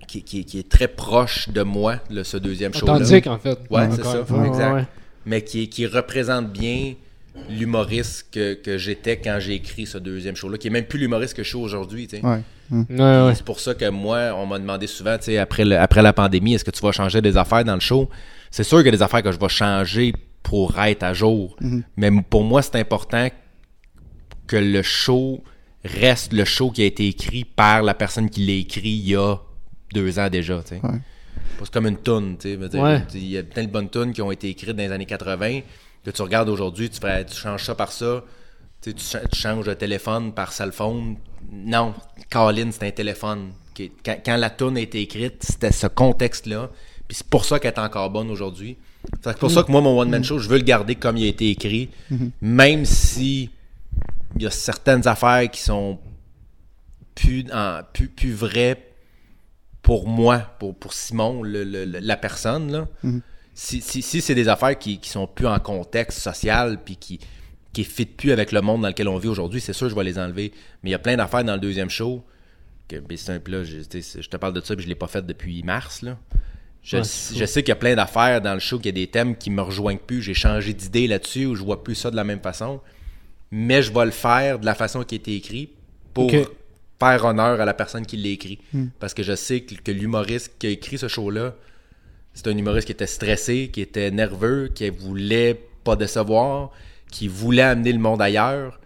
qui, 0.09 0.23
qui- 0.25 0.45
qui 0.45 0.59
est 0.59 0.69
très 0.69 0.89
proche 0.89 1.49
de 1.51 1.63
moi, 1.63 1.97
là, 2.11 2.25
ce 2.25 2.37
deuxième 2.37 2.73
show-là 2.75 2.95
Authentique, 2.95 3.27
en 3.29 3.39
fait. 3.39 3.59
Ouais, 3.71 3.89
c'est 3.93 4.03
ça, 4.05 4.25
exact. 4.47 4.75
Ouais, 4.75 4.85
mais 5.27 5.43
qui, 5.43 5.69
qui 5.69 5.87
représente 5.87 6.51
bien 6.53 6.95
l'humoriste 7.49 8.27
que, 8.33 8.55
que 8.55 8.79
j'étais 8.79 9.17
quand 9.19 9.39
j'ai 9.41 9.55
écrit 9.55 9.87
ce 9.87 9.99
deuxième 9.99 10.35
show-là, 10.35 10.59
qui 10.59 10.67
est 10.67 10.71
même 10.71 10.87
plus 10.87 10.99
l'humoriste 10.99 11.35
que 11.37 11.43
je 11.45 11.49
suis 11.49 11.59
aujourd'hui. 11.59 12.09
Ouais. 12.23 12.43
Ouais. 12.71 13.35
C'est 13.35 13.45
pour 13.45 13.61
ça 13.61 13.75
que 13.75 13.89
moi, 13.89 14.33
on 14.37 14.45
m'a 14.47 14.59
demandé 14.59 14.87
souvent, 14.87 15.17
après, 15.41 15.65
le- 15.65 15.79
après 15.79 16.03
la 16.03 16.13
pandémie, 16.13 16.55
est-ce 16.55 16.65
que 16.65 16.71
tu 16.73 16.83
vas 16.83 16.93
changer 16.93 17.21
des 17.23 17.37
affaires 17.37 17.65
dans 17.65 17.75
le 17.75 17.81
show? 17.81 18.09
C'est 18.51 18.65
sûr 18.65 18.79
qu'il 18.79 18.87
y 18.87 18.89
a 18.89 18.93
des 18.97 19.03
affaires 19.03 19.23
que 19.23 19.31
je 19.33 19.39
vais 19.39 19.49
changer 19.49 20.13
pour 20.43 20.79
être 20.81 21.03
à 21.03 21.13
jour. 21.15 21.57
Mais 21.97 22.09
m- 22.09 22.23
pour 22.25 22.43
moi, 22.45 22.61
c'est 22.63 22.77
important 22.77 23.29
que 24.47 24.57
le 24.57 24.83
show 24.83 25.43
reste 25.85 26.33
le 26.33 26.45
show 26.45 26.71
qui 26.71 26.83
a 26.83 26.87
été 26.87 27.07
écrit 27.07 27.45
par 27.45 27.83
la 27.83 27.95
personne 27.95 28.29
qui 28.31 28.45
l'a 28.47 28.55
écrit 28.55 28.89
il 28.91 29.09
y 29.11 29.15
a 29.17 29.37
deux 29.93 30.19
ans 30.19 30.29
déjà. 30.29 30.63
tu 30.63 30.77
sais. 30.77 30.81
Ouais. 30.83 30.99
C'est 31.61 31.71
comme 31.71 31.87
une 31.87 31.97
toune. 31.99 32.37
tu 32.39 32.55
sais, 32.57 32.79
Ouais. 32.81 33.03
Il 33.15 33.29
y 33.29 33.39
a 33.39 33.43
plein 33.43 33.65
de 33.65 33.71
bonnes 33.71 33.91
tunes 33.91 34.13
qui 34.13 34.23
ont 34.23 34.31
été 34.31 34.49
écrites 34.49 34.77
dans 34.77 34.83
les 34.83 34.93
années 34.93 35.07
80 35.07 35.61
que 36.05 36.11
tu 36.11 36.23
regardes 36.23 36.49
aujourd'hui, 36.49 36.89
tu, 36.91 37.01
tu 37.01 37.37
changes 37.37 37.65
ça 37.65 37.75
par 37.75 37.91
ça. 37.93 38.23
Tu, 38.81 38.91
sais, 38.91 38.95
tu 38.97 39.05
cha- 39.05 39.27
tu 39.27 39.39
changes 39.41 39.67
le 39.67 39.75
téléphone 39.75 40.33
par 40.33 40.53
cell 40.53 40.73
phone. 40.73 41.17
Non, 41.53 41.95
Colin, 42.31 42.71
c'est 42.71 42.87
un 42.87 42.91
téléphone. 42.93 43.51
Qui- 43.75 43.91
Quand, 44.05 44.17
quand 44.25 44.37
la 44.37 44.51
tune 44.51 44.77
a 44.77 44.81
été 44.81 45.01
écrite, 45.01 45.43
c'était 45.43 45.73
ce 45.73 45.87
contexte-là. 45.89 46.71
Puis 47.09 47.17
c'est 47.17 47.27
pour 47.27 47.45
ça 47.45 47.59
qu'elle 47.59 47.73
est 47.75 47.79
encore 47.81 48.11
bonne 48.11 48.31
aujourd'hui. 48.31 48.77
C'est 49.23 49.37
pour 49.39 49.51
ça 49.51 49.63
que 49.63 49.73
moi, 49.73 49.81
mon 49.81 49.99
one-man 49.99 50.23
show, 50.23 50.39
je 50.39 50.49
veux 50.49 50.59
le 50.59 50.65
garder 50.65 50.95
comme 50.95 51.17
il 51.17 51.25
a 51.25 51.29
été 51.29 51.51
écrit. 51.51 51.89
Même 52.41 52.85
si 52.85 53.51
il 54.37 54.43
y 54.43 54.47
a 54.47 54.51
certaines 54.51 55.07
affaires 55.09 55.51
qui 55.51 55.61
sont 55.61 55.99
plus, 57.15 57.45
en- 57.53 57.81
plus, 57.93 58.09
plus 58.09 58.33
vraies 58.33 58.85
pour 59.89 60.07
moi, 60.07 60.39
pour, 60.59 60.75
pour 60.77 60.93
Simon, 60.93 61.43
le- 61.43 61.65
la 61.65 62.17
personne. 62.19 62.71
Là. 62.71 62.89
Si, 63.55 63.81
si, 63.81 64.03
si 64.03 64.21
c'est 64.21 64.35
des 64.35 64.49
affaires 64.49 64.79
qui, 64.79 64.99
qui 65.01 65.09
sont 65.09 65.27
plus 65.27 65.47
en 65.47 65.59
contexte 65.59 66.19
social, 66.19 66.79
puis 66.85 66.97
qui 66.97 67.19
qui 67.73 67.85
fit 67.85 68.05
plus 68.05 68.33
avec 68.33 68.53
le 68.53 68.61
monde 68.61 68.83
dans 68.83 68.89
lequel 68.89 69.09
on 69.09 69.17
vit 69.19 69.29
aujourd'hui, 69.29 69.61
c'est 69.63 69.73
sûr 69.73 69.89
je 69.89 69.95
vais 69.95 70.05
les 70.05 70.19
enlever. 70.19 70.53
Mais 70.83 70.91
il 70.91 70.93
y 70.93 70.95
a 70.95 70.99
plein 70.99 71.17
d'affaires 71.17 71.43
dans 71.43 71.55
le 71.55 71.61
deuxième 71.61 71.89
show. 71.89 72.23
Que, 72.87 72.97
ben, 72.97 73.41
plat, 73.41 73.65
je, 73.65 73.79
je 74.21 74.29
te 74.29 74.37
parle 74.37 74.53
de 74.53 74.61
ça, 74.61 74.75
puis 74.77 74.85
je 74.85 74.89
l'ai 74.91 74.95
pas 74.95 75.07
fait 75.07 75.25
depuis 75.25 75.63
mars. 75.63 76.03
Là. 76.03 76.19
Je, 76.83 76.99
Ouais, 76.99 77.39
je 77.41 77.45
sais 77.47 77.63
qu'il 77.63 77.71
y 77.71 77.73
a 77.73 77.77
plein 77.77 77.95
d'affaires 77.95 78.43
dans 78.43 78.53
le 78.55 78.61
show, 78.61 78.77
qu'il 78.79 78.87
y 78.87 78.89
a 78.91 78.93
des 78.93 79.07
thèmes 79.07 79.37
qui 79.37 79.51
me 79.51 79.63
rejoignent 79.63 79.99
plus. 80.07 80.21
J'ai 80.23 80.35
changé 80.35 80.75
d'idée 80.75 81.07
là-dessus, 81.07 81.47
ou 81.47 81.55
je 81.55 81.63
vois 81.65 81.83
plus 81.83 81.95
ça 81.95 82.11
de 82.11 82.17
la 82.17 82.25
même 82.25 82.41
façon. 82.41 82.81
Mais 83.51 83.83
je 83.83 83.91
vais 83.93 84.05
le 84.05 84.11
faire 84.11 84.59
de 84.59 84.67
la 84.67 84.75
façon 84.75 85.03
qui 85.05 85.15
a 85.15 85.17
été 85.17 85.35
écrit 85.35 85.71
pour. 86.13 86.31
Faire 86.99 87.25
honneur 87.25 87.61
à 87.61 87.65
la 87.65 87.75
personne 87.75 88.07
qui 88.07 88.17
l'a 88.17 88.31
écrit. 88.31 88.59
Parce 88.99 89.15
que 89.15 89.23
je 89.23 89.35
sais 89.37 89.61
que, 89.61 89.75
que 89.75 89.93
l'humoriste 89.93 90.53
qui 90.59 90.67
a 90.67 90.71
écrit 90.71 90.99
ce 90.99 91.09
show-là, 91.09 91.55
c'est 92.35 92.47
un 92.47 92.57
humoriste 92.57 92.87
qui 92.87 92.93
était 92.93 93.07
stressé, 93.07 93.71
qui 93.73 93.81
était 93.81 94.11
nerveux, 94.11 94.71
qui 94.73 94.89
voulait 94.91 95.61
pas 95.83 95.97
décevoir, 95.97 96.71
qui 97.11 97.27
voulait 97.27 97.63
amener 97.63 97.93
le 97.93 97.99
monde 97.99 98.23
ailleurs. 98.23 98.81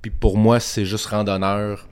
Puis 0.00 0.10
pour 0.10 0.38
moi, 0.38 0.60
c'est 0.60 0.86
juste 0.86 1.06
rendre 1.06 1.30
honneur 1.32 1.86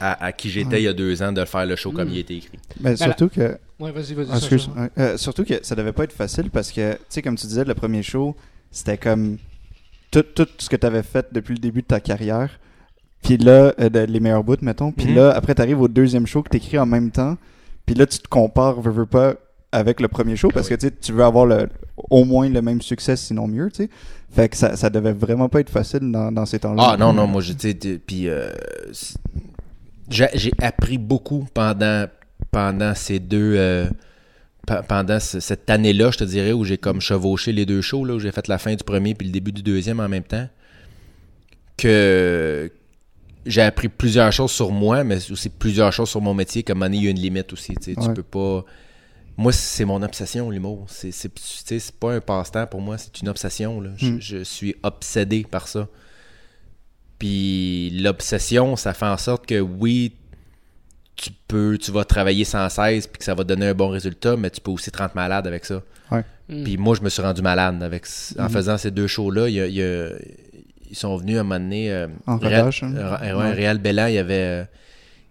à, 0.00 0.24
à 0.24 0.32
qui 0.32 0.50
j'étais 0.50 0.80
il 0.80 0.84
y 0.84 0.88
a 0.88 0.92
deux 0.92 1.22
ans 1.22 1.30
de 1.30 1.44
faire 1.44 1.66
le 1.66 1.76
show 1.76 1.92
comme 1.92 2.08
il 2.08 2.16
a 2.16 2.20
été 2.20 2.36
écrit. 2.36 2.58
Ben, 2.80 2.96
surtout 2.96 3.28
que. 3.28 3.56
Ouais, 3.78 3.92
vas-y, 3.92 4.14
vas-y. 4.14 4.36
Excuse. 4.36 4.64
Sacha. 4.64 4.80
Ouais. 4.80 4.90
Euh, 4.98 5.16
surtout 5.16 5.44
que 5.44 5.54
ça 5.62 5.76
devait 5.76 5.92
pas 5.92 6.04
être 6.04 6.12
facile 6.12 6.50
parce 6.50 6.72
que, 6.72 6.94
tu 6.94 6.98
sais, 7.08 7.22
comme 7.22 7.36
tu 7.36 7.46
disais, 7.46 7.64
le 7.64 7.74
premier 7.74 8.02
show, 8.02 8.34
c'était 8.70 8.98
comme 8.98 9.38
tout, 10.10 10.22
tout 10.22 10.48
ce 10.58 10.68
que 10.68 10.76
tu 10.76 10.86
avais 10.86 11.02
fait 11.04 11.28
depuis 11.32 11.54
le 11.54 11.60
début 11.60 11.82
de 11.82 11.86
ta 11.86 12.00
carrière. 12.00 12.58
Puis 13.22 13.36
là, 13.36 13.72
euh, 13.80 14.06
les 14.06 14.20
meilleurs 14.20 14.42
bouts, 14.44 14.56
mettons. 14.62 14.90
Puis 14.92 15.06
Mhm. 15.06 15.14
là, 15.16 15.30
après, 15.32 15.54
tu 15.54 15.62
arrives 15.62 15.80
au 15.80 15.88
deuxième 15.88 16.26
show 16.26 16.42
que 16.42 16.50
tu 16.50 16.56
écris 16.56 16.78
en 16.78 16.86
même 16.86 17.10
temps. 17.10 17.36
Puis 17.86 17.94
là, 17.94 18.06
tu 18.06 18.18
te 18.18 18.28
compares, 18.28 18.80
veux, 18.80 18.90
veux 18.90 19.06
pas, 19.06 19.34
avec 19.70 20.00
le 20.00 20.08
premier 20.08 20.36
show 20.36 20.48
parce 20.52 20.68
que 20.68 20.74
tu 20.74 20.88
sais, 20.88 20.92
tu 21.00 21.12
veux 21.12 21.24
avoir 21.24 21.46
le, 21.46 21.68
au 22.10 22.24
moins 22.24 22.48
le 22.48 22.60
même 22.60 22.82
succès, 22.82 23.16
sinon 23.16 23.46
mieux, 23.48 23.70
tu 23.70 23.84
sais. 23.84 23.90
Fait 24.30 24.48
que 24.48 24.56
ça, 24.56 24.76
ça 24.76 24.90
devait 24.90 25.12
vraiment 25.12 25.48
pas 25.48 25.60
être 25.60 25.70
facile 25.70 26.10
dans, 26.12 26.30
dans 26.32 26.46
ces 26.46 26.58
temps-là. 26.58 26.90
Ah 26.92 26.96
non, 26.96 27.12
non, 27.12 27.26
moi, 27.26 27.42
de- 27.42 27.96
puis 27.98 28.28
euh, 28.28 28.50
j'ai, 30.08 30.52
appris 30.60 30.98
beaucoup 30.98 31.46
pendant, 31.54 32.06
pendant 32.50 32.94
ces 32.94 33.18
deux, 33.18 33.54
euh, 33.56 33.88
pe- 34.66 34.82
pendant 34.88 35.20
ce- 35.20 35.40
cette 35.40 35.68
année-là, 35.70 36.10
je 36.10 36.18
te 36.18 36.24
dirais, 36.24 36.52
où 36.52 36.64
j'ai 36.64 36.78
comme 36.78 37.00
chevauché 37.00 37.52
les 37.52 37.66
deux 37.66 37.80
shows, 37.82 38.04
là, 38.04 38.14
où 38.14 38.18
j'ai 38.18 38.32
fait 38.32 38.48
la 38.48 38.58
fin 38.58 38.74
du 38.74 38.84
premier 38.84 39.14
puis 39.14 39.26
le 39.26 39.32
début 39.32 39.52
du 39.52 39.62
deuxième 39.62 40.00
en 40.00 40.08
même 40.08 40.24
temps, 40.24 40.48
que 41.76 42.70
j'ai 43.46 43.62
appris 43.62 43.88
plusieurs 43.88 44.32
choses 44.32 44.50
sur 44.52 44.70
moi, 44.70 45.04
mais 45.04 45.30
aussi 45.30 45.48
plusieurs 45.48 45.92
choses 45.92 46.08
sur 46.10 46.20
mon 46.20 46.34
métier, 46.34 46.62
comme 46.62 46.80
donné, 46.80 46.96
il 46.98 47.04
y 47.04 47.06
a 47.08 47.10
une 47.10 47.18
limite 47.18 47.52
aussi, 47.52 47.74
tu 47.74 47.82
sais, 47.82 47.94
tu 47.94 48.06
Ouais. 48.08 48.14
peux 48.14 48.22
pas... 48.22 48.64
Moi, 49.36 49.50
c'est 49.52 49.84
mon 49.86 50.02
obsession, 50.02 50.50
l'humour. 50.50 50.84
C'est, 50.88 51.10
c'est, 51.10 51.32
tu 51.34 51.42
sais, 51.42 51.78
c'est 51.78 51.94
pas 51.96 52.12
un 52.14 52.20
passe-temps 52.20 52.66
pour 52.66 52.80
moi, 52.82 52.98
c'est 52.98 53.20
une 53.22 53.28
obsession. 53.30 53.80
Là. 53.80 53.90
Je- 53.96 54.06
Mm. 54.10 54.20
je 54.20 54.42
suis 54.44 54.74
obsédé 54.82 55.44
par 55.50 55.68
ça. 55.68 55.88
Puis 57.18 57.90
l'obsession, 58.00 58.76
ça 58.76 58.94
fait 58.94 59.06
en 59.06 59.16
sorte 59.16 59.46
que 59.46 59.60
oui, 59.60 60.14
tu 61.16 61.30
peux, 61.46 61.78
tu 61.78 61.92
vas 61.92 62.04
travailler 62.04 62.44
sans 62.44 62.68
cesse 62.68 63.06
puis 63.06 63.18
que 63.18 63.24
ça 63.24 63.34
va 63.34 63.44
donner 63.44 63.66
un 63.68 63.74
bon 63.74 63.88
résultat, 63.88 64.36
mais 64.36 64.50
tu 64.50 64.60
peux 64.60 64.70
aussi 64.72 64.90
te 64.90 64.98
rendre 64.98 65.12
malade 65.14 65.46
avec 65.46 65.64
ça. 65.64 65.82
Ouais. 66.10 66.24
Mm. 66.48 66.64
Puis 66.64 66.76
moi, 66.76 66.94
je 66.96 67.02
me 67.02 67.08
suis 67.08 67.22
rendu 67.22 67.42
malade 67.42 67.82
avec 67.82 68.06
en 68.38 68.42
Mhm. 68.44 68.48
faisant 68.50 68.76
ces 68.78 68.90
deux 68.90 69.06
shows-là. 69.06 69.48
il 69.48 69.54
y 69.54 69.60
a- 69.60 69.66
il 69.66 69.74
y 69.74 69.82
a- 69.82 70.10
ils 70.92 70.96
sont 70.96 71.16
venus 71.16 71.38
à 71.38 71.40
un 71.40 71.42
moment 71.42 71.58
donné. 71.58 71.90
euh, 71.90 72.06
En 72.26 72.36
Réal- 72.38 72.60
rodage, 72.60 72.82
hein? 72.84 72.94
euh, 72.94 73.16
ouais, 73.18 73.32
Ouais. 73.34 73.52
Réal 73.52 73.78
Bellan, 73.78 74.06
il 74.06 74.18
avait. 74.18 74.34
euh, 74.34 74.64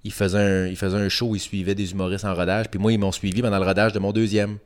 il 0.03 0.11
faisait, 0.11 0.39
un, 0.39 0.65
il 0.65 0.75
faisait 0.75 0.97
un 0.97 1.07
show 1.09 1.27
où 1.27 1.35
il 1.35 1.39
suivait 1.39 1.75
des 1.75 1.91
humoristes 1.91 2.25
en 2.25 2.33
rodage. 2.33 2.65
Puis 2.69 2.79
moi, 2.79 2.91
ils 2.91 2.97
m'ont 2.99 3.11
suivi 3.11 3.41
pendant 3.41 3.59
le 3.59 3.65
rodage 3.65 3.93
de 3.93 3.99
mon 3.99 4.11
deuxième. 4.11 4.57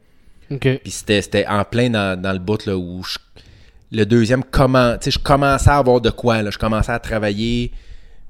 Ok. 0.50 0.80
Puis 0.82 0.92
c'était, 0.92 1.22
c'était 1.22 1.46
en 1.48 1.64
plein 1.66 1.90
dans, 1.90 2.20
dans 2.20 2.32
le 2.34 2.40
bout 2.40 2.66
là, 2.66 2.78
où 2.78 3.04
je- 3.04 3.18
le 3.92 4.06
deuxième, 4.06 4.44
comment, 4.44 4.94
tu 4.98 5.06
sais, 5.06 5.12
je 5.12 5.20
commençais 5.20 5.70
à 5.70 5.78
avoir 5.78 6.00
de 6.02 6.10
quoi. 6.10 6.42
Là, 6.42 6.50
je 6.52 6.58
commençais 6.58 6.92
à 6.94 7.00
travailler, 7.00 7.72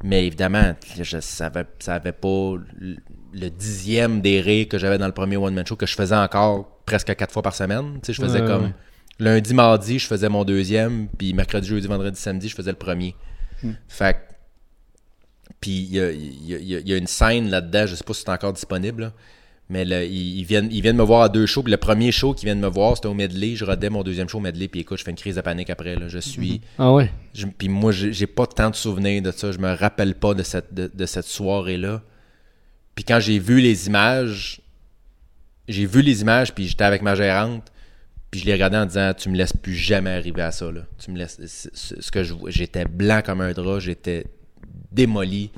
mais 0.03 0.25
évidemment, 0.25 0.73
je 0.99 1.19
savais, 1.19 1.65
ça 1.79 1.95
avait 1.95 2.11
pas 2.11 2.55
le, 2.79 2.95
le 3.33 3.49
dixième 3.49 4.21
des 4.21 4.41
rires 4.41 4.67
que 4.67 4.77
j'avais 4.79 4.97
dans 4.97 5.05
le 5.07 5.11
premier 5.13 5.37
One 5.37 5.53
Man 5.53 5.65
Show 5.67 5.75
que 5.75 5.85
je 5.85 5.93
faisais 5.95 6.15
encore 6.15 6.79
presque 6.85 7.15
quatre 7.15 7.31
fois 7.31 7.41
par 7.43 7.53
semaine. 7.55 7.99
Tu 8.01 8.07
sais, 8.07 8.13
je 8.13 8.21
faisais 8.21 8.41
Ouais, 8.41 8.47
comme 8.47 8.63
ouais. 8.65 8.73
Lundi, 9.19 9.53
mardi, 9.53 9.99
je 9.99 10.07
faisais 10.07 10.29
mon 10.29 10.43
deuxième, 10.43 11.07
puis 11.17 11.33
mercredi, 11.33 11.67
jeudi, 11.67 11.87
vendredi, 11.87 12.19
samedi, 12.19 12.49
je 12.49 12.55
faisais 12.55 12.71
le 12.71 12.77
premier. 12.77 13.15
Fait 13.87 14.13
que- 14.13 14.33
puis 15.61 15.71
il 15.71 15.93
y 15.95 15.99
a, 15.99 16.11
il 16.11 16.45
y 16.45 16.53
a- 16.55 16.57
il 16.59 16.67
y 16.67 16.75
a- 16.75 16.79
il 16.79 16.89
y 16.89 16.93
a 16.93 16.97
une 16.97 17.07
scène 17.07 17.49
là-dedans, 17.49 17.87
je 17.87 17.95
sais 17.95 18.03
pas 18.03 18.13
si 18.13 18.21
c'est 18.21 18.29
encore 18.31 18.53
disponible, 18.53 19.01
là, 19.03 19.13
Mais 19.67 19.83
là, 19.83 20.03
ils, 20.03 20.37
ils 20.41 20.43
viennent, 20.43 20.67
ils 20.71 20.81
viennent 20.83 20.95
me 20.97 21.01
voir 21.03 21.23
à 21.23 21.29
deux 21.29 21.47
shows. 21.47 21.63
Puis 21.63 21.71
le 21.71 21.77
premier 21.77 22.11
show 22.11 22.35
qu'ils 22.35 22.45
viennent 22.45 22.59
me 22.59 22.67
voir, 22.67 22.95
c'était 22.97 23.07
au 23.07 23.15
medley. 23.15 23.55
Je 23.55 23.65
rodais 23.65 23.89
mon 23.89 24.03
deuxième 24.03 24.29
show 24.29 24.37
au 24.37 24.41
medley. 24.41 24.67
Puis 24.67 24.81
écoute, 24.81 24.99
je 24.99 25.03
fais 25.03 25.09
une 25.09 25.17
crise 25.17 25.37
de 25.37 25.41
panique 25.41 25.71
après. 25.71 25.95
Là. 25.95 26.07
Je 26.07 26.19
suis. 26.19 26.61
Ah 26.77 26.93
ouais? 26.93 27.09
je- 27.33 27.47
puis 27.47 27.67
moi, 27.67 27.91
j'ai 27.91 28.13
j'ai 28.13 28.27
pas 28.27 28.45
tant 28.45 28.69
de 28.69 28.75
souvenirs 28.75 29.23
de 29.23 29.31
ça. 29.31 29.51
Je 29.51 29.57
me 29.57 29.73
rappelle 29.73 30.13
pas 30.13 30.35
de 30.35 30.43
cette, 30.43 30.71
de, 30.75 30.91
de 30.93 31.05
cette 31.07 31.25
soirée-là. 31.25 32.03
Puis 32.93 33.03
quand 33.05 33.19
j'ai 33.19 33.39
vu 33.39 33.59
les 33.59 33.87
images, 33.87 34.61
j'ai 35.67 35.87
vu 35.87 36.03
les 36.03 36.21
images, 36.21 36.53
puis 36.53 36.67
j'étais 36.67 36.83
avec 36.83 37.01
ma 37.01 37.15
gérante. 37.15 37.71
Puis 38.35 38.41
je 38.41 38.45
l'ai 38.47 38.51
regardé 38.53 38.75
en 38.75 38.85
disant 38.85 39.13
Tu 39.17 39.29
me 39.29 39.37
laisses 39.37 39.53
plus 39.53 39.75
jamais 39.75 40.09
arriver 40.09 40.41
à 40.41 40.51
ça. 40.51 40.69
Là. 40.69 40.81
Tu 41.01 41.09
me 41.09 41.17
laisses. 41.17 41.39
Ce 41.73 42.11
que 42.11 42.21
je 42.21 42.33
J'étais 42.47 42.83
blanc 42.83 43.21
comme 43.25 43.39
un 43.39 43.53
drap. 43.53 43.79
J'étais 43.79 44.25
démoli. 44.91 45.51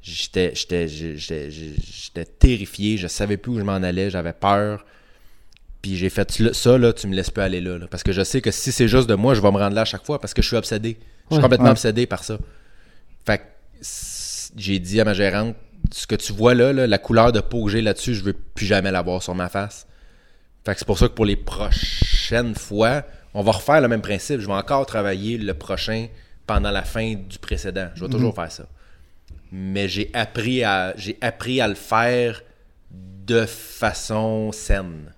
J'étais, 0.00 0.52
j'étais, 0.54 0.86
j'étais, 0.86 1.50
j'étais 1.50 2.24
terrifié, 2.24 2.96
je 2.96 3.06
savais 3.08 3.36
plus 3.36 3.52
où 3.52 3.58
je 3.58 3.64
m'en 3.64 3.72
allais, 3.74 4.10
j'avais 4.10 4.32
peur. 4.32 4.86
Puis 5.82 5.96
j'ai 5.96 6.08
fait 6.08 6.30
ça, 6.52 6.78
là, 6.78 6.92
tu 6.92 7.08
me 7.08 7.14
laisses 7.16 7.30
plus 7.30 7.42
aller 7.42 7.60
là, 7.60 7.78
là. 7.78 7.86
Parce 7.88 8.02
que 8.04 8.12
je 8.12 8.22
sais 8.22 8.40
que 8.40 8.50
si 8.52 8.70
c'est 8.70 8.86
juste 8.88 9.08
de 9.08 9.14
moi, 9.16 9.34
je 9.34 9.40
vais 9.42 9.50
me 9.50 9.58
rendre 9.58 9.74
là 9.74 9.82
à 9.82 9.84
chaque 9.84 10.06
fois 10.06 10.20
parce 10.20 10.32
que 10.32 10.40
je 10.40 10.46
suis 10.46 10.56
obsédé. 10.56 10.98
Je 11.00 11.34
suis 11.34 11.36
Ouais. 11.36 11.42
complètement 11.42 11.66
Ouais. 11.66 11.70
obsédé 11.72 12.06
par 12.06 12.22
ça. 12.22 12.38
Fait 13.26 13.38
que 13.38 13.42
j'ai 14.56 14.78
dit 14.78 15.00
à 15.00 15.04
ma 15.04 15.14
gérante, 15.14 15.56
ce 15.92 16.06
que 16.06 16.14
tu 16.14 16.32
vois 16.32 16.54
là, 16.54 16.72
là, 16.72 16.86
la 16.86 16.98
couleur 16.98 17.32
de 17.32 17.40
peau 17.40 17.64
que 17.64 17.72
j'ai 17.72 17.82
là-dessus, 17.82 18.14
je 18.14 18.22
veux 18.22 18.32
plus 18.34 18.66
jamais 18.66 18.90
l'avoir 18.92 19.20
sur 19.22 19.34
ma 19.34 19.48
face. 19.48 19.86
Fait 20.64 20.72
que 20.74 20.78
c'est 20.78 20.86
pour 20.86 20.98
ça 20.98 21.08
que 21.08 21.14
pour 21.14 21.24
les 21.26 21.36
fois, 22.54 23.02
on 23.34 23.42
va 23.42 23.52
refaire 23.52 23.80
le 23.80 23.88
même 23.88 24.02
principe. 24.02 24.40
Je 24.40 24.46
vais 24.46 24.52
encore 24.52 24.86
travailler 24.86 25.38
le 25.38 25.54
prochain 25.54 26.08
pendant 26.46 26.70
la 26.70 26.82
fin 26.82 27.14
du 27.14 27.38
précédent. 27.38 27.88
Je 27.94 28.04
vais 28.04 28.10
toujours 28.10 28.34
faire 28.34 28.50
ça. 28.50 28.64
Mais 29.52 29.88
j'ai 29.88 30.10
appris 30.14 30.64
à 30.64 30.94
j'ai 30.96 31.18
appris 31.20 31.60
à 31.60 31.68
le 31.68 31.74
faire 31.74 32.42
de 32.90 33.46
façon 33.46 34.52
saine. 34.52 35.12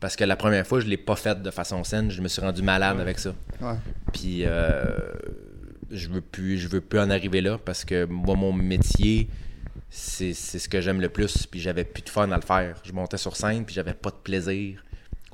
Parce 0.00 0.16
que 0.16 0.24
la 0.24 0.36
première 0.36 0.66
fois, 0.66 0.80
je 0.80 0.86
l'ai 0.86 0.96
pas 0.96 1.16
fait 1.16 1.40
de 1.40 1.50
façon 1.50 1.82
saine. 1.84 2.10
Je 2.10 2.20
me 2.20 2.28
suis 2.28 2.42
rendu 2.42 2.62
malade 2.62 3.00
avec 3.00 3.18
ça. 3.18 3.34
Ouais. 3.60 3.76
Puis 4.12 4.42
euh, 4.44 4.84
je 5.90 6.08
veux 6.08 6.20
plus 6.20 6.58
je 6.58 6.68
veux 6.68 6.80
plus 6.80 6.98
en 6.98 7.10
arriver 7.10 7.40
là 7.40 7.58
parce 7.58 7.84
que 7.84 8.04
moi 8.04 8.34
mon 8.34 8.52
métier 8.52 9.28
c'est 9.90 10.34
c'est 10.34 10.58
ce 10.58 10.68
que 10.68 10.80
j'aime 10.80 11.00
le 11.00 11.08
plus 11.08 11.46
puis 11.46 11.60
j'avais 11.60 11.84
plus 11.84 12.02
de 12.02 12.10
fun 12.10 12.30
à 12.30 12.36
le 12.36 12.42
faire. 12.42 12.80
Je 12.84 12.92
montais 12.92 13.16
sur 13.16 13.36
scène 13.36 13.64
puis 13.64 13.74
j'avais 13.74 13.94
pas 13.94 14.10
de 14.10 14.16
plaisir. 14.16 14.84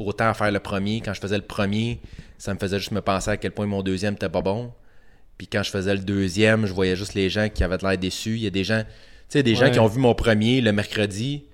Autant 0.00 0.32
faire 0.34 0.50
le 0.50 0.60
premier, 0.60 1.00
quand 1.00 1.12
je 1.14 1.20
faisais 1.20 1.36
le 1.36 1.44
premier, 1.44 2.00
ça 2.38 2.54
me 2.54 2.58
faisait 2.58 2.78
juste 2.78 2.92
me 2.92 3.00
penser 3.02 3.30
à 3.30 3.36
quel 3.36 3.52
point 3.52 3.66
mon 3.66 3.82
deuxième 3.82 4.14
était 4.14 4.28
pas 4.28 4.40
bon. 4.42 4.72
Puis 5.38 5.46
quand 5.46 5.62
je 5.62 5.70
faisais 5.70 5.94
le 5.94 6.00
deuxième, 6.00 6.66
je 6.66 6.72
voyais 6.72 6.96
juste 6.96 7.14
les 7.14 7.28
gens 7.30 7.48
qui 7.48 7.62
avaient 7.64 7.76
l'air 7.78 7.96
déçus. 7.98 8.34
Il 8.36 8.40
y 8.42 8.46
a 8.46 8.50
des 8.50 8.64
gens, 8.64 8.82
tu 8.82 8.88
sais, 9.28 9.42
des 9.42 9.54
gens 9.54 9.66
qui 9.70 9.78
ont 9.78 9.86
vu 9.86 10.00
mon 10.00 10.14
premier 10.14 10.60
le 10.60 10.72
mercredi, 10.72 11.44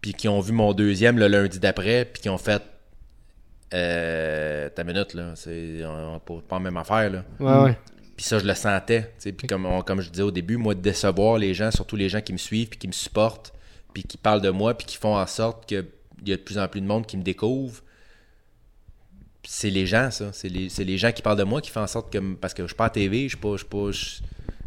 puis 0.00 0.12
qui 0.12 0.28
ont 0.28 0.40
vu 0.40 0.52
mon 0.52 0.72
deuxième 0.72 1.18
le 1.18 1.28
lundi 1.28 1.58
d'après, 1.58 2.04
puis 2.04 2.22
qui 2.22 2.28
ont 2.28 2.38
fait 2.38 2.62
euh, 3.72 4.68
ta 4.70 4.84
minute 4.84 5.14
là, 5.14 5.32
c'est 5.34 5.80
pas, 6.24 6.34
pas 6.48 6.56
la 6.56 6.60
même 6.60 6.76
affaire 6.76 7.10
là. 7.10 7.24
Ouais, 7.40 7.64
ouais. 7.64 7.78
Puis 8.16 8.24
ça, 8.26 8.38
je 8.38 8.46
le 8.46 8.54
sentais. 8.54 9.12
Puis 9.32 9.46
comme, 9.48 9.66
on- 9.66 9.82
comme 9.82 10.00
je 10.00 10.10
disais 10.10 10.22
au 10.22 10.30
début, 10.30 10.56
moi, 10.56 10.74
de 10.74 10.80
décevoir 10.80 11.38
les 11.38 11.54
gens, 11.54 11.70
surtout 11.72 11.96
les 11.96 12.08
gens 12.08 12.20
qui 12.20 12.32
me 12.32 12.38
suivent, 12.38 12.68
puis 12.68 12.78
qui 12.78 12.86
me 12.86 12.92
supportent, 12.92 13.52
puis 13.92 14.04
qui 14.04 14.16
parlent 14.16 14.40
de 14.42 14.50
moi, 14.50 14.74
puis 14.74 14.86
qui 14.86 14.96
font 14.96 15.16
en 15.16 15.26
sorte 15.26 15.66
qu'il 15.66 15.84
y 16.26 16.32
a 16.32 16.36
de 16.36 16.40
plus 16.42 16.58
en 16.58 16.68
plus 16.68 16.80
de 16.80 16.86
monde 16.86 17.06
qui 17.06 17.16
me 17.16 17.22
découvre. 17.22 17.82
C'est 19.46 19.70
les 19.70 19.86
gens, 19.86 20.10
ça. 20.10 20.30
C'est 20.32 20.48
les, 20.48 20.68
c'est 20.68 20.84
les 20.84 20.96
gens 20.98 21.12
qui 21.12 21.22
parlent 21.22 21.38
de 21.38 21.44
moi 21.44 21.60
qui 21.60 21.70
font 21.70 21.80
en 21.82 21.86
sorte 21.86 22.12
que. 22.12 22.18
Parce 22.36 22.54
que 22.54 22.62
je 22.62 22.68
suis 22.68 22.76
pas 22.76 22.86
à 22.86 22.90
TV, 22.90 23.24
je 23.24 23.28
suis 23.28 23.36
pas. 23.36 23.52
Je, 23.52 23.58
suis 23.58 23.66
pas 23.66 23.90
je, 23.90 24.22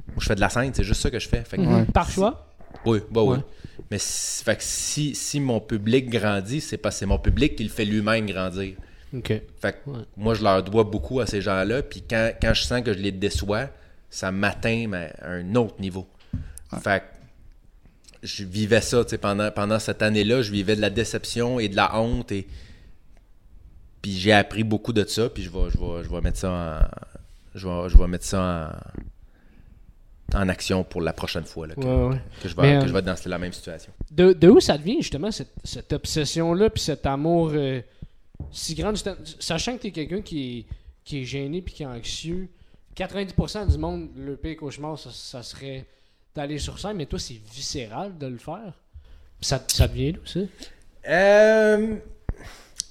moi, 0.07 0.15
je 0.19 0.25
fais 0.25 0.36
de 0.36 0.39
la 0.41 0.49
scène, 0.49 0.71
c'est 0.73 0.84
juste 0.84 1.01
ça 1.01 1.09
que 1.09 1.19
je 1.19 1.28
fais. 1.28 1.43
Fait 1.43 1.57
que- 1.57 1.61
Mhm. 1.63 1.86
Par 1.88 2.09
choix? 2.09 2.43
oui, 2.86 2.99
bah 3.11 3.21
oui. 3.23 3.38
Ouais. 3.38 3.43
Mais 3.91 3.97
si, 3.99 4.43
fait 4.43 4.55
que 4.57 4.63
si, 4.63 5.15
si 5.15 5.39
mon 5.39 5.59
public 5.59 6.09
grandit, 6.09 6.61
c'est 6.61 6.78
parce 6.78 6.95
que 6.95 6.99
c'est 6.99 7.05
mon 7.05 7.19
public 7.19 7.55
qui 7.55 7.63
le 7.63 7.69
fait 7.69 7.86
lui-même 7.86 8.25
grandir. 8.28 8.75
Ok. 9.15 9.28
Fait 9.61 9.73
que 9.84 9.89
Ouais. 9.89 9.99
moi, 10.17 10.34
je 10.34 10.43
leur 10.43 10.61
dois 10.63 10.84
beaucoup 10.84 11.19
à 11.21 11.25
ces 11.25 11.41
gens-là. 11.41 11.82
Puis 11.82 12.03
quand, 12.07 12.32
quand 12.41 12.53
je 12.53 12.63
sens 12.63 12.82
que 12.84 12.93
je 12.93 12.99
les 12.99 13.11
déçois, 13.11 13.69
ça 14.09 14.32
m'atteint 14.32 14.86
mais, 14.89 15.11
à 15.21 15.32
un 15.32 15.55
autre 15.55 15.80
niveau. 15.80 16.07
Fait 16.84 16.99
que 16.99 17.05
je 18.28 18.43
vivais 18.43 18.82
ça, 18.82 19.03
tu 19.05 19.11
sais, 19.11 19.17
pendant, 19.17 19.49
pendant 19.51 19.80
cette 19.80 20.01
année-là, 20.01 20.41
je 20.41 20.51
vivais 20.51 20.75
de 20.75 20.82
la 20.82 20.89
déception 20.89 21.59
et 21.59 21.69
de 21.69 21.75
la 21.75 21.97
honte. 21.99 22.32
Et... 22.32 22.47
Puis 24.07 24.17
j'ai 24.17 24.31
appris 24.31 24.63
beaucoup 24.63 24.93
de 24.93 25.03
ça. 25.03 25.27
Puis 25.29 25.43
je 25.43 25.49
vais, 25.49 25.69
je 25.69 25.77
vais, 25.77 26.01
je 26.05 26.09
vais 26.09 26.21
mettre 26.21 26.37
ça 26.37 26.49
en... 26.49 26.79
Je 27.55 27.67
vais, 27.67 27.89
je 27.89 27.97
vais 27.97 28.07
mettre 28.07 28.23
ça 28.23 28.79
en, 30.33 30.39
en 30.39 30.47
action 30.47 30.85
pour 30.85 31.01
la 31.01 31.11
prochaine 31.11 31.43
fois 31.43 31.67
là, 31.67 31.75
que, 31.75 31.81
Ouais, 31.81 32.07
ouais. 32.13 32.21
que 32.41 32.47
je 32.47 32.55
vais, 32.55 32.61
Mais, 32.61 32.79
que 32.79 32.85
euh, 32.85 32.87
je 32.87 32.93
vais 32.93 32.99
être 32.99 33.05
dans 33.05 33.29
la 33.29 33.37
même 33.37 33.51
situation. 33.51 33.91
De, 34.09 34.31
de 34.31 34.47
où 34.47 34.61
ça 34.61 34.77
devient 34.77 35.01
justement 35.01 35.29
cette, 35.29 35.51
cette 35.65 35.91
obsession-là, 35.91 36.69
puis 36.69 36.81
cet 36.81 37.05
amour 37.05 37.51
euh, 37.53 37.81
si 38.49 38.75
grand, 38.75 38.93
sachant 39.39 39.75
que 39.75 39.81
t'es 39.81 39.91
quelqu'un 39.91 40.21
qui 40.21 40.59
est, 40.59 40.65
qui 41.03 41.19
est 41.19 41.25
gêné 41.25 41.61
puis 41.61 41.73
qui 41.73 41.83
est 41.83 41.87
anxieux, 41.87 42.47
90% 42.95 43.69
du 43.69 43.77
monde, 43.77 44.07
le 44.15 44.37
pire 44.37 44.55
cauchemar, 44.55 44.97
ça, 44.97 45.09
ça 45.11 45.43
serait 45.43 45.85
d'aller 46.33 46.59
sur 46.59 46.79
scène, 46.79 46.95
mais 46.95 47.07
toi, 47.07 47.19
c'est 47.19 47.41
viscéral 47.53 48.17
de 48.17 48.27
le 48.27 48.37
faire. 48.37 48.71
Ça, 49.41 49.61
ça 49.67 49.85
devient 49.89 50.13
d'où, 50.13 50.25
ça? 50.25 50.39
Euh, 51.09 51.97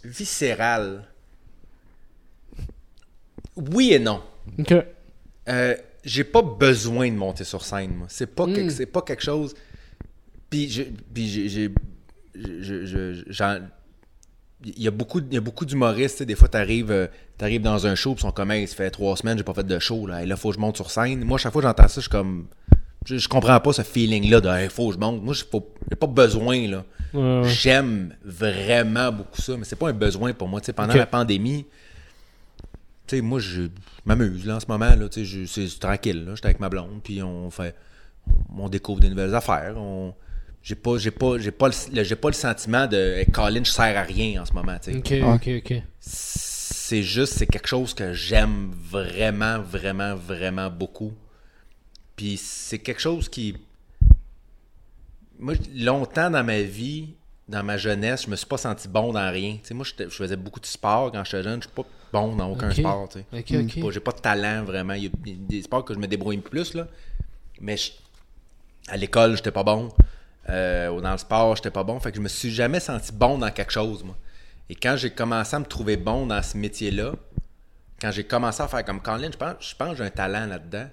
viscéral. 0.06 1.04
Oui 3.56 3.92
et 3.92 3.98
non. 3.98 4.22
Ok. 4.58 4.74
Euh, 5.48 5.74
j'ai 6.04 6.24
pas 6.24 6.42
besoin 6.42 7.10
de 7.10 7.16
monter 7.16 7.44
sur 7.44 7.64
scène, 7.64 7.94
moi. 7.94 8.06
C'est 8.10 8.26
pas, 8.34 8.46
Mm. 8.46 8.54
quelque- 8.54 8.72
c'est 8.72 8.86
pas 8.86 9.02
quelque 9.02 9.22
chose. 9.22 9.54
Puis. 10.50 10.66
Puis 11.14 11.26
j'ai. 11.28 11.48
j'ai- 11.48 11.70
je- 12.34 12.62
je- 12.62 12.84
je- 12.84 13.22
j'en- 13.28 13.60
Il 14.64 14.82
y 14.82 14.88
a 14.88 14.90
beaucoup, 14.90 15.20
il 15.20 15.32
y 15.34 15.36
a 15.36 15.40
beaucoup 15.40 15.64
d'humoristes, 15.66 16.18
tu 16.18 16.26
des 16.26 16.34
fois 16.34 16.48
t'arrives 16.48 16.90
euh, 16.90 17.06
t'arrives 17.36 17.60
dans 17.60 17.86
un 17.86 17.94
show 17.94 18.14
puis 18.14 18.20
ils 18.22 18.26
sont 18.26 18.32
comme 18.32 18.50
hey, 18.50 18.66
ça 18.66 18.74
fait 18.74 18.90
trois 18.90 19.14
semaines 19.16 19.36
j'ai 19.36 19.44
pas 19.44 19.52
fait 19.52 19.66
de 19.66 19.78
show 19.78 20.06
là, 20.06 20.22
et 20.22 20.26
là 20.26 20.34
faut 20.36 20.48
que 20.48 20.54
je 20.54 20.60
monte 20.60 20.76
sur 20.76 20.90
scène. 20.90 21.22
Moi 21.24 21.36
chaque 21.38 21.52
fois 21.52 21.60
que 21.60 21.68
j'entends 21.68 21.88
ça, 21.88 21.94
je 21.96 22.00
suis 22.00 22.10
comme 22.10 22.48
je, 23.06 23.16
je 23.16 23.28
comprends 23.28 23.58
pas 23.60 23.72
ce 23.72 23.80
feeling 23.82 24.28
là 24.30 24.40
de 24.42 24.48
hey, 24.48 24.68
faut 24.68 24.88
que 24.88 24.94
je 24.94 24.98
monte. 25.00 25.22
Moi 25.22 25.32
j'ai 25.32 25.44
pas, 25.44 25.58
j'ai 25.88 25.96
pas 25.96 26.06
besoin 26.06 26.68
là. 26.68 26.84
Ouais, 27.14 27.40
ouais. 27.40 27.48
J'aime 27.48 28.14
vraiment 28.24 29.10
beaucoup 29.12 29.40
ça, 29.40 29.56
mais 29.56 29.64
c'est 29.64 29.76
pas 29.76 29.88
un 29.88 29.92
besoin 29.94 30.32
pour 30.34 30.48
moi. 30.48 30.60
Tu 30.60 30.66
sais, 30.66 30.72
pendant 30.74 30.92
la 30.98 31.06
pandémie, 31.06 31.64
tu 33.06 33.16
sais, 33.16 33.22
moi, 33.22 33.38
je 33.38 33.62
m'amuse 34.04 34.44
là, 34.44 34.56
en 34.56 34.60
ce 34.60 34.66
moment. 34.66 34.94
Là, 34.94 35.08
tu 35.08 35.20
sais, 35.20 35.24
je- 35.24 35.46
c'est 35.46 35.78
tranquille. 35.78 36.24
là. 36.24 36.34
J'étais 36.34 36.46
avec 36.48 36.60
ma 36.60 36.68
blonde, 36.68 37.00
puis 37.02 37.22
on 37.22 37.50
fait. 37.50 37.74
On 38.58 38.68
découvre 38.68 39.00
des 39.00 39.08
nouvelles 39.08 39.34
affaires. 39.34 39.74
On, 39.76 40.12
j'ai 40.62 40.74
pas, 40.74 40.98
j'ai 40.98 41.12
pas, 41.12 41.38
j'ai 41.38 41.52
pas, 41.52 41.68
le, 41.68 42.02
j'ai 42.02 42.16
pas 42.16 42.28
le 42.28 42.34
sentiment 42.34 42.86
de 42.88 42.96
hey, 42.96 43.26
Colin, 43.26 43.62
je 43.62 43.70
sers 43.70 43.96
à 43.96 44.02
rien 44.02 44.42
en 44.42 44.44
ce 44.44 44.52
moment. 44.52 44.76
tu 44.82 44.90
sais. 44.92 44.98
Ok, 44.98 45.12
ok, 45.36 45.50
ok. 45.64 45.82
C'est 46.00 47.02
juste, 47.02 47.34
c'est 47.34 47.46
quelque 47.46 47.68
chose 47.68 47.94
que 47.94 48.12
j'aime 48.12 48.72
vraiment, 48.90 49.60
vraiment, 49.60 50.16
vraiment 50.16 50.68
beaucoup. 50.70 51.12
Puis 52.16 52.36
c'est 52.38 52.78
quelque 52.78 53.00
chose 53.00 53.28
qui. 53.28 53.56
Moi, 55.38 55.54
longtemps 55.74 56.30
dans 56.30 56.42
ma 56.44 56.62
vie, 56.62 57.10
dans 57.48 57.62
ma 57.62 57.76
jeunesse, 57.76 58.24
je 58.24 58.30
me 58.30 58.36
suis 58.36 58.46
pas 58.46 58.56
senti 58.56 58.88
bon 58.88 59.12
dans 59.12 59.30
rien. 59.30 59.58
Tu 59.62 59.68
sais, 59.68 59.74
moi, 59.74 59.84
je 59.86 60.08
faisais 60.08 60.36
beaucoup 60.36 60.60
de 60.60 60.66
sport 60.66 61.12
quand 61.12 61.22
j'étais 61.24 61.42
jeune. 61.42 61.60
Je 61.62 61.68
suis 61.68 61.74
pas 61.76 61.84
bon 62.12 62.34
dans 62.36 62.50
aucun 62.50 62.70
sport. 62.70 63.08
tu 63.10 63.18
sais. 63.18 63.24
Ok, 63.32 63.44
J'ai 63.46 63.58
ok. 63.60 63.80
pas- 63.86 63.90
J'ai 63.92 64.00
pas 64.00 64.12
de 64.12 64.20
talent 64.20 64.64
vraiment. 64.64 64.94
Il 64.94 65.04
y 65.04 65.06
a 65.06 65.10
des 65.24 65.62
sports 65.62 65.84
que 65.84 65.92
je 65.92 65.98
me 65.98 66.06
débrouille 66.06 66.38
plus, 66.38 66.72
là. 66.74 66.88
Mais 67.60 67.76
je- 67.76 67.92
à 68.88 68.96
l'école, 68.96 69.36
j'étais 69.36 69.50
pas 69.52 69.62
bon. 69.64 69.90
Euh, 70.48 70.88
ou 70.90 71.00
dans 71.00 71.12
le 71.12 71.18
sport, 71.18 71.54
j'étais 71.56 71.70
pas 71.70 71.84
bon. 71.84 72.00
Fait 72.00 72.10
que 72.12 72.16
je 72.16 72.22
me 72.22 72.28
suis 72.28 72.50
jamais 72.50 72.80
senti 72.80 73.12
bon 73.12 73.36
dans 73.36 73.50
quelque 73.50 73.72
chose, 73.72 74.02
moi. 74.04 74.16
Et 74.70 74.74
quand 74.74 74.96
j'ai 74.96 75.10
commencé 75.10 75.54
à 75.54 75.58
me 75.58 75.64
trouver 75.66 75.96
bon 75.96 76.26
dans 76.26 76.42
ce 76.42 76.56
métier-là, 76.56 77.12
quand 78.00 78.10
j'ai 78.10 78.24
commencé 78.24 78.62
à 78.62 78.68
faire 78.68 78.84
comme 78.84 79.00
Colin, 79.02 79.30
je 79.32 79.36
pense, 79.36 79.54
je 79.60 79.74
pense 79.76 79.90
que 79.90 79.96
j'ai 79.98 80.04
un 80.04 80.10
talent 80.10 80.46
là-dedans. 80.46 80.88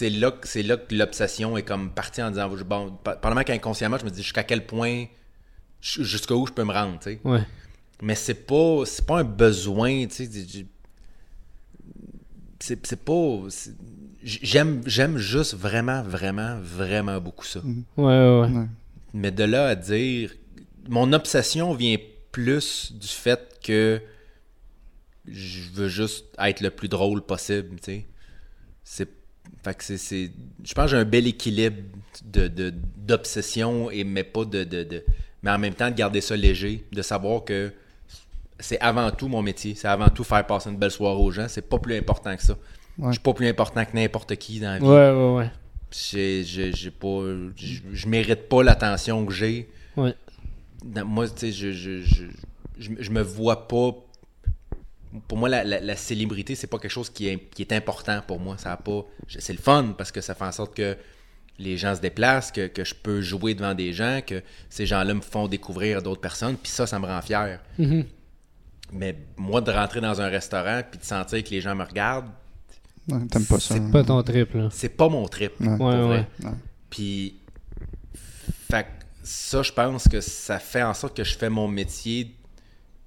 C'est 0.00 0.08
là, 0.08 0.30
que- 0.30 0.48
c'est 0.48 0.62
là 0.62 0.78
que 0.78 0.94
l'obsession 0.94 1.58
est 1.58 1.62
comme 1.62 1.90
partie 1.92 2.22
en 2.22 2.30
disant, 2.30 2.48
bon, 2.64 2.96
pendant 3.20 3.42
qu'inconsciemment, 3.42 3.98
je 3.98 4.06
me 4.06 4.10
dis 4.10 4.22
jusqu'à 4.22 4.44
quel 4.44 4.64
point, 4.64 5.04
jusqu'où 5.82 6.46
je 6.46 6.52
peux 6.54 6.64
me 6.64 6.72
rendre, 6.72 6.98
tu 7.00 7.10
sais. 7.10 7.20
Ouais. 7.22 7.42
Mais 8.00 8.14
c'est 8.14 8.46
pas, 8.46 8.86
c'est 8.86 9.04
pas 9.04 9.18
un 9.18 9.24
besoin, 9.24 10.06
tu 10.06 10.24
sais. 10.24 10.66
C'est, 12.58 12.86
c'est 12.86 13.04
pas. 13.04 13.40
J'aime, 14.22 14.80
j'aime 14.86 15.18
juste 15.18 15.52
vraiment, 15.54 16.02
vraiment, 16.02 16.58
vraiment 16.62 17.20
beaucoup 17.20 17.44
ça. 17.44 17.60
Ouais, 17.60 17.74
ouais, 17.98 18.40
ouais. 18.40 18.48
Ouais. 18.48 18.66
Mais 19.12 19.30
de 19.30 19.44
là 19.44 19.68
à 19.68 19.74
dire. 19.74 20.32
Mon 20.88 21.12
obsession 21.12 21.74
vient 21.74 21.98
plus 22.32 22.92
du 22.94 23.06
fait 23.06 23.58
que 23.62 24.00
je 25.30 25.68
veux 25.74 25.88
juste 25.88 26.24
être 26.38 26.62
le 26.62 26.70
plus 26.70 26.88
drôle 26.88 27.20
possible, 27.20 27.76
tu 27.80 27.92
sais. 27.92 28.06
C'est. 28.82 29.19
Fait 29.62 29.74
que 29.76 29.84
c'est, 29.84 29.98
c'est- 29.98 30.30
Je 30.64 30.72
pense 30.74 30.84
que 30.86 30.90
j'ai 30.92 30.96
un 30.96 31.04
bel 31.04 31.26
équilibre 31.26 31.76
de, 32.24 32.48
de- 32.48 32.74
d'obsession, 32.96 33.90
et, 33.90 34.04
mais 34.04 34.24
pas 34.24 34.44
de, 34.44 34.64
de, 34.64 34.84
de- 34.84 35.04
Mais 35.42 35.50
en 35.50 35.58
même 35.58 35.74
temps, 35.74 35.90
de 35.90 35.94
garder 35.96 36.20
ça 36.20 36.36
léger, 36.36 36.84
de 36.92 37.02
savoir 37.02 37.44
que 37.44 37.72
c'est 38.58 38.78
avant 38.80 39.10
tout 39.10 39.28
mon 39.28 39.42
métier. 39.42 39.74
C'est 39.74 39.88
avant 39.88 40.08
tout 40.08 40.24
faire 40.24 40.46
passer 40.46 40.70
une 40.70 40.76
belle 40.76 40.90
soirée 40.90 41.20
aux 41.20 41.30
gens. 41.30 41.46
C'est 41.48 41.66
pas 41.68 41.78
plus 41.78 41.96
important 41.96 42.36
que 42.36 42.42
ça. 42.42 42.54
Ouais. 42.98 43.06
Je 43.08 43.12
suis 43.12 43.20
pas 43.20 43.32
plus 43.32 43.48
important 43.48 43.84
que 43.84 43.94
n'importe 43.94 44.36
qui 44.36 44.60
dans 44.60 44.72
la 44.72 44.78
vie. 44.78 44.84
Ouais, 44.84 45.10
ouais, 45.10 45.34
ouais. 45.36 45.50
J'ai, 45.90 46.44
j'ai, 46.44 46.90
pas, 46.90 47.22
je, 47.56 47.78
je 47.92 48.08
mérite 48.08 48.48
pas 48.48 48.62
l'attention 48.62 49.24
que 49.26 49.32
j'ai. 49.32 49.68
Ouais. 49.96 50.14
dans- 50.84 51.04
moi, 51.06 51.26
tu 51.28 51.32
sais, 51.38 51.52
je, 51.52 51.72
je, 51.72 52.02
je, 52.02 52.24
je, 52.78 52.90
je 52.98 53.10
me 53.10 53.22
vois 53.22 53.66
pas. 53.66 53.92
Pour 55.26 55.38
moi, 55.38 55.48
la, 55.48 55.64
la, 55.64 55.80
la 55.80 55.96
célébrité, 55.96 56.54
c'est 56.54 56.66
pas 56.68 56.78
quelque 56.78 56.90
chose 56.92 57.10
qui 57.10 57.28
est, 57.28 57.38
qui 57.50 57.62
est 57.62 57.72
important 57.72 58.20
pour 58.26 58.38
moi. 58.38 58.56
Ça 58.58 58.72
a 58.72 58.76
pas. 58.76 59.04
C'est 59.28 59.52
le 59.52 59.58
fun 59.58 59.94
parce 59.98 60.12
que 60.12 60.20
ça 60.20 60.34
fait 60.34 60.44
en 60.44 60.52
sorte 60.52 60.74
que 60.74 60.96
les 61.58 61.76
gens 61.76 61.94
se 61.94 62.00
déplacent, 62.00 62.52
que, 62.52 62.68
que 62.68 62.84
je 62.84 62.94
peux 62.94 63.20
jouer 63.20 63.54
devant 63.54 63.74
des 63.74 63.92
gens, 63.92 64.20
que 64.26 64.42
ces 64.70 64.86
gens-là 64.86 65.12
me 65.14 65.20
font 65.20 65.46
découvrir 65.48 66.00
d'autres 66.02 66.20
personnes, 66.20 66.56
puis 66.56 66.70
ça, 66.72 66.86
ça 66.86 66.98
me 66.98 67.06
rend 67.06 67.20
fier. 67.22 67.60
Mhm. 67.78 68.04
Mais 68.92 69.16
moi, 69.36 69.60
de 69.60 69.70
rentrer 69.70 70.00
dans 70.00 70.20
un 70.20 70.28
restaurant 70.28 70.80
puis 70.90 70.98
de 70.98 71.04
sentir 71.04 71.44
que 71.44 71.50
les 71.50 71.60
gens 71.60 71.74
me 71.74 71.84
regardent, 71.84 72.30
Ouais, 73.08 73.18
T'aimes 73.30 73.46
pas 73.46 73.58
ça. 73.58 73.74
C'est 73.74 73.80
hein? 73.80 73.90
Pas 73.90 74.04
ton 74.04 74.22
trip, 74.22 74.54
là. 74.54 74.68
c'est 74.70 74.90
pas 74.90 75.08
mon 75.08 75.26
trip. 75.26 75.52
Ouais. 75.60 75.76
pour 75.76 75.86
Ouais, 75.86 76.00
vrai. 76.02 76.28
Puis, 76.90 77.34
fait 78.70 78.86
ça, 79.22 79.62
je 79.62 79.72
pense 79.72 80.06
que 80.06 80.20
ça 80.20 80.58
fait 80.58 80.82
en 80.82 80.94
sorte 80.94 81.16
que 81.16 81.24
je 81.24 81.36
fais 81.36 81.48
mon 81.50 81.66
métier 81.66 82.34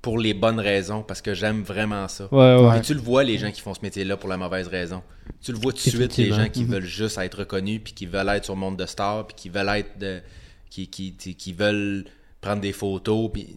pour 0.03 0.19
les 0.19 0.33
bonnes 0.33 0.59
raisons, 0.59 1.01
parce 1.01 1.21
que 1.21 1.33
j'aime 1.33 1.63
vraiment 1.63 2.09
ça. 2.09 2.27
Ouais, 2.29 2.57
ouais. 2.57 2.71
Puis 2.73 2.81
tu 2.81 2.93
le 2.93 2.99
vois, 2.99 3.23
les 3.23 3.37
gens 3.37 3.49
qui 3.51 3.61
font 3.61 3.73
ce 3.73 3.79
métier-là 3.81 4.17
pour 4.17 4.29
la 4.29 4.35
mauvaise 4.35 4.67
raison. 4.67 5.01
Tu 5.41 5.53
le 5.53 5.57
vois 5.57 5.71
tout 5.71 5.77
de 5.77 5.89
suite, 5.89 6.17
les 6.17 6.33
gens 6.33 6.49
qui 6.49 6.65
veulent 6.65 6.83
juste 6.83 7.17
être 7.17 7.39
reconnus, 7.39 7.79
puis 7.81 7.93
qui 7.93 8.05
veulent 8.05 8.27
être 8.27 8.43
sur 8.43 8.53
le 8.53 8.59
monde 8.59 8.75
de 8.77 8.85
stars, 8.85 9.25
puis 9.27 9.35
qui 9.35 9.49
veulent 9.49 9.69
être 9.69 9.97
de... 9.97 10.21
qui, 10.69 10.89
qui, 10.89 11.13
qui, 11.13 11.53
veulent 11.53 12.03
prendre 12.41 12.61
des 12.61 12.73
photos, 12.73 13.31
puis 13.31 13.55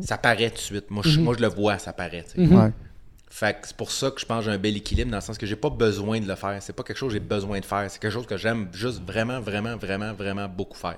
ça 0.00 0.16
paraît 0.16 0.48
tout 0.48 0.56
de 0.56 0.60
suite. 0.60 0.90
Moi, 0.90 1.02
je, 1.04 1.20
moi, 1.20 1.34
je 1.36 1.42
le 1.42 1.48
vois, 1.48 1.78
ça 1.78 1.92
paraît. 1.92 2.24
Ouais. 2.38 2.72
Fait 3.28 3.60
que 3.60 3.68
c'est 3.68 3.76
pour 3.76 3.90
ça 3.90 4.10
que 4.10 4.22
je 4.22 4.24
pense 4.24 4.38
que 4.38 4.50
j'ai 4.50 4.56
un 4.56 4.58
bel 4.58 4.74
équilibre 4.74 5.10
dans 5.10 5.18
le 5.18 5.22
sens 5.22 5.36
que 5.36 5.44
j'ai 5.44 5.56
pas 5.56 5.68
besoin 5.68 6.18
de 6.18 6.26
le 6.26 6.34
faire. 6.34 6.56
C'est 6.62 6.72
pas 6.72 6.82
quelque 6.82 6.96
chose 6.96 7.08
que 7.08 7.18
j'ai 7.18 7.20
besoin 7.20 7.60
de 7.60 7.64
faire. 7.66 7.90
C'est 7.90 8.00
quelque 8.00 8.14
chose 8.14 8.26
que 8.26 8.38
j'aime 8.38 8.68
juste 8.72 9.02
vraiment, 9.06 9.38
vraiment, 9.38 9.76
vraiment, 9.76 10.14
vraiment 10.14 10.48
beaucoup 10.48 10.78
faire. 10.78 10.96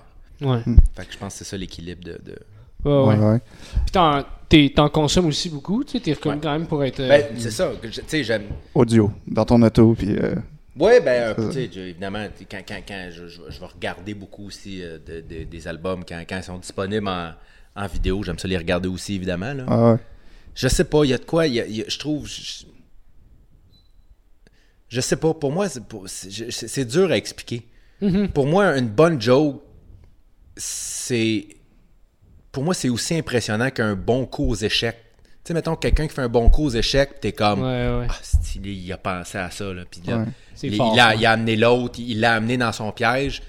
Fait 0.95 1.07
que 1.07 1.13
je 1.13 1.19
pense 1.19 1.33
que 1.33 1.39
c'est 1.41 1.45
ça 1.45 1.57
l'équilibre 1.57 2.05
de. 2.05 2.13
de- 2.25 2.39
Ouais, 2.85 2.93
ouais. 2.93 3.17
Ouais, 3.19 3.25
ouais. 3.33 3.41
Puis 3.83 3.93
t'en, 3.93 4.25
t'es- 4.49 4.73
t'en 4.75 4.89
consommes 4.89 5.27
aussi 5.27 5.49
beaucoup, 5.51 5.85
tu 5.85 5.93
sais, 5.93 6.01
t'es 6.01 6.13
reconnu 6.13 6.37
Ouais. 6.37 6.41
quand 6.43 6.53
même 6.53 6.67
pour 6.67 6.83
être... 6.85 7.01
euh, 7.01 7.09
Ben, 7.09 7.25
c'est 7.39 7.51
ça. 7.51 7.71
Tu 7.83 7.93
sais, 8.07 8.25
j'aime. 8.25 8.45
Audio, 8.75 9.11
dans 9.27 9.45
ton 9.45 9.61
auto, 9.63 9.95
puis 9.95 10.17
euh, 10.17 10.35
Ouais, 10.79 11.01
ben, 11.01 11.35
euh, 11.39 11.49
tu 11.49 11.53
sais, 11.53 11.65
évidemment, 11.65 12.27
quand, 12.51 12.63
quand, 12.67 12.81
quand 12.87 13.09
je, 13.11 13.27
je- 13.29 13.41
je 13.49 13.61
vais 13.61 13.67
regarder 13.67 14.15
beaucoup 14.15 14.47
aussi 14.47 14.83
euh, 14.83 14.99
de- 15.05 15.21
de- 15.21 15.45
des 15.45 15.69
albums, 15.69 16.05
quand, 16.09 16.23
quand 16.29 16.37
ils 16.39 16.43
sont 16.45 16.59
disponibles 16.59 17.09
en, 17.09 17.33
en 17.77 17.87
vidéo, 17.87 18.23
j'aime 18.23 18.39
ça 18.39 18.49
les 18.49 18.57
regarder 18.57 18.89
aussi, 18.89 19.15
évidemment. 19.17 19.53
Là. 19.53 19.65
ah 19.69 19.93
ouais. 19.93 19.99
Je 20.55 20.69
sais 20.69 20.85
pas, 20.85 21.05
il 21.05 21.11
y 21.11 21.15
a 21.15 21.19
de 21.19 21.25
quoi, 21.25 21.47
il 21.47 21.55
y 21.55 21.61
a- 21.61 21.67
il 21.67 21.77
y 21.77 21.83
a- 21.83 21.89
je 21.89 21.99
trouve. 21.99 22.27
Je, 22.27 22.65
je 24.89 25.01
sais 25.01 25.17
pas, 25.17 25.35
pour 25.35 25.53
moi, 25.53 25.69
c'est 25.69 25.85
pour- 25.85 26.09
c'est 26.09 26.31
je- 26.31 26.51
c'est- 26.51 26.67
c'est 26.69 26.85
dur 26.85 27.11
à 27.11 27.17
expliquer. 27.17 27.67
Pour 28.35 28.47
moi, 28.47 28.77
une 28.79 28.89
bonne 28.89 29.21
joke, 29.21 29.61
c'est. 30.57 31.47
Pour 32.53 32.65
moi, 32.65 32.75
c'est 32.75 32.89
aussi 32.89 33.15
impressionnant 33.17 33.71
qu'un 33.71 33.95
bon 33.95 34.27
coup 34.27 34.49
aux 34.49 34.55
échecs. 34.57 34.97
Tu 35.45 35.49
sais, 35.49 35.55
mettons, 35.55 35.77
quelqu'un 35.77 36.07
qui 36.07 36.15
fait 36.15 36.23
un 36.23 36.29
bon 36.29 36.51
coup 36.51 36.65
aux 36.65 36.71
échecs, 36.71 37.21
t'es 37.21 37.33
comme. 37.33 37.63
Ouais, 37.63 37.89
ouais. 38.01 38.07
Ah, 38.11 38.15
c'est- 38.23 38.59
il, 38.63 38.93
a 38.93 38.99
pensé 38.99 39.39
à 39.39 39.51
ça, 39.51 39.73
là. 39.73 39.85
Puis 39.91 40.03
là, 40.07 40.19
Ouais. 40.19 40.25
C'est 40.55 40.67
il, 40.67 40.77
fort, 40.77 40.93
il 40.95 41.01
a, 41.01 41.09
ça. 41.11 41.15
il 41.15 41.27
a 41.27 41.33
amené 41.33 41.57
l'autre, 41.57 41.99
il 41.99 42.21
l'a 42.21 42.35
amené 42.35 42.57
dans 42.59 42.73
son 42.73 42.93
piège. 42.93 43.41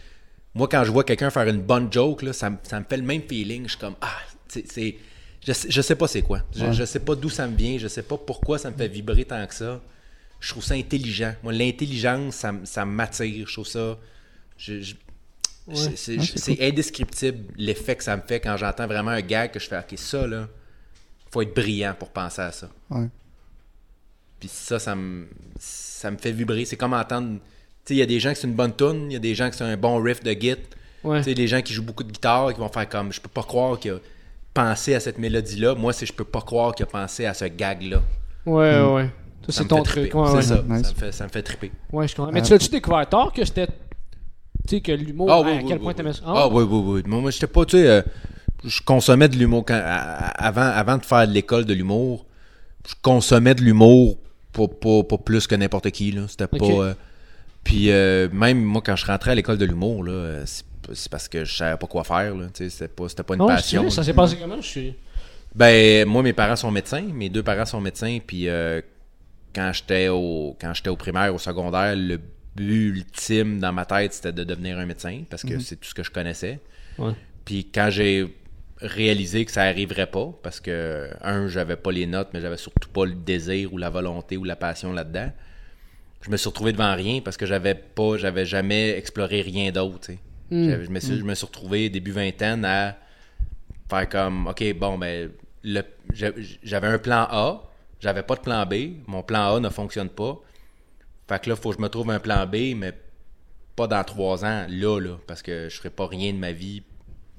Moi, 0.53 0.67
quand 0.69 0.83
je 0.85 0.91
vois 0.91 1.03
quelqu'un 1.03 1.29
faire 1.29 1.47
une 1.47 1.61
bonne 1.61 1.91
joke, 1.91 2.21
là, 2.21 2.31
ça, 2.33 2.49
me- 2.49 2.57
ça 2.63 2.79
me 2.79 2.85
fait 2.89 2.97
le 2.97 3.03
même 3.03 3.21
feeling. 3.27 3.63
Je 3.65 3.69
suis 3.71 3.77
comme, 3.79 3.95
ah, 4.01 4.17
c'est. 4.47 4.69
c'est- 4.71 4.95
Je, 5.45 5.53
sais- 5.53 5.71
je 5.71 5.81
sais 5.81 5.95
pas 5.95 6.07
c'est 6.07 6.21
quoi. 6.21 6.43
Je, 6.55 6.71
je 6.71 6.85
sais 6.85 6.99
pas 6.99 7.15
d'où 7.15 7.29
ça 7.29 7.47
me 7.47 7.55
vient. 7.57 7.77
Je 7.79 7.87
sais 7.87 8.03
pas 8.03 8.15
pourquoi 8.17 8.59
ça 8.59 8.69
me 8.69 8.77
fait 8.77 8.87
vibrer 8.87 9.25
tant 9.25 9.45
que 9.47 9.55
ça. 9.55 9.81
Je 10.39 10.49
trouve 10.51 10.63
ça 10.63 10.75
intelligent. 10.75 11.33
Moi, 11.41 11.51
l'intelligence, 11.53 12.35
ça, 12.35 12.53
ça 12.63 12.85
m'attire. 12.85 13.47
Je 13.47 13.51
trouve 13.53 13.67
ça. 13.67 13.97
je- 14.57 14.81
je- 14.81 14.93
c'est- 15.73 15.95
c'est 16.37 16.57
Ah, 16.59 16.65
indescriptible 16.65 17.43
l'effet 17.57 17.95
que 17.95 18.03
ça 18.03 18.15
me 18.17 18.21
fait 18.21 18.39
quand 18.39 18.57
j'entends 18.57 18.87
vraiment 18.87 19.11
un 19.11 19.21
gag 19.21 19.51
que 19.51 19.59
je 19.59 19.67
fais, 19.67 19.77
ok, 19.77 19.93
ça, 19.97 20.25
là, 20.27 20.47
faut 21.31 21.41
être 21.41 21.53
brillant 21.55 21.93
pour 21.97 22.09
penser 22.09 22.41
à 22.41 22.51
ça. 22.51 22.69
Ouais. 22.89 23.07
Puis 24.39 24.49
ça, 24.51 24.79
ça 24.79 24.95
me, 24.95 25.27
ça 25.59 26.09
me 26.11 26.17
fait 26.17 26.31
vibrer. 26.31 26.65
C'est 26.65 26.75
comme 26.77 26.93
entendre. 26.93 27.35
Tu 27.35 27.39
sais, 27.85 27.93
il 27.95 27.97
y 27.97 28.01
a 28.01 28.05
des 28.07 28.19
gens 28.19 28.33
qui 28.33 28.41
c'est 28.41 28.47
une 28.47 28.55
bonne 28.55 28.75
tune, 28.75 29.05
il 29.09 29.13
y 29.13 29.15
a 29.15 29.19
des 29.19 29.35
gens 29.35 29.49
qui 29.49 29.57
c'est 29.57 29.63
un 29.63 29.77
bon 29.77 30.01
riff 30.01 30.23
de 30.23 30.31
git. 30.31 30.55
Ouais. 31.03 31.19
Tu 31.19 31.25
sais, 31.25 31.33
des 31.33 31.47
gens 31.47 31.61
qui 31.61 31.73
jouent 31.73 31.83
beaucoup 31.85 32.03
de 32.03 32.11
guitare, 32.11 32.53
qui 32.53 32.59
vont 32.59 32.69
faire 32.69 32.87
comme, 32.89 33.11
je 33.11 33.21
peux 33.21 33.29
pas 33.29 33.43
croire 33.43 33.79
qu'il 33.79 33.91
a 33.91 33.97
pensé 34.53 34.93
à 34.95 34.99
cette 34.99 35.17
mélodie-là. 35.17 35.75
Moi, 35.75 35.93
c'est 35.93 36.05
je 36.05 36.13
peux 36.13 36.23
pas 36.25 36.41
croire 36.41 36.75
qu'il 36.75 36.83
a 36.83 36.87
pensé 36.87 37.25
à 37.25 37.33
ce 37.33 37.45
gag-là. 37.45 38.01
Ouais, 38.45 38.81
ouais. 38.81 39.09
Ça, 39.47 39.51
Ça 39.51 39.61
c'est 39.61 39.67
ton 39.67 39.81
truc. 39.83 40.13
Ouais, 40.13 40.27
c'est 40.29 40.35
ouais. 40.35 40.41
ça. 40.43 40.63
Nice. 40.67 40.87
Ça, 40.87 40.93
me 40.93 40.97
fait, 40.99 41.11
ça 41.11 41.23
me 41.25 41.29
fait 41.29 41.41
triper. 41.43 41.71
Ouais, 41.91 42.07
je 42.07 42.15
comprends. 42.15 42.31
Mais 42.31 42.41
Euh, 42.41 42.43
tu 42.43 42.51
l'as-tu 42.51 42.69
découvert 42.69 43.07
tard 43.09 43.31
que 43.33 43.43
c'était. 43.45 43.67
Tu 44.67 44.75
sais, 44.75 44.81
que 44.81 44.91
l'humour, 44.91 45.29
Ah, 45.31 45.37
à 45.37 45.41
oui, 45.41 45.51
oui, 45.57 45.65
quel 45.67 45.77
oui, 45.77 45.83
point 45.83 45.93
t'aimais 45.93 46.13
ça? 46.13 46.21
Ah, 46.25 46.47
oui, 46.47 46.63
oui, 46.63 47.01
oui. 47.03 47.03
Moi, 47.05 47.31
j'étais 47.31 47.47
pas, 47.47 47.65
tu 47.65 47.77
sais, 47.77 47.87
euh, 47.87 48.01
je 48.63 48.81
consommais 48.81 49.27
de 49.27 49.35
l'humour 49.35 49.65
quand, 49.65 49.73
à- 49.73 49.79
à- 50.27 50.47
avant, 50.47 50.61
avant 50.61 50.97
de 50.97 51.05
faire 51.05 51.27
de 51.27 51.33
l'école 51.33 51.65
de 51.65 51.73
l'humour. 51.73 52.25
Je 52.87 52.93
consommais 53.01 53.53
de 53.55 53.61
l'humour 53.61 54.17
pas, 54.53 54.67
pas, 54.67 55.03
pas 55.03 55.17
plus 55.17 55.47
que 55.47 55.55
n'importe 55.55 55.89
qui, 55.91 56.11
là. 56.11 56.23
C'était 56.27 56.47
pas. 56.47 56.57
Euh, 56.65 56.93
puis 57.63 57.91
euh, 57.91 58.27
même 58.31 58.61
moi, 58.63 58.81
quand 58.83 58.95
je 58.95 59.05
rentrais 59.05 59.31
à 59.31 59.35
l'école 59.35 59.57
de 59.57 59.65
l'humour, 59.65 60.03
là, 60.03 60.11
euh, 60.11 60.43
c'est 60.45 60.63
c'est 60.93 61.11
parce 61.11 61.27
que 61.27 61.45
je 61.45 61.55
savais 61.55 61.77
pas 61.77 61.85
quoi 61.85 62.03
faire, 62.03 62.35
là. 62.35 62.47
Tu 62.47 62.63
sais, 62.63 62.69
c'était 62.71 62.87
pas, 62.87 63.07
c'était 63.07 63.21
pas 63.23 63.35
une 63.35 63.41
Ah 63.43 63.45
passion. 63.55 63.87
ça 63.91 64.03
s'est 64.03 64.13
passé 64.15 64.35
comment? 64.41 64.59
Je 64.59 64.67
suis. 64.67 64.95
Ben, 65.53 66.07
moi, 66.07 66.23
mes 66.23 66.33
parents 66.33 66.55
sont 66.55 66.71
médecins. 66.71 67.03
Mes 67.13 67.29
deux 67.29 67.43
parents 67.43 67.67
sont 67.67 67.79
médecins. 67.79 68.17
Puis 68.25 68.49
euh, 68.49 68.81
quand 69.53 69.71
j'étais 69.73 70.07
au 70.07 70.57
quand 70.59 70.73
j'étais 70.73 70.89
au 70.89 70.95
primaire, 70.95 71.33
au 71.35 71.37
secondaire, 71.37 71.95
le 71.95 72.19
but 72.55 72.87
ultime 72.89 73.59
dans 73.59 73.71
ma 73.73 73.85
tête, 73.85 74.13
c'était 74.13 74.31
de 74.33 74.43
devenir 74.43 74.77
un 74.77 74.85
médecin 74.85 75.23
parce 75.29 75.43
que 75.43 75.53
c'est 75.59 75.75
tout 75.77 75.87
ce 75.89 75.93
que 75.93 76.03
je 76.03 76.11
connaissais. 76.11 76.59
Ouais. 76.97 77.13
Puis 77.45 77.65
quand 77.73 77.89
j'ai 77.89 78.27
réalisé 78.79 79.45
que 79.45 79.51
ça 79.51 79.63
arriverait 79.63 80.07
pas, 80.07 80.31
parce 80.43 80.59
que, 80.59 81.09
un, 81.21 81.47
j'avais 81.47 81.75
pas 81.75 81.91
les 81.91 82.05
notes, 82.07 82.29
mais 82.33 82.41
j'avais 82.41 82.57
surtout 82.57 82.89
pas 82.89 83.05
le 83.05 83.13
désir 83.13 83.73
ou 83.73 83.77
la 83.77 83.89
volonté 83.89 84.37
ou 84.37 84.43
la 84.43 84.55
passion 84.55 84.91
là-dedans, 84.91 85.31
je 86.23 86.29
me 86.29 86.37
suis 86.37 86.49
retrouvé 86.49 86.71
devant 86.71 86.93
rien 86.95 87.21
parce 87.21 87.37
que 87.37 87.45
j'avais 87.45 87.73
pas, 87.75 88.17
j'avais 88.17 88.45
jamais 88.45 88.91
exploré 88.97 89.41
rien 89.41 89.71
d'autre. 89.71 90.09
J'avais- 90.69 90.85
Je, 90.85 90.89
me 90.91 90.99
suis, 90.99 91.17
je 91.19 91.23
me 91.23 91.33
suis 91.35 91.45
retrouvé 91.45 91.89
début 91.89 92.11
vingtaine 92.11 92.65
à 92.65 92.97
faire 93.89 94.09
comme, 94.09 94.47
ok, 94.47 94.73
bon, 94.75 94.97
ben, 94.97 95.29
j'avais 96.63 96.87
un 96.87 96.97
plan 96.99 97.27
A, 97.29 97.63
j'avais 97.99 98.23
pas 98.23 98.35
de 98.35 98.41
plan 98.41 98.65
B, 98.65 98.73
mon 99.07 99.23
plan 99.23 99.55
A 99.55 99.59
ne 99.59 99.69
fonctionne 99.69 100.09
pas. 100.09 100.39
Fait 101.27 101.41
que 101.41 101.49
là, 101.49 101.55
faut 101.55 101.69
que 101.71 101.77
je 101.77 101.81
me 101.81 101.87
trouve 101.89 102.09
un 102.11 102.19
plan 102.19 102.45
B, 102.45 102.75
mais 102.75 102.93
pas 103.75 103.87
dans 103.87 104.03
trois 104.03 104.43
ans, 104.45 104.65
là, 104.69 104.99
là, 104.99 105.17
parce 105.27 105.41
que 105.41 105.69
je 105.69 105.77
ferai 105.77 105.89
pas 105.89 106.07
rien 106.07 106.33
de 106.33 106.37
ma 106.37 106.51
vie 106.51 106.83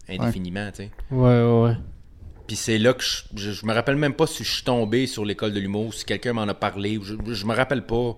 indéfiniment, 0.08 0.70
tu 0.70 0.84
sais. 0.84 0.90
Ouais, 1.10 1.42
ouais, 1.42 1.62
ouais. 1.64 1.76
Puis 2.46 2.56
c'est 2.56 2.78
là 2.78 2.92
que 2.92 3.02
je, 3.04 3.22
je, 3.36 3.52
je 3.52 3.66
me 3.66 3.72
rappelle 3.72 3.96
même 3.96 4.14
pas 4.14 4.26
si 4.26 4.44
je 4.44 4.50
suis 4.50 4.64
tombé 4.64 5.06
sur 5.06 5.24
l'école 5.24 5.52
de 5.52 5.60
l'humour, 5.60 5.94
si 5.94 6.04
quelqu'un 6.04 6.32
m'en 6.32 6.42
a 6.42 6.54
parlé. 6.54 6.98
Je, 7.02 7.14
je 7.34 7.46
me 7.46 7.54
rappelle 7.54 7.86
pas 7.86 8.16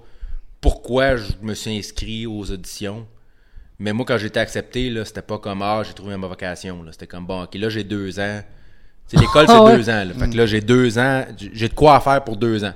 pourquoi 0.60 1.16
je 1.16 1.32
me 1.42 1.54
suis 1.54 1.76
inscrit 1.76 2.26
aux 2.26 2.50
auditions. 2.50 3.06
Mais 3.78 3.92
moi, 3.92 4.06
quand 4.06 4.16
j'étais 4.18 4.40
accepté, 4.40 4.88
là, 4.90 5.04
c'était 5.04 5.20
pas 5.22 5.38
comme 5.38 5.60
Ah, 5.62 5.82
j'ai 5.86 5.92
trouvé 5.92 6.16
ma 6.16 6.26
vocation. 6.26 6.82
là. 6.82 6.92
C'était 6.92 7.06
comme 7.06 7.26
bon, 7.26 7.42
ok, 7.42 7.54
là 7.56 7.68
j'ai 7.68 7.84
deux 7.84 8.18
ans. 8.18 8.40
C'est 9.06 9.18
l'école, 9.20 9.46
c'est 9.46 9.52
Ah 9.52 9.62
ouais? 9.64 9.76
deux 9.76 9.90
ans. 9.90 10.02
Là. 10.04 10.14
Fait 10.14 10.30
que 10.30 10.36
là, 10.36 10.46
j'ai 10.46 10.62
deux 10.62 10.98
ans. 10.98 11.26
J'ai 11.36 11.50
j'ai 11.52 11.68
de 11.68 11.74
quoi 11.74 11.96
à 11.96 12.00
faire 12.00 12.24
pour 12.24 12.38
deux 12.38 12.64
ans. 12.64 12.72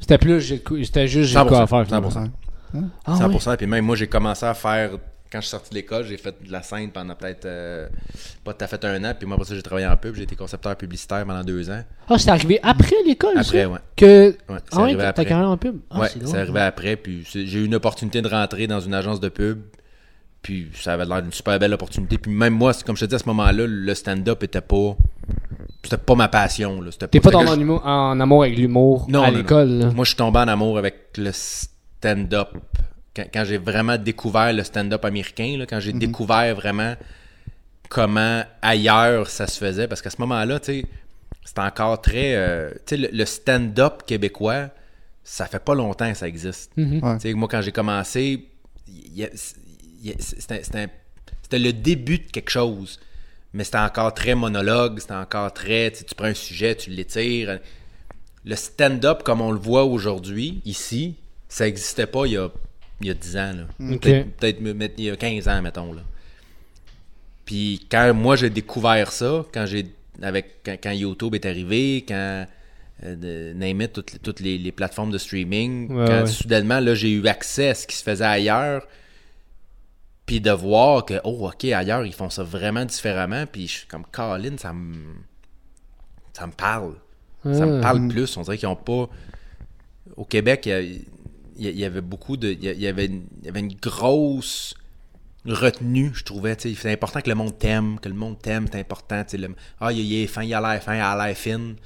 C'était 0.00 0.18
plus, 0.18 0.40
c'était 0.84 1.08
juste, 1.08 1.32
j'ai 1.32 1.46
quoi 1.46 1.62
à 1.62 1.66
faire. 1.66 1.84
100%. 1.84 2.30
Ah, 2.74 2.78
ouais? 3.12 3.36
100%. 3.36 3.56
Puis 3.56 3.66
même 3.66 3.84
moi, 3.84 3.96
j'ai 3.96 4.06
commencé 4.06 4.46
à 4.46 4.54
faire. 4.54 4.90
Quand 5.30 5.40
je 5.40 5.46
suis 5.46 5.50
sorti 5.50 5.68
de 5.70 5.74
l'école, 5.74 6.06
j'ai 6.06 6.16
fait 6.16 6.34
de 6.42 6.50
la 6.50 6.62
scène 6.62 6.90
pendant 6.90 7.14
peut-être 7.14 7.44
euh, 7.44 7.86
pas 8.44 8.54
tout 8.54 8.64
à 8.64 8.66
fait 8.66 8.82
un 8.86 9.04
an. 9.04 9.12
Puis 9.18 9.26
moi, 9.26 9.34
après 9.34 9.46
ça, 9.46 9.54
j'ai 9.54 9.62
travaillé 9.62 9.86
en 9.86 9.94
pub. 9.94 10.14
J'ai 10.14 10.22
été 10.22 10.34
concepteur 10.34 10.74
publicitaire 10.74 11.26
pendant 11.26 11.44
deux 11.44 11.68
ans. 11.68 11.82
Ah, 12.08 12.16
c'est 12.16 12.30
arrivé 12.30 12.58
après 12.62 12.96
l'école, 13.04 13.36
Après, 13.36 13.64
ça? 13.64 13.68
ouais. 13.68 13.78
Que. 13.94 14.30
Ouais, 14.30 14.36
c'est 14.48 14.78
ah 14.78 14.80
arrivé 14.80 15.00
ta 15.00 15.08
après. 15.08 15.26
carrière 15.26 15.50
en 15.50 15.58
pub? 15.58 15.76
Ah, 15.90 16.00
ouais, 16.00 16.08
c'est 16.24 16.34
arrivé 16.38 16.60
après. 16.60 16.96
Puis 16.96 17.26
j'ai 17.30 17.58
eu 17.58 17.66
une 17.66 17.74
opportunité 17.74 18.22
de 18.22 18.28
rentrer 18.28 18.66
dans 18.66 18.80
une 18.80 18.94
agence 18.94 19.20
de 19.20 19.28
pub. 19.28 19.60
Puis 20.40 20.68
ça 20.72 20.94
avait 20.94 21.04
l'air 21.04 21.20
d'une 21.20 21.32
super 21.32 21.58
belle 21.58 21.74
opportunité. 21.74 22.16
Puis 22.16 22.32
même 22.32 22.54
moi, 22.54 22.72
comme 22.86 22.96
je 22.96 23.04
te 23.04 23.10
dis 23.10 23.14
à 23.14 23.18
ce 23.18 23.26
moment-là, 23.26 23.66
le 23.66 23.94
stand-up 23.94 24.42
était 24.42 24.62
pas. 24.62 24.96
C'était 25.88 26.02
pas 26.02 26.14
ma 26.14 26.28
passion. 26.28 26.80
là. 26.80 26.90
C'était 26.90 27.08
T'es 27.08 27.20
pas 27.20 27.30
dans 27.30 27.46
je- 27.46 27.60
en, 27.62 28.20
amour 28.20 28.42
avec 28.44 28.56
l'humour 28.58 29.06
Non, 29.08 29.22
à 29.22 29.30
non, 29.30 29.38
l'école, 29.38 29.68
là? 29.70 29.86
Moi, 29.90 30.04
je 30.04 30.08
suis 30.10 30.16
tombé 30.16 30.38
en 30.38 30.48
amour 30.48 30.76
avec 30.78 30.96
le 31.16 31.30
stand-up. 31.32 32.48
Quand, 33.16 33.24
quand 33.32 33.44
j'ai 33.46 33.58
vraiment 33.58 33.96
découvert 33.96 34.52
le 34.52 34.62
stand-up 34.64 35.04
américain, 35.04 35.56
là, 35.58 35.64
quand 35.66 35.80
j'ai 35.80 35.92
découvert 35.94 36.54
vraiment 36.54 36.94
comment 37.88 38.42
ailleurs 38.62 39.28
ça 39.28 39.46
se 39.46 39.58
faisait, 39.58 39.88
parce 39.88 40.02
qu'à 40.02 40.10
ce 40.10 40.20
moment-là, 40.20 40.60
tu 40.60 40.66
sais, 40.80 40.84
c'était 41.44 41.60
encore 41.62 42.00
très. 42.02 42.34
euh, 42.36 42.70
tu 42.86 42.96
sais, 42.96 42.96
le, 42.96 43.08
le 43.10 43.24
stand-up 43.24 44.02
québécois, 44.06 44.68
ça 45.24 45.46
fait 45.46 45.58
pas 45.62 45.74
longtemps 45.74 46.10
que 46.12 46.18
ça 46.18 46.28
existe. 46.28 46.70
Mhm. 46.76 47.02
Ouais. 47.02 47.14
Tu 47.16 47.20
sais, 47.28 47.34
moi, 47.34 47.48
quand 47.50 47.62
j'ai 47.62 47.72
commencé, 47.72 48.46
il 48.86 49.16
y 49.16 49.24
a- 49.24 49.28
il 50.02 50.10
y 50.10 50.12
a- 50.12 50.16
c'était 50.18 50.62
c'était- 50.62 50.88
c'était 51.42 51.58
le 51.58 51.72
début 51.72 52.18
de 52.18 52.30
quelque 52.30 52.50
chose. 52.50 53.00
Mais 53.54 53.64
c'était 53.64 53.78
encore 53.78 54.12
très 54.14 54.34
monologue, 54.34 54.98
c'était 55.00 55.14
encore 55.14 55.52
très. 55.52 55.90
Tu 55.92 56.14
prends 56.14 56.26
un 56.26 56.34
sujet, 56.34 56.74
tu 56.74 56.90
l'étires. 56.90 57.58
Le 58.44 58.56
stand-up, 58.56 59.22
comme 59.22 59.40
on 59.40 59.50
le 59.50 59.58
voit 59.58 59.84
aujourd'hui, 59.84 60.60
ici, 60.64 61.14
ça 61.48 61.64
n'existait 61.64 62.06
pas 62.06 62.26
il 62.26 62.32
y 62.32 62.36
a, 62.36 62.48
il 63.00 63.06
y 63.06 63.10
a 63.10 63.14
10 63.14 63.36
ans. 63.36 63.52
là. 63.52 63.92
Ok. 63.94 64.02
Peut-être 64.38 64.58
il 64.98 65.04
y 65.04 65.10
a 65.10 65.16
15 65.16 65.48
ans, 65.48 65.62
mettons. 65.62 65.92
Là. 65.92 66.02
Puis 67.44 67.86
quand 67.90 68.12
moi 68.14 68.36
j'ai 68.36 68.50
découvert 68.50 69.10
ça, 69.12 69.44
quand 69.52 69.66
j'ai 69.66 69.86
avec 70.20 70.56
quand, 70.64 70.76
quand 70.82 70.90
YouTube 70.92 71.34
est 71.34 71.46
arrivé, 71.46 72.04
quand 72.06 72.46
euh, 73.04 73.54
name 73.54 73.80
it, 73.82 73.92
toutes, 73.92 74.12
les- 74.12 74.18
toutes 74.18 74.40
les, 74.40 74.58
les 74.58 74.72
plateformes 74.72 75.10
de 75.10 75.18
streaming, 75.18 75.90
Ouais, 75.92 76.06
quand 76.06 76.20
ouais. 76.22 76.26
soudainement 76.26 76.80
là 76.80 76.94
j'ai 76.94 77.10
eu 77.10 77.26
accès 77.26 77.68
à 77.70 77.74
ce 77.74 77.86
qui 77.86 77.96
se 77.96 78.02
faisait 78.02 78.24
ailleurs, 78.24 78.86
puis 80.28 80.40
de 80.40 80.50
voir 80.52 81.04
que 81.04 81.14
oh 81.24 81.48
ok 81.48 81.64
ailleurs 81.64 82.04
ils 82.06 82.12
font 82.14 82.30
ça 82.30 82.44
vraiment 82.44 82.84
différemment, 82.84 83.46
puis 83.50 83.66
je 83.66 83.72
suis 83.78 83.86
comme 83.88 84.04
Colin, 84.12 84.56
ça 84.58 84.72
me 84.72 84.94
ça 86.32 86.46
me 86.46 86.52
parle, 86.52 86.94
ça 87.42 87.66
me 87.66 87.78
Ah. 87.78 87.80
parle 87.80 88.06
plus. 88.08 88.36
On 88.36 88.42
dirait 88.42 88.58
qu'ils 88.58 88.68
ont 88.68 88.76
pas 88.76 89.08
au 90.16 90.24
Québec 90.24 90.66
il 90.66 91.04
y 91.56 91.68
y, 91.68 91.78
y 91.80 91.84
avait 91.84 92.00
beaucoup 92.02 92.36
de 92.36 92.48
il 92.50 92.62
y 92.64 92.68
y 92.82 92.86
avait 92.86 93.06
une, 93.06 93.24
il 93.40 93.46
y 93.46 93.48
avait 93.48 93.60
une 93.60 93.74
grosse 93.74 94.74
retenue, 95.46 96.10
je 96.14 96.24
trouvais. 96.24 96.56
C'est 96.58 96.92
important 96.92 97.20
que 97.20 97.28
le 97.28 97.34
monde 97.34 97.58
t'aime, 97.58 97.98
que 97.98 98.08
le 98.08 98.14
monde 98.14 98.38
t'aime, 98.40 98.66
c'est 98.70 98.78
important. 98.80 99.24
le- 99.32 99.54
ah, 99.80 99.90
il, 99.92 99.98
il 100.00 100.22
est 100.22 100.26
fin, 100.26 100.42
il 100.42 100.52
a 100.54 100.60
l'air 100.60 100.82
fin, 100.82 100.94
il 100.96 101.00
a 101.00 101.16
l'air 101.26 101.36
fine. 101.36 101.76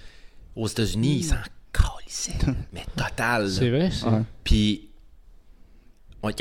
Aux 0.56 0.66
États-Unis, 0.68 1.16
ils 1.20 1.24
s'en 1.24 1.36
calissaient, 1.72 2.34
mais 2.74 2.84
total. 2.96 3.48
C'est 3.50 3.70
vrai, 3.70 3.90
ça. 3.90 4.22
Puis, 4.44 4.88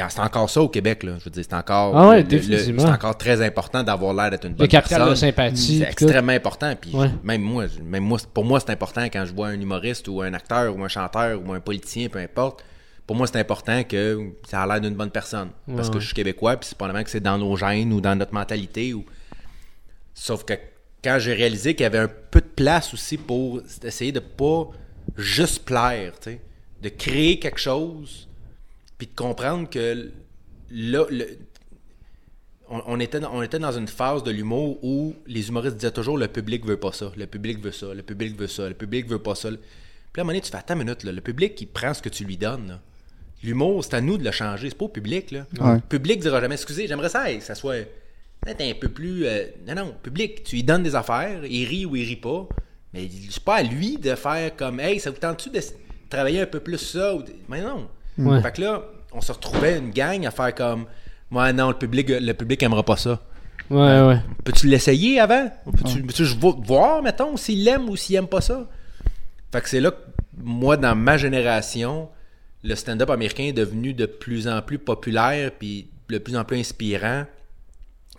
c'est 0.09 0.19
encore 0.19 0.49
ça 0.49 0.61
au 0.61 0.69
Québec, 0.69 1.03
là. 1.03 1.13
Je 1.19 1.25
veux 1.25 1.31
dire, 1.31 1.43
c'est 1.47 1.55
encore. 1.55 1.97
Ah 1.97 2.09
ouais, 2.09 2.17
le- 2.17 2.21
le- 2.23 2.27
définitivement. 2.27 2.83
C'est 2.83 2.89
encore 2.91 3.17
très 3.17 3.43
important 3.45 3.83
d'avoir 3.83 4.13
l'air 4.13 4.29
d'être 4.29 4.45
une 4.45 4.51
Le 4.51 4.57
bonne 4.57 4.67
capital 4.67 5.09
de 5.09 5.15
sympathie. 5.15 5.79
C'est 5.79 5.85
tout. 5.85 6.03
extrêmement 6.05 6.33
important. 6.33 6.75
Puis 6.79 6.91
Ouais. 6.95 7.09
même 7.23 7.41
moi, 7.41 7.65
même 7.83 8.03
moi, 8.03 8.19
pour 8.33 8.45
moi, 8.45 8.59
c'est 8.59 8.69
important 8.71 9.03
quand 9.05 9.25
je 9.25 9.33
vois 9.33 9.47
un 9.47 9.59
humoriste 9.59 10.07
ou 10.07 10.21
un 10.21 10.33
acteur 10.33 10.75
ou 10.75 10.83
un 10.83 10.87
chanteur 10.87 11.41
ou 11.43 11.51
un 11.53 11.59
politicien, 11.59 12.09
peu 12.09 12.19
importe. 12.19 12.63
Pour 13.07 13.15
moi, 13.15 13.25
c'est 13.27 13.39
important 13.39 13.83
que 13.83 14.29
ça 14.47 14.61
a 14.61 14.67
l'air 14.67 14.79
d'une 14.79 14.93
bonne 14.95 15.09
personne. 15.09 15.49
Parce 15.75 15.89
que 15.89 15.99
je 15.99 16.05
suis 16.05 16.13
québécois, 16.15 16.55
puis 16.57 16.69
c'est 16.69 16.77
probablement 16.77 17.03
que 17.03 17.09
c'est 17.09 17.19
dans 17.19 17.37
nos 17.37 17.55
gènes 17.57 17.91
ou 17.91 17.99
dans 17.99 18.15
notre 18.15 18.33
mentalité. 18.33 18.93
Ou... 18.93 19.03
Sauf 20.13 20.45
que 20.45 20.53
quand 21.03 21.17
j'ai 21.19 21.33
réalisé 21.33 21.73
qu'il 21.73 21.83
y 21.83 21.87
avait 21.87 21.97
un 21.97 22.07
peu 22.29 22.39
de 22.41 22.45
place 22.45 22.93
aussi 22.93 23.17
pour 23.17 23.61
essayer 23.83 24.11
de 24.11 24.19
pas 24.19 24.69
juste 25.17 25.65
plaire, 25.65 26.13
tu 26.21 26.31
sais, 26.31 26.41
de 26.81 26.89
créer 26.89 27.39
quelque 27.39 27.59
chose, 27.59 28.27
puis 29.01 29.07
de 29.07 29.15
comprendre 29.15 29.67
que 29.67 30.11
là, 30.69 31.05
le- 31.09 31.37
on, 32.69 32.81
on 32.85 32.99
était, 32.99 33.19
dans- 33.19 33.33
on 33.33 33.41
était 33.41 33.57
dans 33.57 33.71
une 33.71 33.87
phase 33.87 34.21
de 34.21 34.29
l'humour 34.29 34.77
où 34.83 35.15
les 35.25 35.49
humoristes 35.49 35.75
disaient 35.77 35.89
toujours 35.91 36.19
le 36.19 36.27
public 36.27 36.63
veut 36.67 36.77
pas 36.77 36.91
ça, 36.91 37.11
le 37.17 37.25
public 37.25 37.59
veut 37.59 37.71
ça, 37.71 37.93
le 37.95 38.03
public 38.03 38.37
veut 38.37 38.45
ça, 38.47 38.67
le 38.69 38.75
public 38.75 39.07
veut 39.07 39.17
pas 39.17 39.33
ça. 39.33 39.49
Puis 39.49 39.57
à 40.19 40.21
un 40.21 40.23
moment 40.23 40.33
donné, 40.33 40.41
tu 40.41 40.51
fais 40.51 40.57
attends 40.57 40.75
une 40.75 40.81
minute, 40.83 41.03
là, 41.03 41.11
le 41.11 41.21
public 41.21 41.59
il 41.59 41.65
prend 41.67 41.95
ce 41.95 42.01
que 42.03 42.09
tu 42.09 42.25
lui 42.25 42.37
donnes. 42.37 42.79
L'humour, 43.43 43.83
c'est 43.83 43.95
à 43.95 44.01
nous 44.01 44.19
de 44.19 44.23
le 44.23 44.29
changer, 44.31 44.69
c'est 44.69 44.77
pas 44.77 44.85
au 44.85 44.89
public. 44.89 45.31
Là. 45.31 45.47
Ouais. 45.59 45.73
Le 45.75 45.79
public 45.81 46.19
dira 46.19 46.39
jamais 46.39 46.53
excusez, 46.53 46.85
j'aimerais 46.87 47.09
ça 47.09 47.33
que 47.33 47.39
ça 47.41 47.55
soit 47.55 47.85
peut-être 48.41 48.61
un 48.61 48.73
peu 48.79 48.89
plus. 48.89 49.25
euh, 49.25 49.47
non, 49.67 49.73
non, 49.73 49.95
public, 50.03 50.43
tu 50.43 50.57
lui 50.57 50.63
donnes 50.63 50.83
des 50.83 50.93
affaires, 50.93 51.43
il 51.45 51.65
rit 51.65 51.87
ou 51.87 51.95
il 51.95 52.05
rit 52.05 52.17
pas, 52.17 52.47
mais 52.93 53.09
c'est 53.31 53.43
pas 53.43 53.55
à 53.55 53.63
lui 53.63 53.97
de 53.97 54.13
faire 54.13 54.55
comme 54.55 54.79
hey, 54.79 54.99
ça 54.99 55.09
vous 55.09 55.17
tente-tu 55.17 55.49
de 55.49 55.59
travailler 56.07 56.41
un 56.41 56.45
peu 56.45 56.59
plus 56.59 56.77
ça 56.77 57.15
ou... 57.15 57.23
Mais 57.49 57.61
non. 57.61 57.89
Ouais. 58.17 58.41
Fait 58.41 58.51
que 58.51 58.61
là, 58.61 58.83
on 59.13 59.21
se 59.21 59.31
retrouvait 59.31 59.77
une 59.77 59.91
gang 59.91 60.25
à 60.25 60.31
faire 60.31 60.53
comme 60.55 60.85
Ouais, 61.31 61.53
non, 61.53 61.69
le 61.69 61.75
public, 61.77 62.09
le 62.09 62.33
public 62.33 62.61
aimera 62.63 62.83
pas 62.83 62.97
ça. 62.97 63.19
Ouais, 63.69 64.01
ouais. 64.01 64.17
Peux-tu 64.43 64.67
l'essayer 64.67 65.19
avant? 65.19 65.49
Peux-tu 65.65 66.03
peux-tu 66.03 66.23
vo- 66.25 66.59
voir, 66.61 67.01
mettons, 67.01 67.37
s'il 67.37 67.63
l'aime 67.63 67.87
ou 67.89 67.95
s'il 67.95 68.17
aime 68.17 68.27
pas 68.27 68.41
ça? 68.41 68.67
Fait 69.51 69.61
que 69.61 69.69
c'est 69.69 69.79
là 69.79 69.91
que, 69.91 69.97
moi, 70.37 70.75
dans 70.75 70.93
ma 70.95 71.15
génération, 71.17 72.09
le 72.63 72.75
stand-up 72.75 73.09
américain 73.09 73.43
est 73.43 73.53
devenu 73.53 73.93
de 73.93 74.05
plus 74.05 74.47
en 74.49 74.61
plus 74.61 74.77
populaire 74.77 75.51
puis 75.57 75.87
de 76.09 76.17
plus 76.17 76.35
en 76.35 76.43
plus 76.43 76.59
inspirant, 76.59 77.25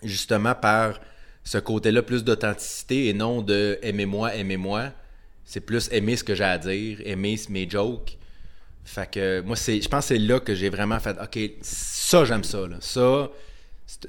justement 0.03 0.55
par 0.55 0.99
ce 1.43 1.57
côté-là, 1.59 2.01
plus 2.01 2.23
d'authenticité 2.23 3.07
et 3.09 3.13
non 3.13 3.41
de 3.41 3.77
aimez-moi, 3.83 4.33
aimez-moi. 4.35 4.85
C'est 5.45 5.59
plus 5.59 5.89
aimer 5.91 6.15
ce 6.15 6.23
que 6.23 6.33
j'ai 6.35 6.43
à 6.45 6.57
dire, 6.57 6.99
aimer 7.05 7.35
mes 7.49 7.69
jokes. 7.69 8.17
Fait 8.85 9.09
que 9.09 9.41
moi, 9.41 9.55
c'est, 9.55 9.81
je 9.81 9.87
pense 9.89 10.07
que 10.07 10.15
c'est 10.15 10.19
là 10.19 10.39
que 10.39 10.53
j'ai 10.55 10.69
vraiment 10.69 10.99
fait, 10.99 11.15
OK, 11.21 11.39
ça, 11.61 12.25
j'aime 12.25 12.43
ça. 12.43 12.67
Là. 12.67 12.77
Ça, 12.79 13.29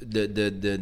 de, 0.03 0.27
de, 0.27 0.49
de, 0.51 0.81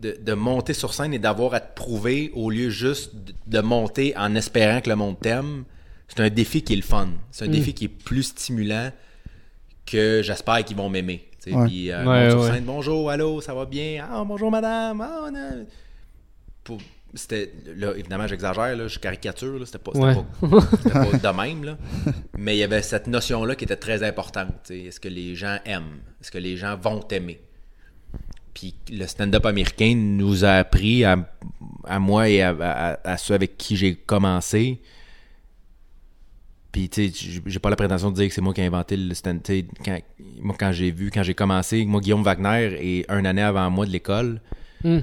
de, 0.00 0.16
de 0.20 0.32
monter 0.34 0.74
sur 0.74 0.92
scène 0.94 1.14
et 1.14 1.18
d'avoir 1.18 1.54
à 1.54 1.60
te 1.60 1.74
prouver 1.74 2.30
au 2.34 2.50
lieu 2.50 2.70
juste 2.70 3.14
de, 3.14 3.32
de 3.46 3.60
monter 3.60 4.16
en 4.16 4.34
espérant 4.34 4.80
que 4.80 4.90
le 4.90 4.96
monde 4.96 5.18
t'aime, 5.20 5.64
c'est 6.08 6.20
un 6.20 6.28
défi 6.30 6.62
qui 6.62 6.74
est 6.74 6.76
le 6.76 6.82
fun. 6.82 7.08
C'est 7.30 7.44
un 7.44 7.48
Mm. 7.48 7.52
défi 7.52 7.72
qui 7.74 7.84
est 7.86 7.88
plus 7.88 8.24
stimulant 8.24 8.90
que 9.86 10.20
j'espère 10.22 10.64
qu'ils 10.64 10.76
vont 10.76 10.88
m'aimer. 10.90 11.28
tu 11.42 11.50
sais. 11.50 11.56
Ouais. 11.56 11.66
Puis, 11.66 11.90
euh, 11.90 12.04
Ouais, 12.04 12.22
monte 12.24 12.30
sur 12.32 12.40
ouais. 12.42 12.50
scène, 12.52 12.64
bonjour, 12.64 13.10
allô, 13.10 13.40
ça 13.40 13.54
va 13.54 13.64
bien? 13.64 14.06
Ah, 14.10 14.22
bonjour 14.26 14.50
madame. 14.50 15.00
Ah, 15.00 15.30
non. 15.32 15.66
Pour- 16.64 16.78
c'était 17.14 17.52
là 17.76 17.92
évidemment 17.96 18.26
j'exagère 18.26 18.74
là, 18.76 18.88
je 18.88 18.98
caricature 18.98 19.58
là, 19.58 19.66
c'était 19.66 19.78
pas, 19.78 19.92
c'était 19.94 20.04
Ouais. 20.06 20.14
pas- 20.50 20.60
c'était 20.82 21.20
pas 21.20 21.32
de 21.32 21.36
même 21.36 21.64
là. 21.64 21.78
mais 22.38 22.54
il 22.56 22.58
y 22.58 22.62
avait 22.62 22.82
cette 22.82 23.06
notion 23.06 23.44
là 23.44 23.54
qui 23.54 23.64
était 23.64 23.76
très 23.76 24.02
importante 24.02 24.70
est-ce 24.70 24.98
que 25.00 25.08
les 25.08 25.34
gens 25.36 25.58
aiment? 25.64 26.00
Est-ce 26.20 26.30
que 26.30 26.38
les 26.38 26.56
gens 26.56 26.76
vont 26.76 27.00
t'aimer? 27.00 27.40
Puis 28.54 28.74
le 28.90 29.06
stand-up 29.06 29.44
américain 29.46 29.94
nous 29.96 30.44
a 30.44 30.52
appris 30.52 31.04
à, 31.04 31.16
à 31.84 31.98
moi 31.98 32.28
et 32.28 32.42
à, 32.42 32.50
à- 32.60 33.10
à 33.12 33.16
ceux 33.18 33.34
avec 33.34 33.56
qui 33.56 33.76
j'ai 33.76 33.94
commencé 33.94 34.80
puis 36.70 36.88
tu 36.88 37.10
sais 37.12 37.40
j'ai- 37.46 37.58
pas 37.58 37.68
la 37.70 37.76
prétention 37.76 38.10
de 38.10 38.16
dire 38.16 38.28
que 38.28 38.34
c'est 38.34 38.40
moi 38.40 38.54
qui 38.54 38.62
ai 38.62 38.66
inventé 38.66 38.96
le 38.96 39.12
stand 39.14 39.42
tu 39.42 39.52
sais, 39.60 39.66
quand, 39.84 39.98
moi 40.40 40.56
quand 40.58 40.72
j'ai 40.72 40.90
vu 40.90 41.10
quand 41.10 41.22
j'ai 41.22 41.34
commencé 41.34 41.84
moi 41.84 42.00
Guillaume 42.00 42.22
Wagner 42.22 42.76
est 42.80 43.10
un 43.10 43.24
année 43.26 43.42
avant 43.42 43.68
moi 43.70 43.84
de 43.86 43.90
l'école 43.90 44.40
Hmm. 44.84 45.00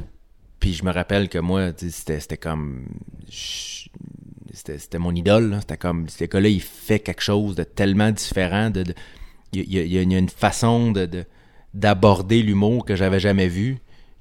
Puis 0.60 0.74
je 0.74 0.84
me 0.84 0.92
rappelle 0.92 1.30
que 1.30 1.38
moi, 1.40 1.72
c'était, 1.78 2.38
comme. 2.38 2.86
C'était, 4.54 4.98
mon 5.00 5.14
idole. 5.16 5.58
C'était 5.62 5.78
comme. 5.78 6.08
Ce 6.10 6.26
gars-là, 6.26 6.50
il 6.50 6.62
fait 6.62 7.00
quelque 7.00 7.22
chose 7.22 7.56
de 7.56 7.64
tellement 7.64 8.12
différent. 8.12 8.70
De, 8.70 8.84
de- 8.84 8.94
il, 9.54 9.74
y 9.74 9.80
a, 9.80 9.84
il 9.84 9.94
y 9.94 9.98
a- 9.98 10.02
il 10.04 10.12
y 10.14 10.16
a 10.16 10.20
une 10.20 10.30
façon 10.30 10.92
de, 10.92 11.06
de- 11.06 11.26
d'aborder 11.74 12.42
l'humour 12.42 12.86
que 12.86 12.96
j'avais 12.96 13.20
jamais 13.20 13.48
vu. 13.48 13.78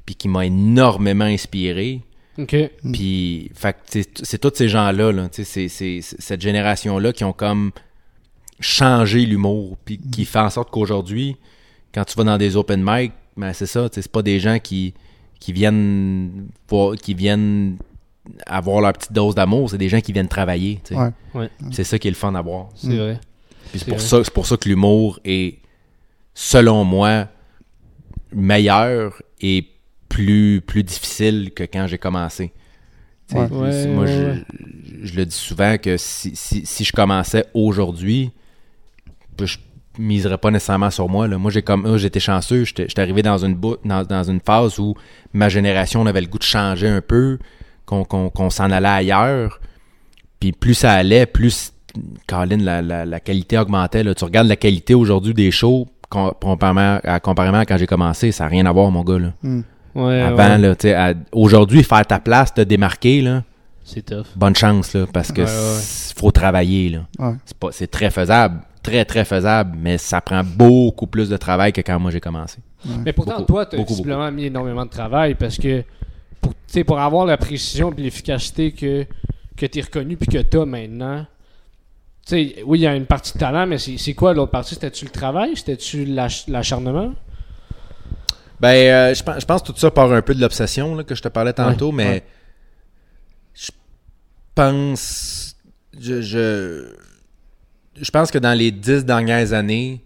Puis 0.07 0.15
qui 0.15 0.29
m'a 0.29 0.47
énormément 0.47 1.25
inspiré. 1.25 2.03
Ok. 2.39 2.57
Puis, 2.93 3.51
c'est 3.85 4.39
tous 4.41 4.53
ces 4.55 4.69
gens-là, 4.69 5.11
là, 5.13 5.29
c'est, 5.33 5.69
cette 5.69 6.41
génération-là 6.41 7.13
qui 7.13 7.25
ont 7.25 7.33
comme 7.33 7.73
changé 8.61 9.27
l'humour, 9.27 9.77
puis 9.85 9.99
qui 9.99 10.25
fait 10.25 10.39
en 10.39 10.49
sorte 10.51 10.71
qu'aujourd'hui, 10.71 11.37
quand 11.93 12.05
tu 12.05 12.15
vas 12.17 12.25
dans 12.25 12.39
des 12.39 12.57
open 12.57 12.81
mic, 12.85 13.13
ben 13.37 13.53
c'est 13.53 13.67
ça, 13.67 13.89
tu 13.89 13.97
sais, 13.97 14.03
c'est 14.03 14.13
pas 14.13 14.23
des 14.23 14.39
gens 14.41 14.59
qui, 14.61 14.95
qui 15.41 15.53
viennent 15.53 16.49
voir- 16.69 16.97
qui 16.97 17.15
viennent 17.15 17.77
avoir 18.47 18.81
leur 18.81 18.93
petite 18.93 19.13
dose 19.13 19.35
d'amour, 19.35 19.71
c'est 19.71 19.79
des 19.79 19.89
gens 19.89 20.01
qui 20.01 20.13
viennent 20.13 20.29
travailler, 20.29 20.81
tu 20.85 20.95
sais. 20.95 21.01
Ouais. 21.01 21.11
Ouais, 21.35 21.51
C'est 21.73 21.85
ça 21.85 21.99
qui 21.99 22.09
est 22.09 22.11
le 22.11 22.17
fun 22.17 22.35
à 22.35 22.43
voir. 22.43 22.69
c'est 22.75 22.97
vrai. 22.97 23.21
Puis 23.71 23.81
c'est 23.81 23.89
pour 23.89 23.99
vrai. 23.99 24.07
ça, 24.07 24.25
c'est 24.25 24.33
pour 24.33 24.47
ça 24.47 24.57
que 24.57 24.69
l'humour 24.69 25.19
est, 25.25 25.59
selon 26.35 26.85
moi, 26.85 27.29
meilleur 28.33 29.23
et 29.41 29.67
plus, 30.09 30.61
plus 30.61 30.83
difficile 30.83 31.53
que 31.55 31.65
quand 31.65 31.87
j'ai 31.87 31.99
commencé. 31.99 32.53
Tu 33.29 33.35
sais, 33.37 33.41
Ouais. 33.43 33.49
Ouais, 33.51 33.87
moi, 33.89 34.05
ouais, 34.05 34.13
je, 34.13 34.23
ouais. 34.25 34.45
je 35.03 35.15
le 35.17 35.27
dis 35.27 35.37
souvent 35.37 35.77
que 35.79 35.97
si, 35.99 36.35
si, 36.35 36.65
si 36.65 36.85
je 36.85 36.93
commençais 36.93 37.45
aujourd'hui, 37.55 38.31
je 39.43 39.59
miserais 39.99 40.39
pas 40.39 40.51
nécessairement 40.51 40.91
sur 40.91 41.09
moi. 41.09 41.27
Là. 41.29 41.39
Moi, 41.39 41.51
j'ai 41.51 41.63
comme 41.63 41.83
moi, 41.83 41.97
j'étais 41.99 42.21
chanceux. 42.21 42.65
J'étais 42.65 42.87
j'étais 42.89 43.03
arrivé 43.03 43.23
dans 43.23 43.39
une, 43.39 43.59
dans, 43.85 44.05
dans 44.05 44.23
une 44.25 44.41
phase 44.41 44.79
où 44.79 44.95
ma 45.33 45.49
génération 45.49 46.01
on 46.03 46.07
avait 46.07 46.21
le 46.21 46.27
goût 46.29 46.39
de 46.39 46.43
changer 46.45 46.89
un 46.89 47.01
peu, 47.01 47.39
qu'on 47.87 48.05
qu'on- 48.05 48.31
qu'on 48.31 48.51
s'en 48.51 48.71
allait 48.71 48.89
ailleurs. 48.89 49.61
Puis 50.41 50.53
plus 50.53 50.75
ça 50.75 50.93
allait, 50.93 51.27
plus 51.27 51.73
Colin, 52.27 52.59
la, 52.59 52.81
la, 52.83 53.05
la 53.05 53.19
qualité 53.21 53.59
augmentait. 53.59 54.05
Là. 54.05 54.15
Tu 54.15 54.25
regardes 54.25 54.47
la 54.47 54.57
qualité 54.57 54.95
aujourd'hui 54.95 55.35
des 55.35 55.51
shows 55.51 55.89
com- 56.09 56.33
comparément 56.41 57.01
à, 57.03 57.19
comparément 57.19 57.59
à 57.59 57.65
quand 57.67 57.77
j'ai 57.77 57.87
commencé, 57.87 58.31
ça 58.31 58.45
n'a 58.45 58.51
rien 58.51 58.67
à 58.67 58.73
voir, 58.73 58.91
mon 58.91 59.03
gars. 59.03 59.19
Là. 59.19 59.33
Ouais, 59.95 60.21
Avant, 60.21 60.37
ouais. 60.37 60.59
là, 60.59 60.77
tu 60.77 60.83
sais, 60.89 60.95
à- 60.95 61.15
aujourd'hui, 61.33 61.83
faire 61.83 62.07
ta 62.07 62.21
place, 62.21 62.55
te 62.55 62.61
démarquer, 62.61 63.21
là, 63.21 63.43
C'est 63.83 64.05
tough. 64.05 64.27
bonne 64.37 64.55
chance, 64.55 64.95
là, 64.95 65.07
parce 65.13 65.33
que 65.33 65.41
Ouais, 65.41 65.47
ouais. 65.47 65.53
s- 65.79 66.15
faut 66.17 66.31
travailler. 66.31 66.91
Là. 66.91 66.99
Ouais. 67.19 67.35
C'est, 67.47 67.57
pas, 67.59 67.69
c'est 67.73 67.89
très 67.91 68.11
faisable, 68.11 68.61
très, 68.83 69.05
très 69.05 69.25
faisable, 69.25 69.77
mais 69.81 69.99
ça 69.99 70.21
prend 70.21 70.43
beaucoup 70.45 71.07
plus 71.07 71.29
de 71.29 71.37
travail 71.37 71.73
que 71.73 71.81
quand 71.81 71.99
moi 71.99 72.11
j'ai 72.11 72.21
commencé. 72.21 72.59
Mais 73.05 73.13
pourtant, 73.13 73.39
Beaucoup, 73.39 73.47
toi, 73.47 73.67
tu 73.67 73.77
as 73.77 73.79
beaucoup, 73.79 73.93
visiblement 73.93 74.31
mis 74.31 74.45
énormément 74.47 74.85
de 74.85 74.91
travail 74.91 75.35
parce 75.35 75.59
que 75.59 75.83
pour, 76.41 76.53
tu 76.55 76.59
sais, 76.69 76.85
pour 76.85 76.99
avoir 77.01 77.27
la 77.27 77.37
précision 77.37 77.93
et 77.93 78.01
l'efficacité 78.01 78.73
que, 78.73 79.05
que 79.57 79.67
tu 79.67 79.79
es 79.79 79.83
reconnu 79.83 80.17
puis 80.17 80.29
que 80.29 80.39
tu 80.43 80.59
as 80.59 80.65
maintenant, 80.65 81.27
tu 82.27 82.31
sais, 82.31 82.63
oui, 82.65 82.79
il 82.81 82.83
y 82.83 82.87
a 82.87 82.95
une 82.95 83.07
partie 83.07 83.33
de 83.35 83.39
talent, 83.39 83.67
mais 83.67 83.79
c'est 83.79 83.99
c'est 83.99 84.15
quoi 84.15 84.35
l'autre 84.35 84.53
partie? 84.53 84.75
C'était-tu 84.75 85.05
le 85.07 85.11
travail? 85.11 85.57
C'était-tu 85.57 86.05
l'ach- 86.05 86.47
l'acharnement? 86.49 87.13
Ben, 88.61 88.75
euh, 88.75 89.15
je, 89.15 89.23
pense, 89.23 89.41
je 89.41 89.47
pense 89.47 89.63
que 89.63 89.69
tout 89.73 89.79
ça 89.79 89.91
part 89.91 90.13
un 90.13 90.23
peu 90.23 90.35
de 90.35 90.41
l'obsession 90.41 90.95
là, 90.97 91.05
que 91.05 91.15
je 91.15 91.23
te 91.23 91.29
parlais 91.29 91.53
tantôt, 91.53 91.91
Ouais, 91.91 91.93
mais 91.93 92.05
ouais. 92.05 92.23
je 93.55 93.71
pense. 94.55 95.57
Je, 95.99 96.21
je, 96.23 96.95
je 98.01 98.11
pense 98.11 98.31
que 98.31 98.39
dans 98.39 98.57
les 98.57 98.71
dix 98.71 99.05
dernières 99.05 99.53
années, 99.53 100.03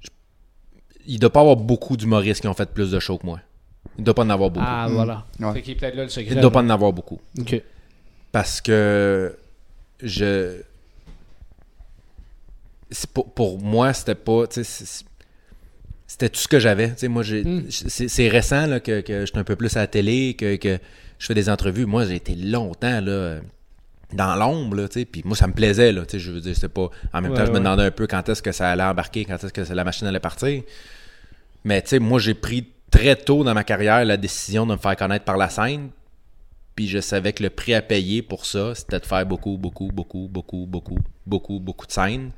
je- 0.00 0.08
il 1.06 1.18
doit 1.18 1.32
pas 1.32 1.40
avoir 1.40 1.56
beaucoup 1.56 1.96
d'humoristes 1.96 2.40
qui 2.40 2.48
ont 2.48 2.54
fait 2.54 2.70
plus 2.72 2.90
de 2.90 2.98
shows 3.00 3.18
que 3.18 3.26
moi. 3.26 3.40
Il 3.98 4.04
doit 4.04 4.14
pas 4.14 4.22
en 4.22 4.30
avoir 4.30 4.50
beaucoup. 4.50 4.66
Ah, 4.68 4.88
voilà. 4.90 5.26
Ouais. 5.40 5.52
Fait 5.54 5.62
qu'il 5.62 5.72
est 5.72 5.76
peut-être 5.76 5.96
là 5.96 6.02
le 6.04 6.08
secret. 6.08 6.34
il 6.34 6.40
doit 6.40 6.50
pas 6.50 6.60
en 6.62 6.70
avoir 6.70 6.92
beaucoup. 6.92 7.20
Ok. 7.38 7.60
Parce 8.32 8.60
que 8.60 9.36
je. 10.02 10.60
c'est 12.90 13.10
Pour, 13.10 13.32
pour 13.32 13.58
moi, 13.58 13.92
c'était 13.92 14.14
pas. 14.14 14.44
C'était 16.06 16.28
tout 16.28 16.40
ce 16.40 16.48
que 16.48 16.58
j'avais. 16.58 16.88
Tu 16.92 16.98
sais, 16.98 17.08
Moi, 17.08 17.22
j'ai- 17.22 17.44
Mm. 17.44 17.70
c'est 17.70 18.08
c'est 18.08 18.28
récent 18.28 18.66
là, 18.66 18.80
que, 18.80 19.00
que 19.00 19.20
je 19.20 19.26
suis 19.26 19.38
un 19.38 19.44
peu 19.44 19.54
plus 19.56 19.76
à 19.76 19.80
la 19.80 19.86
télé, 19.86 20.34
que, 20.34 20.56
que 20.56 20.78
je 21.18 21.26
fais 21.26 21.34
des 21.34 21.48
entrevues. 21.48 21.86
Moi, 21.86 22.04
j'ai 22.06 22.16
été 22.16 22.34
longtemps 22.34 23.00
là, 23.00 23.40
dans 24.12 24.34
l'ombre. 24.36 24.76
là, 24.76 24.88
tu 24.88 25.00
sais, 25.00 25.04
Puis 25.04 25.22
moi, 25.24 25.36
ça 25.36 25.46
me 25.46 25.52
plaisait. 25.52 25.92
Là, 25.92 26.04
tu 26.04 26.12
sais, 26.12 26.18
je 26.18 26.30
veux 26.32 26.40
dire, 26.40 26.54
c'était 26.54 26.68
pas. 26.68 26.90
En 27.12 27.20
même 27.20 27.32
Ouais, 27.32 27.38
temps, 27.38 27.46
je 27.46 27.52
me 27.52 27.58
demandais 27.58 27.84
un 27.84 27.90
peu 27.90 28.06
quand 28.06 28.28
est-ce 28.28 28.42
que 28.42 28.52
ça 28.52 28.70
allait 28.70 28.82
embarquer, 28.82 29.24
quand 29.24 29.42
est-ce 29.42 29.52
que 29.52 29.72
la 29.72 29.84
machine 29.84 30.06
allait 30.06 30.20
partir. 30.20 30.62
Mais 31.64 31.82
tu 31.82 31.88
sais, 31.90 31.98
moi, 31.98 32.18
j'ai 32.18 32.34
pris 32.34 32.68
très 32.90 33.16
tôt 33.16 33.44
dans 33.44 33.54
ma 33.54 33.64
carrière 33.64 34.04
la 34.04 34.16
décision 34.16 34.66
de 34.66 34.72
me 34.72 34.78
faire 34.78 34.96
connaître 34.96 35.24
par 35.24 35.36
la 35.36 35.48
scène. 35.48 35.90
Puis 36.74 36.88
je 36.88 37.00
savais 37.00 37.32
que 37.32 37.42
le 37.42 37.50
prix 37.50 37.74
à 37.74 37.82
payer 37.82 38.22
pour 38.22 38.46
ça, 38.46 38.74
c'était 38.74 39.00
de 39.00 39.06
faire 39.06 39.26
beaucoup, 39.26 39.58
beaucoup, 39.58 39.90
beaucoup, 39.92 40.28
beaucoup, 40.30 40.66
beaucoup, 40.66 40.98
beaucoup, 41.26 41.60
beaucoup 41.60 41.86
de 41.86 41.92
scènes. 41.92 42.30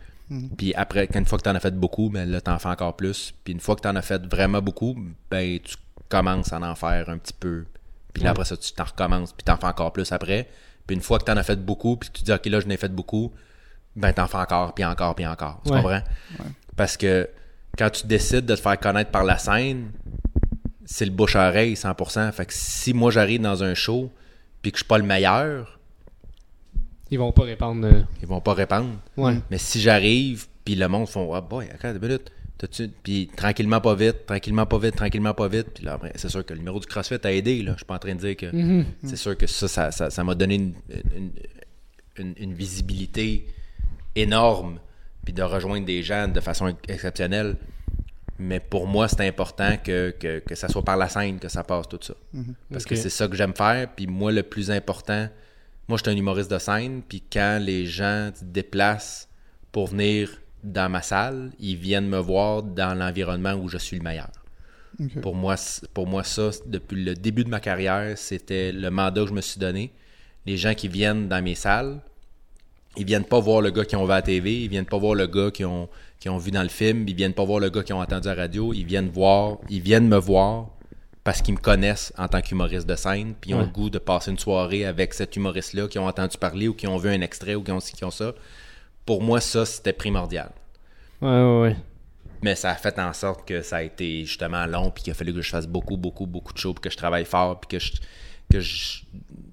Puis 0.56 0.72
après, 0.74 1.08
une 1.14 1.26
fois 1.26 1.36
que 1.36 1.42
tu 1.44 1.50
en 1.50 1.54
as 1.54 1.60
fait 1.60 1.76
beaucoup, 1.78 2.08
ben 2.08 2.28
là, 2.30 2.40
tu 2.40 2.50
en 2.50 2.58
fais 2.58 2.68
encore 2.70 2.96
plus. 2.96 3.34
Puis 3.44 3.52
une 3.52 3.60
fois 3.60 3.76
que 3.76 3.82
tu 3.82 3.88
en 3.88 3.96
as 3.96 4.02
fait 4.02 4.22
vraiment 4.26 4.62
beaucoup, 4.62 4.96
ben 5.30 5.58
tu 5.62 5.76
commences 6.08 6.52
à 6.54 6.60
en 6.60 6.74
faire 6.74 7.10
un 7.10 7.18
petit 7.18 7.34
peu. 7.38 7.66
Puis 8.14 8.22
là, 8.24 8.30
après 8.30 8.46
ça, 8.46 8.56
tu 8.56 8.72
t'en 8.72 8.84
recommences, 8.84 9.32
puis 9.32 9.44
tu 9.44 9.52
en 9.52 9.58
fais 9.58 9.66
encore 9.66 9.92
plus 9.92 10.10
après. 10.10 10.48
Puis 10.92 10.96
une 10.98 11.02
fois 11.02 11.18
que 11.18 11.24
tu 11.24 11.30
en 11.32 11.38
as 11.38 11.42
fait 11.42 11.56
beaucoup, 11.56 11.96
puis 11.96 12.10
tu 12.12 12.22
dis, 12.22 12.30
OK, 12.34 12.44
là, 12.44 12.60
je 12.60 12.66
n'ai 12.66 12.76
fait 12.76 12.90
beaucoup, 12.92 13.32
ben 13.96 14.12
t'en 14.12 14.26
fais 14.26 14.36
encore, 14.36 14.74
puis 14.74 14.84
encore, 14.84 15.14
puis 15.14 15.26
encore. 15.26 15.62
Tu 15.64 15.72
Ouais. 15.72 15.78
comprends? 15.80 16.02
Parce 16.76 16.98
que 16.98 17.30
quand 17.78 17.88
tu 17.88 18.06
décides 18.06 18.44
de 18.44 18.54
te 18.54 18.60
faire 18.60 18.78
connaître 18.78 19.10
par 19.10 19.24
la 19.24 19.38
scène, 19.38 19.90
c'est 20.84 21.06
le 21.06 21.10
bouche-oreille 21.10 21.76
100%. 21.76 22.30
Fait 22.32 22.44
que 22.44 22.52
si 22.52 22.92
moi 22.92 23.10
j'arrive 23.10 23.40
dans 23.40 23.62
un 23.64 23.72
show 23.72 24.12
puis 24.60 24.70
que 24.70 24.76
je 24.76 24.82
suis 24.82 24.88
pas 24.88 24.98
le 24.98 25.04
meilleur, 25.04 25.80
Ils 27.10 27.18
vont 27.18 27.32
pas 27.32 27.44
répondre. 27.44 27.86
euh, 27.86 28.02
ils 28.20 28.28
vont 28.28 28.42
pas 28.42 28.52
répondre. 28.52 28.90
Ouais. 29.16 29.38
Mais 29.50 29.56
si 29.56 29.80
j'arrive 29.80 30.46
puis 30.66 30.74
le 30.74 30.88
monde 30.88 31.08
font 31.08 31.32
ah 31.32 31.40
boy, 31.40 31.70
attends 31.72 31.94
deux 31.94 32.06
minutes, 32.06 32.30
puis 33.02 33.30
tranquillement 33.36 33.80
pas 33.80 33.94
vite, 33.94 34.26
tranquillement 34.26 34.66
pas 34.66 34.78
vite, 34.78 34.96
tranquillement 34.96 35.34
pas 35.34 35.48
vite, 35.48 35.68
puis 35.74 35.84
là 35.84 35.98
c'est 36.14 36.28
sûr 36.28 36.44
que 36.44 36.52
le 36.52 36.58
numéro 36.60 36.78
du 36.80 36.86
CrossFit 36.86 37.18
a 37.24 37.32
aidé 37.32 37.62
là. 37.62 37.72
Je 37.72 37.78
suis 37.78 37.84
pas 37.86 37.94
en 37.96 37.98
train 37.98 38.14
de 38.14 38.20
dire 38.20 38.36
que 38.36 38.54
Mhm. 38.54 38.84
c'est 39.04 39.16
sûr 39.16 39.36
que 39.36 39.46
ça 39.46 39.68
ça 39.68 39.90
ça 39.90 40.10
ça 40.10 40.24
m'a 40.24 40.34
donné 40.34 40.54
une, 40.56 40.74
une, 41.16 41.30
une- 42.18 42.34
une 42.38 42.54
visibilité 42.54 43.46
énorme 44.14 44.78
puis 45.24 45.32
de 45.32 45.42
rejoindre 45.42 45.86
des 45.86 46.02
gens 46.02 46.28
de 46.28 46.40
façon 46.40 46.74
exceptionnelle. 46.88 47.56
Mais 48.38 48.58
pour 48.60 48.86
moi, 48.88 49.06
c'est 49.08 49.26
important 49.26 49.76
que, 49.76 50.10
que, 50.18 50.40
que 50.40 50.54
ça 50.56 50.68
soit 50.68 50.82
par 50.82 50.96
la 50.96 51.08
scène 51.08 51.38
que 51.38 51.48
ça 51.48 51.62
passe 51.62 51.86
tout 51.88 51.98
ça. 52.02 52.14
Parce 52.72 52.84
que 52.84 52.96
c'est 52.96 53.10
ça 53.10 53.28
que 53.28 53.36
j'aime 53.36 53.54
faire. 53.54 53.88
Puis 53.94 54.06
moi, 54.08 54.32
le 54.32 54.42
plus 54.42 54.70
important, 54.72 55.28
moi, 55.86 55.96
je 55.98 56.02
suis 56.02 56.12
un 56.12 56.18
humoriste 56.18 56.50
de 56.50 56.58
scène. 56.58 57.02
Puis 57.08 57.22
quand 57.32 57.60
les 57.62 57.86
gens 57.86 58.30
se 58.34 58.44
déplacent 58.44 59.28
pour 59.70 59.86
venir 59.88 60.40
dans 60.62 60.90
ma 60.90 61.02
salle, 61.02 61.50
ils 61.58 61.76
viennent 61.76 62.08
me 62.08 62.18
voir 62.18 62.62
dans 62.62 62.94
l'environnement 62.98 63.54
où 63.54 63.68
je 63.68 63.78
suis 63.78 63.96
le 63.96 64.02
meilleur. 64.02 64.30
Pour, 65.22 65.34
moi, 65.34 65.56
pour 65.94 66.06
moi, 66.06 66.22
ça, 66.22 66.50
depuis 66.66 67.02
le 67.02 67.14
début 67.14 67.44
de 67.44 67.48
ma 67.48 67.60
carrière, 67.60 68.16
c'était 68.16 68.72
le 68.72 68.90
mandat 68.90 69.22
que 69.22 69.28
je 69.28 69.34
me 69.34 69.40
suis 69.40 69.58
donné. 69.58 69.90
Les 70.46 70.56
gens 70.56 70.74
qui 70.74 70.86
viennent 70.88 71.28
dans 71.28 71.42
mes 71.42 71.54
salles, 71.54 72.00
ils 72.96 73.06
viennent 73.06 73.24
pas 73.24 73.40
voir 73.40 73.62
le 73.62 73.70
gars 73.70 73.84
qui 73.86 73.96
ont 73.96 74.04
vu 74.04 74.12
à 74.12 74.16
la 74.16 74.22
TV, 74.22 74.62
ils 74.64 74.68
viennent 74.68 74.84
pas 74.86 74.98
voir 74.98 75.14
le 75.14 75.26
gars 75.26 75.50
qui 75.50 75.64
ont, 75.64 75.88
qui 76.20 76.28
ont 76.28 76.36
vu 76.36 76.50
dans 76.50 76.62
le 76.62 76.68
film, 76.68 77.08
ils 77.08 77.14
viennent 77.14 77.32
pas 77.32 77.44
voir 77.44 77.58
le 77.58 77.70
gars 77.70 77.82
qui 77.82 77.92
ont 77.92 78.00
entendu 78.00 78.28
à 78.28 78.34
la 78.34 78.42
radio, 78.42 78.72
ils 78.74 78.84
viennent 78.84 79.08
voir, 79.08 79.58
ils 79.70 79.80
viennent 79.80 80.08
me 80.08 80.18
voir 80.18 80.68
parce 81.24 81.40
qu'ils 81.40 81.54
me 81.54 81.58
connaissent 81.60 82.12
en 82.18 82.28
tant 82.28 82.40
qu'humoriste 82.42 82.86
de 82.86 82.94
scène, 82.96 83.34
puis 83.40 83.50
ils 83.50 83.54
ont 83.54 83.60
Ouais. 83.60 83.64
le 83.64 83.70
goût 83.70 83.90
de 83.90 83.98
passer 83.98 84.30
une 84.30 84.38
soirée 84.38 84.84
avec 84.84 85.14
cet 85.14 85.36
humoriste-là, 85.36 85.88
qui 85.88 85.98
ont 85.98 86.06
entendu 86.06 86.36
parler 86.36 86.68
ou 86.68 86.74
qui 86.74 86.86
ont 86.86 86.98
vu 86.98 87.08
un 87.08 87.20
extrait 87.22 87.54
ou 87.54 87.62
qui 87.62 87.70
ont 87.72 87.80
ci, 87.80 87.92
qui 87.94 88.04
ont 88.04 88.10
ça. 88.10 88.34
Pour 89.06 89.22
moi, 89.22 89.40
ça, 89.40 89.64
c'était 89.66 89.92
primordial. 89.92 90.50
Ouais, 91.20 91.28
ouais, 91.28 91.60
ouais. 91.62 91.76
Mais 92.42 92.54
ça 92.56 92.70
a 92.70 92.74
fait 92.74 92.98
en 92.98 93.12
sorte 93.12 93.46
que 93.46 93.62
ça 93.62 93.76
a 93.76 93.82
été 93.82 94.24
justement 94.24 94.66
long, 94.66 94.90
puis 94.90 95.04
qu'il 95.04 95.10
a 95.12 95.14
fallu 95.14 95.32
que 95.32 95.42
je 95.42 95.50
fasse 95.50 95.66
beaucoup, 95.66 95.96
beaucoup, 95.96 96.26
beaucoup 96.26 96.52
de 96.52 96.58
shows, 96.58 96.74
puis 96.74 96.82
que 96.82 96.90
je 96.90 96.96
travaille 96.96 97.24
fort, 97.24 97.60
puis 97.60 97.78
que 97.78 97.84
je, 97.84 97.92
que 98.50 98.58
je, 98.60 99.02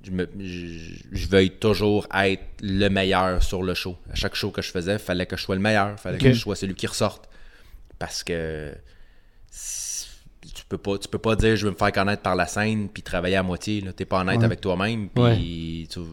je, 0.03 0.11
me- 0.11 0.29
je- 0.39 0.95
je 1.11 1.27
veuille 1.27 1.51
toujours 1.51 2.07
être 2.13 2.43
le 2.61 2.87
meilleur 2.89 3.43
sur 3.43 3.61
le 3.61 3.75
show. 3.75 3.95
À 4.11 4.15
chaque 4.15 4.33
show 4.35 4.49
que 4.49 4.61
je 4.63 4.71
faisais, 4.71 4.93
il 4.93 4.99
fallait 4.99 5.27
que 5.27 5.37
je 5.37 5.43
sois 5.43 5.55
le 5.55 5.61
meilleur, 5.61 5.91
il 5.91 5.97
fallait 5.97 6.17
que 6.17 6.33
je 6.33 6.39
sois 6.39 6.55
celui 6.55 6.73
qui 6.73 6.87
ressorte. 6.87 7.29
Parce 7.99 8.23
que 8.23 8.73
tu 10.55 10.65
peux 10.67 10.77
pas, 10.77 10.97
tu 10.97 11.07
peux 11.07 11.17
pas 11.19 11.35
dire 11.35 11.55
je 11.55 11.65
veux 11.65 11.71
me 11.71 11.77
faire 11.77 11.91
connaître 11.91 12.21
par 12.23 12.35
la 12.35 12.47
scène, 12.47 12.89
puis 12.89 13.03
travailler 13.03 13.35
à 13.35 13.43
moitié. 13.43 13.81
Tu 13.81 13.87
n'es 13.87 14.05
pas 14.05 14.21
honnête 14.21 14.39
Ouais. 14.39 14.45
avec 14.45 14.61
toi-même, 14.61 15.09
puis 15.09 15.87
tu, 15.91 15.99
tu 15.99 16.05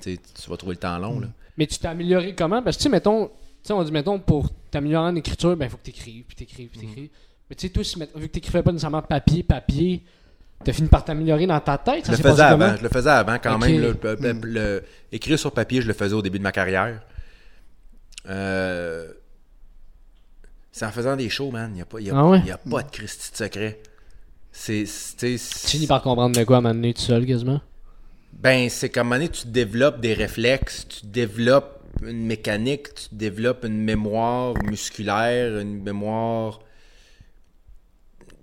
sais, 0.00 0.18
tu 0.42 0.50
vas 0.50 0.56
trouver 0.56 0.74
le 0.74 0.80
temps 0.80 0.98
long. 0.98 1.20
Là. 1.20 1.28
Mais 1.60 1.66
tu 1.66 1.78
t'es 1.78 1.88
amélioré 1.88 2.34
comment? 2.34 2.62
Parce 2.62 2.78
que, 2.78 2.82
tu 2.82 2.84
sais, 2.84 2.88
mettons, 2.88 3.26
tu 3.26 3.32
sais, 3.64 3.74
on 3.74 3.82
dit, 3.84 3.92
mettons, 3.92 4.18
pour 4.18 4.48
t'améliorer 4.70 5.08
en 5.10 5.14
écriture, 5.14 5.54
ben, 5.58 5.66
il 5.66 5.70
faut 5.70 5.76
que 5.76 5.82
t'écrives, 5.82 6.24
puis 6.26 6.34
t'écrives, 6.34 6.68
puis 6.70 6.80
t'écrives. 6.80 7.10
Mais 7.50 7.54
tu 7.54 7.66
sais, 7.66 7.72
toi, 7.72 7.84
si, 7.84 7.98
mettons, 7.98 8.18
vu 8.18 8.28
que 8.28 8.32
t'écrivais 8.32 8.62
pas 8.62 8.72
nécessairement 8.72 9.02
papier, 9.02 9.42
papier, 9.42 10.02
t'as 10.64 10.72
fini 10.72 10.88
par 10.88 11.04
t'améliorer 11.04 11.46
dans 11.46 11.60
ta 11.60 11.76
tête. 11.76 12.06
Ça 12.06 12.12
Je 12.12 12.16
le 12.16 12.22
faisais 12.22 12.28
passé 12.30 12.40
avant. 12.64 12.76
Je 12.78 12.82
le 12.82 12.88
faisais 12.88 13.10
avant 13.10 13.36
quand 13.38 13.58
même. 13.58 13.78
là. 13.78 13.88
Le- 14.02 14.16
le- 14.32 14.40
le- 14.42 14.82
écrire 15.12 15.38
sur 15.38 15.52
papier, 15.52 15.82
je 15.82 15.86
le 15.86 15.92
faisais 15.92 16.14
au 16.14 16.22
début 16.22 16.38
de 16.38 16.44
ma 16.44 16.52
carrière. 16.52 17.02
Euh, 18.28 19.12
c'est 20.72 20.86
en 20.86 20.90
faisant 20.92 21.16
des 21.16 21.28
shows, 21.28 21.50
man. 21.50 21.70
Il 21.72 21.74
n'y 21.74 21.82
a, 21.82 21.84
pas- 21.84 22.00
y 22.00 22.10
a- 22.10 22.16
Ah 22.18 22.26
ouais? 22.26 22.40
y 22.46 22.50
a 22.50 22.56
pas 22.56 22.82
de 22.82 22.90
Christy 22.90 23.32
de 23.32 23.36
secret. 23.36 23.82
C'est, 24.52 24.86
c'est- 24.86 25.16
tu 25.18 25.38
sais, 25.38 25.60
Tu 25.66 25.68
finis 25.68 25.86
par 25.86 26.00
comprendre 26.02 26.34
de 26.34 26.44
quoi 26.44 26.56
à 26.56 26.60
m'amener 26.62 26.94
tout 26.94 27.02
seul, 27.02 27.26
quasiment? 27.26 27.60
Ben, 28.32 28.70
c'est 28.70 28.88
comme 28.88 29.12
à 29.12 29.16
un 29.16 29.18
moment 29.18 29.26
donné, 29.26 29.38
tu 29.38 29.48
développes 29.48 30.00
des 30.00 30.14
réflexes, 30.14 30.86
tu 30.88 31.06
développes 31.06 31.80
une 32.02 32.24
mécanique, 32.24 32.94
tu 32.94 33.14
développes 33.14 33.64
une 33.64 33.82
mémoire 33.82 34.54
musculaire, 34.64 35.58
une 35.58 35.82
mémoire. 35.82 36.60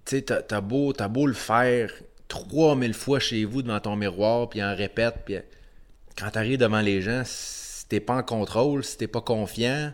Tu 0.05 0.17
sais, 0.17 0.21
t'as, 0.21 0.61
beau, 0.61 0.93
t'as 0.93 1.07
beau 1.07 1.25
le 1.25 1.33
faire 1.33 1.91
3000 2.27 2.93
fois 2.93 3.19
chez 3.19 3.45
vous 3.45 3.61
devant 3.61 3.79
ton 3.79 3.95
miroir, 3.95 4.49
puis 4.49 4.63
en 4.63 4.75
répète, 4.75 5.15
puis 5.25 5.37
quand 6.17 6.29
t'arrives 6.31 6.59
devant 6.59 6.81
les 6.81 7.01
gens, 7.01 7.23
si 7.25 7.87
t'es 7.87 7.99
pas 7.99 8.17
en 8.17 8.23
contrôle, 8.23 8.83
si 8.83 8.97
t'es 8.97 9.07
pas 9.07 9.21
confiant, 9.21 9.93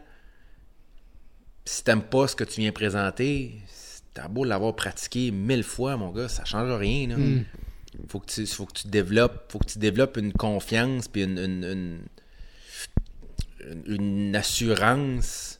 si 1.65 1.83
t'aimes 1.83 2.03
pas 2.03 2.27
ce 2.27 2.35
que 2.35 2.43
tu 2.43 2.61
viens 2.61 2.71
présenter, 2.71 3.55
t'as 4.13 4.27
beau 4.27 4.43
l'avoir 4.43 4.75
pratiqué 4.75 5.31
mille 5.31 5.63
fois, 5.63 5.97
mon 5.97 6.11
gars, 6.11 6.27
ça 6.27 6.45
change 6.45 6.71
rien. 6.71 7.07
Là. 7.07 7.15
Faut 8.07 8.19
que 8.19 8.27
tu, 8.27 8.45
faut 8.45 8.65
que 8.65 8.73
tu 8.73 8.87
développes, 8.87 9.51
faut 9.51 9.59
que 9.59 9.67
tu 9.67 9.79
développes 9.79 10.17
une 10.17 10.33
confiance 10.33 11.07
puis 11.07 11.23
une, 11.23 11.37
une, 11.37 11.99
une, 13.85 14.35
assurance 14.35 15.59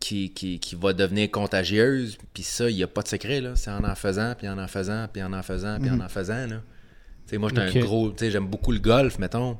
qui, 0.00 0.32
qui, 0.32 0.58
qui 0.58 0.74
va 0.74 0.92
devenir 0.92 1.30
contagieuse. 1.30 2.18
Puis 2.34 2.42
ça, 2.42 2.70
il 2.70 2.76
n'y 2.76 2.82
a 2.82 2.88
pas 2.88 3.02
de 3.02 3.08
secret 3.08 3.40
là. 3.40 3.56
C'est 3.56 3.70
en 3.70 3.84
en 3.84 3.94
faisant, 3.94 4.34
puis 4.36 4.48
en 4.48 4.58
en 4.58 4.68
faisant, 4.68 5.08
puis 5.12 5.22
en 5.22 5.32
en 5.32 5.42
faisant, 5.42 5.78
puis 5.80 5.90
en 5.90 6.00
en 6.00 6.08
faisant 6.08 6.46
là. 6.46 6.62
Tu 7.26 7.30
sais, 7.30 7.38
moi, 7.38 7.48
j'étais 7.48 7.78
un 7.78 7.82
gros, 7.82 8.10
tu 8.10 8.18
sais, 8.18 8.30
j'aime 8.30 8.46
beaucoup 8.46 8.70
le 8.70 8.78
golf, 8.78 9.18
mettons. 9.18 9.58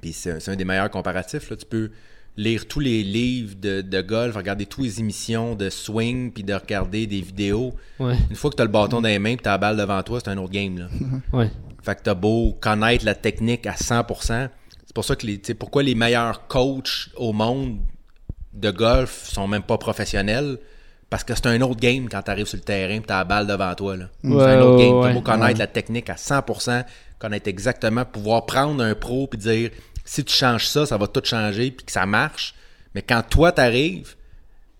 Puis 0.00 0.12
c'est 0.12 0.30
un, 0.32 0.40
c'est 0.40 0.52
un 0.52 0.56
des 0.56 0.64
meilleurs 0.64 0.90
comparatifs. 0.90 1.50
Là. 1.50 1.56
Tu 1.56 1.66
peux 1.66 1.90
lire 2.36 2.66
tous 2.68 2.80
les 2.80 3.02
livres 3.02 3.54
de, 3.56 3.80
de 3.80 4.00
golf, 4.02 4.36
regarder 4.36 4.66
toutes 4.66 4.84
les 4.84 5.00
émissions 5.00 5.54
de 5.54 5.70
swing, 5.70 6.32
puis 6.32 6.42
de 6.44 6.52
regarder 6.54 7.06
des 7.06 7.20
vidéos. 7.22 7.74
Ouais, 7.98 8.14
Une 8.30 8.36
fois 8.36 8.50
que 8.50 8.56
tu 8.56 8.62
as 8.62 8.66
le 8.66 8.70
bâton 8.70 9.00
dans 9.00 9.08
les 9.08 9.18
mains 9.18 9.30
et 9.30 9.36
tu 9.36 9.48
as 9.48 9.52
la 9.52 9.58
balle 9.58 9.76
devant 9.76 10.02
toi, 10.02 10.20
c'est 10.22 10.28
un 10.30 10.36
autre 10.38 10.52
game. 10.52 10.78
Là. 10.78 10.88
ouais. 11.32 11.50
fait 11.82 11.94
que 11.96 12.02
tu 12.02 12.10
as 12.10 12.14
beau 12.14 12.56
connaître 12.60 13.04
la 13.04 13.14
technique 13.14 13.66
à 13.66 13.72
100%. 13.72 14.48
C'est 14.86 14.94
pour 14.94 15.04
ça 15.04 15.16
que 15.16 15.26
les, 15.26 15.38
tu 15.38 15.46
sais, 15.48 15.54
pourquoi 15.54 15.82
les 15.82 15.94
meilleurs 15.94 16.46
coachs 16.46 17.08
au 17.16 17.32
monde 17.32 17.78
de 18.52 18.70
golf 18.70 19.24
sont 19.28 19.46
même 19.48 19.62
pas 19.62 19.78
professionnels? 19.78 20.58
Parce 21.08 21.22
que 21.22 21.34
c'est 21.34 21.46
un 21.46 21.60
autre 21.60 21.80
game 21.80 22.08
quand 22.08 22.20
tu 22.22 22.30
arrives 22.30 22.46
sur 22.46 22.56
le 22.58 22.64
terrain 22.64 22.94
et 22.96 23.00
tu 23.00 23.12
as 23.12 23.18
la 23.18 23.24
balle 23.24 23.46
devant 23.46 23.74
toi. 23.74 23.96
là. 23.96 24.08
Ouais, 24.24 24.44
c'est 24.44 24.50
un 24.56 24.60
autre 24.60 24.78
game. 24.78 24.94
ouais. 24.98 25.08
Tu 25.08 25.14
beau 25.14 25.20
connaître 25.22 25.58
la 25.58 25.68
technique 25.68 26.10
à 26.10 26.14
100%, 26.16 26.84
connaître 27.18 27.48
exactement, 27.48 28.04
pouvoir 28.04 28.44
prendre 28.44 28.82
un 28.82 28.94
pro 28.94 29.28
et 29.32 29.36
dire 29.36 29.70
si 30.06 30.24
tu 30.24 30.32
changes 30.34 30.66
ça, 30.68 30.86
ça 30.86 30.96
va 30.96 31.06
tout 31.06 31.20
changer 31.24 31.70
puis 31.70 31.84
que 31.84 31.92
ça 31.92 32.06
marche. 32.06 32.54
Mais 32.94 33.02
quand 33.02 33.22
toi 33.28 33.52
t'arrives 33.52 34.14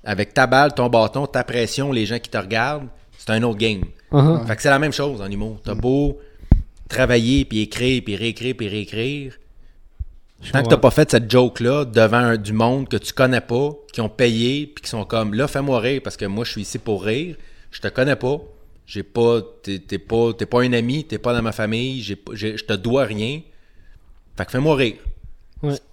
avec 0.04 0.32
ta 0.32 0.46
balle, 0.46 0.72
ton 0.72 0.88
bâton, 0.88 1.26
ta 1.26 1.44
pression, 1.44 1.92
les 1.92 2.06
gens 2.06 2.18
qui 2.18 2.30
te 2.30 2.38
regardent, 2.38 2.88
c'est 3.18 3.30
un 3.30 3.42
autre 3.42 3.58
game. 3.58 3.82
Uh-huh. 4.12 4.46
Fait 4.46 4.56
que 4.56 4.62
c'est 4.62 4.70
la 4.70 4.78
même 4.78 4.92
chose 4.92 5.20
en 5.20 5.30
humour. 5.30 5.60
T'as 5.64 5.74
beau 5.74 6.18
travailler, 6.88 7.44
puis 7.44 7.60
écrire, 7.60 8.00
puis 8.04 8.16
réécrire, 8.16 8.54
puis 8.56 8.68
réécrire. 8.68 9.34
Je 10.42 10.52
Tant 10.52 10.62
que 10.62 10.68
t'as 10.68 10.76
pas 10.76 10.90
fait 10.90 11.10
cette 11.10 11.30
joke-là 11.30 11.84
devant 11.86 12.18
un- 12.18 12.36
du 12.36 12.52
monde 12.52 12.88
que 12.88 12.96
tu 12.98 13.12
connais 13.12 13.40
pas, 13.40 13.70
qui 13.92 14.00
ont 14.00 14.08
payé, 14.08 14.66
puis 14.66 14.82
qui 14.84 14.90
sont 14.90 15.04
comme 15.04 15.34
là, 15.34 15.48
fais-moi 15.48 15.80
rire 15.80 16.00
parce 16.04 16.16
que 16.16 16.26
moi 16.26 16.44
je 16.44 16.52
suis 16.52 16.60
ici 16.60 16.78
pour 16.78 17.02
rire. 17.04 17.36
Je 17.70 17.80
te 17.80 17.88
connais 17.88 18.16
pas. 18.16 18.38
J'ai 18.86 19.02
pas. 19.02 19.40
T'es 19.62 19.78
t'es 19.80 19.98
pas. 19.98 20.32
T'es 20.34 20.46
pas 20.46 20.62
un 20.62 20.72
ami, 20.72 21.04
t'es 21.04 21.18
pas 21.18 21.32
dans 21.34 21.42
ma 21.42 21.52
famille, 21.52 22.02
j'ai 22.02 22.16
pas- 22.16 22.32
j'ai- 22.34 22.56
je 22.56 22.64
te 22.64 22.74
dois 22.74 23.04
rien. 23.04 23.40
Fait 24.36 24.44
que 24.44 24.50
fais-moi 24.52 24.76
rire. 24.76 24.96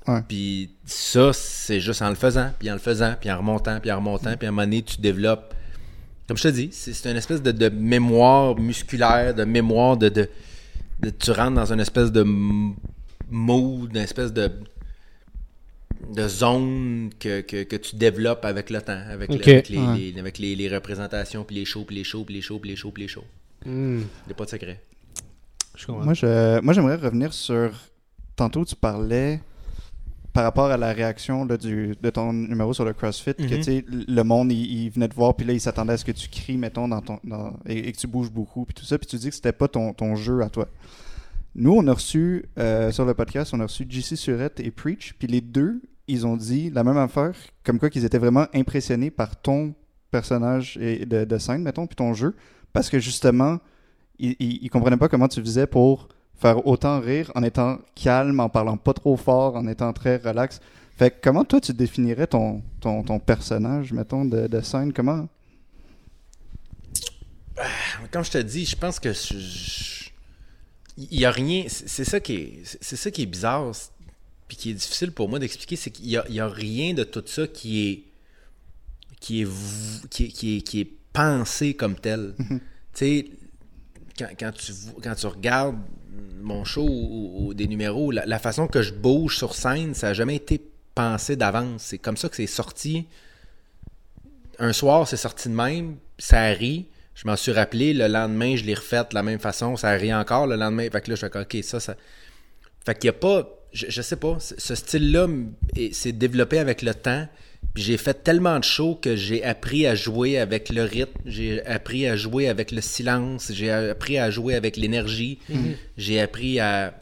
Ouais. 0.07 0.21
Puis 0.27 0.69
ça, 0.85 1.31
c'est 1.33 1.79
juste 1.79 2.01
en 2.01 2.09
le 2.09 2.15
faisant, 2.15 2.51
puis 2.59 2.69
en 2.69 2.73
le 2.73 2.79
faisant, 2.79 3.15
puis 3.19 3.31
en 3.31 3.37
remontant, 3.37 3.79
puis 3.79 3.91
en 3.91 3.97
remontant, 3.97 4.35
puis 4.37 4.45
à 4.45 4.49
un 4.49 4.51
moment 4.51 4.63
donné, 4.63 4.81
tu 4.81 4.99
développes. 5.01 5.53
comme 6.27 6.37
je 6.37 6.43
te 6.43 6.47
dis, 6.49 6.69
c'est 6.71 7.09
une 7.09 7.17
espèce 7.17 7.41
de, 7.41 7.51
de 7.51 7.69
mémoire 7.69 8.57
musculaire, 8.57 9.33
de 9.33 9.43
mémoire 9.43 9.97
de, 9.97 10.09
de, 10.09 10.29
de- 11.01 11.09
Tu 11.09 11.31
rentres 11.31 11.55
dans 11.55 11.71
une 11.73 11.79
espèce 11.79 12.11
de 12.11 12.21
m- 12.21 12.73
mood, 13.29 13.89
une 13.91 14.01
espèce 14.01 14.31
de 14.33 14.51
de 16.13 16.27
zone 16.27 17.11
que, 17.17 17.39
que, 17.41 17.63
que 17.63 17.75
tu 17.77 17.95
développes 17.95 18.43
avec 18.43 18.69
le 18.69 18.81
temps, 18.81 19.01
avec, 19.09 19.29
le- 19.29 19.35
Ok. 19.37 19.47
avec 19.47 19.69
les, 19.69 19.77
Ouais. 19.77 19.97
les- 19.97 20.19
avec 20.19 20.37
les, 20.37 20.53
les 20.55 20.67
représentations, 20.67 21.43
puis 21.45 21.55
les 21.55 21.65
shows, 21.65 21.85
puis 21.85 21.95
les 21.95 22.03
shows, 22.03 22.25
puis 22.25 22.35
les 22.35 22.41
shows, 22.41 22.59
puis 22.59 22.69
les 22.71 22.75
shows, 22.75 22.91
puis 22.91 23.03
les 23.03 23.07
shows. 23.07 23.23
Hmm, 23.65 23.99
Il 23.99 24.27
n'y 24.27 24.31
a 24.31 24.35
pas 24.35 24.43
de 24.45 24.49
secret. 24.49 24.81
je 25.77 25.85
comprends. 25.85 26.03
Moi, 26.03 26.13
je, 26.13 26.59
moi, 26.59 26.73
j'aimerais 26.73 26.97
revenir 26.97 27.31
sur. 27.33 27.71
Tantôt, 28.35 28.65
tu 28.65 28.75
parlais 28.75 29.39
par 30.33 30.43
rapport 30.43 30.65
à 30.71 30.77
la 30.77 30.91
réaction 30.93 31.45
là, 31.45 31.57
du, 31.57 31.95
de 32.01 32.09
ton 32.09 32.33
numéro 32.33 32.73
sur 32.73 32.83
le 32.85 32.93
CrossFit, 32.93 33.35
que 33.35 33.43
Mhm. 33.43 33.49
tu 33.49 33.63
sais, 33.63 33.85
le 33.89 34.23
monde, 34.23 34.51
il, 34.51 34.83
il 34.85 34.89
venait 34.89 35.07
te 35.07 35.13
voir, 35.15 35.35
puis 35.35 35.45
là, 35.45 35.53
il 35.53 35.61
s'attendait 35.61 35.93
à 35.93 35.97
ce 35.97 36.03
que 36.05 36.11
tu 36.11 36.27
cries, 36.27 36.57
mettons, 36.57 36.87
dans 36.87 37.01
ton, 37.01 37.19
dans- 37.23 37.53
et, 37.67 37.87
et 37.87 37.91
que 37.91 37.97
tu 37.97 38.07
bouges 38.07 38.31
beaucoup, 38.31 38.65
puis 38.65 38.73
tout 38.73 38.83
ça, 38.85 38.97
puis 38.97 39.07
tu 39.07 39.15
dis 39.17 39.29
que 39.29 39.35
c'était 39.35 39.51
pas 39.51 39.67
ton, 39.67 39.93
ton 39.93 40.15
jeu 40.15 40.41
à 40.41 40.49
toi. 40.49 40.67
Nous, 41.55 41.71
on 41.71 41.85
a 41.87 41.93
reçu, 41.93 42.45
euh, 42.57 42.91
sur 42.91 43.05
le 43.05 43.13
podcast, 43.13 43.53
on 43.53 43.59
a 43.59 43.63
reçu 43.63 43.85
JC 43.87 44.15
Surette 44.15 44.59
et 44.59 44.71
Preach, 44.71 45.13
puis 45.19 45.27
les 45.27 45.41
deux, 45.41 45.81
ils 46.07 46.25
ont 46.25 46.35
dit 46.35 46.71
la 46.71 46.83
même 46.83 46.97
affaire, 46.97 47.33
comme 47.63 47.77
quoi 47.79 47.89
qu'ils 47.91 48.03
étaient 48.05 48.17
vraiment 48.17 48.47
impressionnés 48.55 49.11
par 49.11 49.39
ton 49.39 49.75
personnage 50.09 50.77
et 50.81 51.05
de, 51.05 51.25
de 51.25 51.37
scène, 51.37 51.61
mettons, 51.61 51.85
puis 51.87 51.95
ton 51.95 52.13
jeu, 52.13 52.35
parce 52.73 52.89
que 52.89 52.97
justement, 52.99 53.59
ils, 54.17 54.35
ils, 54.39 54.59
ils 54.63 54.69
comprenaient 54.69 54.97
pas 54.97 55.09
comment 55.09 55.27
tu 55.27 55.39
faisais 55.41 55.67
pour 55.67 56.09
faire 56.43 56.67
autant 56.67 56.99
rire 56.99 57.31
en 57.35 57.41
étant 57.43 57.79
calme, 57.95 58.41
en 58.41 58.49
parlant 58.49 58.75
pas 58.75 58.93
trop 58.93 59.15
fort, 59.15 59.55
en 59.55 59.65
étant 59.65 59.93
très 59.93 60.17
relax. 60.17 60.59
Fait 60.97 61.09
que 61.09 61.15
comment 61.23 61.45
toi 61.45 61.61
tu 61.61 61.73
définirais 61.73 62.27
ton, 62.27 62.61
ton, 62.81 63.01
ton 63.01 63.17
personnage, 63.17 63.93
mettons, 63.93 64.25
de, 64.25 64.47
de 64.47 64.59
scène? 64.59 64.91
Comment? 64.91 65.29
Comme 68.11 68.25
je 68.25 68.31
te 68.31 68.37
dis, 68.39 68.65
je 68.65 68.75
pense 68.75 68.99
que 68.99 69.13
je- 69.13 70.09
il 70.97 71.19
y 71.19 71.25
a 71.25 71.31
rien. 71.31 71.63
C'est 71.69 72.03
ça 72.03 72.19
qui 72.19 72.33
est, 72.35 72.61
c'est- 72.81 72.95
ça 72.97 73.09
qui 73.09 73.21
est 73.23 73.25
bizarre, 73.25 73.71
puis 74.47 74.57
qui 74.57 74.71
est 74.71 74.73
difficile 74.73 75.11
pour 75.13 75.29
moi 75.29 75.39
d'expliquer, 75.39 75.77
c'est 75.77 75.91
qu'il 75.91 76.07
y 76.09 76.17
a, 76.17 76.25
il 76.27 76.35
y 76.35 76.39
a 76.41 76.47
rien 76.47 76.93
de 76.93 77.03
tout 77.05 77.23
ça 77.25 77.47
qui 77.47 77.87
est 77.89 78.03
qui 79.21 79.41
est 79.43 79.47
qui 80.09 80.25
est, 80.25 80.27
qui 80.27 80.57
est, 80.57 80.61
qui 80.61 80.79
est 80.81 80.91
pensé 81.13 81.73
comme 81.73 81.95
tel. 81.95 82.35
tu 82.37 82.57
sais, 82.93 83.25
quand, 84.19 84.27
quand 84.37 84.51
tu 84.51 84.73
quand 85.01 85.15
tu 85.15 85.27
regardes 85.27 85.77
mon 86.41 86.63
show 86.65 86.87
ou, 86.87 87.53
des 87.53 87.67
numéros, 87.67 88.11
la, 88.11 88.39
façon 88.39 88.67
que 88.67 88.81
je 88.81 88.93
bouge 88.93 89.37
sur 89.37 89.55
scène, 89.55 89.93
ça 89.93 90.07
n'a 90.07 90.13
jamais 90.13 90.35
été 90.35 90.61
pensé 90.93 91.35
d'avance. 91.35 91.83
C'est 91.83 91.97
comme 91.97 92.17
ça 92.17 92.29
que 92.29 92.35
c'est 92.35 92.47
sorti 92.47 93.07
un 94.59 94.73
soir, 94.73 95.07
c'est 95.07 95.17
sorti 95.17 95.49
de 95.49 95.55
même, 95.55 95.97
ça 96.17 96.43
rit. 96.47 96.87
Je 97.15 97.27
m'en 97.27 97.35
suis 97.35 97.51
rappelé, 97.51 97.93
le 97.93 98.07
lendemain, 98.07 98.55
je 98.55 98.63
l'ai 98.63 98.73
refait 98.73 99.03
de 99.09 99.13
la 99.13 99.23
même 99.23 99.39
façon, 99.39 99.75
ça 99.75 99.91
rit 99.91 100.13
encore 100.13 100.47
le 100.47 100.55
lendemain. 100.55 100.87
Fait 100.91 101.01
que 101.01 101.11
là, 101.11 101.15
je 101.15 101.25
fais 101.27 101.39
OK, 101.39 101.63
ça, 101.63 101.79
ça. 101.79 101.95
Fait 102.85 102.97
qu'il 102.97 103.09
n'y 103.09 103.15
a 103.15 103.19
pas. 103.19 103.47
Je, 103.71 103.87
je 103.89 104.01
sais 104.01 104.17
pas, 104.17 104.37
ce 104.39 104.75
style-là 104.75 105.23
m- 105.23 105.53
est- 105.75 105.93
s'est 105.93 106.11
développé 106.11 106.59
avec 106.59 106.81
le 106.81 106.93
temps. 106.93 107.27
Puis 107.73 107.81
j'ai 107.83 107.97
fait 107.97 108.23
tellement 108.23 108.59
de 108.59 108.63
shows 108.63 108.95
que 109.01 109.15
j'ai 109.15 109.43
appris 109.43 109.87
à 109.87 109.95
jouer 109.95 110.37
avec 110.37 110.69
le 110.69 110.83
rythme, 110.83 111.19
j'ai 111.25 111.65
appris 111.65 112.05
à 112.07 112.15
jouer 112.15 112.47
avec 112.47 112.71
le 112.71 112.81
silence, 112.81 113.51
j'ai 113.51 113.71
appris 113.71 114.19
à 114.19 114.29
jouer 114.29 114.53
avec 114.55 114.77
l'énergie, 114.77 115.39
j'ai 115.97 116.21
appris 116.21 116.59
à, 116.59 116.93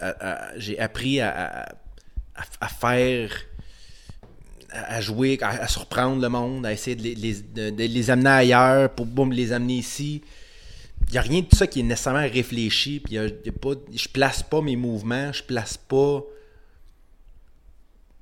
à- 0.00 0.30
à- 0.30 0.58
j'ai 0.58 0.78
appris 0.78 1.20
à, 1.20 1.74
à- 2.60 2.68
faire 2.68 3.30
à 4.70 5.00
jouer, 5.00 5.38
à, 5.40 5.68
surprendre 5.68 6.20
le 6.20 6.28
monde, 6.28 6.66
à 6.66 6.72
essayer 6.72 6.96
de 6.96 7.02
les, 7.02 7.14
les- 7.14 7.42
de- 7.42 7.70
de 7.70 7.84
les 7.84 8.10
amener 8.10 8.30
ailleurs 8.30 8.90
pour 8.90 9.06
boum, 9.06 9.32
les 9.32 9.52
amener 9.52 9.74
ici. 9.74 10.20
Il 11.08 11.12
n'y 11.12 11.18
a 11.18 11.20
rien 11.22 11.40
de 11.42 11.46
tout 11.46 11.54
ça 11.56 11.66
qui 11.68 11.80
est 11.80 11.84
nécessairement 11.84 12.20
réfléchi. 12.28 12.98
Puis 12.98 13.14
y 13.14 13.18
a- 13.18 13.26
y 13.26 13.48
a 13.48 13.52
pas, 13.52 13.74
je 13.94 14.08
place 14.08 14.42
pas 14.42 14.60
mes 14.62 14.74
mouvements, 14.76 15.32
je 15.32 15.42
place 15.44 15.76
pas. 15.76 16.22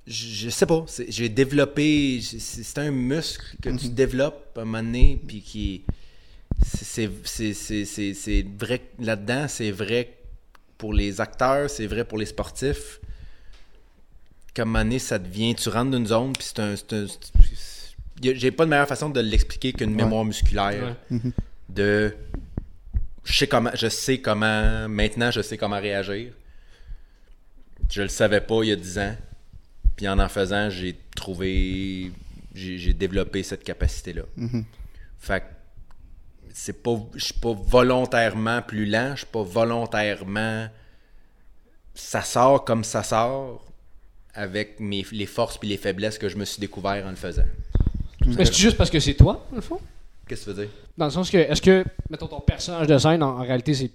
Je, 0.06 0.26
je 0.26 0.50
sais 0.50 0.66
pas. 0.66 0.84
J'ai 1.08 1.28
développé. 1.28 2.20
C'est 2.20 2.78
un 2.78 2.90
muscle 2.90 3.56
que 3.62 3.70
tu 3.70 3.88
développes 3.88 4.56
à 4.58 4.62
un 4.62 4.64
moment 4.64 4.82
donné, 4.82 5.20
puis 5.26 5.40
qui. 5.42 5.82
c'est- 6.64 7.10
C'est 7.24 7.54
c'est- 7.54 7.84
c'est- 7.84 8.14
c'est 8.14 8.44
vrai 8.58 8.80
là-dedans, 8.98 9.46
c'est 9.48 9.70
vrai 9.70 10.16
pour 10.78 10.92
les 10.92 11.20
acteurs, 11.20 11.70
c'est 11.70 11.86
vrai 11.86 12.04
pour 12.04 12.18
les 12.18 12.26
sportifs 12.26 13.00
comme 14.54 14.68
un 14.76 14.80
moment 14.80 14.84
donné, 14.84 14.98
ça 14.98 15.18
devient, 15.18 15.54
tu 15.54 15.68
rentres 15.70 15.92
dans 15.92 15.96
une 15.98 16.06
zone, 16.06 16.32
puis 16.34 16.46
c'est 16.46 16.58
un, 16.60 16.74
c'est 16.76 16.92
un- 16.92 17.06
j'ai 18.20 18.50
pas 18.50 18.64
de 18.66 18.70
meilleure 18.70 18.86
façon 18.88 19.08
de 19.08 19.20
l'expliquer 19.20 19.72
qu'une 19.72 19.94
mémoire 19.94 20.24
musculaire. 20.26 20.96
De, 21.70 22.14
je 23.24 23.32
sais 23.38 23.46
comment, 23.46 23.70
je 23.74 23.88
sais 23.88 24.18
comment, 24.18 24.88
maintenant 24.90 25.30
je 25.30 25.40
sais 25.40 25.56
comment 25.56 25.80
réagir. 25.80 26.32
Je 27.90 28.02
le 28.02 28.08
savais 28.08 28.40
pas 28.42 28.62
il 28.62 28.68
y 28.68 28.72
a 28.72 28.76
10 28.76 28.98
ans. 28.98 29.16
Puis 29.97 30.09
en 30.09 30.19
en 30.19 30.28
faisant, 30.28 30.70
j'ai 30.70 30.97
trouvé, 31.14 32.10
j'ai 32.55 32.93
développé 32.94 33.43
cette 33.43 33.64
capacité-là. 33.64 34.23
Fait 35.19 35.40
que 35.40 35.47
c'est 36.55 36.82
pas, 36.82 36.97
je 37.14 37.24
suis 37.24 37.35
pas 37.35 37.52
volontairement 37.52 38.60
plus 38.62 38.86
lent, 38.86 39.12
je 39.12 39.19
suis 39.20 39.27
pas 39.27 39.43
volontairement, 39.43 40.69
ça 41.94 42.23
sort 42.23 42.64
comme 42.64 42.85
ça 42.85 43.02
sort 43.02 43.64
avec 44.35 44.81
mes, 44.81 45.05
les 45.12 45.27
forces 45.27 45.59
puis 45.59 45.69
les 45.69 45.77
faiblesses 45.77 46.19
que 46.19 46.28
je 46.28 46.36
me 46.36 46.44
suis 46.44 46.60
découvert 46.60 47.06
en 47.06 47.10
le 47.10 47.16
faisant. 47.16 47.44
Mais 48.27 48.44
c'est 48.44 48.55
juste 48.55 48.77
parce 48.77 48.90
que 48.90 49.01
c'est 49.01 49.14
toi, 49.14 49.47
dans 49.51 49.56
le 49.56 49.62
fond? 49.62 49.81
Qu'est-ce 50.27 50.47
que 50.47 50.51
tu 50.51 50.56
veux 50.56 50.62
dire? 50.64 50.73
Dans 50.97 51.06
le 51.06 51.10
sens 51.10 51.31
que, 51.31 51.36
est-ce 51.36 51.60
que, 51.60 51.85
mettons, 52.09 52.28
ton 52.28 52.40
personnage 52.40 52.86
de 52.86 52.97
scène, 52.97 53.23
en, 53.23 53.39
en 53.39 53.43
réalité, 53.43 53.74
c'est 53.74 53.90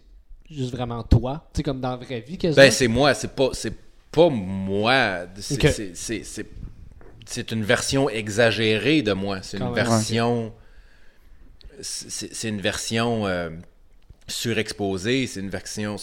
juste 0.50 0.72
vraiment 0.72 1.02
toi? 1.04 1.48
Tu 1.54 1.58
sais, 1.58 1.64
comme 1.64 1.80
dans 1.80 1.92
la 1.92 1.96
vraie 1.98 2.20
vie, 2.22 2.38
quasiment? 2.38 2.64
Ben, 2.64 2.72
c'est 2.72 2.88
moi, 2.88 3.14
c'est 3.14 3.34
pas, 3.34 3.50
c'est 3.54 3.74
pas 4.12 4.30
moi. 4.30 5.26
C'est, 7.26 7.52
une 7.52 7.64
version 7.64 8.10
exagérée 8.10 9.02
de 9.02 9.14
moi. 9.14 9.42
C'est 9.44 9.58
une 9.58 9.64
version. 9.76 10.54
C'est, 11.82 12.50
une 12.50 12.62
version 12.62 13.28
euh, 13.28 13.50
surexposée. 14.28 15.28
C'est 15.28 15.40
une 15.42 15.50
version 15.50 15.98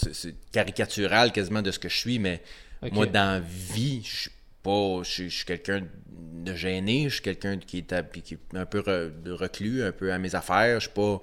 caricaturale 0.51 1.31
quasiment 1.31 1.61
de 1.61 1.71
ce 1.71 1.79
que 1.79 1.89
je 1.89 1.97
suis, 1.97 2.19
mais 2.19 2.41
moi, 2.91 3.05
dans 3.11 3.43
vie, 3.43 4.01
je 4.03 4.15
suis 4.21 4.31
pas. 4.63 4.99
Je 5.03 5.09
suis, 5.09 5.29
je 5.29 5.35
suis 5.37 5.45
quelqu'un 5.45 5.81
de 6.09 6.53
gêné. 6.55 7.09
Je 7.09 7.15
suis 7.15 7.23
quelqu'un 7.23 7.57
qui 7.57 7.79
est, 7.79 7.91
à- 7.93 8.03
qui 8.03 8.35
est 8.35 8.57
un 8.57 8.65
peu 8.65 8.79
re- 8.81 9.11
reclus, 9.31 9.83
un 9.83 9.91
peu 9.91 10.13
à 10.13 10.17
mes 10.19 10.35
affaires. 10.35 10.79
Je 10.79 10.85
suis 10.87 10.93
pas. 10.93 11.21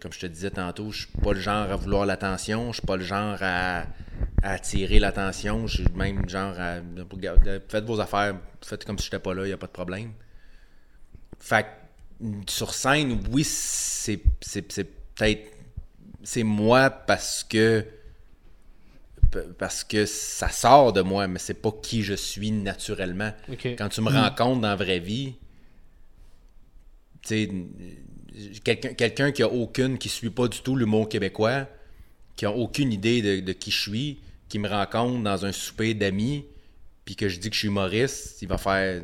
comme 0.00 0.12
je 0.12 0.18
te 0.20 0.26
disais 0.26 0.50
tantôt, 0.50 0.90
je 0.90 1.00
suis 1.02 1.12
pas 1.22 1.32
le 1.32 1.40
genre 1.40 1.70
à 1.70 1.76
vouloir 1.76 2.06
l'attention, 2.06 2.72
je 2.72 2.78
suis 2.78 2.86
pas 2.86 2.96
le 2.96 3.04
genre 3.04 3.36
à, 3.40 3.84
à 4.42 4.52
attirer 4.52 4.98
l'attention, 4.98 5.66
je 5.66 5.82
suis 5.82 5.92
même 5.94 6.28
genre 6.28 6.54
à 6.58 6.76
faites 7.68 7.84
vos 7.84 8.00
affaires, 8.00 8.36
faites 8.62 8.84
comme 8.84 8.98
si 8.98 9.04
j'étais 9.04 9.18
pas 9.18 9.34
là, 9.34 9.44
il 9.44 9.48
n'y 9.48 9.52
a 9.52 9.56
pas 9.56 9.66
de 9.66 9.72
problème. 9.72 10.12
Fait 11.40 11.64
que, 12.20 12.26
sur 12.50 12.74
scène, 12.74 13.20
oui, 13.30 13.44
c'est 13.44 14.18
peut-être 14.18 15.52
c'est 16.22 16.42
moi 16.42 16.90
parce 16.90 17.44
que 17.44 17.86
parce 19.58 19.84
que 19.84 20.06
ça 20.06 20.48
sort 20.48 20.92
de 20.92 21.02
moi, 21.02 21.26
mais 21.28 21.38
c'est 21.38 21.54
pas 21.54 21.72
qui 21.82 22.02
je 22.02 22.14
suis 22.14 22.52
naturellement. 22.52 23.32
Quand 23.76 23.88
tu 23.88 24.00
me 24.00 24.10
rencontres 24.10 24.60
dans 24.60 24.68
la 24.68 24.76
vraie 24.76 25.00
vie, 25.00 25.34
tu 27.22 27.28
sais, 27.28 27.50
quelqu'un 28.64 28.94
quelqu'un 28.94 29.32
qui 29.32 29.42
a 29.42 29.48
aucune, 29.48 29.98
qui 29.98 30.08
suit 30.08 30.30
pas 30.30 30.48
du 30.48 30.60
tout 30.60 30.76
l'humour 30.76 31.08
québécois, 31.08 31.66
qui 32.36 32.44
a 32.46 32.50
aucune 32.52 32.92
idée 32.92 33.22
de, 33.22 33.40
de 33.44 33.52
qui 33.52 33.70
je 33.70 33.80
suis, 33.80 34.18
qui 34.48 34.58
me 34.58 34.68
rencontre 34.68 35.22
dans 35.22 35.44
un 35.44 35.52
souper 35.52 35.94
d'amis, 35.94 36.44
puis 37.04 37.16
que 37.16 37.28
je 37.28 37.38
dis 37.40 37.48
que 37.48 37.54
je 37.54 37.60
suis 37.60 37.68
humoriste, 37.68 38.40
il 38.42 38.48
va 38.48 38.58
faire. 38.58 39.00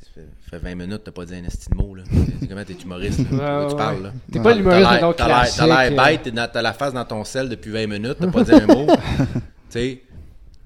Ça 0.00 0.10
fait- 0.14 0.20
ça 0.44 0.50
fait 0.50 0.58
20 0.58 0.74
minutes, 0.76 1.02
t'as 1.04 1.10
pas 1.12 1.24
dit 1.24 1.34
un 1.34 1.44
esti 1.44 1.68
de 1.70 1.74
mot, 1.76 1.94
là. 1.94 2.04
Comment 2.48 2.64
t'es 2.64 2.74
humoriste, 2.74 3.18
là? 3.18 3.24
De 3.24 3.34
Ouais, 3.34 3.66
tu 3.68 3.72
ouais. 3.72 3.78
parles, 3.78 4.02
là? 4.04 4.12
T'es 4.32 4.40
pas 4.40 4.54
l'humoriste, 4.54 4.84
T'as 4.88 5.00
l'air- 5.00 5.14
classique. 5.16 5.56
t'as 5.58 5.88
l'air 5.90 6.04
bête, 6.22 6.34
t'as 6.52 6.62
la 6.62 6.72
face 6.72 6.92
dans 6.94 7.04
ton 7.04 7.24
sel 7.24 7.48
depuis 7.48 7.70
20 7.70 7.86
minutes, 7.86 8.16
t'as 8.20 8.30
pas 8.30 8.44
dit 8.44 8.52
un 8.52 8.66
mot. 8.66 8.86
tu 9.26 9.32
sais, 9.70 10.02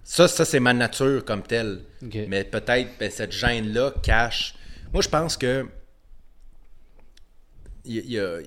ça, 0.05 0.28
ça 0.28 0.45
c'est 0.45 0.61
ma 0.61 0.73
nature 0.74 1.24
comme 1.24 1.43
telle. 1.43 1.81
Mais 2.03 2.45
peut-être 2.45 2.90
ben, 2.99 3.11
cette 3.11 3.32
gêne-là 3.32 3.93
cache. 4.03 4.55
Moi, 4.93 5.03
je 5.03 5.09
pense 5.09 5.36
que. 5.36 5.66
Il 7.85 7.95
y 8.11 8.19
a, 8.19 8.40
y 8.40 8.47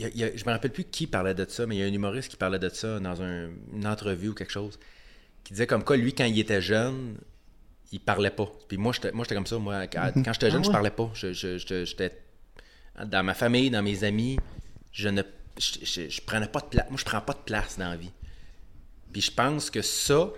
y 0.00 0.04
a- 0.04 0.08
il 0.08 0.16
y 0.16 0.24
a- 0.24 0.36
je 0.36 0.44
me 0.44 0.50
rappelle 0.50 0.72
plus 0.72 0.84
qui 0.84 1.06
parlait 1.06 1.34
de 1.34 1.44
ça, 1.48 1.66
mais 1.66 1.76
il 1.76 1.78
y 1.78 1.82
a 1.82 1.86
un 1.86 1.92
humoriste 1.92 2.28
qui 2.30 2.36
parlait 2.36 2.58
de 2.58 2.68
ça 2.68 2.98
dans 3.00 3.22
un- 3.22 3.50
une 3.72 3.86
entrevue 3.86 4.28
ou 4.30 4.34
quelque 4.34 4.52
chose. 4.52 4.78
Qui 5.44 5.52
disait 5.54 5.66
comme 5.66 5.84
quoi, 5.84 5.96
lui, 5.96 6.12
quand 6.12 6.24
il 6.24 6.38
était 6.38 6.60
jeune, 6.60 7.16
il 7.92 8.00
parlait 8.00 8.30
pas. 8.30 8.50
Puis 8.68 8.76
moi, 8.78 8.92
j'étais 8.92 9.12
moi, 9.12 9.24
j'étais 9.24 9.34
comme 9.36 9.46
ça. 9.46 9.58
Moi, 9.58 9.86
quand, 9.86 10.10
quand 10.24 10.32
j'étais 10.32 10.50
jeune, 10.50 10.64
je 10.64 10.70
parlais 10.72 10.90
pas. 10.90 11.10
Je- 11.14 11.32
J'étais 11.84 12.12
dans 13.06 13.22
ma 13.22 13.34
famille, 13.34 13.70
dans 13.70 13.82
mes 13.82 14.02
amis, 14.04 14.38
je 14.92 15.08
ne 15.08 15.22
je, 15.58 15.78
je- 15.84 16.08
je 16.10 16.20
prenais 16.20 16.48
pas 16.48 16.60
de 16.60 16.66
place. 16.66 16.86
Moi, 16.90 16.98
je 16.98 17.04
prends 17.04 17.20
pas 17.22 17.32
de 17.32 17.38
place 17.38 17.78
dans 17.78 17.88
la 17.88 17.96
vie. 17.96 18.12
Puis 19.12 19.22
je 19.22 19.30
pense 19.32 19.70
que 19.70 19.80
ça, 19.80 20.30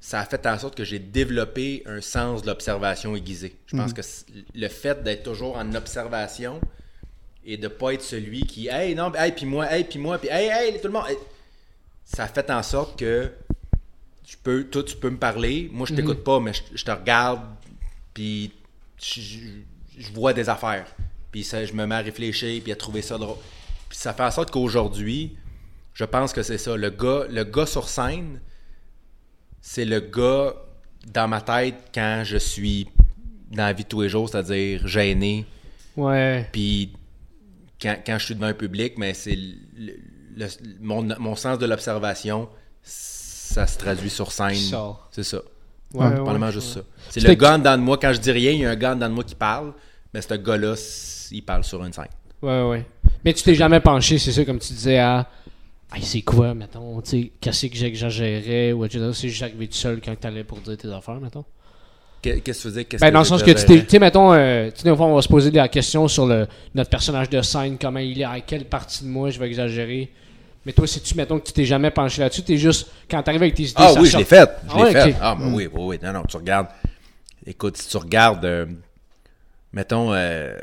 ça 0.00 0.20
a 0.20 0.24
fait 0.26 0.46
en 0.46 0.58
sorte 0.58 0.74
que 0.76 0.84
j'ai 0.84 0.98
développé 0.98 1.82
un 1.86 2.00
sens 2.02 2.42
de 2.42 2.46
l'observation 2.48 3.16
aiguisée. 3.16 3.56
Je 3.66 3.76
pense 3.76 3.92
que 3.94 4.02
c- 4.02 4.26
le 4.54 4.68
fait 4.68 5.02
d'être 5.02 5.22
toujours 5.22 5.56
en 5.56 5.74
observation 5.74 6.60
et 7.44 7.56
de 7.56 7.68
pas 7.68 7.94
être 7.94 8.02
celui 8.02 8.42
qui 8.42 8.68
hey 8.68 8.94
non 8.94 9.12
hey 9.14 9.32
puis 9.32 9.46
moi 9.46 9.70
hey 9.72 9.84
puis 9.84 9.98
moi 9.98 10.18
puis 10.18 10.28
hey 10.30 10.48
hey 10.48 10.80
tout 10.80 10.88
le 10.88 10.92
monde 10.92 11.04
ça 12.04 12.24
a 12.24 12.28
fait 12.28 12.50
en 12.50 12.62
sorte 12.62 12.98
que 12.98 13.30
tu 14.24 14.36
peux 14.36 14.64
toi 14.64 14.82
tu 14.82 14.96
peux 14.96 15.10
me 15.10 15.16
parler. 15.18 15.68
Moi 15.72 15.86
je 15.86 15.94
t'écoute 15.94 16.22
pas 16.24 16.40
mais 16.40 16.52
je, 16.52 16.62
je 16.74 16.84
te 16.84 16.90
regarde 16.90 17.42
puis 18.12 18.52
je, 19.02 19.20
je- 19.20 19.48
je 19.98 20.12
vois 20.12 20.32
des 20.32 20.48
affaires. 20.48 20.86
Puis 21.32 21.44
ça 21.44 21.64
je 21.64 21.72
me 21.72 21.86
mets 21.86 21.94
à 21.96 22.00
réfléchir 22.00 22.62
puis 22.62 22.72
à 22.72 22.76
trouver 22.76 23.02
ça 23.02 23.16
drôle. 23.18 23.36
Puis 23.88 23.98
ça 23.98 24.12
fait 24.12 24.22
en 24.24 24.30
sorte 24.30 24.50
qu'aujourd'hui 24.50 25.36
je 25.94 26.04
pense 26.04 26.32
que 26.32 26.42
c'est 26.42 26.58
ça. 26.58 26.76
Le 26.76 26.90
gars 26.90 27.24
le 27.30 27.44
gars 27.44 27.66
sur 27.66 27.88
scène 27.88 28.40
c'est 29.60 29.84
le 29.84 30.00
gars 30.00 30.54
dans 31.12 31.28
ma 31.28 31.40
tête 31.40 31.76
quand 31.94 32.22
je 32.24 32.36
suis 32.36 32.86
dans 33.50 33.64
la 33.64 33.72
vie 33.72 33.84
de 33.84 33.88
tous 33.88 34.02
les 34.02 34.08
jours 34.08 34.28
c'est-à-dire 34.28 34.86
gêné. 34.86 35.46
Ouais. 35.96 36.46
puis 36.52 36.92
quand, 37.80 37.96
quand 38.04 38.18
je 38.18 38.24
suis 38.24 38.34
devant 38.34 38.46
un 38.46 38.54
public, 38.54 38.94
mais 38.96 39.14
c'est 39.14 39.36
le- 39.36 39.94
le- 40.36 40.46
mon, 40.80 41.02
mon 41.18 41.36
sens 41.36 41.58
de 41.58 41.66
l'observation, 41.66 42.48
ça 42.82 43.66
se 43.66 43.78
traduit 43.78 44.10
sur 44.10 44.30
scène. 44.32 44.54
C'est 45.10 45.22
ça. 45.24 45.38
Ouais, 45.94 46.04
ouais, 46.06 46.14
Probablement 46.16 46.46
ouais. 46.46 46.52
juste 46.52 46.74
ça. 46.74 46.80
C'est 47.10 47.20
le 47.20 47.34
gars 47.34 47.54
en 47.54 47.58
dedans 47.58 47.76
de 47.78 47.82
moi. 47.82 47.98
Quand 47.98 48.12
je 48.12 48.20
dis 48.20 48.30
rien, 48.30 48.50
il 48.52 48.60
y 48.60 48.64
a 48.66 48.70
un 48.70 48.76
gars 48.76 48.92
en 48.92 48.94
dedans 48.96 49.08
de 49.08 49.14
moi 49.14 49.24
qui 49.24 49.34
parle, 49.34 49.72
mais 50.12 50.20
ce 50.20 50.34
gars-là, 50.34 50.74
il 51.30 51.42
parle 51.42 51.64
sur 51.64 51.82
une 51.84 51.92
scène. 51.92 52.08
Ouais, 52.42 52.62
ouais. 52.68 52.86
Mais 53.24 53.32
tu 53.32 53.42
t'es 53.42 53.54
jamais 53.54 53.80
penché, 53.80 54.18
c'est 54.18 54.32
ça, 54.32 54.44
comme 54.44 54.58
tu 54.58 54.72
disais, 54.72 54.98
à. 54.98 55.28
Hey, 55.94 56.02
c'est 56.02 56.20
quoi, 56.20 56.52
mettons, 56.52 57.00
tu 57.00 57.10
sais, 57.10 57.32
qu'est-ce 57.40 57.66
que 57.66 57.74
j'exagérais, 57.76 58.72
ou 58.72 58.84
etc. 58.84 59.10
C'est 59.14 59.30
juste 59.30 59.42
arrivé 59.42 59.66
tout 59.68 59.74
seul 59.76 60.02
quand 60.04 60.14
t'allais 60.20 60.44
pour 60.44 60.60
dire 60.60 60.76
tes 60.76 60.88
affaires, 60.92 61.18
mettons? 61.18 61.46
Qu'est- 62.22 62.40
Qu'est-ce 62.40 62.68
que 62.68 62.78
tu? 62.80 62.84
Qu'est-ce 62.84 63.00
Ben, 63.00 63.12
dans 63.12 63.20
le 63.20 63.24
sens 63.24 63.42
que 63.42 63.46
tu 63.50 63.54
t'es. 63.54 63.60
j'exagérais? 63.60 63.84
Tu 63.86 63.90
sais, 63.90 63.98
mettons, 63.98 64.32
euh, 64.32 64.70
tu 64.74 64.82
sais, 64.82 64.90
on 64.90 65.14
va 65.14 65.22
se 65.22 65.28
poser 65.28 65.50
la 65.52 65.68
question 65.68 66.08
sur 66.08 66.26
le, 66.26 66.46
notre 66.74 66.90
personnage 66.90 67.30
de 67.30 67.40
scène, 67.42 67.76
comment 67.80 68.00
il 68.00 68.20
est, 68.20 68.24
à 68.24 68.40
quelle 68.40 68.64
partie 68.64 69.04
de 69.04 69.08
moi 69.08 69.30
je 69.30 69.38
vais 69.38 69.46
exagérer. 69.46 70.10
Mais 70.66 70.72
toi, 70.72 70.86
si 70.86 71.00
tu, 71.00 71.14
mettons, 71.14 71.38
que 71.38 71.46
tu 71.46 71.52
t'es 71.52 71.64
jamais 71.64 71.90
penché 71.90 72.20
là-dessus, 72.20 72.42
t'es 72.42 72.56
juste. 72.56 72.88
Quand 73.10 73.22
t'arrives 73.22 73.42
avec 73.42 73.54
tes 73.54 73.62
idées, 73.62 73.72
Ah 73.76 73.92
ça 73.94 74.00
oui, 74.00 74.08
je 74.08 74.18
l'ai 74.18 74.24
fait. 74.24 74.50
Je 74.66 74.72
Ah 74.72 74.76
l'ai 74.76 74.82
ouais, 74.82 74.92
fait. 74.92 75.10
ok. 75.10 75.16
Ah, 75.20 75.36
ben 75.38 75.54
oui, 75.54 75.68
oui, 75.72 75.80
oui. 75.84 75.98
Non, 76.02 76.12
non, 76.12 76.22
tu 76.28 76.36
regardes. 76.36 76.66
Écoute, 77.46 77.76
si 77.76 77.88
tu 77.88 77.96
regardes, 77.96 78.44
euh, 78.44 78.66
mettons, 79.72 80.12
euh, 80.12 80.54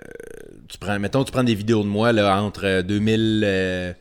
tu 0.67 0.77
prends, 0.77 0.99
mettons, 0.99 1.23
tu 1.23 1.31
prends 1.31 1.43
des 1.43 1.55
vidéos 1.55 1.83
de 1.83 1.87
moi 1.87 2.11
là, 2.11 2.39
entre 2.41 2.65
euh, 2.65 2.81
2000, 2.83 3.41
euh, 3.45 3.93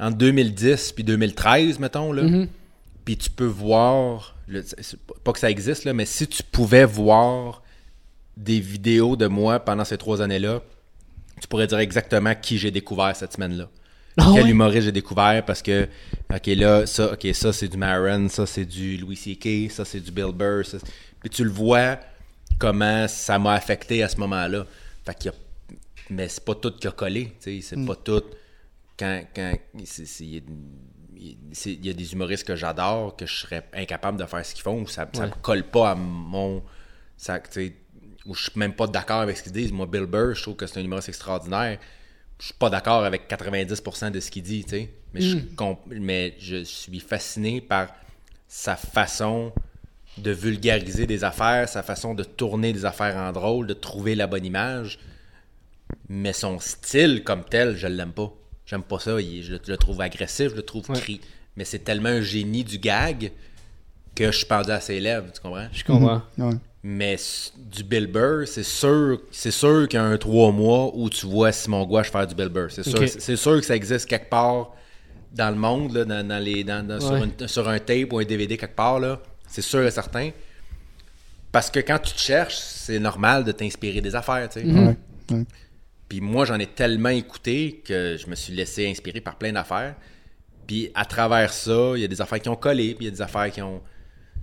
entre 0.00 0.16
2010 0.18 0.92
puis 0.92 1.04
2013, 1.04 1.78
mettons, 1.78 2.12
là. 2.12 2.22
Mhm. 2.24 2.48
Puis 3.04 3.16
tu 3.16 3.30
peux 3.30 3.46
voir, 3.46 4.34
le- 4.48 4.64
pas 5.24 5.32
que 5.32 5.38
ça 5.38 5.50
existe, 5.50 5.84
là, 5.84 5.92
mais 5.94 6.06
si 6.06 6.26
tu 6.26 6.42
pouvais 6.42 6.84
voir 6.84 7.62
des 8.36 8.60
vidéos 8.60 9.16
de 9.16 9.26
moi 9.26 9.60
pendant 9.60 9.84
ces 9.84 9.98
trois 9.98 10.22
années-là, 10.22 10.62
tu 11.40 11.48
pourrais 11.48 11.66
dire 11.66 11.78
exactement 11.78 12.34
qui 12.34 12.58
j'ai 12.58 12.70
découvert 12.70 13.14
cette 13.16 13.34
semaine-là. 13.34 13.68
Ah 14.16 14.30
Quel 14.34 14.42
ouais? 14.44 14.50
humoriste 14.50 14.82
j'ai 14.86 14.92
découvert 14.92 15.44
parce 15.44 15.62
que, 15.62 15.88
ok, 16.34 16.46
là, 16.48 16.86
ça, 16.86 17.12
ok, 17.12 17.28
ça 17.34 17.52
c'est 17.52 17.68
du 17.68 17.76
Maron, 17.76 18.28
ça 18.28 18.46
c'est 18.46 18.64
du 18.64 18.96
Louis 18.96 19.16
C.K., 19.16 19.70
ça 19.70 19.84
c'est 19.84 20.00
du 20.00 20.10
Bill 20.10 20.32
Burr. 20.34 20.66
ça- 20.66 20.78
puis 21.20 21.30
tu 21.30 21.44
le 21.44 21.50
vois 21.50 21.98
comment 22.58 23.06
ça 23.08 23.38
m'a 23.38 23.54
affecté 23.54 24.02
à 24.02 24.08
ce 24.08 24.16
moment-là. 24.18 24.66
Fait 25.06 25.14
qu'il 25.14 25.30
y 25.30 25.34
a- 25.34 25.38
mais 26.10 26.28
c'est 26.28 26.44
pas 26.44 26.54
tout 26.54 26.72
qui 26.72 26.88
a 26.88 26.92
collé, 26.92 27.32
c'est 27.40 27.84
pas 27.86 27.96
tout. 27.96 28.22
Quand, 28.98 29.22
quand 29.34 29.54
il 31.20 31.86
y 31.86 31.90
a 31.90 31.92
des 31.92 32.12
humoristes 32.12 32.46
que 32.46 32.56
j'adore, 32.56 33.16
que 33.16 33.26
je 33.26 33.34
serais 33.38 33.64
incapable 33.74 34.18
de 34.18 34.24
faire 34.26 34.44
ce 34.44 34.54
qu'ils 34.54 34.62
font, 34.62 34.82
ou 34.82 34.86
ça, 34.86 35.08
ça 35.12 35.20
Ouais. 35.22 35.26
me 35.26 35.32
colle 35.42 35.64
pas 35.64 35.90
à 35.90 35.94
mon. 35.94 36.62
Ça, 37.16 37.40
ou 38.26 38.34
je 38.34 38.42
suis 38.42 38.52
même 38.56 38.74
pas 38.74 38.86
d'accord 38.86 39.20
avec 39.20 39.36
ce 39.36 39.42
qu'ils 39.42 39.52
disent. 39.52 39.72
Moi, 39.72 39.86
Bill 39.86 40.06
Burr, 40.06 40.34
je 40.34 40.42
trouve 40.42 40.56
que 40.56 40.66
c'est 40.66 40.78
un 40.78 40.84
humoriste 40.84 41.08
extraordinaire. 41.08 41.78
Je 42.38 42.46
suis 42.46 42.54
pas 42.54 42.70
d'accord 42.70 43.04
avec 43.04 43.28
90% 43.28 44.10
de 44.12 44.20
ce 44.20 44.30
qu'il 44.30 44.42
dit. 44.44 44.64
Mais, 45.14 45.20
je, 45.20 45.38
comp- 45.56 45.80
mais 45.88 46.34
je 46.38 46.62
suis 46.62 47.00
fasciné 47.00 47.60
par 47.60 47.88
sa 48.46 48.76
façon 48.76 49.52
de 50.18 50.30
vulgariser 50.30 51.06
des 51.06 51.24
affaires, 51.24 51.68
sa 51.68 51.82
façon 51.82 52.14
de 52.14 52.22
tourner 52.24 52.72
des 52.72 52.84
affaires 52.84 53.16
en 53.16 53.32
drôle, 53.32 53.66
de 53.66 53.74
trouver 53.74 54.14
la 54.14 54.26
bonne 54.26 54.44
image. 54.44 54.98
Mais 56.08 56.32
son 56.32 56.58
style 56.58 57.24
comme 57.24 57.44
tel, 57.44 57.76
je 57.76 57.86
l'aime 57.86 58.12
pas. 58.12 58.32
J'aime 58.68 58.82
pas 58.82 58.98
ça. 58.98 59.20
Il 59.20 59.42
je, 59.42 59.52
le, 59.54 59.60
je 59.66 59.70
le 59.72 59.76
trouve 59.78 60.00
agressif, 60.00 60.50
je 60.50 60.56
le 60.56 60.62
trouve 60.62 60.88
Ouais. 60.90 60.98
cri. 61.00 61.20
Mais 61.56 61.64
c'est 61.64 61.80
tellement 61.80 62.10
un 62.10 62.20
génie 62.20 62.62
du 62.64 62.78
gag 62.78 63.32
que 64.14 64.30
je 64.30 64.36
suis 64.36 64.46
pendu 64.46 64.70
à 64.70 64.80
ses 64.80 65.00
lèvres, 65.00 65.26
tu 65.34 65.40
comprends? 65.40 65.68
Je 65.72 65.82
comprends. 65.84 66.22
Ouais. 66.36 66.54
Mais 66.82 67.16
du 67.56 67.82
Bill 67.82 68.06
Burr, 68.06 68.46
c'est 68.46 68.62
sûr, 68.62 69.20
c'est 69.32 69.50
sûr 69.50 69.88
qu'il 69.88 69.98
y 69.98 70.02
a 70.02 70.04
un 70.04 70.16
trois 70.18 70.52
mois 70.52 70.92
où 70.94 71.10
tu 71.10 71.26
vois 71.26 71.50
Simon 71.50 71.84
Gouache 71.84 72.10
faire 72.12 72.26
du 72.26 72.34
Bill 72.34 72.48
Burr. 72.48 72.68
C'est 72.70 72.84
sûr, 72.88 72.98
c'est 73.08 73.36
sûr 73.36 73.56
que 73.58 73.66
ça 73.66 73.74
existe 73.74 74.06
quelque 74.06 74.28
part 74.30 74.72
dans 75.34 75.50
le 75.50 75.56
monde, 75.56 75.92
là, 75.92 76.04
dans, 76.04 76.26
dans 76.26 76.38
les, 76.42 76.62
dans- 76.64 76.86
dans- 76.86 77.00
sur, 77.00 77.14
une- 77.16 77.48
sur 77.48 77.68
un 77.68 77.78
tape 77.80 78.12
ou 78.12 78.18
un 78.18 78.24
DVD 78.24 78.56
quelque 78.56 78.76
part. 78.76 79.00
là. 79.00 79.20
C'est 79.48 79.62
sûr 79.62 79.82
et 79.84 79.90
certain. 79.90 80.30
Parce 81.50 81.70
que 81.70 81.80
quand 81.80 81.98
tu 81.98 82.12
te 82.14 82.20
cherches, 82.20 82.56
c'est 82.56 82.98
normal 83.00 83.44
de 83.44 83.52
t'inspirer 83.52 84.00
des 84.00 84.14
affaires. 84.14 84.48
tu 84.48 84.60
sais. 84.60 84.66
Mhm. 84.66 84.94
Ouais. 85.30 85.44
Puis 86.08 86.20
moi, 86.20 86.44
j'en 86.44 86.58
ai 86.58 86.66
tellement 86.66 87.10
écouté 87.10 87.82
que 87.84 88.16
je 88.18 88.26
me 88.28 88.34
suis 88.34 88.52
laissé 88.54 88.88
inspirer 88.88 89.20
par 89.20 89.36
plein 89.36 89.52
d'affaires. 89.52 89.94
Puis 90.66 90.90
à 90.94 91.04
travers 91.04 91.52
ça, 91.52 91.92
il 91.96 92.00
y 92.00 92.04
a 92.04 92.08
des 92.08 92.20
affaires 92.20 92.40
qui 92.40 92.48
ont 92.48 92.56
collé, 92.56 92.94
puis 92.94 93.04
il 93.06 93.08
y 93.08 93.08
a 93.08 93.10
des 93.14 93.22
affaires 93.22 93.50
qui 93.50 93.60
ont. 93.62 93.80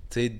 Tu 0.09 0.19
sais, 0.21 0.31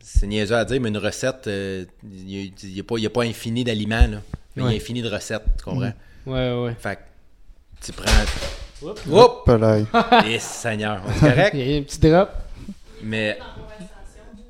c'est 0.00 0.26
niaiseux 0.26 0.54
à 0.56 0.64
dire, 0.64 0.80
mais 0.80 0.88
une 0.88 0.98
recette, 0.98 1.46
euh, 1.48 1.84
il 2.04 2.52
n'y 2.64 2.80
a, 2.80 2.82
pas- 2.84 2.96
il 2.98 3.02
y 3.02 3.06
a 3.06 3.10
pas 3.10 3.22
infini 3.24 3.64
d'aliments, 3.64 4.06
là. 4.06 4.22
Mais 4.56 4.62
il 4.62 4.70
y 4.70 4.74
a 4.74 4.76
infini 4.76 5.02
de 5.02 5.08
recettes, 5.08 5.42
tu 5.58 5.64
comprends? 5.64 5.92
Ouais, 6.26 6.52
ouais. 6.52 6.76
Fait 6.78 6.96
que 6.96 7.00
tu 7.86 7.92
prends. 7.92 8.10
Oups! 8.82 9.44
Pelaye. 9.44 9.86
Eh, 10.26 10.38
Seigneur, 10.38 11.02
on 11.06 11.10
est 11.10 11.20
correct? 11.20 11.50
Il 11.54 11.70
y 11.70 11.74
a 11.74 11.78
un 11.78 11.82
petit 11.82 11.98
drop. 11.98 12.30
Mais, 13.02 13.38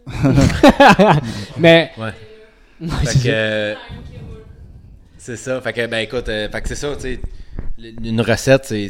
Mais. 1.59 1.91
ouais. 1.99 2.13
Fait 3.05 3.07
c'est 3.07 3.23
que. 3.23 3.75
C'est 5.31 5.37
ça. 5.37 5.61
Fait 5.61 5.73
que, 5.73 5.87
ben 5.87 5.99
écoute, 5.99 6.29
euh, 6.29 6.49
fait 6.49 6.61
que 6.61 6.67
c'est 6.69 6.75
ça, 6.75 6.93
tu 6.97 7.03
sais. 7.03 7.21
Une 8.03 8.21
recette, 8.21 8.65
c'est. 8.65 8.89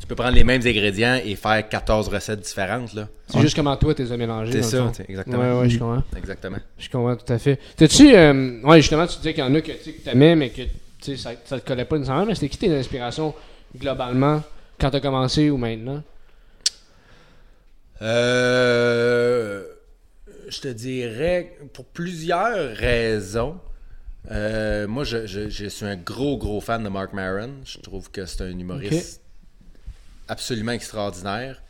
Tu 0.00 0.06
peux 0.06 0.14
prendre 0.14 0.34
les 0.34 0.44
mêmes 0.44 0.62
ingrédients 0.66 1.20
et 1.22 1.36
faire 1.36 1.68
14 1.68 2.08
recettes 2.08 2.40
différentes, 2.40 2.94
là. 2.94 3.06
C'est 3.28 3.40
juste 3.40 3.54
comment 3.54 3.76
toi 3.76 3.94
t'es 3.94 4.04
mélangé. 4.16 4.62
C'est 4.62 4.62
ça, 4.62 4.90
exactement. 5.06 5.38
Ouais, 5.56 5.60
ouais, 5.60 5.68
je 5.68 5.78
comprends. 5.78 6.02
Exactement. 6.16 6.56
Je 6.78 6.88
comprends 6.88 7.16
tout 7.16 7.30
à 7.30 7.38
fait. 7.38 7.58
T'as-tu. 7.76 8.16
euh, 8.16 8.62
ouais, 8.62 8.80
justement, 8.80 9.06
tu 9.06 9.18
disais 9.18 9.34
qu'il 9.34 9.44
y 9.44 9.46
en 9.46 9.54
a 9.54 9.60
que 9.60 9.72
tu 9.72 9.92
t'aimais, 9.92 10.34
mais 10.36 10.48
que 10.48 10.62
tu 10.62 10.70
sais, 11.02 11.16
ça, 11.18 11.32
ça 11.44 11.60
te 11.60 11.66
collait 11.68 11.84
pas 11.84 11.98
nécessairement. 11.98 12.24
Mais 12.24 12.34
c'était 12.34 12.48
qui 12.48 12.56
tes 12.58 12.74
inspirations 12.74 13.34
globalement 13.78 14.42
quand 14.80 14.90
t'as 14.90 15.00
commencé 15.00 15.50
ou 15.50 15.58
maintenant? 15.58 16.02
Euh, 18.00 19.64
je 20.48 20.60
te 20.62 20.68
dirais, 20.68 21.58
pour 21.74 21.84
plusieurs 21.84 22.74
raisons, 22.74 23.60
euh, 24.32 24.86
moi, 24.88 25.04
je, 25.04 25.26
je- 25.26 25.48
je 25.50 25.66
suis 25.66 25.84
un 25.86 25.96
gros, 25.96 26.36
gros 26.38 26.60
fan 26.60 26.82
de 26.82 26.88
Mark 26.88 27.12
Maron. 27.12 27.50
Je 27.64 27.78
trouve 27.78 28.10
que 28.10 28.24
c'est 28.26 28.42
un 28.42 28.58
humoriste 28.58 29.20
absolument 30.28 30.72
extraordinaire. 30.72 31.62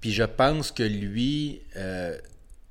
Puis 0.00 0.12
je 0.12 0.24
pense 0.24 0.70
que 0.72 0.82
lui, 0.82 1.60
euh, 1.76 2.16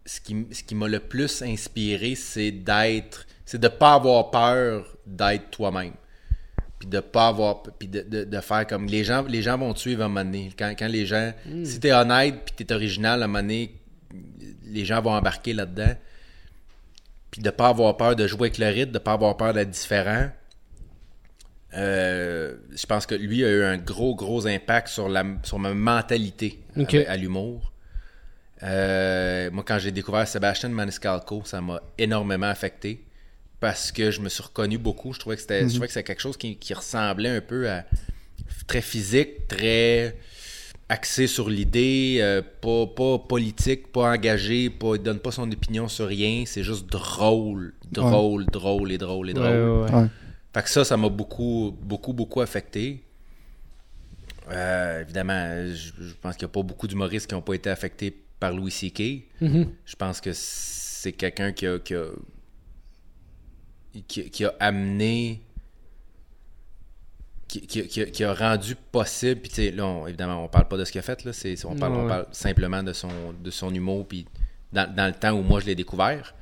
ce 0.05 0.19
qui, 0.21 0.47
ce 0.51 0.63
qui 0.63 0.75
m'a 0.75 0.87
le 0.87 0.99
plus 0.99 1.41
inspiré, 1.41 2.15
c'est 2.15 2.51
d'être, 2.51 3.25
c'est 3.45 3.59
de 3.59 3.67
pas 3.67 3.93
avoir 3.95 4.31
peur 4.31 4.97
d'être 5.05 5.51
toi-même. 5.51 5.93
Puis 6.79 6.87
de 6.87 6.99
pas 6.99 7.27
avoir, 7.29 7.63
puis 7.63 7.87
de, 7.87 8.01
de- 8.01 8.23
de 8.23 8.39
faire 8.41 8.67
comme 8.67 8.85
les 8.87 9.03
gens, 9.03 9.23
les 9.23 9.41
gens 9.41 9.57
vont 9.57 9.73
te 9.73 9.79
suivre 9.79 10.03
à 10.03 10.05
un 10.05 10.09
moment 10.09 10.23
donné. 10.25 10.51
Quand, 10.57 10.73
quand 10.77 10.87
les 10.87 11.05
gens, 11.05 11.33
si 11.65 11.79
t'es 11.79 11.91
honnête 11.91 12.35
puis 12.45 12.65
t'es 12.65 12.73
original 12.73 13.21
à 13.21 13.25
un 13.25 13.27
moment 13.27 13.41
donné, 13.41 13.73
les 14.65 14.85
gens 14.85 15.01
vont 15.01 15.11
embarquer 15.13 15.53
là-dedans. 15.53 15.95
Puis 17.31 17.41
de 17.41 17.49
pas 17.49 17.69
avoir 17.69 17.97
peur 17.97 18.15
de 18.15 18.25
jouer 18.27 18.47
avec 18.47 18.57
le 18.57 18.67
rythme, 18.67 18.91
de 18.91 18.99
pas 18.99 19.13
avoir 19.13 19.37
peur 19.37 19.53
d'être 19.53 19.69
différent. 19.69 20.29
Euh, 21.73 22.55
je 22.71 22.85
pense 22.85 23.05
que 23.05 23.15
lui 23.15 23.43
a 23.43 23.49
eu 23.49 23.63
un 23.63 23.77
gros, 23.77 24.15
gros 24.15 24.47
impact 24.47 24.87
sur, 24.87 25.09
la, 25.09 25.23
sur 25.43 25.59
ma 25.59 25.73
mentalité 25.73 26.59
à 27.07 27.17
l'humour. 27.17 27.73
Euh, 28.63 29.51
moi, 29.51 29.63
quand 29.67 29.77
j'ai 29.77 29.91
découvert 29.91 30.27
Sébastien 30.27 30.69
Maniscalco, 30.69 31.43
ça 31.45 31.61
m'a 31.61 31.81
énormément 31.97 32.47
affecté 32.47 33.05
parce 33.59 33.91
que 33.91 34.11
je 34.11 34.21
me 34.21 34.29
suis 34.29 34.43
reconnu 34.43 34.77
beaucoup. 34.77 35.13
Je 35.13 35.19
trouvais 35.19 35.35
que 35.35 35.41
c'était, 35.41 35.63
je 35.63 35.69
trouvais 35.69 35.87
que 35.87 35.93
c'était 35.93 36.05
quelque 36.05 36.21
chose 36.21 36.37
qui, 36.37 36.57
qui 36.57 36.73
ressemblait 36.73 37.29
un 37.29 37.41
peu 37.41 37.69
à 37.69 37.85
très 38.67 38.81
physique, 38.81 39.47
très 39.47 40.15
axé 40.89 41.27
sur 41.27 41.49
l'idée, 41.49 42.19
euh, 42.21 42.41
pas, 42.61 42.87
pas 42.87 43.19
politique, 43.19 43.91
pas 43.91 44.11
engagé, 44.11 44.69
pas, 44.69 44.95
il 44.95 45.01
donne 45.03 45.19
pas 45.19 45.31
son 45.31 45.51
opinion 45.51 45.87
sur 45.87 46.07
rien. 46.07 46.43
C'est 46.45 46.63
juste 46.63 46.87
drôle, 46.87 47.73
drôle, 47.91 48.45
drôle 48.45 48.91
et 48.91 48.97
drôle 48.97 49.29
et 49.29 49.33
drôle. 49.33 49.47
Ouais, 49.47 49.63
ouais, 49.63 49.91
ouais. 49.91 49.95
Ouais. 50.03 50.07
Fait 50.53 50.63
que 50.63 50.69
ça, 50.69 50.85
ça 50.85 50.97
m'a 50.97 51.09
beaucoup, 51.09 51.75
beaucoup, 51.81 52.13
beaucoup 52.13 52.41
affecté. 52.41 53.03
Euh, 54.49 55.01
évidemment, 55.01 55.67
je, 55.73 55.91
je 55.99 56.13
pense 56.21 56.37
qu'il 56.37 56.45
n'y 56.45 56.51
a 56.51 56.53
pas 56.53 56.63
beaucoup 56.63 56.87
d'humoristes 56.87 57.27
qui 57.27 57.35
n'ont 57.35 57.41
pas 57.41 57.53
été 57.53 57.69
affectés 57.69 58.15
par 58.39 58.53
Louis 58.53 58.71
C.K. 58.71 59.01
Mhm. 59.41 59.69
Je 59.85 59.95
pense 59.95 60.21
que 60.21 60.31
c'est 60.33 61.11
quelqu'un 61.11 61.51
qui 61.51 61.67
a, 61.67 61.79
qui 61.79 61.95
a, 61.95 62.05
qui, 64.07 64.29
qui 64.29 64.45
a 64.45 64.53
amené 64.59 65.41
qui, 67.47 67.61
qui- 67.61 67.87
qui 67.87 68.01
a, 68.01 68.05
qui 68.05 68.23
a 68.23 68.33
rendu 68.33 68.75
possible 68.91 69.41
puis 69.41 69.49
tu 69.49 69.55
sais 69.55 69.71
là 69.71 69.85
on- 69.85 70.07
évidemment 70.07 70.43
on 70.43 70.47
parle 70.47 70.67
pas 70.67 70.77
de 70.77 70.85
ce 70.85 70.91
qu'il 70.91 70.99
a 70.99 71.01
fait 71.01 71.23
là 71.23 71.31
c'est 71.33 71.55
on 71.65 71.75
parle, 71.75 71.93
Ouais, 71.93 71.97
on 71.99 72.01
ouais. 72.03 72.09
parle 72.09 72.25
simplement 72.31 72.83
de 72.83 72.93
son 72.93 73.09
de 73.41 73.51
son 73.51 73.73
humour 73.73 74.05
puis 74.07 74.25
dans, 74.73 74.93
dans 74.93 75.07
le 75.07 75.13
temps 75.13 75.31
où 75.31 75.41
moi 75.41 75.59
je 75.61 75.65
l'ai 75.67 75.75
découvert 75.75 76.33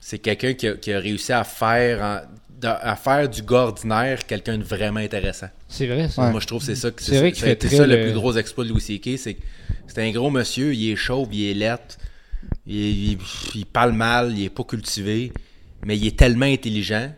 c'est 0.00 0.18
quelqu'un 0.18 0.54
qui 0.54 0.68
a, 0.68 0.74
qui 0.74 0.92
a 0.92 0.98
réussi 0.98 1.32
à 1.32 1.44
faire 1.44 2.02
en- 2.02 2.20
à 2.66 2.96
faire 2.96 3.28
du 3.28 3.42
gars 3.42 3.64
ordinaire 3.64 4.24
quelqu'un 4.26 4.56
de 4.56 4.62
vraiment 4.64 5.00
intéressant 5.00 5.48
C'est 5.68 5.86
vrai, 5.86 6.08
ça. 6.08 6.22
Ouais. 6.24 6.30
moi, 6.30 6.40
je 6.40 6.46
trouve 6.46 6.60
que 6.60 6.66
c'est 6.66 6.76
ça 6.76 6.90
que 6.90 7.02
C'est 7.02 7.12
ça 7.12 7.18
a 7.18 7.30
fait 7.30 7.52
été 7.52 7.66
très 7.66 7.76
ça 7.76 7.86
le 7.86 7.96
le- 7.96 8.02
plus 8.04 8.12
gros 8.14 8.34
exploit 8.36 8.64
de 8.64 8.70
Louis 8.70 8.80
C.K. 8.80 9.18
C'est 9.18 9.34
que 9.34 9.42
c'est 9.86 10.00
un 10.00 10.10
gros 10.12 10.30
monsieur, 10.30 10.72
il 10.72 10.90
est 10.90 10.96
chauve, 10.96 11.28
il 11.34 11.50
est 11.50 11.52
lettre, 11.54 11.98
il, 12.66 13.12
il- 13.12 13.18
il 13.54 13.66
parle 13.66 13.92
mal, 13.92 14.32
il 14.38 14.44
est 14.44 14.50
pas 14.50 14.64
cultivé, 14.64 15.30
mais 15.84 15.98
il 15.98 16.06
est 16.06 16.16
tellement 16.18 16.46
intelligent. 16.46 17.12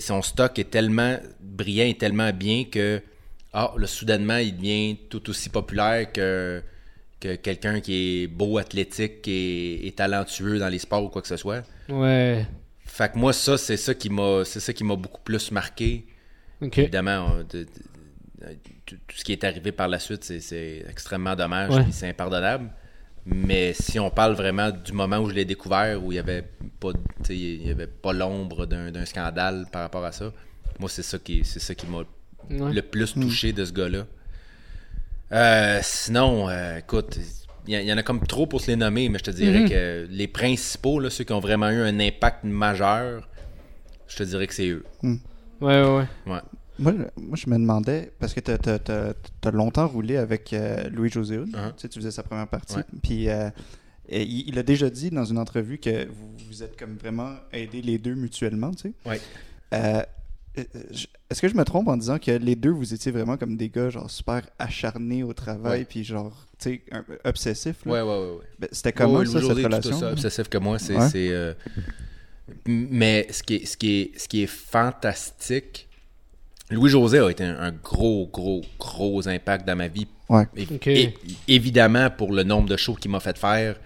Son 0.00 0.22
stock 0.22 0.58
est 0.58 0.70
tellement 0.70 1.18
brillant 1.40 1.86
et 1.86 1.94
tellement 1.96 2.32
bien 2.32 2.64
que 2.64 3.00
ah, 3.52 3.72
là, 3.78 3.86
soudainement, 3.86 4.38
il 4.38 4.56
devient 4.56 4.96
tout 5.08 5.30
aussi 5.30 5.48
populaire 5.50 6.12
que, 6.12 6.62
que 7.20 7.36
quelqu'un 7.36 7.80
qui 7.80 8.24
est 8.24 8.26
beau, 8.26 8.58
athlétique 8.58 9.26
et, 9.28 9.86
et 9.86 9.92
talentueux 9.92 10.58
dans 10.58 10.68
les 10.68 10.80
sports 10.80 11.04
ou 11.04 11.08
quoi 11.08 11.22
que 11.22 11.28
ce 11.28 11.36
soit. 11.36 11.62
Ouais. 11.88 12.44
Fait 12.80 13.12
que 13.12 13.18
moi, 13.18 13.32
ça, 13.32 13.56
c'est 13.56 13.76
ça 13.76 13.94
qui 13.94 14.10
m'a 14.10 14.44
c'est 14.44 14.60
ça 14.60 14.72
qui 14.72 14.82
m'a 14.82 14.96
beaucoup 14.96 15.22
plus 15.22 15.50
marqué. 15.52 16.06
Ok. 16.60 16.78
Évidemment, 16.78 17.28
on- 17.32 17.38
de- 17.44 17.44
de- 17.44 17.64
de- 17.64 18.56
tout, 18.84 18.96
ce 19.14 19.22
qui 19.22 19.32
est 19.32 19.44
arrivé 19.44 19.70
par 19.70 19.86
la 19.88 20.00
suite, 20.00 20.24
c'est- 20.24 20.84
extrêmement 20.90 21.36
dommage 21.36 21.74
Ouais. 21.74 21.84
et 21.88 21.92
c'est 21.92 22.08
impardonnable. 22.08 22.70
Mais 23.30 23.74
si 23.74 23.98
on 24.00 24.10
parle 24.10 24.32
vraiment 24.34 24.70
du 24.70 24.92
moment 24.92 25.18
où 25.18 25.28
je 25.28 25.34
l'ai 25.34 25.44
découvert, 25.44 26.02
où 26.02 26.12
il 26.12 26.14
n'y 26.14 26.18
avait 26.18 26.44
pas, 26.80 26.92
tu 26.92 26.98
sais, 27.24 27.36
il 27.36 27.66
y 27.66 27.70
avait 27.70 27.86
pas 27.86 28.14
l'ombre 28.14 28.64
d'un 28.64 29.04
scandale 29.04 29.66
par 29.70 29.82
rapport 29.82 30.04
à 30.04 30.12
ça, 30.12 30.32
moi, 30.78 30.88
c'est 30.88 31.02
ça 31.02 31.18
qui, 31.18 31.44
c'est 31.44 31.60
ça 31.60 31.74
qui 31.74 31.86
m'a 31.86 31.98
Ouais. 32.50 32.72
le 32.72 32.80
plus 32.80 33.12
touché 33.12 33.52
de 33.52 33.62
ce 33.66 33.72
gars-là. 33.72 34.06
Euh, 35.32 35.80
sinon, 35.82 36.48
euh, 36.48 36.78
écoute, 36.78 37.18
il 37.66 37.74
y, 37.82 37.92
en 37.92 37.98
a 37.98 38.02
comme 38.02 38.26
trop 38.26 38.46
pour 38.46 38.62
se 38.62 38.68
les 38.68 38.76
nommer, 38.76 39.10
mais 39.10 39.18
je 39.18 39.24
te 39.24 39.30
dirais 39.30 39.60
Mhm. 39.60 39.68
que 39.68 40.06
les 40.10 40.28
principaux, 40.28 40.98
là, 41.00 41.10
ceux 41.10 41.24
qui 41.24 41.34
ont 41.34 41.40
vraiment 41.40 41.68
eu 41.68 41.82
un 41.82 42.00
impact 42.00 42.44
majeur, 42.44 43.28
je 44.06 44.16
te 44.16 44.22
dirais 44.22 44.46
que 44.46 44.54
c'est 44.54 44.68
eux. 44.68 44.84
Ouais, 45.02 45.18
ouais, 45.60 45.82
ouais. 45.82 46.06
Ouais. 46.32 46.40
Moi, 46.78 46.92
je- 46.96 47.22
moi, 47.22 47.36
je 47.36 47.50
me 47.50 47.56
demandais, 47.58 48.12
parce 48.18 48.34
que 48.34 48.40
tu 48.40 48.50
as, 48.50 49.50
longtemps 49.50 49.88
roulé 49.88 50.16
avec 50.16 50.52
euh, 50.52 50.88
Louis-José 50.90 51.38
Hood. 51.38 51.48
Uh-huh. 51.50 51.74
Tu 51.76 51.82
sais, 51.82 51.88
tu 51.88 51.98
faisais 51.98 52.10
sa 52.10 52.22
première 52.22 52.48
partie. 52.48 52.76
Puis 53.02 53.28
euh, 53.28 53.50
il, 54.10 54.48
il 54.48 54.58
a 54.58 54.62
déjà 54.62 54.88
dit 54.90 55.10
dans 55.10 55.24
une 55.24 55.38
entrevue 55.38 55.78
que 55.78 56.06
vous, 56.06 56.30
vous 56.48 56.62
êtes 56.62 56.78
comme 56.78 56.96
vraiment 56.96 57.34
aidés 57.52 57.82
les 57.82 57.98
deux 57.98 58.14
mutuellement, 58.14 58.70
tu 58.72 58.88
sais. 58.88 58.92
Ouais. 59.10 59.20
Euh, 59.74 60.02
Est-ce 61.30 61.40
que 61.42 61.48
je 61.48 61.54
me 61.54 61.64
trompe 61.64 61.88
en 61.88 61.96
disant 61.96 62.18
que 62.18 62.30
les 62.32 62.56
deux, 62.56 62.70
vous 62.70 62.92
étiez 62.94 63.12
vraiment 63.12 63.36
comme 63.36 63.56
des 63.56 63.68
gars 63.68 63.90
genre 63.90 64.10
super 64.10 64.42
acharnés 64.58 65.22
au 65.22 65.32
travail, 65.32 65.84
puis 65.84 66.02
genre, 66.04 66.46
tu 66.58 66.70
sais, 66.70 66.82
un- 66.90 67.04
obsessifs? 67.24 67.84
là? 67.84 67.92
Ouais, 67.92 68.00
ouais, 68.02 68.08
ouais. 68.26 68.34
ouais. 68.38 68.44
Ben, 68.58 68.68
C'était 68.72 68.92
comment 68.92 69.18
Ouais, 69.18 69.26
ça, 69.26 69.32
Louis 69.32 69.40
cette 69.42 69.48
José 69.48 69.60
est 69.60 69.64
tout 69.64 69.68
relation? 69.70 69.96
aussi 69.96 70.04
obsessif 70.04 70.48
que 70.48 70.58
moi. 70.58 70.78
C'est, 70.78 70.94
Mais 72.66 73.26
ce 73.30 73.42
qui, 73.42 73.56
est, 73.56 73.66
ce, 73.66 73.76
qui 73.76 74.00
est, 74.00 74.18
ce 74.18 74.26
qui 74.28 74.42
est 74.42 74.46
fantastique, 74.46 75.87
Louis-José 76.70 77.18
a 77.18 77.30
été 77.30 77.44
un, 77.44 77.58
un 77.60 77.72
gros, 77.72 78.28
gros, 78.32 78.62
gros 78.78 79.26
impact 79.28 79.66
dans 79.66 79.76
ma 79.76 79.88
vie. 79.88 80.06
Ouais. 80.28 80.44
Évidemment, 81.46 82.10
pour 82.10 82.32
le 82.32 82.42
nombre 82.42 82.68
de 82.68 82.76
shows 82.76 82.94
qu'il 82.94 83.10
m'a 83.10 83.20
fait 83.20 83.38
faire. 83.38 83.76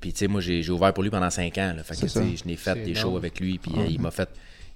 Puis, 0.00 0.12
tu 0.12 0.20
sais, 0.20 0.28
moi, 0.28 0.40
j'ai, 0.40 0.62
j'ai 0.62 0.70
ouvert 0.72 0.94
pour 0.94 1.02
lui 1.02 1.10
pendant 1.10 1.28
5 1.30 1.58
ans. 1.58 1.74
Là, 1.76 1.82
fait 1.82 2.00
que, 2.00 2.06
je 2.08 2.46
n'ai 2.46 2.56
fait 2.56 2.72
C'est 2.74 2.82
des 2.84 2.90
énorme. 2.92 2.96
shows 3.10 3.16
avec 3.16 3.40
lui. 3.40 3.58
Puis, 3.58 3.72
euh, 3.76 3.86
il 3.88 4.00
m'a 4.00 4.10
fait. 4.10 4.28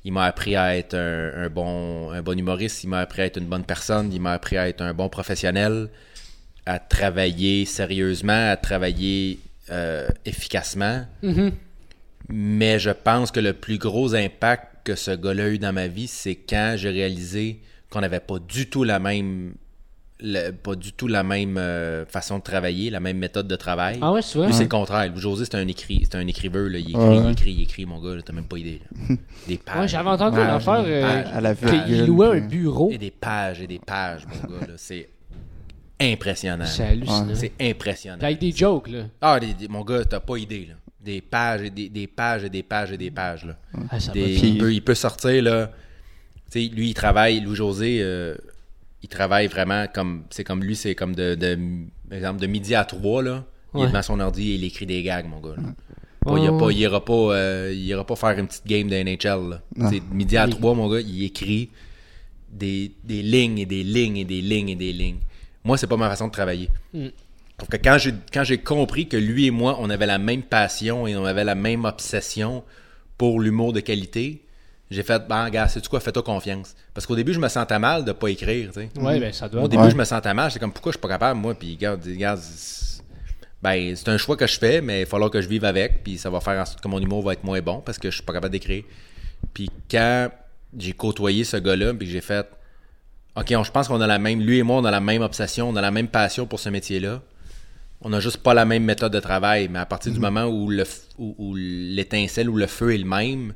Il 0.07 0.13
m'a 0.13 0.25
appris 0.25 0.55
à 0.55 0.77
être 0.77 0.95
un, 0.95 1.45
un 1.45 1.49
bon, 1.49 2.11
un 2.11 2.21
bon 2.21 2.39
humoriste. 2.39 2.85
Il 2.85 2.89
m'a 2.89 2.99
appris 3.01 3.23
à 3.23 3.27
être 3.27 3.39
une 3.39 3.47
bonne 3.47 3.65
personne. 3.65 4.13
Il 4.13 4.21
m'a 4.21 4.33
appris 4.33 4.59
à 4.59 4.69
être 4.69 4.83
un 4.83 4.93
bon 4.93 5.09
professionnel. 5.09 5.89
À 6.67 6.79
travailler 6.79 7.65
sérieusement, 7.65 8.51
à 8.51 8.57
travailler 8.57 9.39
euh, 9.71 10.09
efficacement. 10.27 11.07
Mhm. 11.23 11.53
Mais 12.29 12.79
je 12.79 12.91
pense 12.91 13.31
que 13.31 13.41
le 13.41 13.53
plus 13.55 13.79
gros 13.79 14.15
impact 14.15 14.67
que 14.85 14.95
ce 14.95 15.11
gars-là 15.13 15.45
a 15.45 15.49
eu 15.49 15.59
dans 15.59 15.73
ma 15.73 15.87
vie, 15.89 16.07
c'est 16.07 16.35
quand 16.37 16.75
j'ai 16.77 16.91
réalisé 16.91 17.61
qu'on 17.91 18.01
n'avait 18.03 18.21
pas 18.21 18.39
du 18.39 18.69
tout 18.69 18.85
la 18.85 18.99
même 18.99 19.55
le- 20.21 20.53
pas 20.53 20.75
du 20.77 20.93
tout 20.93 21.09
la 21.09 21.23
même 21.25 21.57
euh, 21.59 22.07
façon 22.07 22.39
de 22.39 22.43
travailler, 22.45 22.89
la 22.89 23.01
même 23.01 23.19
méthode 23.19 23.49
de 23.49 23.57
travail. 23.57 23.99
Ah 24.01 24.13
ouais, 24.13 24.23
c'est 24.23 24.39
vrai? 24.39 24.47
Lui, 24.47 24.55
c'est 24.55 24.63
le 24.63 24.69
contraire. 24.69 25.11
Louis 25.11 25.21
José, 25.21 25.45
c'est 25.45 25.57
un 25.57 25.67
écrit, 25.67 26.01
c'est 26.05 26.15
un 26.17 26.27
écriveur. 26.27 26.69
Là. 26.71 26.79
Il 26.79 26.91
écrit, 26.91 26.99
Ouais. 27.03 27.19
il 27.19 27.31
écrit, 27.33 27.53
il 27.53 27.63
écrit, 27.63 27.85
mon 27.85 28.01
gars. 28.01 28.15
là, 28.15 28.23
T'as 28.23 28.33
même 28.33 28.47
pas 28.47 28.57
idée. 28.57 28.81
là. 29.11 29.17
Des 29.49 29.59
pages. 29.59 29.81
Ouais, 29.81 29.89
j'avais 29.89 30.09
entendu 30.09 30.39
une 30.39 30.47
affaire 30.47 30.83
des 30.85 30.91
euh, 30.91 31.85
qu'il 31.85 32.07
louait 32.07 32.29
un 32.39 32.41
bureau. 32.41 32.91
Et 32.93 32.97
des 32.99 33.11
pages 33.11 33.61
et 33.61 33.67
des 33.67 33.81
pages, 33.81 34.23
mon 34.27 34.55
gars. 34.57 34.67
là. 34.67 34.75
C'est 34.77 35.09
impressionnant. 36.01 36.65
C'est 36.67 36.85
hallucinant. 36.85 37.29
C'est 37.35 37.53
impressionnant. 37.61 38.19
Puis 38.19 38.27
Avec 38.27 38.39
des 38.39 38.53
jokes, 38.53 38.89
là. 38.89 39.05
Ah, 39.21 39.39
des- 39.41 39.55
des- 39.55 39.69
mon 39.69 39.83
gars, 39.83 40.05
t'as 40.05 40.21
pas 40.21 40.37
idée. 40.37 40.67
Là. 40.71 40.75
Des 41.05 41.21
pages 41.21 41.63
et 41.63 41.71
des, 41.71 41.89
des 41.89 42.07
pages 42.07 42.45
et 42.45 42.49
des 42.49 42.63
pages 42.63 42.93
et 42.93 42.97
des 42.97 43.11
pages. 43.11 43.45
Là. 43.45 43.57
Ah, 43.91 44.01
ça 44.01 44.13
Des- 44.13 44.35
il, 44.35 44.59
peut, 44.59 44.73
il 44.73 44.83
peut 44.83 44.95
sortir 44.95 45.43
là. 45.43 45.71
Tu 46.51 46.63
sais, 46.67 46.75
lui, 46.75 46.91
il 46.91 46.95
travaille, 46.95 47.41
Louis-José, 47.41 47.99
euh, 48.01 48.35
il 49.03 49.09
travaille 49.09 49.47
vraiment 49.49 49.87
comme. 49.93 50.25
C'est 50.31 50.45
comme 50.45 50.63
lui, 50.65 50.77
c'est 50.77 50.95
comme 50.95 51.15
de, 51.15 51.37
exemple, 52.11 52.41
de 52.41 52.47
midi 52.47 52.75
à 52.75 52.85
3, 52.85 53.23
là. 53.23 53.45
Il 53.75 53.83
est 53.83 53.87
devant 53.89 54.03
son 54.03 54.21
ordi 54.21 54.53
et 54.53 54.55
il 54.55 54.65
écrit 54.65 54.87
des 54.87 55.03
gags, 55.03 55.27
mon 55.27 55.41
gars. 55.41 55.57
là. 55.57 55.63
Il, 56.39 56.47
a 56.47 56.53
pas, 56.53 56.67
ouais. 56.67 56.75
il 56.75 56.79
ira 56.81 57.05
pas, 57.05 57.13
euh, 57.13 57.71
il 57.75 57.85
ira 57.85 58.07
pas 58.07 58.17
faire 58.17 58.39
une 58.39 58.47
petite 58.47 58.67
game 58.67 58.89
de 58.89 58.97
NHL. 58.97 59.51
Là. 59.51 59.91
Midi 60.13 60.37
à 60.39 60.47
3, 60.49 60.75
mon 60.75 60.89
gars, 60.89 61.01
il 61.01 61.23
écrit 61.25 61.69
des, 62.51 62.93
des 63.05 63.21
lignes 63.23 63.59
et 63.59 63.67
des 63.67 63.83
lignes 63.83 64.17
et 64.19 64.25
des 64.25 64.41
lignes 64.41 64.71
et 64.71 64.77
des 64.77 64.93
lignes. 64.93 65.19
Moi, 65.65 65.77
c'est 65.77 65.87
pas 65.87 65.97
ma 65.97 66.09
façon 66.09 66.29
de 66.29 66.33
travailler. 66.33 66.71
Mm. 66.95 67.09
Sauf 67.61 67.69
que 67.69 67.77
quand 67.77 67.99
j'ai, 67.99 68.13
quand 68.33 68.45
j'ai 68.45 68.59
compris 68.59 69.09
que 69.09 69.17
lui 69.17 69.47
et 69.47 69.51
moi, 69.51 69.77
on 69.81 69.89
avait 69.91 70.07
la 70.07 70.19
même 70.19 70.43
passion 70.43 71.07
et 71.07 71.17
on 71.17 71.25
avait 71.25 71.45
la 71.45 71.55
même 71.55 71.85
obsession 71.85 72.65
pour 73.17 73.39
l'humour 73.41 73.73
de 73.73 73.81
qualité, 73.81 74.43
j'ai 74.91 75.03
fait, 75.03 75.27
ben, 75.29 75.49
gars, 75.51 75.69
sais-tu 75.69 75.89
quoi, 75.89 76.01
fais-toi 76.01 76.23
confiance. 76.23 76.75
Parce 76.93 77.07
qu'au 77.07 77.17
début, 77.17 77.33
je 77.33 77.39
me 77.41 77.49
sentais 77.49 77.79
mal 77.79 78.05
de 78.05 78.13
pas 78.13 78.29
écrire, 78.29 78.71
tu 78.73 78.81
sais. 78.81 78.89
Ouais, 79.01 79.19
ben 79.21 79.33
ça 79.33 79.49
doit. 79.49 79.63
Au 79.63 79.69
début, 79.69 79.85
Ouais. 79.85 79.91
je 79.91 79.97
me 79.97 80.05
sentais 80.05 80.35
mal. 80.35 80.51
J'étais 80.51 80.61
comme, 80.61 80.73
pourquoi 80.73 80.93
je 80.93 80.97
suis 80.99 81.01
pas 81.03 81.09
capable, 81.09 81.41
moi? 81.41 81.55
Puis, 81.55 81.75
regarde, 81.75 82.05
regarde, 82.05 82.41
c'est- 82.41 83.03
ben, 83.63 83.95
c'est 83.97 84.09
un 84.09 84.19
choix 84.19 84.37
que 84.37 84.47
je 84.47 84.59
fais, 84.59 84.81
mais 84.81 85.01
il 85.01 85.05
va 85.05 85.11
falloir 85.11 85.31
que 85.31 85.41
je 85.41 85.49
vive 85.49 85.65
avec. 85.65 86.03
Puis, 86.05 86.19
ça 86.19 86.29
va 86.31 86.41
faire 86.41 86.61
en 86.61 86.65
sorte 86.67 86.81
que 86.81 86.89
mon 86.89 87.01
humour 87.01 87.23
va 87.23 87.33
être 87.33 87.45
moins 87.45 87.61
bon 87.63 87.81
parce 87.81 87.99
que 87.99 88.11
je 88.11 88.17
suis 88.17 88.25
pas 88.25 88.33
capable 88.35 88.53
d'écrire. 88.53 88.85
Puis, 89.55 89.71
quand 89.91 90.29
j'ai 90.77 90.93
côtoyé 90.93 91.45
ce 91.45 91.57
gars-là, 91.57 91.95
puis 91.95 92.07
que 92.07 92.13
j'ai 92.13 92.21
fait, 92.21 92.47
OK, 93.37 93.53
on- 93.57 93.65
je 93.65 93.71
pense 93.73 93.89
qu'on 93.89 94.01
a 94.01 94.07
la 94.07 94.19
même, 94.19 94.41
lui 94.41 94.59
et 94.59 94.63
moi, 94.63 94.77
on 94.81 94.85
a 94.85 94.91
la 94.91 95.01
même 95.01 95.23
obsession, 95.23 95.69
on 95.69 95.77
a 95.77 95.81
la 95.81 95.91
même 95.93 96.09
passion 96.09 96.47
pour 96.47 96.61
ce 96.61 96.69
métier-là. 96.69 97.23
On 98.05 98.11
n'a 98.11 98.21
juste 98.21 98.37
pas 98.39 98.53
la 98.55 98.65
même 98.67 98.85
méthode 98.85 99.13
de 99.13 99.21
travail, 99.21 99.69
mais 99.69 99.79
à 99.79 99.87
partir 99.87 100.13
du 100.13 100.19
moment 100.21 100.45
où 100.45 100.69
le 100.71 100.83
f- 100.83 101.05
où, 101.19 101.35
où 101.39 101.55
l'étincelle 101.57 102.51
ou 102.51 102.57
le 102.57 102.67
feu 102.67 102.95
est 102.95 102.99
le 102.99 103.05
même, 103.07 103.55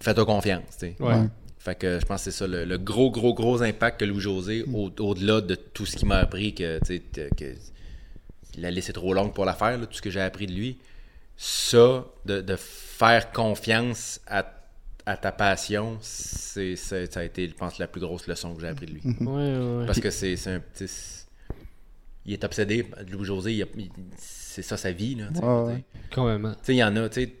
fais-toi 0.00 0.24
confiance. 0.24 0.62
Ouais. 0.82 0.94
Ouais. 1.00 1.26
Fait 1.58 1.74
que 1.74 1.98
je 2.00 2.06
pense 2.06 2.24
que 2.24 2.30
c'est 2.30 2.36
ça, 2.38 2.46
le, 2.46 2.64
le 2.64 2.78
gros, 2.78 3.10
gros, 3.10 3.34
gros 3.34 3.60
impact 3.62 4.00
que 4.00 4.04
Louis-José, 4.04 4.64
au- 4.72 4.90
au-delà 5.00 5.40
de 5.40 5.54
tout 5.56 5.84
ce 5.84 5.96
qu'il 5.96 6.06
m'a 6.08 6.18
appris, 6.18 6.54
que, 6.54 6.78
tu 6.78 7.02
sais, 7.14 7.28
que, 7.36 7.54
la 8.58 8.70
liste 8.70 8.90
est 8.90 8.92
trop 8.94 9.12
longue 9.12 9.34
pour 9.34 9.44
la 9.44 9.52
faire, 9.52 9.76
là, 9.76 9.86
tout 9.86 9.94
ce 9.96 10.02
que 10.02 10.10
j'ai 10.10 10.20
appris 10.20 10.46
de 10.46 10.52
lui, 10.52 10.78
ça, 11.36 12.04
de, 12.24 12.40
de 12.40 12.56
faire 12.56 13.32
confiance 13.32 14.20
à, 14.28 14.46
à 15.04 15.16
ta 15.16 15.32
passion, 15.32 15.98
c'est, 16.00 16.76
ça 16.76 16.96
a 17.16 17.22
été, 17.24 17.48
je 17.48 17.54
pense, 17.54 17.78
la 17.78 17.88
plus 17.88 18.00
grosse 18.00 18.26
leçon 18.28 18.54
que 18.54 18.60
j'ai 18.62 18.68
appris 18.68 18.86
de 18.86 18.92
lui. 18.92 19.02
Ouais, 19.04 19.26
ouais, 19.26 19.76
ouais. 19.80 19.86
Parce 19.86 20.00
que 20.00 20.10
c'est, 20.10 20.36
c'est 20.36 20.52
un 20.52 20.60
petit... 20.60 20.86
Il 22.26 22.32
est 22.32 22.44
obsédé, 22.44 22.84
il 23.08 23.62
a- 23.62 23.66
il- 23.76 23.90
c'est 24.18 24.62
ça 24.62 24.76
sa 24.76 24.90
vie, 24.92 25.14
là, 25.14 25.28
dire. 25.30 25.42
Complètement. 26.12 26.52
Tu 26.54 26.58
sais, 26.64 26.74
il 26.74 26.78
y 26.78 26.84
en 26.84 26.96
a, 26.96 27.08
tu 27.08 27.22
sais. 27.22 27.32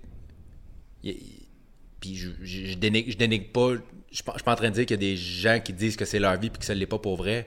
Puis 2.00 2.14
je, 2.16 2.30
je, 2.42 2.66
je 2.66 2.76
dénigre, 2.78 3.10
je 3.10 3.16
dénigre 3.16 3.50
pas. 3.52 3.74
Je 4.10 4.16
suis 4.16 4.24
pas 4.24 4.32
je 4.32 4.38
suis 4.38 4.44
pas 4.44 4.52
en 4.52 4.56
train 4.56 4.70
de 4.70 4.74
dire 4.74 4.86
qu'il 4.86 4.94
y 4.94 4.98
a 4.98 5.10
des 5.10 5.16
gens 5.16 5.60
qui 5.62 5.72
disent 5.72 5.96
que 5.96 6.04
c'est 6.04 6.18
leur 6.18 6.38
vie 6.38 6.50
puis 6.50 6.58
que 6.60 6.64
ça 6.64 6.74
l'est 6.74 6.86
pas 6.86 6.98
pour 6.98 7.16
vrai. 7.16 7.46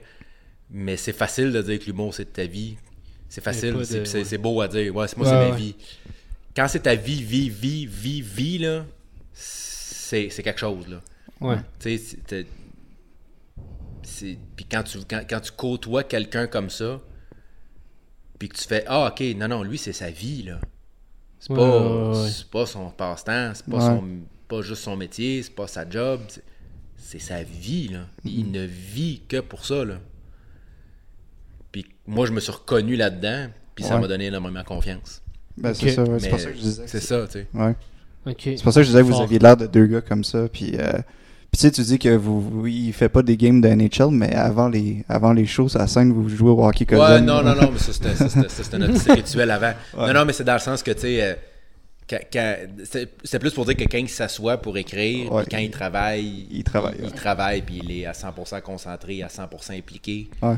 Mais 0.70 0.96
c'est 0.96 1.12
facile 1.12 1.52
de 1.52 1.62
dire 1.62 1.78
que 1.78 1.86
l'humour 1.86 2.14
c'est 2.14 2.32
ta 2.32 2.46
vie. 2.46 2.76
C'est 3.28 3.42
facile. 3.42 3.74
c'est 3.84 4.00
de- 4.00 4.04
c'est- 4.04 4.18
ouais. 4.18 4.24
c'est 4.24 4.38
beau 4.38 4.60
à 4.60 4.68
dire. 4.68 4.94
Ouais, 4.94 5.08
c'est 5.08 5.16
moi, 5.16 5.26
Ouais, 5.26 5.32
c'est 5.32 5.48
ma 5.48 5.54
ouais. 5.54 5.60
vie. 5.60 5.74
Quand 6.54 6.68
c'est 6.68 6.80
ta 6.80 6.94
vie, 6.94 7.22
vie, 7.22 7.48
vie, 7.48 7.86
vie, 7.86 8.20
vie, 8.22 8.58
là, 8.58 8.84
c'est 9.32 10.30
c'est 10.30 10.42
quelque 10.42 10.60
chose, 10.60 10.86
là. 10.88 11.00
Ouais. 11.40 11.56
Tu 11.78 11.98
sais, 11.98 12.46
Puis 14.56 14.66
quand 14.70 14.82
tu, 14.82 14.98
quand, 15.08 15.22
quand 15.28 15.40
tu 15.40 15.52
côtoies 15.52 16.04
quelqu'un 16.04 16.46
comme 16.46 16.70
ça, 16.70 17.00
puis 18.40 18.48
que 18.48 18.56
tu 18.56 18.64
fais 18.64 18.82
Ah, 18.88 19.06
ok, 19.12 19.22
non, 19.36 19.46
non, 19.46 19.62
lui, 19.62 19.78
c'est 19.78 19.92
sa 19.92 20.10
vie, 20.10 20.42
là. 20.42 20.58
C'est 21.38 21.50
Ouais, 21.52 21.56
pas, 21.58 22.10
ouais, 22.10 22.18
ouais. 22.22 22.28
c'est 22.30 22.50
pas 22.50 22.66
son 22.66 22.90
passe-temps, 22.90 23.52
c'est 23.54 23.66
pas, 23.66 23.76
Ouais. 23.76 23.82
son, 23.98 24.04
pas 24.48 24.62
juste 24.62 24.82
son 24.82 24.96
métier, 24.96 25.42
c'est 25.44 25.54
pas 25.54 25.68
sa 25.68 25.88
job, 25.88 26.20
c'est- 26.96 27.18
sa 27.20 27.42
vie, 27.42 27.88
là. 27.88 28.00
Il 28.24 28.50
ne 28.50 28.64
vit 28.64 29.22
que 29.28 29.38
pour 29.40 29.64
ça, 29.64 29.84
là. 29.84 29.94
Puis 31.72 31.86
moi, 32.06 32.26
je 32.26 32.32
me 32.32 32.40
suis 32.40 32.52
reconnu 32.52 32.96
là-dedans, 32.96 33.48
puis 33.74 33.84
ça 33.84 33.98
m'a 33.98 34.08
donné 34.08 34.26
énormément 34.26 34.64
confiance. 34.64 35.22
Ben, 35.56 35.74
c'est 35.74 35.90
ça, 35.90 36.02
ouais, 36.04 36.18
c'est 36.18 36.26
Mais 36.26 36.30
pour 36.30 36.40
ça 36.40 36.50
que 36.50 36.56
je 36.56 36.60
disais. 36.62 36.82
C'est 36.86 37.00
ça, 37.00 37.26
tu 37.26 37.32
sais. 37.32 37.46
Ouais. 37.54 37.74
Ok. 38.26 38.40
C'est 38.42 38.62
pour 38.62 38.72
ça 38.72 38.80
que 38.80 38.84
je 38.84 38.90
disais 38.90 39.02
que 39.02 39.06
vous 39.06 39.20
aviez 39.20 39.38
l'air 39.38 39.56
de 39.56 39.66
deux 39.66 39.86
gars 39.86 40.00
comme 40.00 40.24
ça. 40.24 40.48
Puis, 40.48 40.72
euh, 40.78 40.92
puis 41.52 41.58
tu 41.58 41.66
sais, 41.66 41.70
tu 41.72 41.82
dis 41.82 41.98
que 41.98 42.10
vous, 42.10 42.40
vous 42.40 42.66
il 42.66 42.92
fait 42.92 43.08
pas 43.08 43.22
des 43.22 43.36
games 43.36 43.60
de 43.60 43.68
NHL, 43.68 44.10
mais 44.12 44.34
avant 44.34 44.68
les, 44.68 45.04
avant 45.08 45.32
les 45.32 45.46
shows, 45.46 45.74
à 45.76 45.80
la 45.80 45.86
scène, 45.88 46.12
vous 46.12 46.28
jouez 46.28 46.50
au 46.50 46.64
hockey 46.64 46.86
cousin. 46.86 47.14
Ouais, 47.16 47.20
non, 47.20 47.42
non, 47.42 47.54
non, 47.56 47.70
mais 47.72 47.78
ça, 47.78 47.92
c'était, 47.92 48.78
notre 48.78 48.94
petit 48.94 49.12
rituel 49.20 49.50
avant. 49.50 49.72
Ouais. 49.96 50.06
Non, 50.06 50.14
non, 50.14 50.24
mais 50.24 50.32
c'est 50.32 50.44
dans 50.44 50.52
le 50.54 50.60
sens 50.60 50.82
que, 50.82 50.92
tu 50.92 51.00
sais, 51.00 51.22
euh, 51.22 51.34
c'est, 53.24 53.38
plus 53.38 53.52
pour 53.52 53.64
dire 53.64 53.76
que 53.76 53.84
quand 53.84 53.98
il 53.98 54.08
s'assoit 54.08 54.58
pour 54.58 54.76
écrire, 54.78 55.32
Ouais. 55.32 55.42
puis 55.42 55.50
quand 55.50 55.58
il 55.62 55.70
travaille, 55.70 56.46
Il 56.50 56.64
travaille, 56.64 56.94
il, 56.98 57.04
ouais. 57.04 57.10
travaille, 57.10 57.62
puis 57.62 57.80
il 57.84 57.90
est 57.98 58.06
à 58.06 58.12
100% 58.12 58.60
concentré, 58.62 59.22
à 59.22 59.28
100% 59.28 59.76
impliqué. 59.78 60.28
Ouais. 60.42 60.56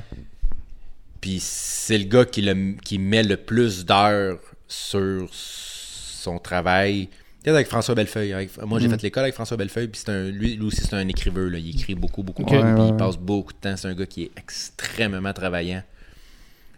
Puis 1.21 1.39
c'est 1.41 1.99
le 1.99 2.05
gars 2.05 2.25
qui, 2.25 2.43
le, 2.43 2.75
qui 2.83 2.99
met 2.99 3.23
le 3.23 3.37
plus 3.37 3.85
d'heures 3.85 4.39
sur 4.67 5.29
son 5.33 6.39
travail. 6.39 7.09
Peut-être 7.43 7.55
avec 7.57 7.67
François 7.69 7.95
Bellefeuille. 7.95 8.33
Avec- 8.33 8.57
moi, 8.63 8.79
j'ai 8.79 8.87
Mm. 8.89 8.91
fait 8.93 9.03
l'école 9.03 9.23
avec 9.25 9.35
François 9.35 9.57
Bellefeuille, 9.57 9.89
puis 9.89 10.01
un, 10.09 10.25
lui, 10.31 10.55
lui 10.57 10.65
aussi, 10.65 10.81
c'est 10.83 10.95
un 10.95 11.09
écriveur. 11.09 11.51
Là. 11.51 11.59
Il 11.59 11.71
écrit 11.71 11.95
beaucoup, 11.95 12.23
beaucoup, 12.23 12.43
Ok. 12.43 12.51
beaucoup, 12.53 12.63
Ouais, 12.65 12.73
puis 12.75 12.83
ouais, 12.83 12.89
il 12.91 12.97
passe 12.97 13.17
beaucoup 13.17 13.53
de 13.53 13.59
temps. 13.59 13.77
C'est 13.77 13.89
un 13.89 13.95
gars 13.95 14.07
qui 14.07 14.25
est 14.25 14.31
extrêmement 14.37 15.33
travaillant. 15.33 15.83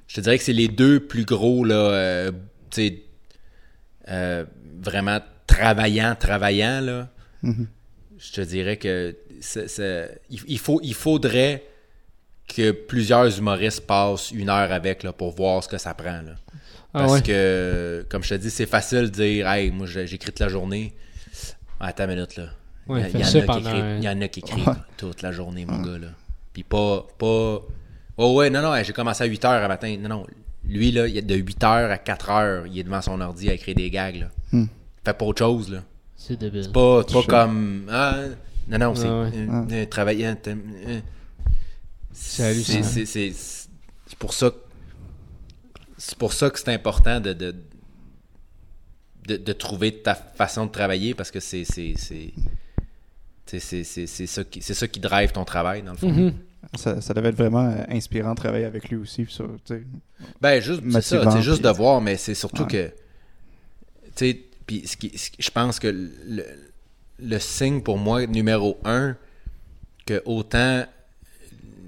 Je 0.06 0.16
te 0.16 0.20
dirais 0.22 0.38
que 0.38 0.44
c'est 0.44 0.52
les 0.52 0.68
deux 0.68 1.00
plus 1.00 1.24
gros, 1.24 1.64
là, 1.64 1.74
euh, 1.74 2.32
tu 2.70 2.88
sais, 2.88 3.02
euh, 4.08 4.44
vraiment 4.82 5.18
travaillant, 5.46 6.14
travaillant, 6.18 6.80
là. 6.80 7.08
Mhm. 7.42 7.66
Je 8.18 8.32
te 8.32 8.40
dirais 8.40 8.76
que 8.76 9.14
il, 10.30 10.40
il 10.48 10.58
faut, 10.58 10.80
il 10.82 10.94
faudrait 10.94 11.64
que 12.48 12.70
plusieurs 12.70 13.38
humoristes 13.38 13.86
passent 13.86 14.30
une 14.30 14.48
heure 14.48 14.72
avec 14.72 15.02
là, 15.02 15.12
pour 15.12 15.34
voir 15.34 15.62
ce 15.62 15.68
que 15.68 15.76
ça 15.78 15.92
prend. 15.94 16.22
Là. 16.22 16.36
Ah 16.94 17.00
Parce 17.00 17.12
ouais. 17.14 17.22
que, 17.22 18.06
comme 18.08 18.22
je 18.22 18.28
te 18.30 18.34
dis, 18.34 18.50
c'est 18.50 18.66
facile 18.66 19.02
de 19.02 19.08
dire 19.08 19.48
Hey, 19.48 19.70
moi 19.72 19.86
j'écris 19.86 20.18
toute 20.30 20.38
la 20.38 20.48
journée. 20.48 20.94
Attends 21.80 22.04
une 22.04 22.10
minute 22.14 22.36
là. 22.36 22.44
Ouais, 22.86 23.10
il, 23.12 23.18
y, 23.18 23.22
y 23.22 23.24
en 23.24 23.28
a 23.28 23.30
qui 23.32 23.42
pendant 23.46 23.58
écrivent, 23.70 23.84
un- 23.84 23.96
il 23.96 24.04
y 24.04 24.08
en 24.08 24.20
a 24.20 24.28
qui 24.28 24.40
écrivent 24.40 24.68
Ouais. 24.68 24.74
toute 24.96 25.22
la 25.22 25.32
journée, 25.32 25.66
mon 25.66 25.80
gars. 25.82 25.98
Là. 25.98 26.08
Puis 26.52 26.62
pas. 26.62 27.06
pas... 27.18 27.60
Oh 28.16 28.34
ouais, 28.36 28.48
non, 28.50 28.62
non, 28.62 28.72
j'ai 28.82 28.92
commencé 28.92 29.24
à 29.24 29.26
8 29.26 29.44
heures 29.44 29.64
à 29.64 29.68
matin. 29.68 29.96
Non, 30.00 30.08
non. 30.08 30.26
Lui, 30.66 30.92
là, 30.92 31.08
il 31.08 31.16
est 31.16 31.22
de 31.22 31.34
8 31.34 31.64
heures 31.64 31.90
à 31.90 31.98
4 31.98 32.30
heures, 32.30 32.66
il 32.68 32.78
est 32.78 32.84
devant 32.84 33.02
son 33.02 33.20
ordi 33.20 33.50
à 33.50 33.54
écrire 33.54 33.74
des 33.74 33.90
gags. 33.90 34.16
Là. 34.20 34.28
Hmm. 34.52 34.66
Fait 35.04 35.12
pas 35.14 35.24
autre 35.24 35.40
chose. 35.40 35.70
Là. 35.72 35.82
C'est 36.16 36.38
débile. 36.38 36.70
Pas, 36.72 37.02
pas 37.02 37.12
chaud. 37.12 37.22
comme. 37.26 37.86
Ah, 37.90 38.16
non, 38.68 38.78
non, 38.78 38.94
c'est. 38.94 39.08
Ah 39.08 39.22
ouais. 39.22 39.30
euh, 39.34 39.64
euh, 39.72 39.86
travaillant. 39.86 40.36
t'aimes, 40.40 40.62
euh. 40.86 41.00
C'est 42.12 42.44
hallucinant. 42.44 42.82
C'est 42.84 43.04
c'est- 43.06 43.32
c'est- 43.32 43.68
c'est 44.06 44.18
pour 44.18 44.32
ça 44.32 44.50
que- 44.50 44.56
c'est 46.06 46.18
pour 46.18 46.32
ça 46.34 46.50
que 46.50 46.58
c'est 46.58 46.68
important 46.72 47.18
de, 47.20 47.32
de, 47.32 47.54
de, 49.26 49.36
de 49.38 49.52
trouver 49.54 50.02
ta 50.02 50.14
façon 50.14 50.66
de 50.66 50.70
travailler 50.70 51.14
parce 51.14 51.30
que 51.30 51.40
c'est 51.40 51.64
c'est 51.64 51.94
c'est 51.96 52.32
c'est- 53.46 53.60
c'est- 53.60 53.84
c'est- 53.84 54.06
c'est 54.06 54.26
ça 54.26 54.44
qui 54.44 54.60
c'est 54.60 54.74
ça 54.74 54.86
qui 54.88 55.00
drive 55.00 55.32
ton 55.32 55.44
travail 55.44 55.82
dans 55.82 55.92
le 55.92 55.98
fond. 55.98 56.10
Mhm. 56.12 56.34
Ça, 56.76 57.00
ça 57.00 57.14
devait 57.14 57.28
être 57.28 57.36
vraiment 57.36 57.66
euh, 57.70 57.84
inspirant 57.88 58.30
de 58.32 58.36
travailler 58.36 58.64
avec 58.66 58.88
lui 58.88 58.96
aussi. 58.96 59.26
ça, 59.30 59.44
tu 59.64 59.74
sais. 59.74 59.82
Ben, 60.40 60.60
juste, 60.60 60.82
c'est 60.92 61.00
ça, 61.02 61.16
Motivant, 61.16 61.30
c'est 61.30 61.42
juste 61.42 61.62
de 61.62 61.68
voir, 61.68 62.00
mais 62.00 62.16
c'est 62.16 62.34
surtout 62.34 62.62
Ouais. 62.64 62.68
que, 62.68 62.86
tu 62.88 64.12
sais, 64.16 64.40
puis 64.66 64.86
ce 64.86 64.96
qui- 64.96 65.16
ce 65.16 65.30
qui- 65.30 65.42
je 65.42 65.50
pense 65.50 65.78
que 65.78 65.88
le, 65.88 66.44
le 67.18 67.38
signe 67.38 67.82
pour 67.82 67.98
moi 67.98 68.26
numéro 68.26 68.78
un, 68.84 69.14
que 70.06 70.22
autant, 70.24 70.84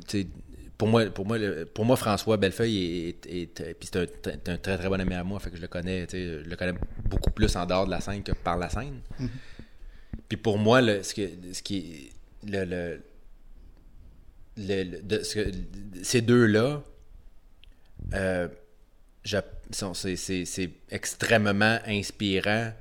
tu 0.09 0.21
sais, 0.23 0.27
pour 0.79 0.89
moi, 0.89 1.07
pour 1.07 1.27
moi, 1.27 1.39
le- 1.39 1.65
pour 1.65 1.85
moi, 1.85 1.97
François 1.97 2.37
Bellefeuille 2.37 3.09
est, 3.09 3.27
est- 3.27 3.61
est- 3.61 3.75
puis 3.75 3.89
c'est 3.93 4.49
un, 4.51 4.57
très 4.59 4.77
très 4.79 4.89
bon 4.89 5.01
ami 5.01 5.15
à 5.15 5.25
moi, 5.25 5.41
fait 5.41 5.51
que 5.51 5.57
je 5.57 5.63
le 5.63 5.69
connais, 5.69 6.07
je 6.11 6.43
le 6.49 6.57
connais 6.57 6.75
beaucoup 7.09 7.31
plus 7.31 7.55
en 7.57 7.65
dehors 7.67 7.87
de 7.87 7.91
la 7.91 8.01
scène 8.01 8.23
que 8.23 8.33
par 8.33 8.57
la 8.59 8.69
scène. 8.69 9.01
Puis 10.29 10.37
pour 10.37 10.59
moi, 10.59 10.81
le, 10.83 11.03
ce, 11.03 11.15
que, 11.15 11.23
ce 11.53 11.63
qui 11.63 12.11
le, 12.47 12.65
le, 14.57 14.85
de- 15.03 15.23
ce 15.23 15.35
que- 15.35 15.51
ces 16.03 16.21
deux-là, 16.21 16.83
euh, 18.15 18.49
je- 19.25 19.39
sont- 19.73 19.95
c'est- 19.95 20.71
extrêmement 20.91 21.79
inspirant 21.87 22.73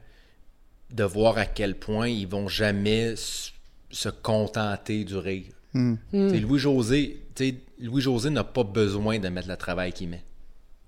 de 0.91 1.03
voir 1.03 1.37
à 1.37 1.45
quel 1.45 1.75
point 1.75 2.07
ils 2.07 2.27
vont 2.27 2.47
jamais 2.47 3.15
se 3.15 4.09
contenter 4.09 5.03
du 5.03 5.15
rire. 5.17 5.51
Hmm. 5.77 5.95
T'sais, 7.35 7.55
Louis-José, 7.79 8.29
n'a 8.29 8.43
pas 8.43 8.63
besoin 8.63 9.19
de 9.19 9.27
mettre 9.29 9.49
le 9.49 9.57
travail 9.57 9.91
qu'il 9.93 10.07
met. 10.09 10.23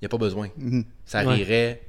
Il 0.02 0.06
n'a 0.06 0.10
pas 0.10 0.18
besoin. 0.18 0.50
Mhm. 0.58 0.86
Ça 1.06 1.26
Ouais. 1.26 1.34
rirait. 1.36 1.82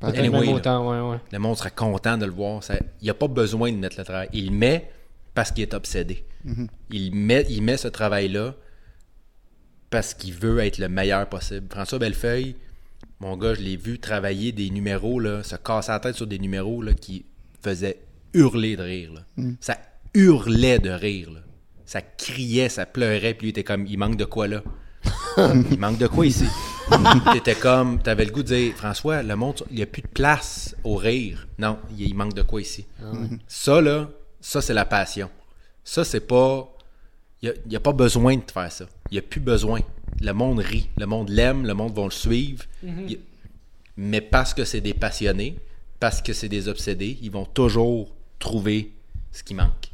Peut-être 0.00 0.18
Anyway, 0.18 0.40
même 0.40 0.50
là. 0.50 0.54
autant, 0.56 0.90
ouais, 0.90 1.12
ouais. 1.14 1.20
Le 1.32 1.38
monde 1.38 1.56
serait 1.56 1.70
content 1.70 2.18
de 2.18 2.26
le 2.26 2.32
voir. 2.32 2.62
Ça- 2.64 2.78
il 3.00 3.06
n'a 3.06 3.14
pas 3.14 3.28
besoin 3.28 3.70
de 3.72 3.76
mettre 3.76 3.96
le 3.98 4.04
travail. 4.04 4.28
Il 4.32 4.50
met 4.52 4.90
parce 5.34 5.50
qu'il 5.52 5.62
est 5.62 5.74
obsédé. 5.74 6.24
il, 6.90 7.14
met, 7.14 7.46
il 7.48 7.62
met 7.62 7.76
ce 7.78 7.88
travail-là 7.88 8.54
parce 9.90 10.12
qu'il 10.14 10.34
veut 10.34 10.58
être 10.58 10.78
le 10.78 10.88
meilleur 10.88 11.26
possible. 11.28 11.66
François 11.70 11.98
Bellefeuille, 11.98 12.56
mon 13.20 13.36
gars, 13.36 13.54
je 13.54 13.60
l'ai 13.62 13.76
vu 13.76 13.98
travailler 13.98 14.52
des 14.52 14.68
numéros, 14.70 15.20
là, 15.20 15.42
se 15.42 15.56
casser 15.56 15.92
la 15.92 16.00
tête 16.00 16.16
sur 16.16 16.26
des 16.26 16.38
numéros 16.38 16.82
là, 16.82 16.92
qui 16.94 17.24
faisaient 17.62 17.98
hurler 18.34 18.76
de 18.76 18.82
rire. 18.82 19.12
là. 19.14 19.44
Ça 19.60 19.78
hurlait 20.12 20.78
de 20.80 20.90
rire. 20.90 21.30
là. 21.30 21.40
Ça 21.94 22.02
criait, 22.02 22.68
ça 22.68 22.86
pleurait, 22.86 23.34
puis 23.34 23.44
lui 23.44 23.50
était 23.50 23.62
comme, 23.62 23.86
il 23.86 23.96
manque 23.98 24.16
de 24.16 24.24
quoi 24.24 24.48
là? 24.48 24.64
il 25.70 25.78
manque 25.78 25.98
de 25.98 26.08
quoi 26.08 26.26
ici? 26.26 26.46
T'étais 27.32 27.54
comme, 27.54 28.02
t'avais 28.02 28.24
le 28.24 28.32
goût 28.32 28.42
de 28.42 28.48
dire, 28.48 28.74
François, 28.74 29.22
le 29.22 29.36
monde, 29.36 29.62
il 29.70 29.76
n'y 29.76 29.82
a 29.82 29.86
plus 29.86 30.02
de 30.02 30.08
place 30.08 30.74
au 30.82 30.96
rire. 30.96 31.46
Non, 31.56 31.78
il, 31.96 32.08
il 32.08 32.14
manque 32.16 32.34
de 32.34 32.42
quoi 32.42 32.60
ici? 32.60 32.84
Ça, 33.46 33.80
là, 33.80 34.08
ça, 34.40 34.60
c'est 34.60 34.74
la 34.74 34.84
passion. 34.86 35.30
Ça, 35.84 36.02
c'est 36.04 36.18
pas. 36.26 36.68
Il 37.42 37.54
n'y 37.68 37.76
a, 37.76 37.80
pas 37.80 37.92
besoin 37.92 38.38
de 38.38 38.50
faire 38.52 38.72
ça. 38.72 38.86
Il 39.12 39.14
n'y 39.14 39.18
a 39.20 39.22
plus 39.22 39.40
besoin. 39.40 39.78
Le 40.20 40.32
monde 40.32 40.58
rit. 40.58 40.88
Le 40.98 41.06
monde 41.06 41.28
l'aime. 41.28 41.64
Le 41.64 41.74
monde 41.74 41.94
va 41.94 42.02
le 42.02 42.10
suivre. 42.10 42.64
Il- 43.08 43.20
Mais 43.96 44.20
parce 44.20 44.52
que 44.52 44.64
c'est 44.64 44.80
des 44.80 44.94
passionnés, 44.94 45.60
parce 46.00 46.20
que 46.22 46.32
c'est 46.32 46.48
des 46.48 46.66
obsédés, 46.66 47.18
ils 47.22 47.30
vont 47.30 47.44
toujours 47.44 48.12
trouver 48.40 48.90
ce 49.30 49.44
qui 49.44 49.54
manque. 49.54 49.92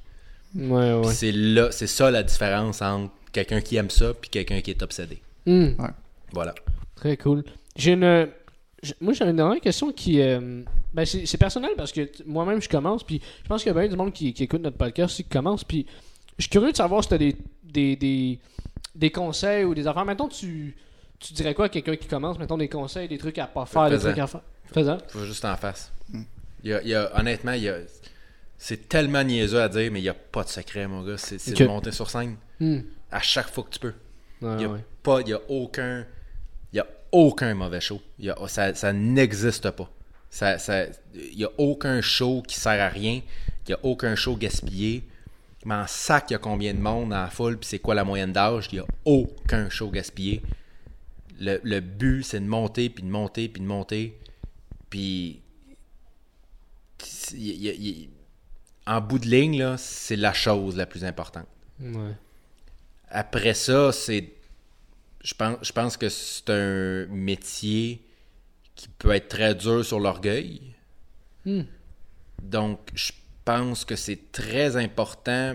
Ouais, 0.54 0.92
ouais. 0.94 1.00
Puis 1.02 1.14
C'est 1.14 1.32
là, 1.32 1.70
c'est 1.70 1.86
ça 1.86 2.10
la 2.10 2.22
différence 2.22 2.82
entre 2.82 3.12
quelqu'un 3.32 3.60
qui 3.60 3.76
aime 3.76 3.90
ça 3.90 4.12
puis 4.14 4.30
quelqu'un 4.30 4.60
qui 4.60 4.70
est 4.70 4.82
obsédé. 4.82 5.20
Hmm. 5.46 5.70
Voilà. 6.32 6.54
Très 6.96 7.16
cool. 7.16 7.44
J'ai 7.76 7.92
une. 7.92 8.28
Moi, 9.00 9.12
j'ai 9.12 9.24
une 9.24 9.36
dernière 9.36 9.60
question 9.60 9.92
qui. 9.92 10.20
euh, 10.20 10.62
Ben, 10.92 11.04
c'est 11.04 11.26
c'est 11.26 11.38
personnel 11.38 11.70
parce 11.76 11.92
que 11.92 12.00
t- 12.02 12.24
moi-même, 12.26 12.60
je 12.60 12.68
commence. 12.68 13.02
Puis 13.04 13.20
je 13.42 13.48
pense 13.48 13.62
qu'il 13.62 13.72
y 13.72 13.76
a 13.76 13.78
bien 13.80 13.88
du 13.88 13.96
monde 13.96 14.12
qui, 14.12 14.32
qui 14.32 14.44
écoute 14.44 14.62
notre 14.62 14.76
podcast 14.76 15.14
qui 15.16 15.24
commence. 15.24 15.64
Puis 15.64 15.86
je 16.38 16.42
suis 16.44 16.50
curieux 16.50 16.72
de 16.72 16.76
savoir 16.76 17.02
si 17.02 17.08
tu 17.10 17.14
as 17.14 17.18
des, 17.18 17.36
des, 17.62 17.96
des, 17.96 18.38
des 18.94 19.10
conseils 19.10 19.64
ou 19.64 19.74
des 19.74 19.86
affaires. 19.86 20.04
Mettons, 20.04 20.28
tu, 20.28 20.74
tu 21.18 21.32
dirais 21.34 21.54
quoi 21.54 21.66
à 21.66 21.68
quelqu'un 21.68 21.96
qui 21.96 22.08
commence? 22.08 22.38
Mettons 22.38 22.56
des 22.58 22.68
conseils, 22.68 23.06
des 23.08 23.18
trucs 23.18 23.38
à 23.38 23.46
pas 23.46 23.66
faire, 23.66 23.88
des 23.90 23.98
Fais-en. 23.98 24.08
trucs 24.10 24.18
à 24.18 24.26
faire. 24.26 24.40
Fais-en. 24.72 24.98
Faut 25.08 25.24
juste 25.26 25.44
en 25.44 25.56
face. 25.56 25.92
Il 26.64 26.70
y 26.70 26.72
a, 26.74 26.82
il 26.82 26.88
y 26.88 26.94
a- 26.94 27.10
honnêtement, 27.18 27.52
il 27.52 27.62
y 27.62 27.68
a, 27.68 27.76
c'est 28.62 28.88
tellement 28.90 29.24
niaiseux 29.24 29.60
à 29.62 29.68
dire, 29.70 29.90
mais 29.90 30.00
il 30.00 30.02
n'y 30.02 30.08
a 30.10 30.14
pas 30.14 30.44
de 30.44 30.50
secret, 30.50 30.86
mon 30.86 31.02
gars. 31.02 31.16
C'est, 31.16 31.54
de 31.54 31.64
monter 31.66 31.92
sur 31.92 32.10
scène 32.10 32.36
Hmm. 32.60 32.80
à 33.10 33.20
chaque 33.20 33.48
fois 33.48 33.64
que 33.64 33.70
tu 33.70 33.78
peux. 33.78 33.94
Ouais, 34.42 34.50
Il 34.52 34.56
n'y 34.58 34.64
a, 34.64 34.68
ouais. 34.68 34.84
pas- 35.02 35.22
il 35.22 35.28
y 35.28 35.32
a 35.32 35.40
aucun. 35.48 36.04
Il 36.74 36.78
a 36.80 36.86
aucun 37.10 37.54
mauvais 37.54 37.80
show. 37.80 38.02
Il 38.18 38.26
y 38.26 38.30
a- 38.30 38.36
ça, 38.48 38.74
ça 38.74 38.92
n'existe 38.92 39.70
pas. 39.70 39.90
Ça, 40.28 40.58
ça- 40.58 40.84
il 41.14 41.36
n'y 41.38 41.44
a 41.44 41.50
aucun 41.56 42.02
show 42.02 42.42
qui 42.46 42.56
sert 42.60 42.80
à 42.80 42.88
rien. 42.90 43.22
Il 43.66 43.68
n'y 43.68 43.74
a 43.74 43.78
aucun 43.82 44.14
show 44.14 44.36
gaspillé. 44.36 45.04
Mais 45.64 45.74
en 45.74 45.86
sac, 45.86 46.26
il 46.28 46.34
y 46.34 46.36
a 46.36 46.38
combien 46.38 46.74
de 46.74 46.78
monde 46.80 47.10
dans 47.10 47.22
la 47.22 47.28
foule, 47.30 47.56
puis 47.58 47.66
c'est 47.68 47.78
quoi 47.78 47.94
la 47.94 48.04
moyenne 48.04 48.32
d'âge? 48.32 48.68
Il 48.72 48.76
n'y 48.76 48.80
a 48.80 48.86
aucun 49.06 49.68
show 49.70 49.88
gaspillé. 49.90 50.42
Le, 51.40 51.58
le 51.62 51.80
but, 51.80 52.22
c'est 52.22 52.40
de 52.40 52.44
monter, 52.46 52.90
puis 52.90 53.02
de 53.04 53.08
monter, 53.08 53.48
puis 53.48 53.62
de 53.62 53.66
monter. 53.66 54.18
Puis. 54.90 55.40
il 57.32 57.66
il 57.66 58.08
en 58.90 59.00
bout 59.00 59.20
de 59.20 59.28
ligne, 59.28 59.56
là, 59.56 59.76
c'est 59.78 60.16
la 60.16 60.32
chose 60.32 60.76
la 60.76 60.84
plus 60.84 61.04
importante. 61.04 61.46
Ouais. 61.80 62.12
Après 63.08 63.54
ça, 63.54 63.92
c'est. 63.92 64.32
Je 65.22 65.32
pense, 65.32 65.58
je 65.62 65.72
pense 65.72 65.96
que 65.96 66.08
c'est 66.08 66.50
un 66.50 67.06
métier 67.06 68.02
qui 68.74 68.88
peut 68.88 69.12
être 69.12 69.28
très 69.28 69.54
dur 69.54 69.84
sur 69.84 70.00
l'orgueil. 70.00 70.74
Hmm. 71.44 71.62
Donc, 72.42 72.80
je 72.94 73.12
pense 73.44 73.84
que 73.84 73.94
c'est 73.94 74.32
très 74.32 74.76
important 74.76 75.54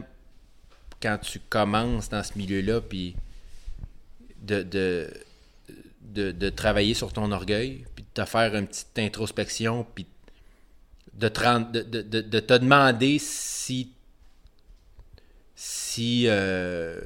quand 1.01 1.17
tu 1.17 1.39
commences 1.39 2.07
dans 2.07 2.23
ce 2.23 2.37
milieu-là, 2.37 2.79
puis 2.79 3.17
de, 4.43 4.63
de, 4.63 5.13
de, 6.01 6.31
de 6.31 6.49
travailler 6.49 6.93
sur 6.93 7.11
ton 7.11 7.33
orgueil, 7.33 7.85
puis 7.95 8.05
de 8.05 8.23
te 8.23 8.25
faire 8.25 8.55
une 8.55 8.67
petite 8.67 8.97
introspection, 8.97 9.85
puis 9.93 10.05
de 11.15 11.29
te, 11.29 12.57
demander 12.57 13.19
si 13.19 13.91
si 15.55 16.25
euh, 16.27 16.99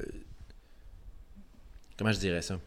comment 1.96 2.12
je 2.12 2.18
dirais 2.18 2.42
ça? 2.42 2.58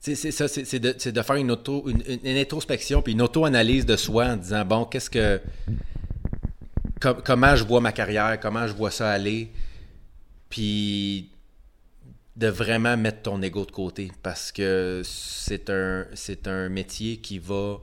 C'est 0.00 0.14
ça, 0.14 0.48
c'est 0.48 0.78
de, 0.78 1.22
faire 1.22 1.36
une, 1.36 1.50
auto, 1.50 1.86
une, 1.88 2.36
introspection 2.38 3.02
puis 3.02 3.12
une 3.12 3.20
auto-analyse 3.20 3.84
de 3.84 3.96
soi 3.96 4.26
en 4.26 4.36
disant 4.36 4.64
bon, 4.64 4.84
qu'est-ce 4.84 5.10
que. 5.10 5.40
com- 7.00 7.20
comment 7.24 7.54
je 7.56 7.64
vois 7.64 7.80
ma 7.80 7.92
carrière, 7.92 8.38
comment 8.40 8.66
je 8.66 8.72
vois 8.72 8.90
ça 8.90 9.10
aller, 9.10 9.50
puis 10.48 11.30
de 12.36 12.46
vraiment 12.46 12.96
mettre 12.96 13.22
ton 13.22 13.42
ego 13.42 13.64
de 13.66 13.72
côté 13.72 14.12
parce 14.22 14.52
que 14.52 15.02
c'est 15.04 15.68
un, 15.68 16.06
c'est 16.14 16.46
un 16.46 16.68
métier 16.68 17.18
qui 17.18 17.38
va 17.38 17.80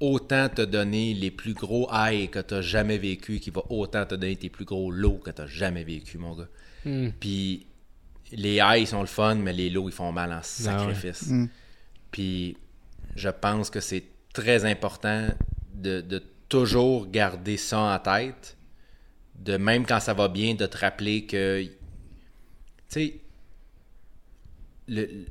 autant 0.00 0.48
te 0.48 0.62
donner 0.62 1.14
les 1.14 1.30
plus 1.30 1.54
gros 1.54 1.88
highs 1.92 2.28
que 2.30 2.38
tu 2.40 2.54
as 2.54 2.62
jamais 2.62 2.98
vécu, 2.98 3.38
qui 3.38 3.50
va 3.50 3.62
autant 3.70 4.04
te 4.06 4.14
donner 4.14 4.36
tes 4.36 4.48
plus 4.48 4.64
gros 4.64 4.90
lows 4.90 5.18
que 5.18 5.30
tu 5.30 5.46
jamais 5.46 5.84
vécu, 5.84 6.18
mon 6.18 6.34
gars. 6.34 6.48
Hmm. 6.84 7.10
Puis 7.20 7.66
les 8.32 8.60
highs 8.60 8.86
sont 8.86 9.00
le 9.00 9.06
fun, 9.06 9.34
mais 9.36 9.52
les 9.52 9.70
lows 9.70 9.88
ils 9.88 9.94
font 9.94 10.12
mal 10.12 10.32
en 10.32 10.42
sacrifice. 10.42 11.26
Mm. 11.28 11.46
Puis 12.10 12.56
je 13.16 13.28
pense 13.28 13.70
que 13.70 13.80
c'est 13.80 14.04
très 14.32 14.64
important 14.64 15.28
de, 15.74 16.00
de 16.00 16.22
toujours 16.48 17.08
garder 17.10 17.56
ça 17.56 17.80
en 17.80 17.98
tête, 17.98 18.56
de 19.34 19.56
même 19.56 19.84
quand 19.84 20.00
ça 20.00 20.14
va 20.14 20.28
bien, 20.28 20.54
de 20.54 20.64
te 20.66 20.78
rappeler 20.78 21.26
que, 21.26 21.62
tu 21.64 21.70
sais, 22.88 23.20
le- 24.88 25.04
le- 25.06 25.26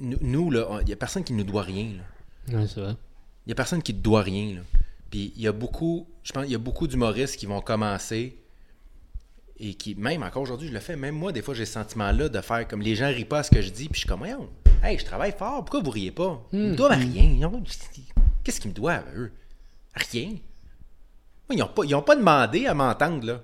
nous, 0.00 0.18
nous, 0.20 0.50
là, 0.50 0.78
il 0.80 0.86
n'y 0.86 0.92
a 0.92 0.96
personne 0.96 1.22
qui 1.24 1.32
nous 1.32 1.44
doit 1.44 1.62
rien. 1.62 1.92
Là. 2.48 2.58
Ouais, 2.58 2.66
c'est 2.66 2.80
vrai. 2.80 2.94
Il 3.46 3.48
n'y 3.48 3.52
a 3.52 3.56
personne 3.56 3.82
qui 3.82 3.94
te 3.94 4.00
doit 4.00 4.22
rien. 4.22 4.54
Là. 4.56 4.60
Puis 5.10 5.32
il 5.36 5.42
y 5.42 5.46
a 5.48 5.52
beaucoup, 5.52 6.06
je 6.22 6.32
pense, 6.32 6.44
il 6.46 6.52
y 6.52 6.54
a 6.54 6.58
beaucoup 6.58 6.86
d'humoristes 6.86 7.36
qui 7.36 7.46
vont 7.46 7.60
commencer 7.60 8.36
et 9.58 9.74
qui, 9.74 9.94
même 9.94 10.22
encore 10.22 10.42
aujourd'hui, 10.42 10.68
je 10.68 10.72
le 10.72 10.80
fais. 10.80 10.96
Même 10.96 11.14
moi, 11.14 11.32
des 11.32 11.42
fois, 11.42 11.54
j'ai 11.54 11.64
ce 11.66 11.72
sentiment-là 11.74 12.28
de 12.28 12.40
faire 12.40 12.66
comme 12.66 12.80
les 12.82 12.94
gens 12.96 13.08
rient 13.08 13.24
pas 13.24 13.38
à 13.40 13.42
ce 13.42 13.50
que 13.50 13.60
je 13.62 13.70
dis, 13.70 13.84
puis 13.88 13.94
je 13.94 13.98
suis 14.00 14.08
comme, 14.08 14.20
Voyons, 14.20 14.48
hey, 14.82 14.98
je 14.98 15.04
travaille 15.04 15.32
fort, 15.36 15.58
pourquoi 15.64 15.80
vous 15.82 15.90
riez 15.90 16.10
pas? 16.10 16.42
Ils 16.52 16.58
me 16.70 16.74
doivent 16.76 16.98
rien. 16.98 17.24
Ils 17.24 17.44
ont- 17.46 17.62
Qu'est-ce 18.42 18.60
qu'ils 18.60 18.70
me 18.70 18.74
doivent, 18.76 19.04
eux? 19.16 19.30
Rien. 19.94 20.30
Ils 21.50 21.58
n'ont 21.58 21.66
pas, 21.68 21.82
ils 21.84 21.94
ont 21.94 22.02
pas 22.02 22.16
demandé 22.16 22.66
à 22.66 22.72
m'entendre, 22.74 23.26
là. 23.26 23.40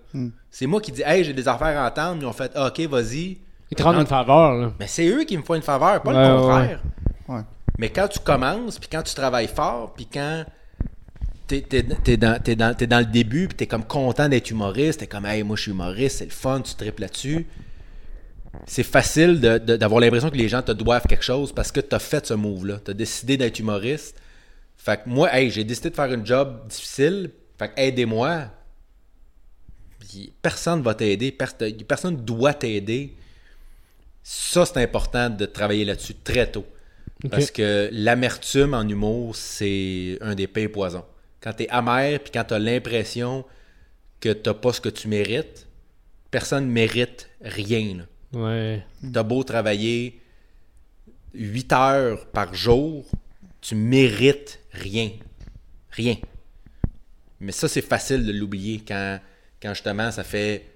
C'est 0.50 0.66
moi 0.66 0.80
qui 0.80 0.90
dis, 0.92 1.02
hey, 1.04 1.22
j'ai 1.24 1.34
des 1.34 1.46
affaires 1.46 1.78
à 1.78 1.86
entendre, 1.88 2.22
ils 2.22 2.26
ont 2.26 2.32
fait, 2.32 2.50
Ah, 2.54 2.68
ok, 2.68 2.80
vas-y. 2.88 3.38
Ils 3.70 3.76
te 3.76 3.82
rendent 3.82 3.96
une 4.00 4.06
faveur, 4.06 4.54
là. 4.54 4.72
Mais 4.80 4.86
c'est 4.86 5.06
eux 5.06 5.24
qui 5.24 5.36
me 5.36 5.42
font 5.42 5.54
une 5.54 5.62
faveur, 5.62 6.02
pas 6.02 6.12
Ouais, 6.12 6.28
le 6.28 6.36
contraire. 6.40 6.82
Ouais. 7.28 7.42
Mais 7.78 7.90
quand 7.90 8.08
tu 8.08 8.18
commences, 8.18 8.78
puis 8.78 8.88
quand 8.90 9.02
tu 9.02 9.14
travailles 9.14 9.48
fort, 9.48 9.94
puis 9.94 10.06
quand 10.06 10.44
t'es 11.46 11.64
es, 11.72 12.16
dans, 12.16 12.38
dans, 12.38 12.76
dans 12.86 12.98
le 12.98 13.06
début, 13.06 13.48
puis 13.48 13.56
t'es 13.56 13.66
comme 13.66 13.84
content 13.84 14.28
d'être 14.28 14.50
humoriste, 14.50 15.00
t'es 15.00 15.06
comme, 15.06 15.24
hey, 15.24 15.42
moi 15.42 15.56
je 15.56 15.62
suis 15.62 15.70
humoriste, 15.70 16.18
c'est 16.18 16.24
le 16.26 16.30
fun, 16.30 16.60
tu 16.60 16.74
tripes 16.74 16.98
là-dessus. 16.98 17.46
C'est 18.66 18.82
facile 18.82 19.40
d'avoir 19.40 20.00
l'impression 20.00 20.30
que 20.30 20.36
les 20.36 20.48
gens 20.48 20.62
te 20.62 20.72
doivent 20.72 21.06
quelque 21.06 21.24
chose 21.24 21.52
parce 21.52 21.70
que 21.70 21.80
t'as 21.80 21.98
fait 22.00 22.26
ce 22.26 22.34
move-là. 22.34 22.80
T'as 22.84 22.92
décidé 22.92 23.36
d'être 23.36 23.58
humoriste. 23.58 24.20
Fait 24.76 25.02
que 25.02 25.08
moi, 25.08 25.32
hey, 25.34 25.50
j'ai 25.50 25.64
décidé 25.64 25.90
de 25.90 25.94
faire 25.94 26.10
un 26.10 26.24
job 26.24 26.66
difficile. 26.68 27.30
Fait 27.58 27.68
que 27.68 27.80
aidez-moi. 27.80 28.46
Personne 30.42 30.82
va 30.82 30.94
t'aider. 30.94 31.30
pers- 31.30 31.54
Personne 31.86 32.16
doit 32.16 32.54
t'aider. 32.54 33.14
Ça, 34.22 34.64
c'est 34.66 34.82
important 34.82 35.30
de 35.30 35.46
travailler 35.46 35.84
là-dessus 35.84 36.14
très 36.14 36.50
tôt. 36.50 36.64
Parce 37.30 37.50
que 37.50 37.88
l'amertume 37.92 38.74
en 38.74 38.86
humour, 38.88 39.34
c'est 39.34 40.18
un 40.20 40.34
des 40.34 40.46
pires 40.46 40.70
poisons. 40.70 41.04
Quand 41.40 41.52
t'es 41.52 41.68
amer, 41.68 42.20
puis 42.20 42.30
quand 42.32 42.44
t'as 42.44 42.58
l'impression 42.58 43.44
que 44.20 44.32
t'as 44.32 44.54
pas 44.54 44.72
ce 44.72 44.80
que 44.80 44.88
tu 44.88 45.08
mérites, 45.08 45.66
personne 46.30 46.66
mérite 46.68 47.28
rien. 47.42 47.98
là. 47.98 48.04
Ouais. 48.38 48.82
Beau 49.24 49.42
travailler 49.42 50.20
8 51.34 51.72
heures 51.72 52.26
par 52.26 52.54
jour, 52.54 53.04
tu 53.60 53.74
mérites 53.74 54.60
rien. 54.72 55.10
Rien. 55.90 56.16
Mais 57.40 57.52
ça, 57.52 57.68
c'est 57.68 57.82
facile 57.82 58.26
de 58.26 58.32
l'oublier 58.32 58.82
quand, 58.86 59.18
quand 59.62 59.74
justement 59.74 60.10
ça 60.10 60.24
fait. 60.24 60.66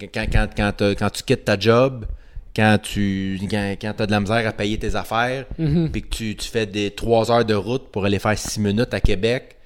Quand, 0.00 0.26
quand, 0.30 0.48
quand, 0.54 0.72
t'as- 0.76 0.94
quand 0.94 1.10
tu 1.10 1.22
quittes 1.22 1.44
ta 1.44 1.58
job, 1.58 2.06
quand 2.56 2.78
tu 2.82 3.38
quand, 3.50 3.74
quand 3.78 4.00
as 4.00 4.06
de 4.06 4.10
la 4.10 4.20
misère 4.20 4.48
à 4.48 4.52
payer 4.52 4.78
tes 4.78 4.94
affaires, 4.94 5.44
puis 5.56 6.02
que 6.02 6.08
tu, 6.08 6.36
tu 6.36 6.48
fais 6.48 6.64
des 6.64 6.90
3 6.90 7.30
heures 7.30 7.44
de 7.44 7.54
route 7.54 7.90
pour 7.92 8.06
aller 8.06 8.18
faire 8.18 8.36
6 8.36 8.60
minutes 8.60 8.94
à 8.94 9.00
Québec, 9.00 9.56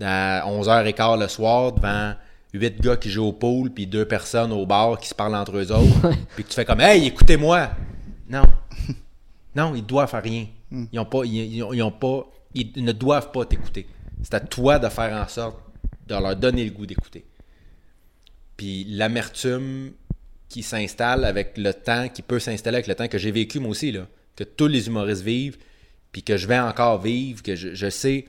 à 0.00 0.44
11h15 0.44 1.20
le 1.20 1.28
soir, 1.28 1.72
devant 1.72 2.14
8 2.52 2.80
gars 2.80 2.96
qui 2.96 3.08
jouent 3.08 3.26
au 3.26 3.32
pool, 3.32 3.70
puis 3.70 3.86
deux 3.86 4.04
personnes 4.04 4.52
au 4.52 4.66
bar 4.66 4.98
qui 4.98 5.08
se 5.08 5.14
parlent 5.14 5.36
entre 5.36 5.56
eux 5.56 5.70
autres, 5.70 6.10
puis 6.34 6.42
que 6.42 6.48
tu 6.48 6.54
fais 6.54 6.64
comme 6.64 6.80
Hey, 6.80 7.06
écoutez-moi! 7.06 7.70
Non. 8.28 8.42
Non, 9.56 9.72
ils 9.76 9.86
doivent 9.86 10.10
faire 10.10 10.24
rien. 10.24 10.48
Ils 10.90 10.98
ont 10.98 11.04
pas. 11.04 11.24
Ils, 11.24 11.54
ils 11.54 11.62
ont, 11.62 11.72
ils 11.72 11.80
ont 11.80 11.92
pas. 11.92 12.26
Ils 12.54 12.72
ne 12.84 12.90
doivent 12.90 13.30
pas 13.30 13.44
t'écouter. 13.44 13.86
C'est 14.20 14.34
à 14.34 14.40
toi 14.40 14.80
de 14.80 14.88
faire 14.88 15.12
en 15.14 15.28
sorte 15.28 15.60
de 16.08 16.14
leur 16.16 16.34
donner 16.34 16.64
le 16.64 16.72
goût 16.72 16.86
d'écouter. 16.86 17.24
Puis 18.56 18.84
l'amertume 18.88 19.92
qui 20.54 20.62
s'installe 20.62 21.24
avec 21.24 21.58
le 21.58 21.74
temps, 21.74 22.08
qui 22.08 22.22
peut 22.22 22.38
s'installer 22.38 22.76
avec 22.76 22.86
le 22.86 22.94
temps 22.94 23.08
que 23.08 23.18
j'ai 23.18 23.32
vécu 23.32 23.58
moi 23.58 23.70
aussi, 23.70 23.90
là, 23.90 24.06
que 24.36 24.44
tous 24.44 24.68
les 24.68 24.86
humoristes 24.86 25.22
vivent, 25.22 25.58
puis 26.12 26.22
que 26.22 26.36
je 26.36 26.46
vais 26.46 26.60
encore 26.60 27.02
vivre, 27.02 27.42
que 27.42 27.56
je, 27.56 27.74
je 27.74 27.90
sais, 27.90 28.24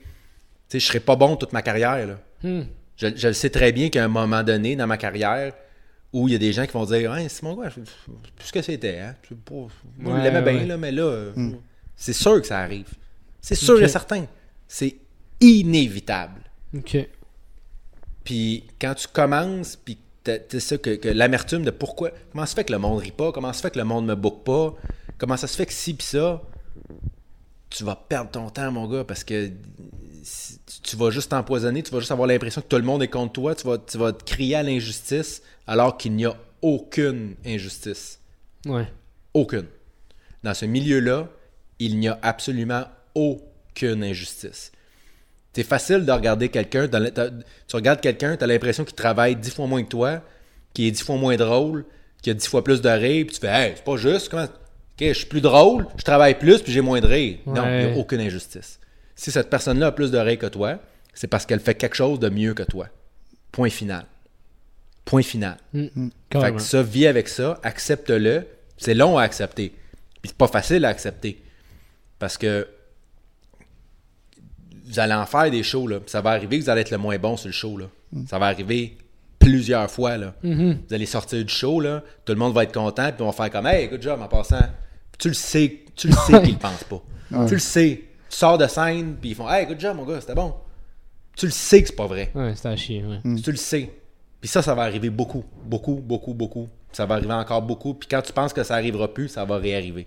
sais, 0.68 0.80
je 0.80 0.86
serai 0.86 0.98
pas 0.98 1.14
bon 1.14 1.36
toute 1.36 1.52
ma 1.52 1.62
carrière. 1.62 2.04
Là. 2.04 2.18
Hmm. 2.42 2.64
Je, 2.96 3.06
je 3.14 3.28
le 3.28 3.32
sais 3.32 3.48
très 3.50 3.70
bien 3.70 3.90
qu'à 3.90 4.04
un 4.04 4.08
moment 4.08 4.42
donné 4.42 4.74
dans 4.74 4.88
ma 4.88 4.96
carrière, 4.96 5.52
où 6.12 6.26
il 6.26 6.32
y 6.32 6.34
a 6.34 6.38
des 6.38 6.52
gens 6.52 6.66
qui 6.66 6.72
vont 6.72 6.84
dire 6.84 7.14
Hey, 7.14 7.28
c'est 7.30 7.44
mon 7.44 7.54
gars, 7.54 7.68
je- 7.68 7.80
plus 7.80 8.46
ce 8.46 8.52
que 8.52 8.60
c'était. 8.62 8.98
Hein? 8.98 9.14
Je 9.22 9.28
sais 9.28 9.34
pas, 9.44 9.54
moi, 9.54 9.68
je 9.96 10.10
Ouais, 10.10 10.22
l'aimais 10.24 10.42
bien, 10.52 10.66
là, 10.66 10.76
mais 10.76 10.90
là, 10.90 11.04
euh, 11.04 11.32
c'est 11.94 12.12
sûr 12.12 12.40
que 12.40 12.46
ça 12.48 12.58
arrive. 12.58 12.88
C'est 13.40 13.54
sûr 13.54 13.80
et 13.80 13.86
certain. 13.86 14.26
C'est 14.66 14.96
inévitable. 15.40 16.40
Ok. 16.76 16.96
Puis 18.24 18.64
quand 18.80 18.94
tu 18.94 19.06
commences, 19.06 19.76
puis 19.76 19.96
c'est 20.48 20.60
ça 20.60 20.78
que, 20.78 20.90
que 20.96 21.08
l'amertume 21.08 21.62
de 21.64 21.70
pourquoi, 21.70 22.10
comment 22.32 22.44
ça 22.44 22.50
se 22.50 22.54
fait 22.56 22.64
que 22.64 22.72
le 22.72 22.78
monde 22.78 23.00
rit 23.00 23.10
pas, 23.12 23.32
comment 23.32 23.48
ça 23.52 23.58
se 23.58 23.62
fait 23.62 23.70
que 23.70 23.78
le 23.78 23.84
monde 23.84 24.06
me 24.06 24.14
book 24.14 24.44
pas, 24.44 24.74
comment 25.18 25.36
ça 25.36 25.46
se 25.46 25.56
fait 25.56 25.66
que 25.66 25.72
si 25.72 25.94
pis 25.94 26.04
ça, 26.04 26.42
tu 27.70 27.84
vas 27.84 27.96
perdre 27.96 28.30
ton 28.30 28.48
temps, 28.50 28.70
mon 28.72 28.86
gars, 28.88 29.04
parce 29.04 29.24
que 29.24 29.48
tu- 29.48 30.80
tu 30.82 30.96
vas 30.96 31.10
juste 31.10 31.30
t'empoisonner, 31.30 31.82
tu 31.82 31.90
vas 31.92 31.98
juste 32.00 32.12
avoir 32.12 32.26
l'impression 32.28 32.60
que 32.62 32.66
tout 32.66 32.76
le 32.76 32.82
monde 32.82 33.02
est 33.02 33.08
contre 33.08 33.32
toi, 33.34 33.54
tu 33.54 33.66
vas, 33.66 33.78
tu 33.78 33.98
vas 33.98 34.12
te 34.12 34.24
crier 34.24 34.56
à 34.56 34.62
l'injustice 34.62 35.42
alors 35.66 35.96
qu'il 35.96 36.12
n'y 36.14 36.24
a 36.26 36.34
aucune 36.62 37.34
injustice. 37.44 38.20
Ouais. 38.66 38.86
Aucune. 39.34 39.66
Dans 40.42 40.54
ce 40.54 40.64
milieu-là, 40.64 41.28
il 41.78 41.98
n'y 41.98 42.08
a 42.08 42.18
absolument 42.22 42.84
aucune 43.14 44.02
injustice. 44.02 44.72
C'est 45.56 45.62
facile 45.62 46.04
de 46.04 46.12
regarder 46.12 46.50
quelqu'un, 46.50 46.86
tu 46.86 47.76
regardes 47.76 48.02
quelqu'un, 48.02 48.36
tu 48.36 48.44
as 48.44 48.46
l'impression 48.46 48.84
qu'il 48.84 48.94
travaille 48.94 49.36
dix 49.36 49.50
fois 49.50 49.66
moins 49.66 49.82
que 49.82 49.88
toi, 49.88 50.20
qu'il 50.74 50.84
est 50.84 50.90
dix 50.90 51.02
fois 51.02 51.16
moins 51.16 51.34
drôle, 51.36 51.86
qu'il 52.20 52.32
a 52.32 52.34
dix 52.34 52.46
fois 52.46 52.62
plus 52.62 52.82
de 52.82 52.90
rire, 52.90 53.24
puis 53.24 53.36
tu 53.36 53.40
fais 53.40 53.48
Hey, 53.48 53.72
c'est 53.74 53.82
pas 53.82 53.96
juste, 53.96 54.28
comment. 54.28 54.42
Ok, 54.44 54.50
je 55.00 55.12
suis 55.14 55.24
plus 55.24 55.40
drôle, 55.40 55.86
je 55.96 56.02
travaille 56.02 56.38
plus, 56.38 56.60
puis 56.60 56.74
j'ai 56.74 56.82
moins 56.82 57.00
de 57.00 57.06
rire. 57.06 57.38
Non, 57.46 57.64
il 57.70 57.86
n'y 57.86 57.94
a 57.94 57.96
aucune 57.96 58.20
injustice. 58.20 58.78
Si 59.14 59.30
cette 59.30 59.48
personne-là 59.48 59.86
a 59.86 59.92
plus 59.92 60.10
de 60.10 60.18
rire 60.18 60.36
que 60.38 60.44
toi, 60.44 60.78
c'est 61.14 61.26
parce 61.26 61.46
qu'elle 61.46 61.60
fait 61.60 61.74
quelque 61.74 61.96
chose 61.96 62.20
de 62.20 62.28
mieux 62.28 62.52
que 62.52 62.64
toi. 62.64 62.88
Point 63.50 63.70
final. 63.70 64.04
Point 65.06 65.22
final. 65.22 65.56
Fait 65.72 65.90
Carrément. 66.28 66.56
que 66.58 66.62
ça, 66.62 66.82
vis 66.82 67.06
avec 67.06 67.28
ça, 67.28 67.58
accepte-le. 67.62 68.46
C'est 68.76 68.92
long 68.92 69.16
à 69.16 69.22
accepter. 69.22 69.70
Puis 70.20 70.28
c'est 70.28 70.36
pas 70.36 70.48
facile 70.48 70.84
à 70.84 70.90
accepter. 70.90 71.42
Parce 72.18 72.36
que 72.36 72.68
vous 74.86 74.98
allez 75.00 75.14
en 75.14 75.26
faire 75.26 75.50
des 75.50 75.62
shows, 75.62 75.86
là. 75.88 76.00
Puis 76.00 76.10
ça 76.10 76.20
va 76.20 76.30
arriver 76.30 76.58
que 76.58 76.64
vous 76.64 76.70
allez 76.70 76.82
être 76.82 76.90
le 76.90 76.98
moins 76.98 77.18
bon 77.18 77.36
sur 77.36 77.48
le 77.48 77.52
show, 77.52 77.76
là. 77.76 77.86
Ça 78.28 78.38
va 78.38 78.46
arriver 78.46 78.96
plusieurs 79.38 79.90
fois, 79.90 80.16
là. 80.16 80.34
Vous 80.88 80.94
allez 80.94 81.06
sortir 81.06 81.44
du 81.44 81.52
show, 81.52 81.80
là. 81.80 82.02
Tout 82.24 82.32
le 82.32 82.38
monde 82.38 82.54
va 82.54 82.62
être 82.64 82.72
content, 82.74 83.10
puis 83.12 83.22
on 83.22 83.26
va 83.26 83.32
faire 83.32 83.50
comme 83.50 83.66
Hey, 83.66 83.88
good 83.88 84.02
job 84.02 84.20
en 84.20 84.28
passant. 84.28 84.58
Puis 85.12 85.18
tu 85.18 85.28
le 85.28 85.34
sais, 85.34 85.84
tu 85.94 86.08
le 86.08 86.14
sais 86.14 86.40
qu'ils 86.42 86.54
le 86.54 86.58
pensent 86.58 86.84
pas. 86.84 87.02
Tu 87.46 87.54
le 87.54 87.60
sais. 87.60 88.02
Tu 88.28 88.36
sors 88.36 88.58
de 88.58 88.66
scène, 88.66 89.16
puis 89.20 89.30
ils 89.30 89.34
font 89.34 89.48
Hey, 89.50 89.66
good 89.66 89.80
job, 89.80 89.96
mon 89.96 90.04
gars, 90.04 90.20
c'était 90.20 90.34
bon. 90.34 90.54
Tu 91.36 91.46
le 91.46 91.52
sais 91.52 91.82
que 91.82 91.88
c'est 91.88 91.96
pas 91.96 92.06
vrai. 92.06 92.30
Ouais, 92.34 92.54
c'était 92.54 92.68
à 92.68 92.76
chier, 92.76 93.04
ouais. 93.04 93.20
Tu 93.42 93.50
le 93.50 93.56
sais. 93.56 93.90
Puis 94.40 94.48
ça, 94.48 94.62
ça 94.62 94.74
va 94.74 94.82
arriver 94.82 95.10
beaucoup, 95.10 95.44
beaucoup, 95.64 95.96
beaucoup, 95.96 96.34
beaucoup. 96.34 96.68
Ça 96.92 97.04
va 97.04 97.16
arriver 97.16 97.32
encore 97.32 97.62
beaucoup. 97.62 97.94
Puis 97.94 98.08
quand 98.08 98.22
tu 98.22 98.32
penses 98.32 98.52
que 98.52 98.62
ça 98.62 98.74
arrivera 98.74 99.12
plus, 99.12 99.28
ça 99.28 99.44
va 99.44 99.56
réarriver. 99.58 100.06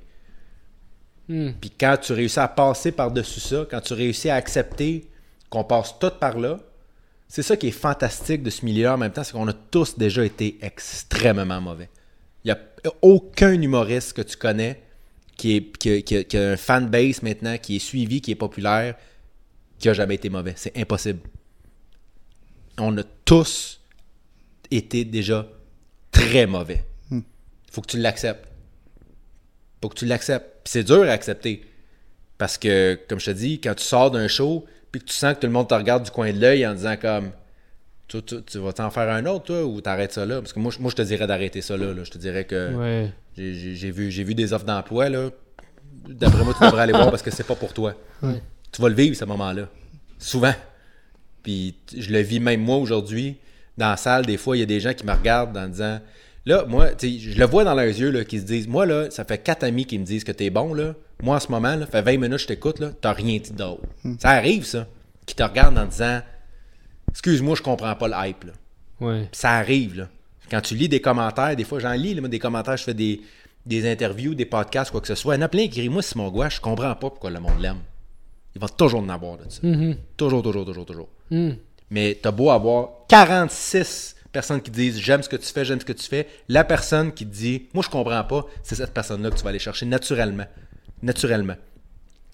Hmm. 1.29 1.51
Puis 1.61 1.69
quand 1.79 1.95
tu 2.01 2.11
réussis 2.13 2.39
à 2.39 2.47
passer 2.47 2.91
par-dessus 2.91 3.39
ça, 3.39 3.65
quand 3.69 3.79
tu 3.81 3.93
réussis 3.93 4.29
à 4.29 4.35
accepter 4.35 5.07
qu'on 5.49 5.63
passe 5.63 5.93
tout 5.99 6.11
par 6.19 6.37
là, 6.39 6.59
c'est 7.27 7.43
ça 7.43 7.55
qui 7.55 7.67
est 7.67 7.71
fantastique 7.71 8.41
de 8.41 8.49
ce 8.49 8.65
milieu 8.65 8.89
en 8.89 8.97
même 8.97 9.11
temps, 9.11 9.23
c'est 9.23 9.33
qu'on 9.33 9.47
a 9.47 9.53
tous 9.53 9.97
déjà 9.97 10.25
été 10.25 10.57
extrêmement 10.61 11.61
mauvais. 11.61 11.89
Il 12.43 12.47
n'y 12.47 12.51
a 12.51 12.93
aucun 13.03 13.53
humoriste 13.61 14.13
que 14.13 14.23
tu 14.23 14.35
connais 14.37 14.81
qui, 15.37 15.55
est, 15.57 15.77
qui, 15.77 15.91
a, 15.91 16.01
qui 16.01 16.17
a- 16.17 16.23
qui 16.23 16.37
a 16.37 16.49
un 16.51 16.57
fanbase 16.57 17.21
maintenant, 17.21 17.57
qui 17.59 17.75
est 17.75 17.79
suivi, 17.79 18.21
qui 18.21 18.31
est 18.31 18.35
populaire, 18.35 18.95
qui 19.77 19.87
a 19.87 19.93
jamais 19.93 20.15
été 20.15 20.29
mauvais. 20.29 20.53
C'est 20.57 20.75
impossible. 20.75 21.19
On 22.79 22.97
a 22.97 23.03
tous 23.23 23.79
été 24.71 25.05
déjà 25.05 25.47
très 26.11 26.47
mauvais. 26.47 26.83
faut 27.71 27.81
que 27.81 27.87
tu 27.87 27.97
l'acceptes. 27.99 28.48
Faut 29.81 29.89
que 29.89 29.95
tu 29.95 30.05
l'acceptes. 30.05 30.45
Puis 30.63 30.71
c'est 30.71 30.83
dur 30.83 31.03
à 31.03 31.11
accepter. 31.11 31.63
Parce 32.37 32.57
que, 32.57 32.97
comme 33.07 33.19
je 33.19 33.25
te 33.27 33.31
dis, 33.31 33.59
quand 33.61 33.73
tu 33.75 33.83
sors 33.83 34.11
d'un 34.11 34.27
show, 34.27 34.65
puis 34.91 35.01
que 35.01 35.05
tu 35.05 35.13
sens 35.13 35.35
que 35.35 35.39
tout 35.41 35.47
le 35.47 35.53
monde 35.53 35.67
te 35.67 35.73
regarde 35.73 36.03
du 36.03 36.11
coin 36.11 36.31
de 36.33 36.39
l'œil 36.39 36.65
en 36.65 36.73
disant 36.73 36.95
comme 36.97 37.31
tu, 38.07 38.21
tu- 38.23 38.41
tu 38.43 38.57
vas 38.57 38.73
t'en 38.73 38.89
faire 38.89 39.09
un 39.09 39.25
autre, 39.25 39.45
toi, 39.45 39.63
ou 39.65 39.81
t'arrêtes 39.81 40.13
ça 40.13 40.25
là? 40.25 40.39
Parce 40.41 40.51
que 40.53 40.59
moi, 40.59 40.71
je- 40.71 40.79
moi 40.79 40.89
je 40.89 40.95
te 40.95 41.01
dirais 41.03 41.27
d'arrêter 41.27 41.61
ça 41.61 41.77
là, 41.77 41.93
là. 41.93 42.03
Je 42.03 42.09
te 42.11 42.17
dirais 42.17 42.45
que 42.45 42.73
Ouais. 42.73 43.11
j'ai- 43.37 43.91
vu, 43.91 44.09
vu 44.09 44.33
des 44.35 44.51
offres 44.53 44.65
d'emploi, 44.65 45.09
là. 45.09 45.29
D'après 46.07 46.43
moi, 46.43 46.53
tu 46.57 46.65
devrais 46.65 46.83
aller 46.83 46.93
voir 46.93 47.09
parce 47.11 47.21
que 47.21 47.29
c'est 47.29 47.43
pas 47.45 47.55
pour 47.55 47.73
toi. 47.73 47.93
Ouais. 48.23 48.41
Tu 48.71 48.81
vas 48.81 48.89
le 48.89 48.95
vivre, 48.95 49.15
ce 49.15 49.25
moment-là. 49.25 49.67
Souvent. 50.17 50.53
Puis 51.43 51.75
je 51.95 52.09
le 52.11 52.19
vis 52.19 52.39
même 52.39 52.61
moi 52.61 52.77
aujourd'hui. 52.77 53.37
Dans 53.77 53.89
la 53.91 53.97
salle, 53.97 54.25
des 54.25 54.37
fois, 54.37 54.57
il 54.57 54.61
y 54.61 54.63
a 54.63 54.65
des 54.65 54.79
gens 54.79 54.93
qui 54.93 55.05
me 55.05 55.13
regardent 55.13 55.55
en 55.57 55.67
disant 55.67 55.99
Là, 56.45 56.65
moi, 56.65 56.89
je 57.01 57.37
le 57.37 57.45
vois 57.45 57.63
dans 57.63 57.75
leurs 57.75 57.87
yeux, 57.87 58.11
là, 58.11 58.23
qui 58.23 58.39
se 58.39 58.45
disent 58.45 58.67
Moi, 58.67 58.85
là, 58.85 59.09
ça 59.11 59.25
fait 59.25 59.37
quatre 59.37 59.63
amis 59.63 59.85
qui 59.85 59.99
me 59.99 60.05
disent 60.05 60.23
que 60.23 60.31
t'es 60.31 60.49
bon, 60.49 60.73
là. 60.73 60.95
Moi, 61.21 61.35
en 61.35 61.39
ce 61.39 61.49
moment, 61.49 61.75
là, 61.75 61.85
fait 61.85 62.01
20 62.01 62.11
minutes 62.13 62.31
que 62.31 62.37
je 62.37 62.47
t'écoute, 62.47 62.79
là, 62.79 62.91
t'as 62.99 63.11
rien 63.11 63.39
dit 63.39 63.51
d'autre. 63.51 63.83
Ça 64.19 64.29
arrive, 64.29 64.65
ça. 64.65 64.87
Qui 65.25 65.35
te 65.35 65.43
regardent 65.43 65.77
en 65.77 65.85
disant 65.85 66.21
Excuse-moi, 67.09 67.55
je 67.55 67.61
comprends 67.61 67.95
pas 67.95 68.07
le 68.07 68.29
hype, 68.29 68.45
là. 68.45 68.53
Ouais. 69.01 69.21
Puis 69.31 69.39
ça 69.39 69.51
arrive, 69.51 69.97
là. 69.97 70.09
Quand 70.49 70.61
tu 70.61 70.75
lis 70.75 70.89
des 70.89 71.01
commentaires, 71.01 71.55
des 71.55 71.63
fois, 71.63 71.79
j'en 71.79 71.93
lis, 71.93 72.13
là, 72.13 72.27
des 72.27 72.39
commentaires, 72.39 72.77
je 72.77 72.83
fais 72.83 72.93
des, 72.93 73.21
des 73.65 73.89
interviews, 73.89 74.33
des 74.33 74.45
podcasts, 74.45 74.91
quoi 74.91 75.01
que 75.01 75.07
ce 75.07 75.15
soit. 75.15 75.35
Il 75.35 75.39
y 75.39 75.41
en 75.41 75.45
a 75.45 75.49
plein 75.49 75.63
qui 75.63 75.69
crient, 75.71 75.89
moi, 75.89 76.01
Simon 76.01 76.29
Gouache, 76.29 76.55
je 76.55 76.61
comprends 76.61 76.95
pas 76.95 77.09
pourquoi 77.09 77.29
le 77.29 77.39
monde 77.39 77.59
l'aime. 77.59 77.81
Il 78.55 78.61
va 78.61 78.67
toujours 78.67 79.01
en 79.01 79.09
avoir 79.09 79.37
de 79.37 79.43
ça. 79.49 79.59
Mhm. 79.61 79.95
Toujours, 80.17 80.41
toujours, 80.41 80.65
toujours, 80.65 80.85
toujours. 80.85 81.09
Mm. 81.29 81.51
Mais 81.91 82.17
t'as 82.21 82.31
beau 82.31 82.49
avoir 82.49 82.89
46 83.07 84.15
personnes 84.31 84.61
qui 84.61 84.71
disent 84.71 84.99
j'aime 84.99 85.23
ce 85.23 85.29
que 85.29 85.35
tu 85.35 85.51
fais, 85.51 85.65
j'aime 85.65 85.79
ce 85.79 85.85
que 85.85 85.93
tu 85.93 86.05
fais. 86.07 86.27
La 86.47 86.63
personne 86.63 87.13
qui 87.13 87.25
dit 87.25 87.67
moi 87.73 87.83
je 87.83 87.89
comprends 87.89 88.23
pas, 88.23 88.45
c'est 88.63 88.75
cette 88.75 88.93
personne-là 88.93 89.31
que 89.31 89.35
tu 89.37 89.43
vas 89.43 89.49
aller 89.49 89.59
chercher 89.59 89.85
naturellement. 89.85 90.47
Naturellement. 91.01 91.55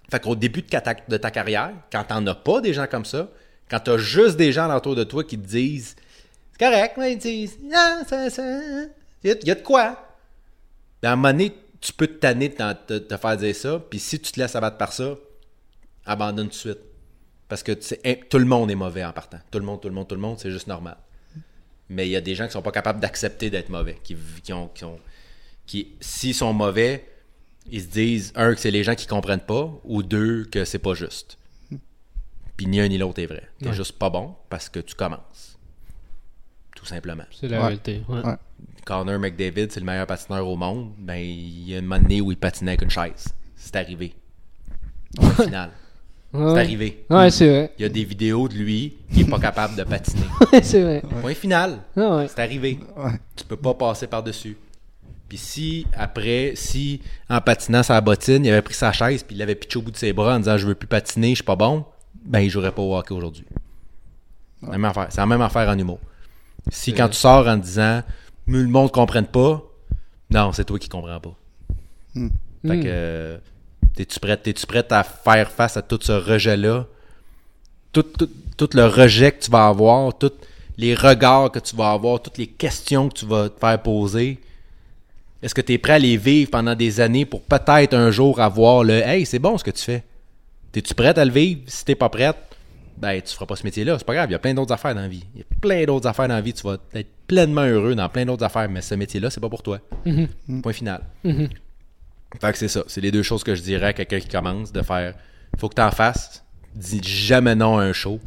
Fait 0.09 0.19
qu'au 0.21 0.35
début 0.35 0.61
de, 0.61 0.67
ta- 0.67 1.31
carrière, 1.31 1.73
quand 1.91 2.03
t'en 2.03 2.25
as 2.27 2.35
pas 2.35 2.61
des 2.61 2.73
gens 2.73 2.87
comme 2.87 3.05
ça, 3.05 3.29
quand 3.69 3.79
t'as 3.79 3.97
juste 3.97 4.37
des 4.37 4.51
gens 4.51 4.73
autour 4.75 4.95
de 4.95 5.03
toi 5.03 5.23
qui 5.23 5.37
te 5.37 5.47
disent 5.47 5.95
c'est 6.51 6.65
correct, 6.65 6.95
mais 6.97 7.13
ils 7.13 7.17
disent 7.17 7.57
ah, 7.73 8.01
ça, 8.07 8.29
ça, 8.29 8.43
il 9.23 9.29
y, 9.43 9.51
a- 9.51 9.55
de 9.55 9.61
quoi. 9.61 9.97
Ben, 11.01 11.09
à 11.09 11.13
un 11.13 11.15
moment 11.15 11.31
donné, 11.31 11.51
tu 11.81 11.91
peux 11.93 12.07
te 12.07 12.13
tanner 12.13 12.49
de 12.49 12.55
te, 12.55 12.97
te 12.99 13.17
faire 13.17 13.37
dire 13.37 13.55
ça, 13.55 13.79
puis 13.89 13.99
si 13.99 14.19
tu 14.19 14.31
te 14.31 14.39
laisses 14.39 14.55
abattre 14.55 14.77
par 14.77 14.93
ça, 14.93 15.15
abandonne 16.05 16.47
tout 16.47 16.51
de 16.51 16.55
suite. 16.55 16.79
Parce 17.47 17.61
que 17.61 17.73
hein, 18.05 18.15
tout 18.29 18.37
le 18.39 18.45
monde 18.45 18.71
est 18.71 18.75
mauvais 18.75 19.03
en 19.03 19.11
partant. 19.11 19.39
Tout 19.51 19.59
le 19.59 19.65
monde, 19.65 19.81
tout 19.81 19.87
le 19.87 19.93
monde, 19.93 20.07
tout 20.07 20.15
le 20.15 20.21
monde, 20.21 20.39
c'est 20.39 20.49
juste 20.51 20.67
normal. 20.67 20.97
Mais 21.89 22.07
il 22.07 22.11
y 22.11 22.15
a 22.15 22.21
des 22.21 22.35
gens 22.35 22.45
qui 22.47 22.53
sont 22.53 22.61
pas 22.61 22.71
capables 22.71 22.99
d'accepter 22.99 23.49
d'être 23.49 23.69
mauvais. 23.69 23.97
Qui, 24.03 24.15
qui 24.43 24.53
ont, 24.53 24.67
qui 24.69 24.83
ont, 24.85 24.99
qui, 25.65 25.93
s'ils 25.99 26.33
sont 26.35 26.51
mauvais, 26.53 27.07
ils 27.69 27.81
se 27.81 27.87
disent, 27.87 28.31
un, 28.35 28.53
que 28.53 28.59
c'est 28.59 28.71
les 28.71 28.83
gens 28.83 28.95
qui 28.95 29.05
comprennent 29.07 29.39
pas, 29.45 29.71
ou 29.83 30.01
deux, 30.03 30.45
que 30.45 30.65
c'est 30.65 30.79
pas 30.79 30.93
juste. 30.95 31.37
Puis 32.57 32.67
ni 32.67 32.79
un 32.79 32.87
ni 32.87 32.97
l'autre 32.97 33.21
est 33.21 33.25
vrai. 33.25 33.49
T'es 33.59 33.67
Ouais. 33.69 33.73
juste 33.73 33.93
pas 33.99 34.09
bon 34.09 34.35
parce 34.49 34.69
que 34.69 34.79
tu 34.79 34.95
commences. 34.95 35.57
Tout 36.75 36.85
simplement. 36.85 37.25
C'est 37.31 37.47
la 37.47 37.57
Ouais. 37.57 37.63
réalité. 37.67 38.01
Ouais. 38.07 38.21
Ouais. 38.25 38.35
Connor 38.85 39.19
McDavid, 39.19 39.71
c'est 39.71 39.79
le 39.79 39.85
meilleur 39.85 40.07
patineur 40.07 40.47
au 40.47 40.55
monde. 40.55 40.93
Ben, 40.97 41.15
il 41.17 41.69
y 41.69 41.75
a 41.75 41.79
une 41.79 41.85
moment 41.85 42.01
donné 42.01 42.21
où 42.21 42.31
il 42.31 42.37
patinait 42.37 42.71
avec 42.71 42.81
une 42.83 42.89
chaise. 42.89 43.27
C'est 43.55 43.75
arrivé. 43.75 44.13
Au 45.17 45.25
final. 45.43 45.71
C'est 46.37 46.43
Ouais. 46.53 46.59
arrivé. 46.59 47.05
Ouais, 47.09 47.29
c'est 47.31 47.47
vrai. 47.49 47.71
Il 47.77 47.81
y 47.83 47.85
a 47.85 47.89
des 47.89 48.03
vidéos 48.03 48.47
de 48.47 48.53
lui 48.55 48.93
qui 49.13 49.21
est 49.21 49.29
pas 49.29 49.39
capable 49.39 49.75
de 49.75 49.83
patiner. 49.83 50.25
c'est 50.63 50.81
vrai. 50.81 51.01
Point 51.21 51.33
final. 51.33 51.79
Ah 51.95 52.17
ouais. 52.17 52.27
C'est 52.27 52.39
arrivé. 52.39 52.79
Ouais. 52.97 53.11
Tu 53.35 53.43
peux 53.45 53.55
pas 53.57 53.73
passer 53.73 54.07
par-dessus. 54.07 54.57
Puis 55.27 55.37
si, 55.37 55.87
après, 55.97 56.53
si 56.55 57.01
en 57.29 57.41
patinant 57.41 57.81
sa 57.83 57.99
bottine, 58.01 58.45
il 58.45 58.49
avait 58.51 58.61
pris 58.61 58.75
sa 58.75 58.91
chaise 58.91 59.23
puis 59.23 59.35
il 59.35 59.39
l'avait 59.39 59.55
pitché 59.55 59.79
au 59.79 59.81
bout 59.81 59.91
de 59.91 59.97
ses 59.97 60.13
bras 60.13 60.35
en 60.35 60.39
disant 60.39 60.57
je 60.57 60.67
veux 60.67 60.75
plus 60.75 60.87
patiner, 60.87 61.29
je 61.29 61.35
suis 61.35 61.43
pas 61.43 61.55
bon, 61.55 61.83
ben 62.23 62.41
il 62.41 62.49
jouerait 62.49 62.71
pas 62.71 62.81
au 62.83 62.95
hockey 62.95 63.13
aujourd'hui. 63.13 63.45
Même 64.61 64.85
affaire. 64.85 65.07
C'est 65.09 65.21
la 65.21 65.25
même 65.25 65.41
affaire 65.41 65.67
en 65.69 65.77
humour. 65.77 65.99
Si 66.69 66.93
quand 66.93 67.09
tu 67.09 67.17
sors 67.17 67.47
en 67.47 67.57
disant 67.57 68.01
mais 68.47 68.59
le 68.59 68.67
monde 68.67 68.85
ne 68.85 68.91
comprenne 68.91 69.25
pas, 69.25 69.63
non, 70.29 70.51
c'est 70.53 70.63
toi 70.65 70.77
qui 70.77 70.89
comprends 70.89 71.19
pas. 71.19 71.35
Fait 72.13 72.19
Mm. 72.19 72.29
que 72.81 72.87
euh, 72.87 73.37
t'es-tu 73.95 74.19
prête, 74.19 74.43
t'es-tu 74.43 74.65
prête 74.65 74.91
à 74.91 75.03
faire 75.03 75.49
face 75.51 75.77
à 75.77 75.81
tout 75.81 75.99
ce 76.01 76.11
rejet-là? 76.11 76.85
Tout, 77.91 78.03
tout, 78.03 78.29
tout 78.57 78.69
le 78.73 78.85
rejet 78.85 79.31
que 79.31 79.43
tu 79.45 79.51
vas 79.51 79.67
avoir, 79.67 80.17
tous 80.17 80.33
les 80.77 80.93
regards 80.95 81.51
que 81.51 81.59
tu 81.59 81.75
vas 81.75 81.91
avoir, 81.91 82.21
toutes 82.21 82.37
les 82.37 82.47
questions 82.47 83.09
que 83.09 83.13
tu 83.19 83.25
vas 83.25 83.49
te 83.49 83.59
faire 83.59 83.81
poser. 83.81 84.39
Est-ce 85.41 85.55
que 85.55 85.61
tu 85.61 85.73
es 85.73 85.77
prêt 85.77 85.93
à 85.93 85.99
les 85.99 86.17
vivre 86.17 86.51
pendant 86.51 86.75
des 86.75 86.99
années 86.99 87.25
pour 87.25 87.41
peut-être 87.41 87.93
un 87.93 88.11
jour 88.11 88.39
avoir 88.41 88.83
le 88.83 88.95
Hey, 88.95 89.25
c'est 89.25 89.39
bon 89.39 89.57
ce 89.57 89.63
que 89.63 89.71
tu 89.71 89.83
fais? 89.83 90.03
T'es-tu 90.71 90.93
prête 90.93 91.17
à 91.17 91.23
le 91.23 91.31
vivre? 91.31 91.61
Si 91.67 91.85
t'es 91.85 91.95
pas 91.95 92.09
prête, 92.09 92.35
ben 92.97 93.21
tu 93.21 93.33
feras 93.33 93.45
pas 93.45 93.55
ce 93.55 93.63
métier-là. 93.63 93.97
C'est 93.97 94.05
pas 94.05 94.13
grave, 94.13 94.29
il 94.29 94.33
y 94.33 94.35
a 94.35 94.39
plein 94.39 94.53
d'autres 94.53 94.73
affaires 94.73 94.95
dans 94.95 95.01
la 95.01 95.07
vie. 95.07 95.23
Il 95.35 95.39
y 95.39 95.43
a 95.43 95.45
plein 95.61 95.85
d'autres 95.85 96.07
affaires 96.07 96.27
dans 96.27 96.35
la 96.35 96.41
vie. 96.41 96.53
Tu 96.53 96.63
vas 96.63 96.77
être 96.93 97.09
pleinement 97.27 97.63
heureux 97.65 97.95
dans 97.95 98.09
plein 98.09 98.25
d'autres 98.25 98.43
affaires, 98.43 98.69
mais 98.69 98.81
ce 98.81 98.95
métier-là, 98.95 99.29
c'est 99.29 99.39
pas 99.39 99.49
pour 99.49 99.63
toi. 99.63 99.79
Point 100.61 100.73
final. 100.73 101.01
Mhm. 101.23 101.49
Fait 102.41 102.51
que 102.51 102.57
c'est 102.57 102.67
ça. 102.67 102.83
C'est 102.87 103.01
les 103.01 103.11
deux 103.11 103.23
choses 103.23 103.43
que 103.43 103.55
je 103.55 103.61
dirais 103.61 103.87
à 103.87 103.93
quelqu'un 103.93 104.19
qui 104.19 104.27
commence 104.27 104.71
de 104.71 104.81
faire. 104.81 105.13
Faut 105.57 105.69
que 105.69 105.75
t'en 105.75 105.91
fasses. 105.91 106.43
Dis 106.73 107.01
jamais 107.03 107.55
non 107.55 107.77
à 107.77 107.83
un 107.83 107.93
show. 107.93 108.19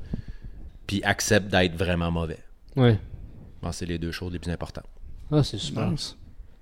Puis 0.86 1.02
accepte 1.04 1.48
d'être 1.48 1.76
vraiment 1.76 2.10
mauvais. 2.10 2.38
Ouais. 2.76 2.92
Je 2.92 3.60
pense 3.60 3.70
que 3.72 3.76
c'est 3.80 3.86
les 3.86 3.98
deux 3.98 4.12
choses 4.12 4.32
les 4.32 4.38
plus 4.38 4.50
importantes. 4.50 4.86
Ah, 5.30 5.42
c'est 5.42 5.58
super. 5.58 5.90
Nice. 5.90 6.16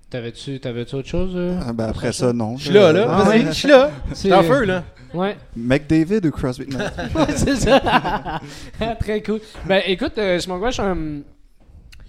T'avais-tu, 0.09 0.59
t'avais-tu 0.59 0.95
autre 0.95 1.07
chose? 1.07 1.31
euh? 1.35 1.59
Ah, 1.65 1.73
ben 1.73 1.85
après 1.89 2.13
ça, 2.13 2.31
non. 2.33 2.57
Je 2.57 2.65
suis 2.65 2.73
là, 2.73 2.91
là. 2.93 3.07
Ah, 3.09 3.23
Vas-y, 3.23 3.45
je 3.47 3.51
suis 3.51 3.67
là. 3.67 3.91
C'est- 4.13 4.33
en 4.33 4.41
feu, 4.43 4.63
là. 4.63 4.83
Ouais. 5.13 5.37
McDavid 5.55 6.25
ou 6.25 6.31
Crosby? 6.31 6.65
Non. 6.67 6.79
Ouais, 7.15 7.25
c'est 7.35 7.55
ça. 7.55 8.39
Très 8.99 9.21
cool. 9.21 9.39
Ben, 9.65 9.81
écoute, 9.85 10.17
euh, 10.17 10.39
Simon 10.39 10.59
Gouache, 10.59 10.79
euh, 10.79 11.19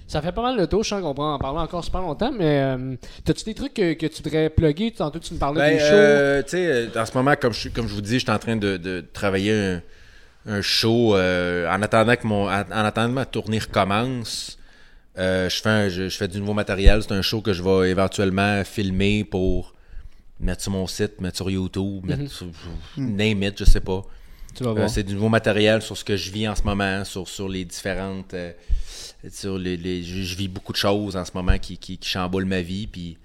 ça 0.08 0.20
fait 0.20 0.32
pas 0.32 0.42
mal 0.42 0.56
le 0.56 0.66
tour. 0.66 0.82
Je 0.82 0.88
sens 0.88 1.00
qu'on 1.02 1.14
pourra 1.14 1.34
en 1.34 1.38
parler 1.38 1.60
encore 1.60 1.84
super 1.84 2.00
longtemps, 2.00 2.32
mais 2.32 2.60
euh, 2.62 2.96
t'as-tu 3.24 3.44
des 3.44 3.54
trucs 3.54 3.74
que, 3.74 3.92
que 3.92 4.06
tu 4.06 4.22
voudrais 4.22 4.50
plugger? 4.50 4.90
Tantôt, 4.90 5.20
tu 5.20 5.34
me 5.34 5.38
parlais 5.38 5.60
Ben, 5.60 5.72
des 5.74 5.78
shows. 5.78 5.94
euh, 5.94 6.42
tu 6.42 6.48
sais, 6.50 6.66
euh, 6.66 6.88
en 7.00 7.06
ce 7.06 7.16
moment, 7.16 7.34
comme 7.40 7.52
je, 7.52 7.60
suis- 7.60 7.70
comme 7.70 7.86
je 7.86 7.94
vous 7.94 8.00
dis, 8.00 8.14
je 8.14 8.24
suis 8.24 8.30
en 8.30 8.38
train 8.40 8.56
de, 8.56 8.76
de 8.76 9.04
travailler 9.12 9.52
un, 9.52 9.82
un 10.46 10.62
show 10.62 11.14
euh, 11.14 11.68
en 11.70 11.80
attendant 11.82 12.16
que 12.16 12.26
mon, 12.26 12.48
en, 12.48 12.60
en 12.62 12.84
attendant 12.84 13.08
que 13.08 13.14
ma 13.14 13.24
tournée 13.26 13.58
recommence. 13.60 14.58
euh, 15.18 15.48
je 15.48 15.60
fais 15.60 15.68
un- 15.68 15.88
je, 15.88 16.08
je 16.08 16.16
fais 16.16 16.28
du 16.28 16.38
nouveau 16.40 16.54
matériel. 16.54 17.02
C'est 17.02 17.12
un 17.12 17.22
show 17.22 17.40
que 17.40 17.52
je 17.52 17.62
vais 17.62 17.90
éventuellement 17.90 18.62
filmer 18.64 19.24
pour 19.24 19.74
mettre 20.40 20.62
sur 20.62 20.70
mon 20.72 20.86
site, 20.86 21.20
mettre 21.20 21.36
sur 21.36 21.50
YouTube, 21.50 22.06
mettre 22.06 22.30
sur 22.30 22.46
name 22.96 23.42
it, 23.42 23.58
je 23.58 23.64
sais 23.64 23.80
pas. 23.80 24.02
Tu 24.54 24.62
vas 24.64 24.70
Euh, 24.70 24.74
voir. 24.74 24.88
c'est 24.90 25.02
du 25.02 25.14
nouveau 25.14 25.28
matériel 25.28 25.82
sur 25.82 25.96
ce 25.96 26.04
que 26.04 26.16
je 26.16 26.30
vis 26.30 26.48
en 26.48 26.54
ce 26.54 26.62
moment, 26.62 27.04
sur, 27.04 27.28
sur 27.28 27.48
les 27.48 27.64
différentes. 27.64 28.32
euh, 28.34 28.52
sur 29.30 29.58
les, 29.58 29.76
les- 29.76 30.02
je, 30.02 30.22
je 30.22 30.36
vis 30.36 30.48
beaucoup 30.48 30.72
de 30.72 30.76
choses 30.78 31.16
en 31.16 31.24
ce 31.24 31.32
moment 31.34 31.58
qui, 31.58 31.76
qui, 31.78 31.98
qui 31.98 32.08
chamboulent 32.08 32.44
ma 32.44 32.60
vie. 32.62 32.86
Puis 32.86 33.16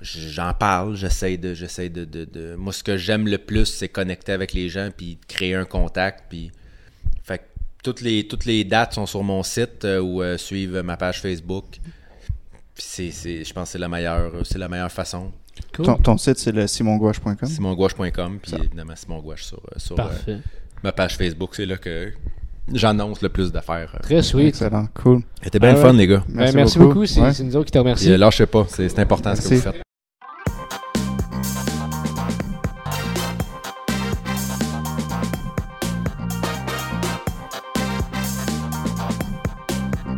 j'en 0.00 0.52
parle, 0.54 0.96
j'essaie 0.96 1.36
de. 1.36 1.54
j'essaie 1.54 1.88
de, 1.88 2.04
de, 2.04 2.24
de- 2.24 2.54
Moi, 2.56 2.72
ce 2.72 2.82
que 2.82 2.96
j'aime 2.96 3.26
le 3.28 3.38
plus, 3.38 3.66
c'est 3.66 3.88
connecter 3.88 4.32
avec 4.32 4.52
les 4.52 4.68
gens, 4.68 4.90
puis 4.96 5.18
créer 5.28 5.54
un 5.54 5.64
contact. 5.64 6.24
Puis. 6.28 6.50
Fait 7.24 7.38
que 7.38 7.44
toutes 7.82 8.00
les, 8.00 8.26
toutes 8.26 8.44
les 8.44 8.64
dates 8.64 8.94
sont 8.94 9.06
sur 9.06 9.22
mon 9.22 9.42
site 9.42 9.84
euh, 9.84 10.00
ou 10.00 10.22
euh, 10.22 10.36
suivent 10.38 10.80
ma 10.84 10.96
page 10.96 11.20
Facebook. 11.20 11.64
Puis 12.74 12.84
c'est, 12.86 13.10
c'est- 13.10 13.44
je 13.44 13.52
pense 13.52 13.68
que 13.68 13.72
c'est 13.72 13.78
la 13.78 13.88
meilleure, 13.88 14.32
c'est 14.44 14.58
la 14.58 14.68
meilleure 14.68 14.92
façon. 14.92 15.32
Cool. 15.74 15.86
ton, 15.86 15.96
ton 15.96 16.18
site, 16.18 16.36
c'est 16.38 16.52
le 16.52 16.66
simongouache.com. 16.66 17.48
SimonGouache.com, 17.48 18.38
puis 18.42 18.52
évidemment 18.56 18.94
Simon 18.94 19.20
Gouache 19.20 19.44
sur, 19.44 19.56
euh, 19.58 19.78
sur 19.78 19.98
euh, 19.98 20.38
ma 20.84 20.92
page 20.92 21.16
Facebook. 21.16 21.54
C'est 21.54 21.64
là 21.64 21.78
que 21.78 22.12
j'annonce 22.72 23.22
le 23.22 23.28
plus 23.28 23.52
d'affaires. 23.52 23.96
Très 24.02 24.22
sweet. 24.22 24.48
Excellent, 24.48 24.86
cool. 24.94 25.20
C'était 25.42 25.58
bien 25.58 25.70
Ah 25.70 25.72
le 25.74 25.78
ouais. 25.78 25.84
fun, 25.86 25.92
les 25.94 26.06
gars. 26.06 26.24
Ben, 26.28 26.52
merci 26.54 26.78
beaucoup. 26.78 27.06
C'est, 27.06 27.20
Ouais. 27.20 27.30
nous 27.44 27.56
autres 27.56 27.66
qui 27.66 27.72
te 27.72 27.78
remercions. 27.78 28.16
lâchez 28.16 28.46
pas, 28.46 28.66
c'est 28.68 28.98
important 28.98 29.34
ce 29.34 29.40
que 29.40 29.44
vous 29.46 29.50
Merci. 29.54 29.68
faites. 29.72 29.85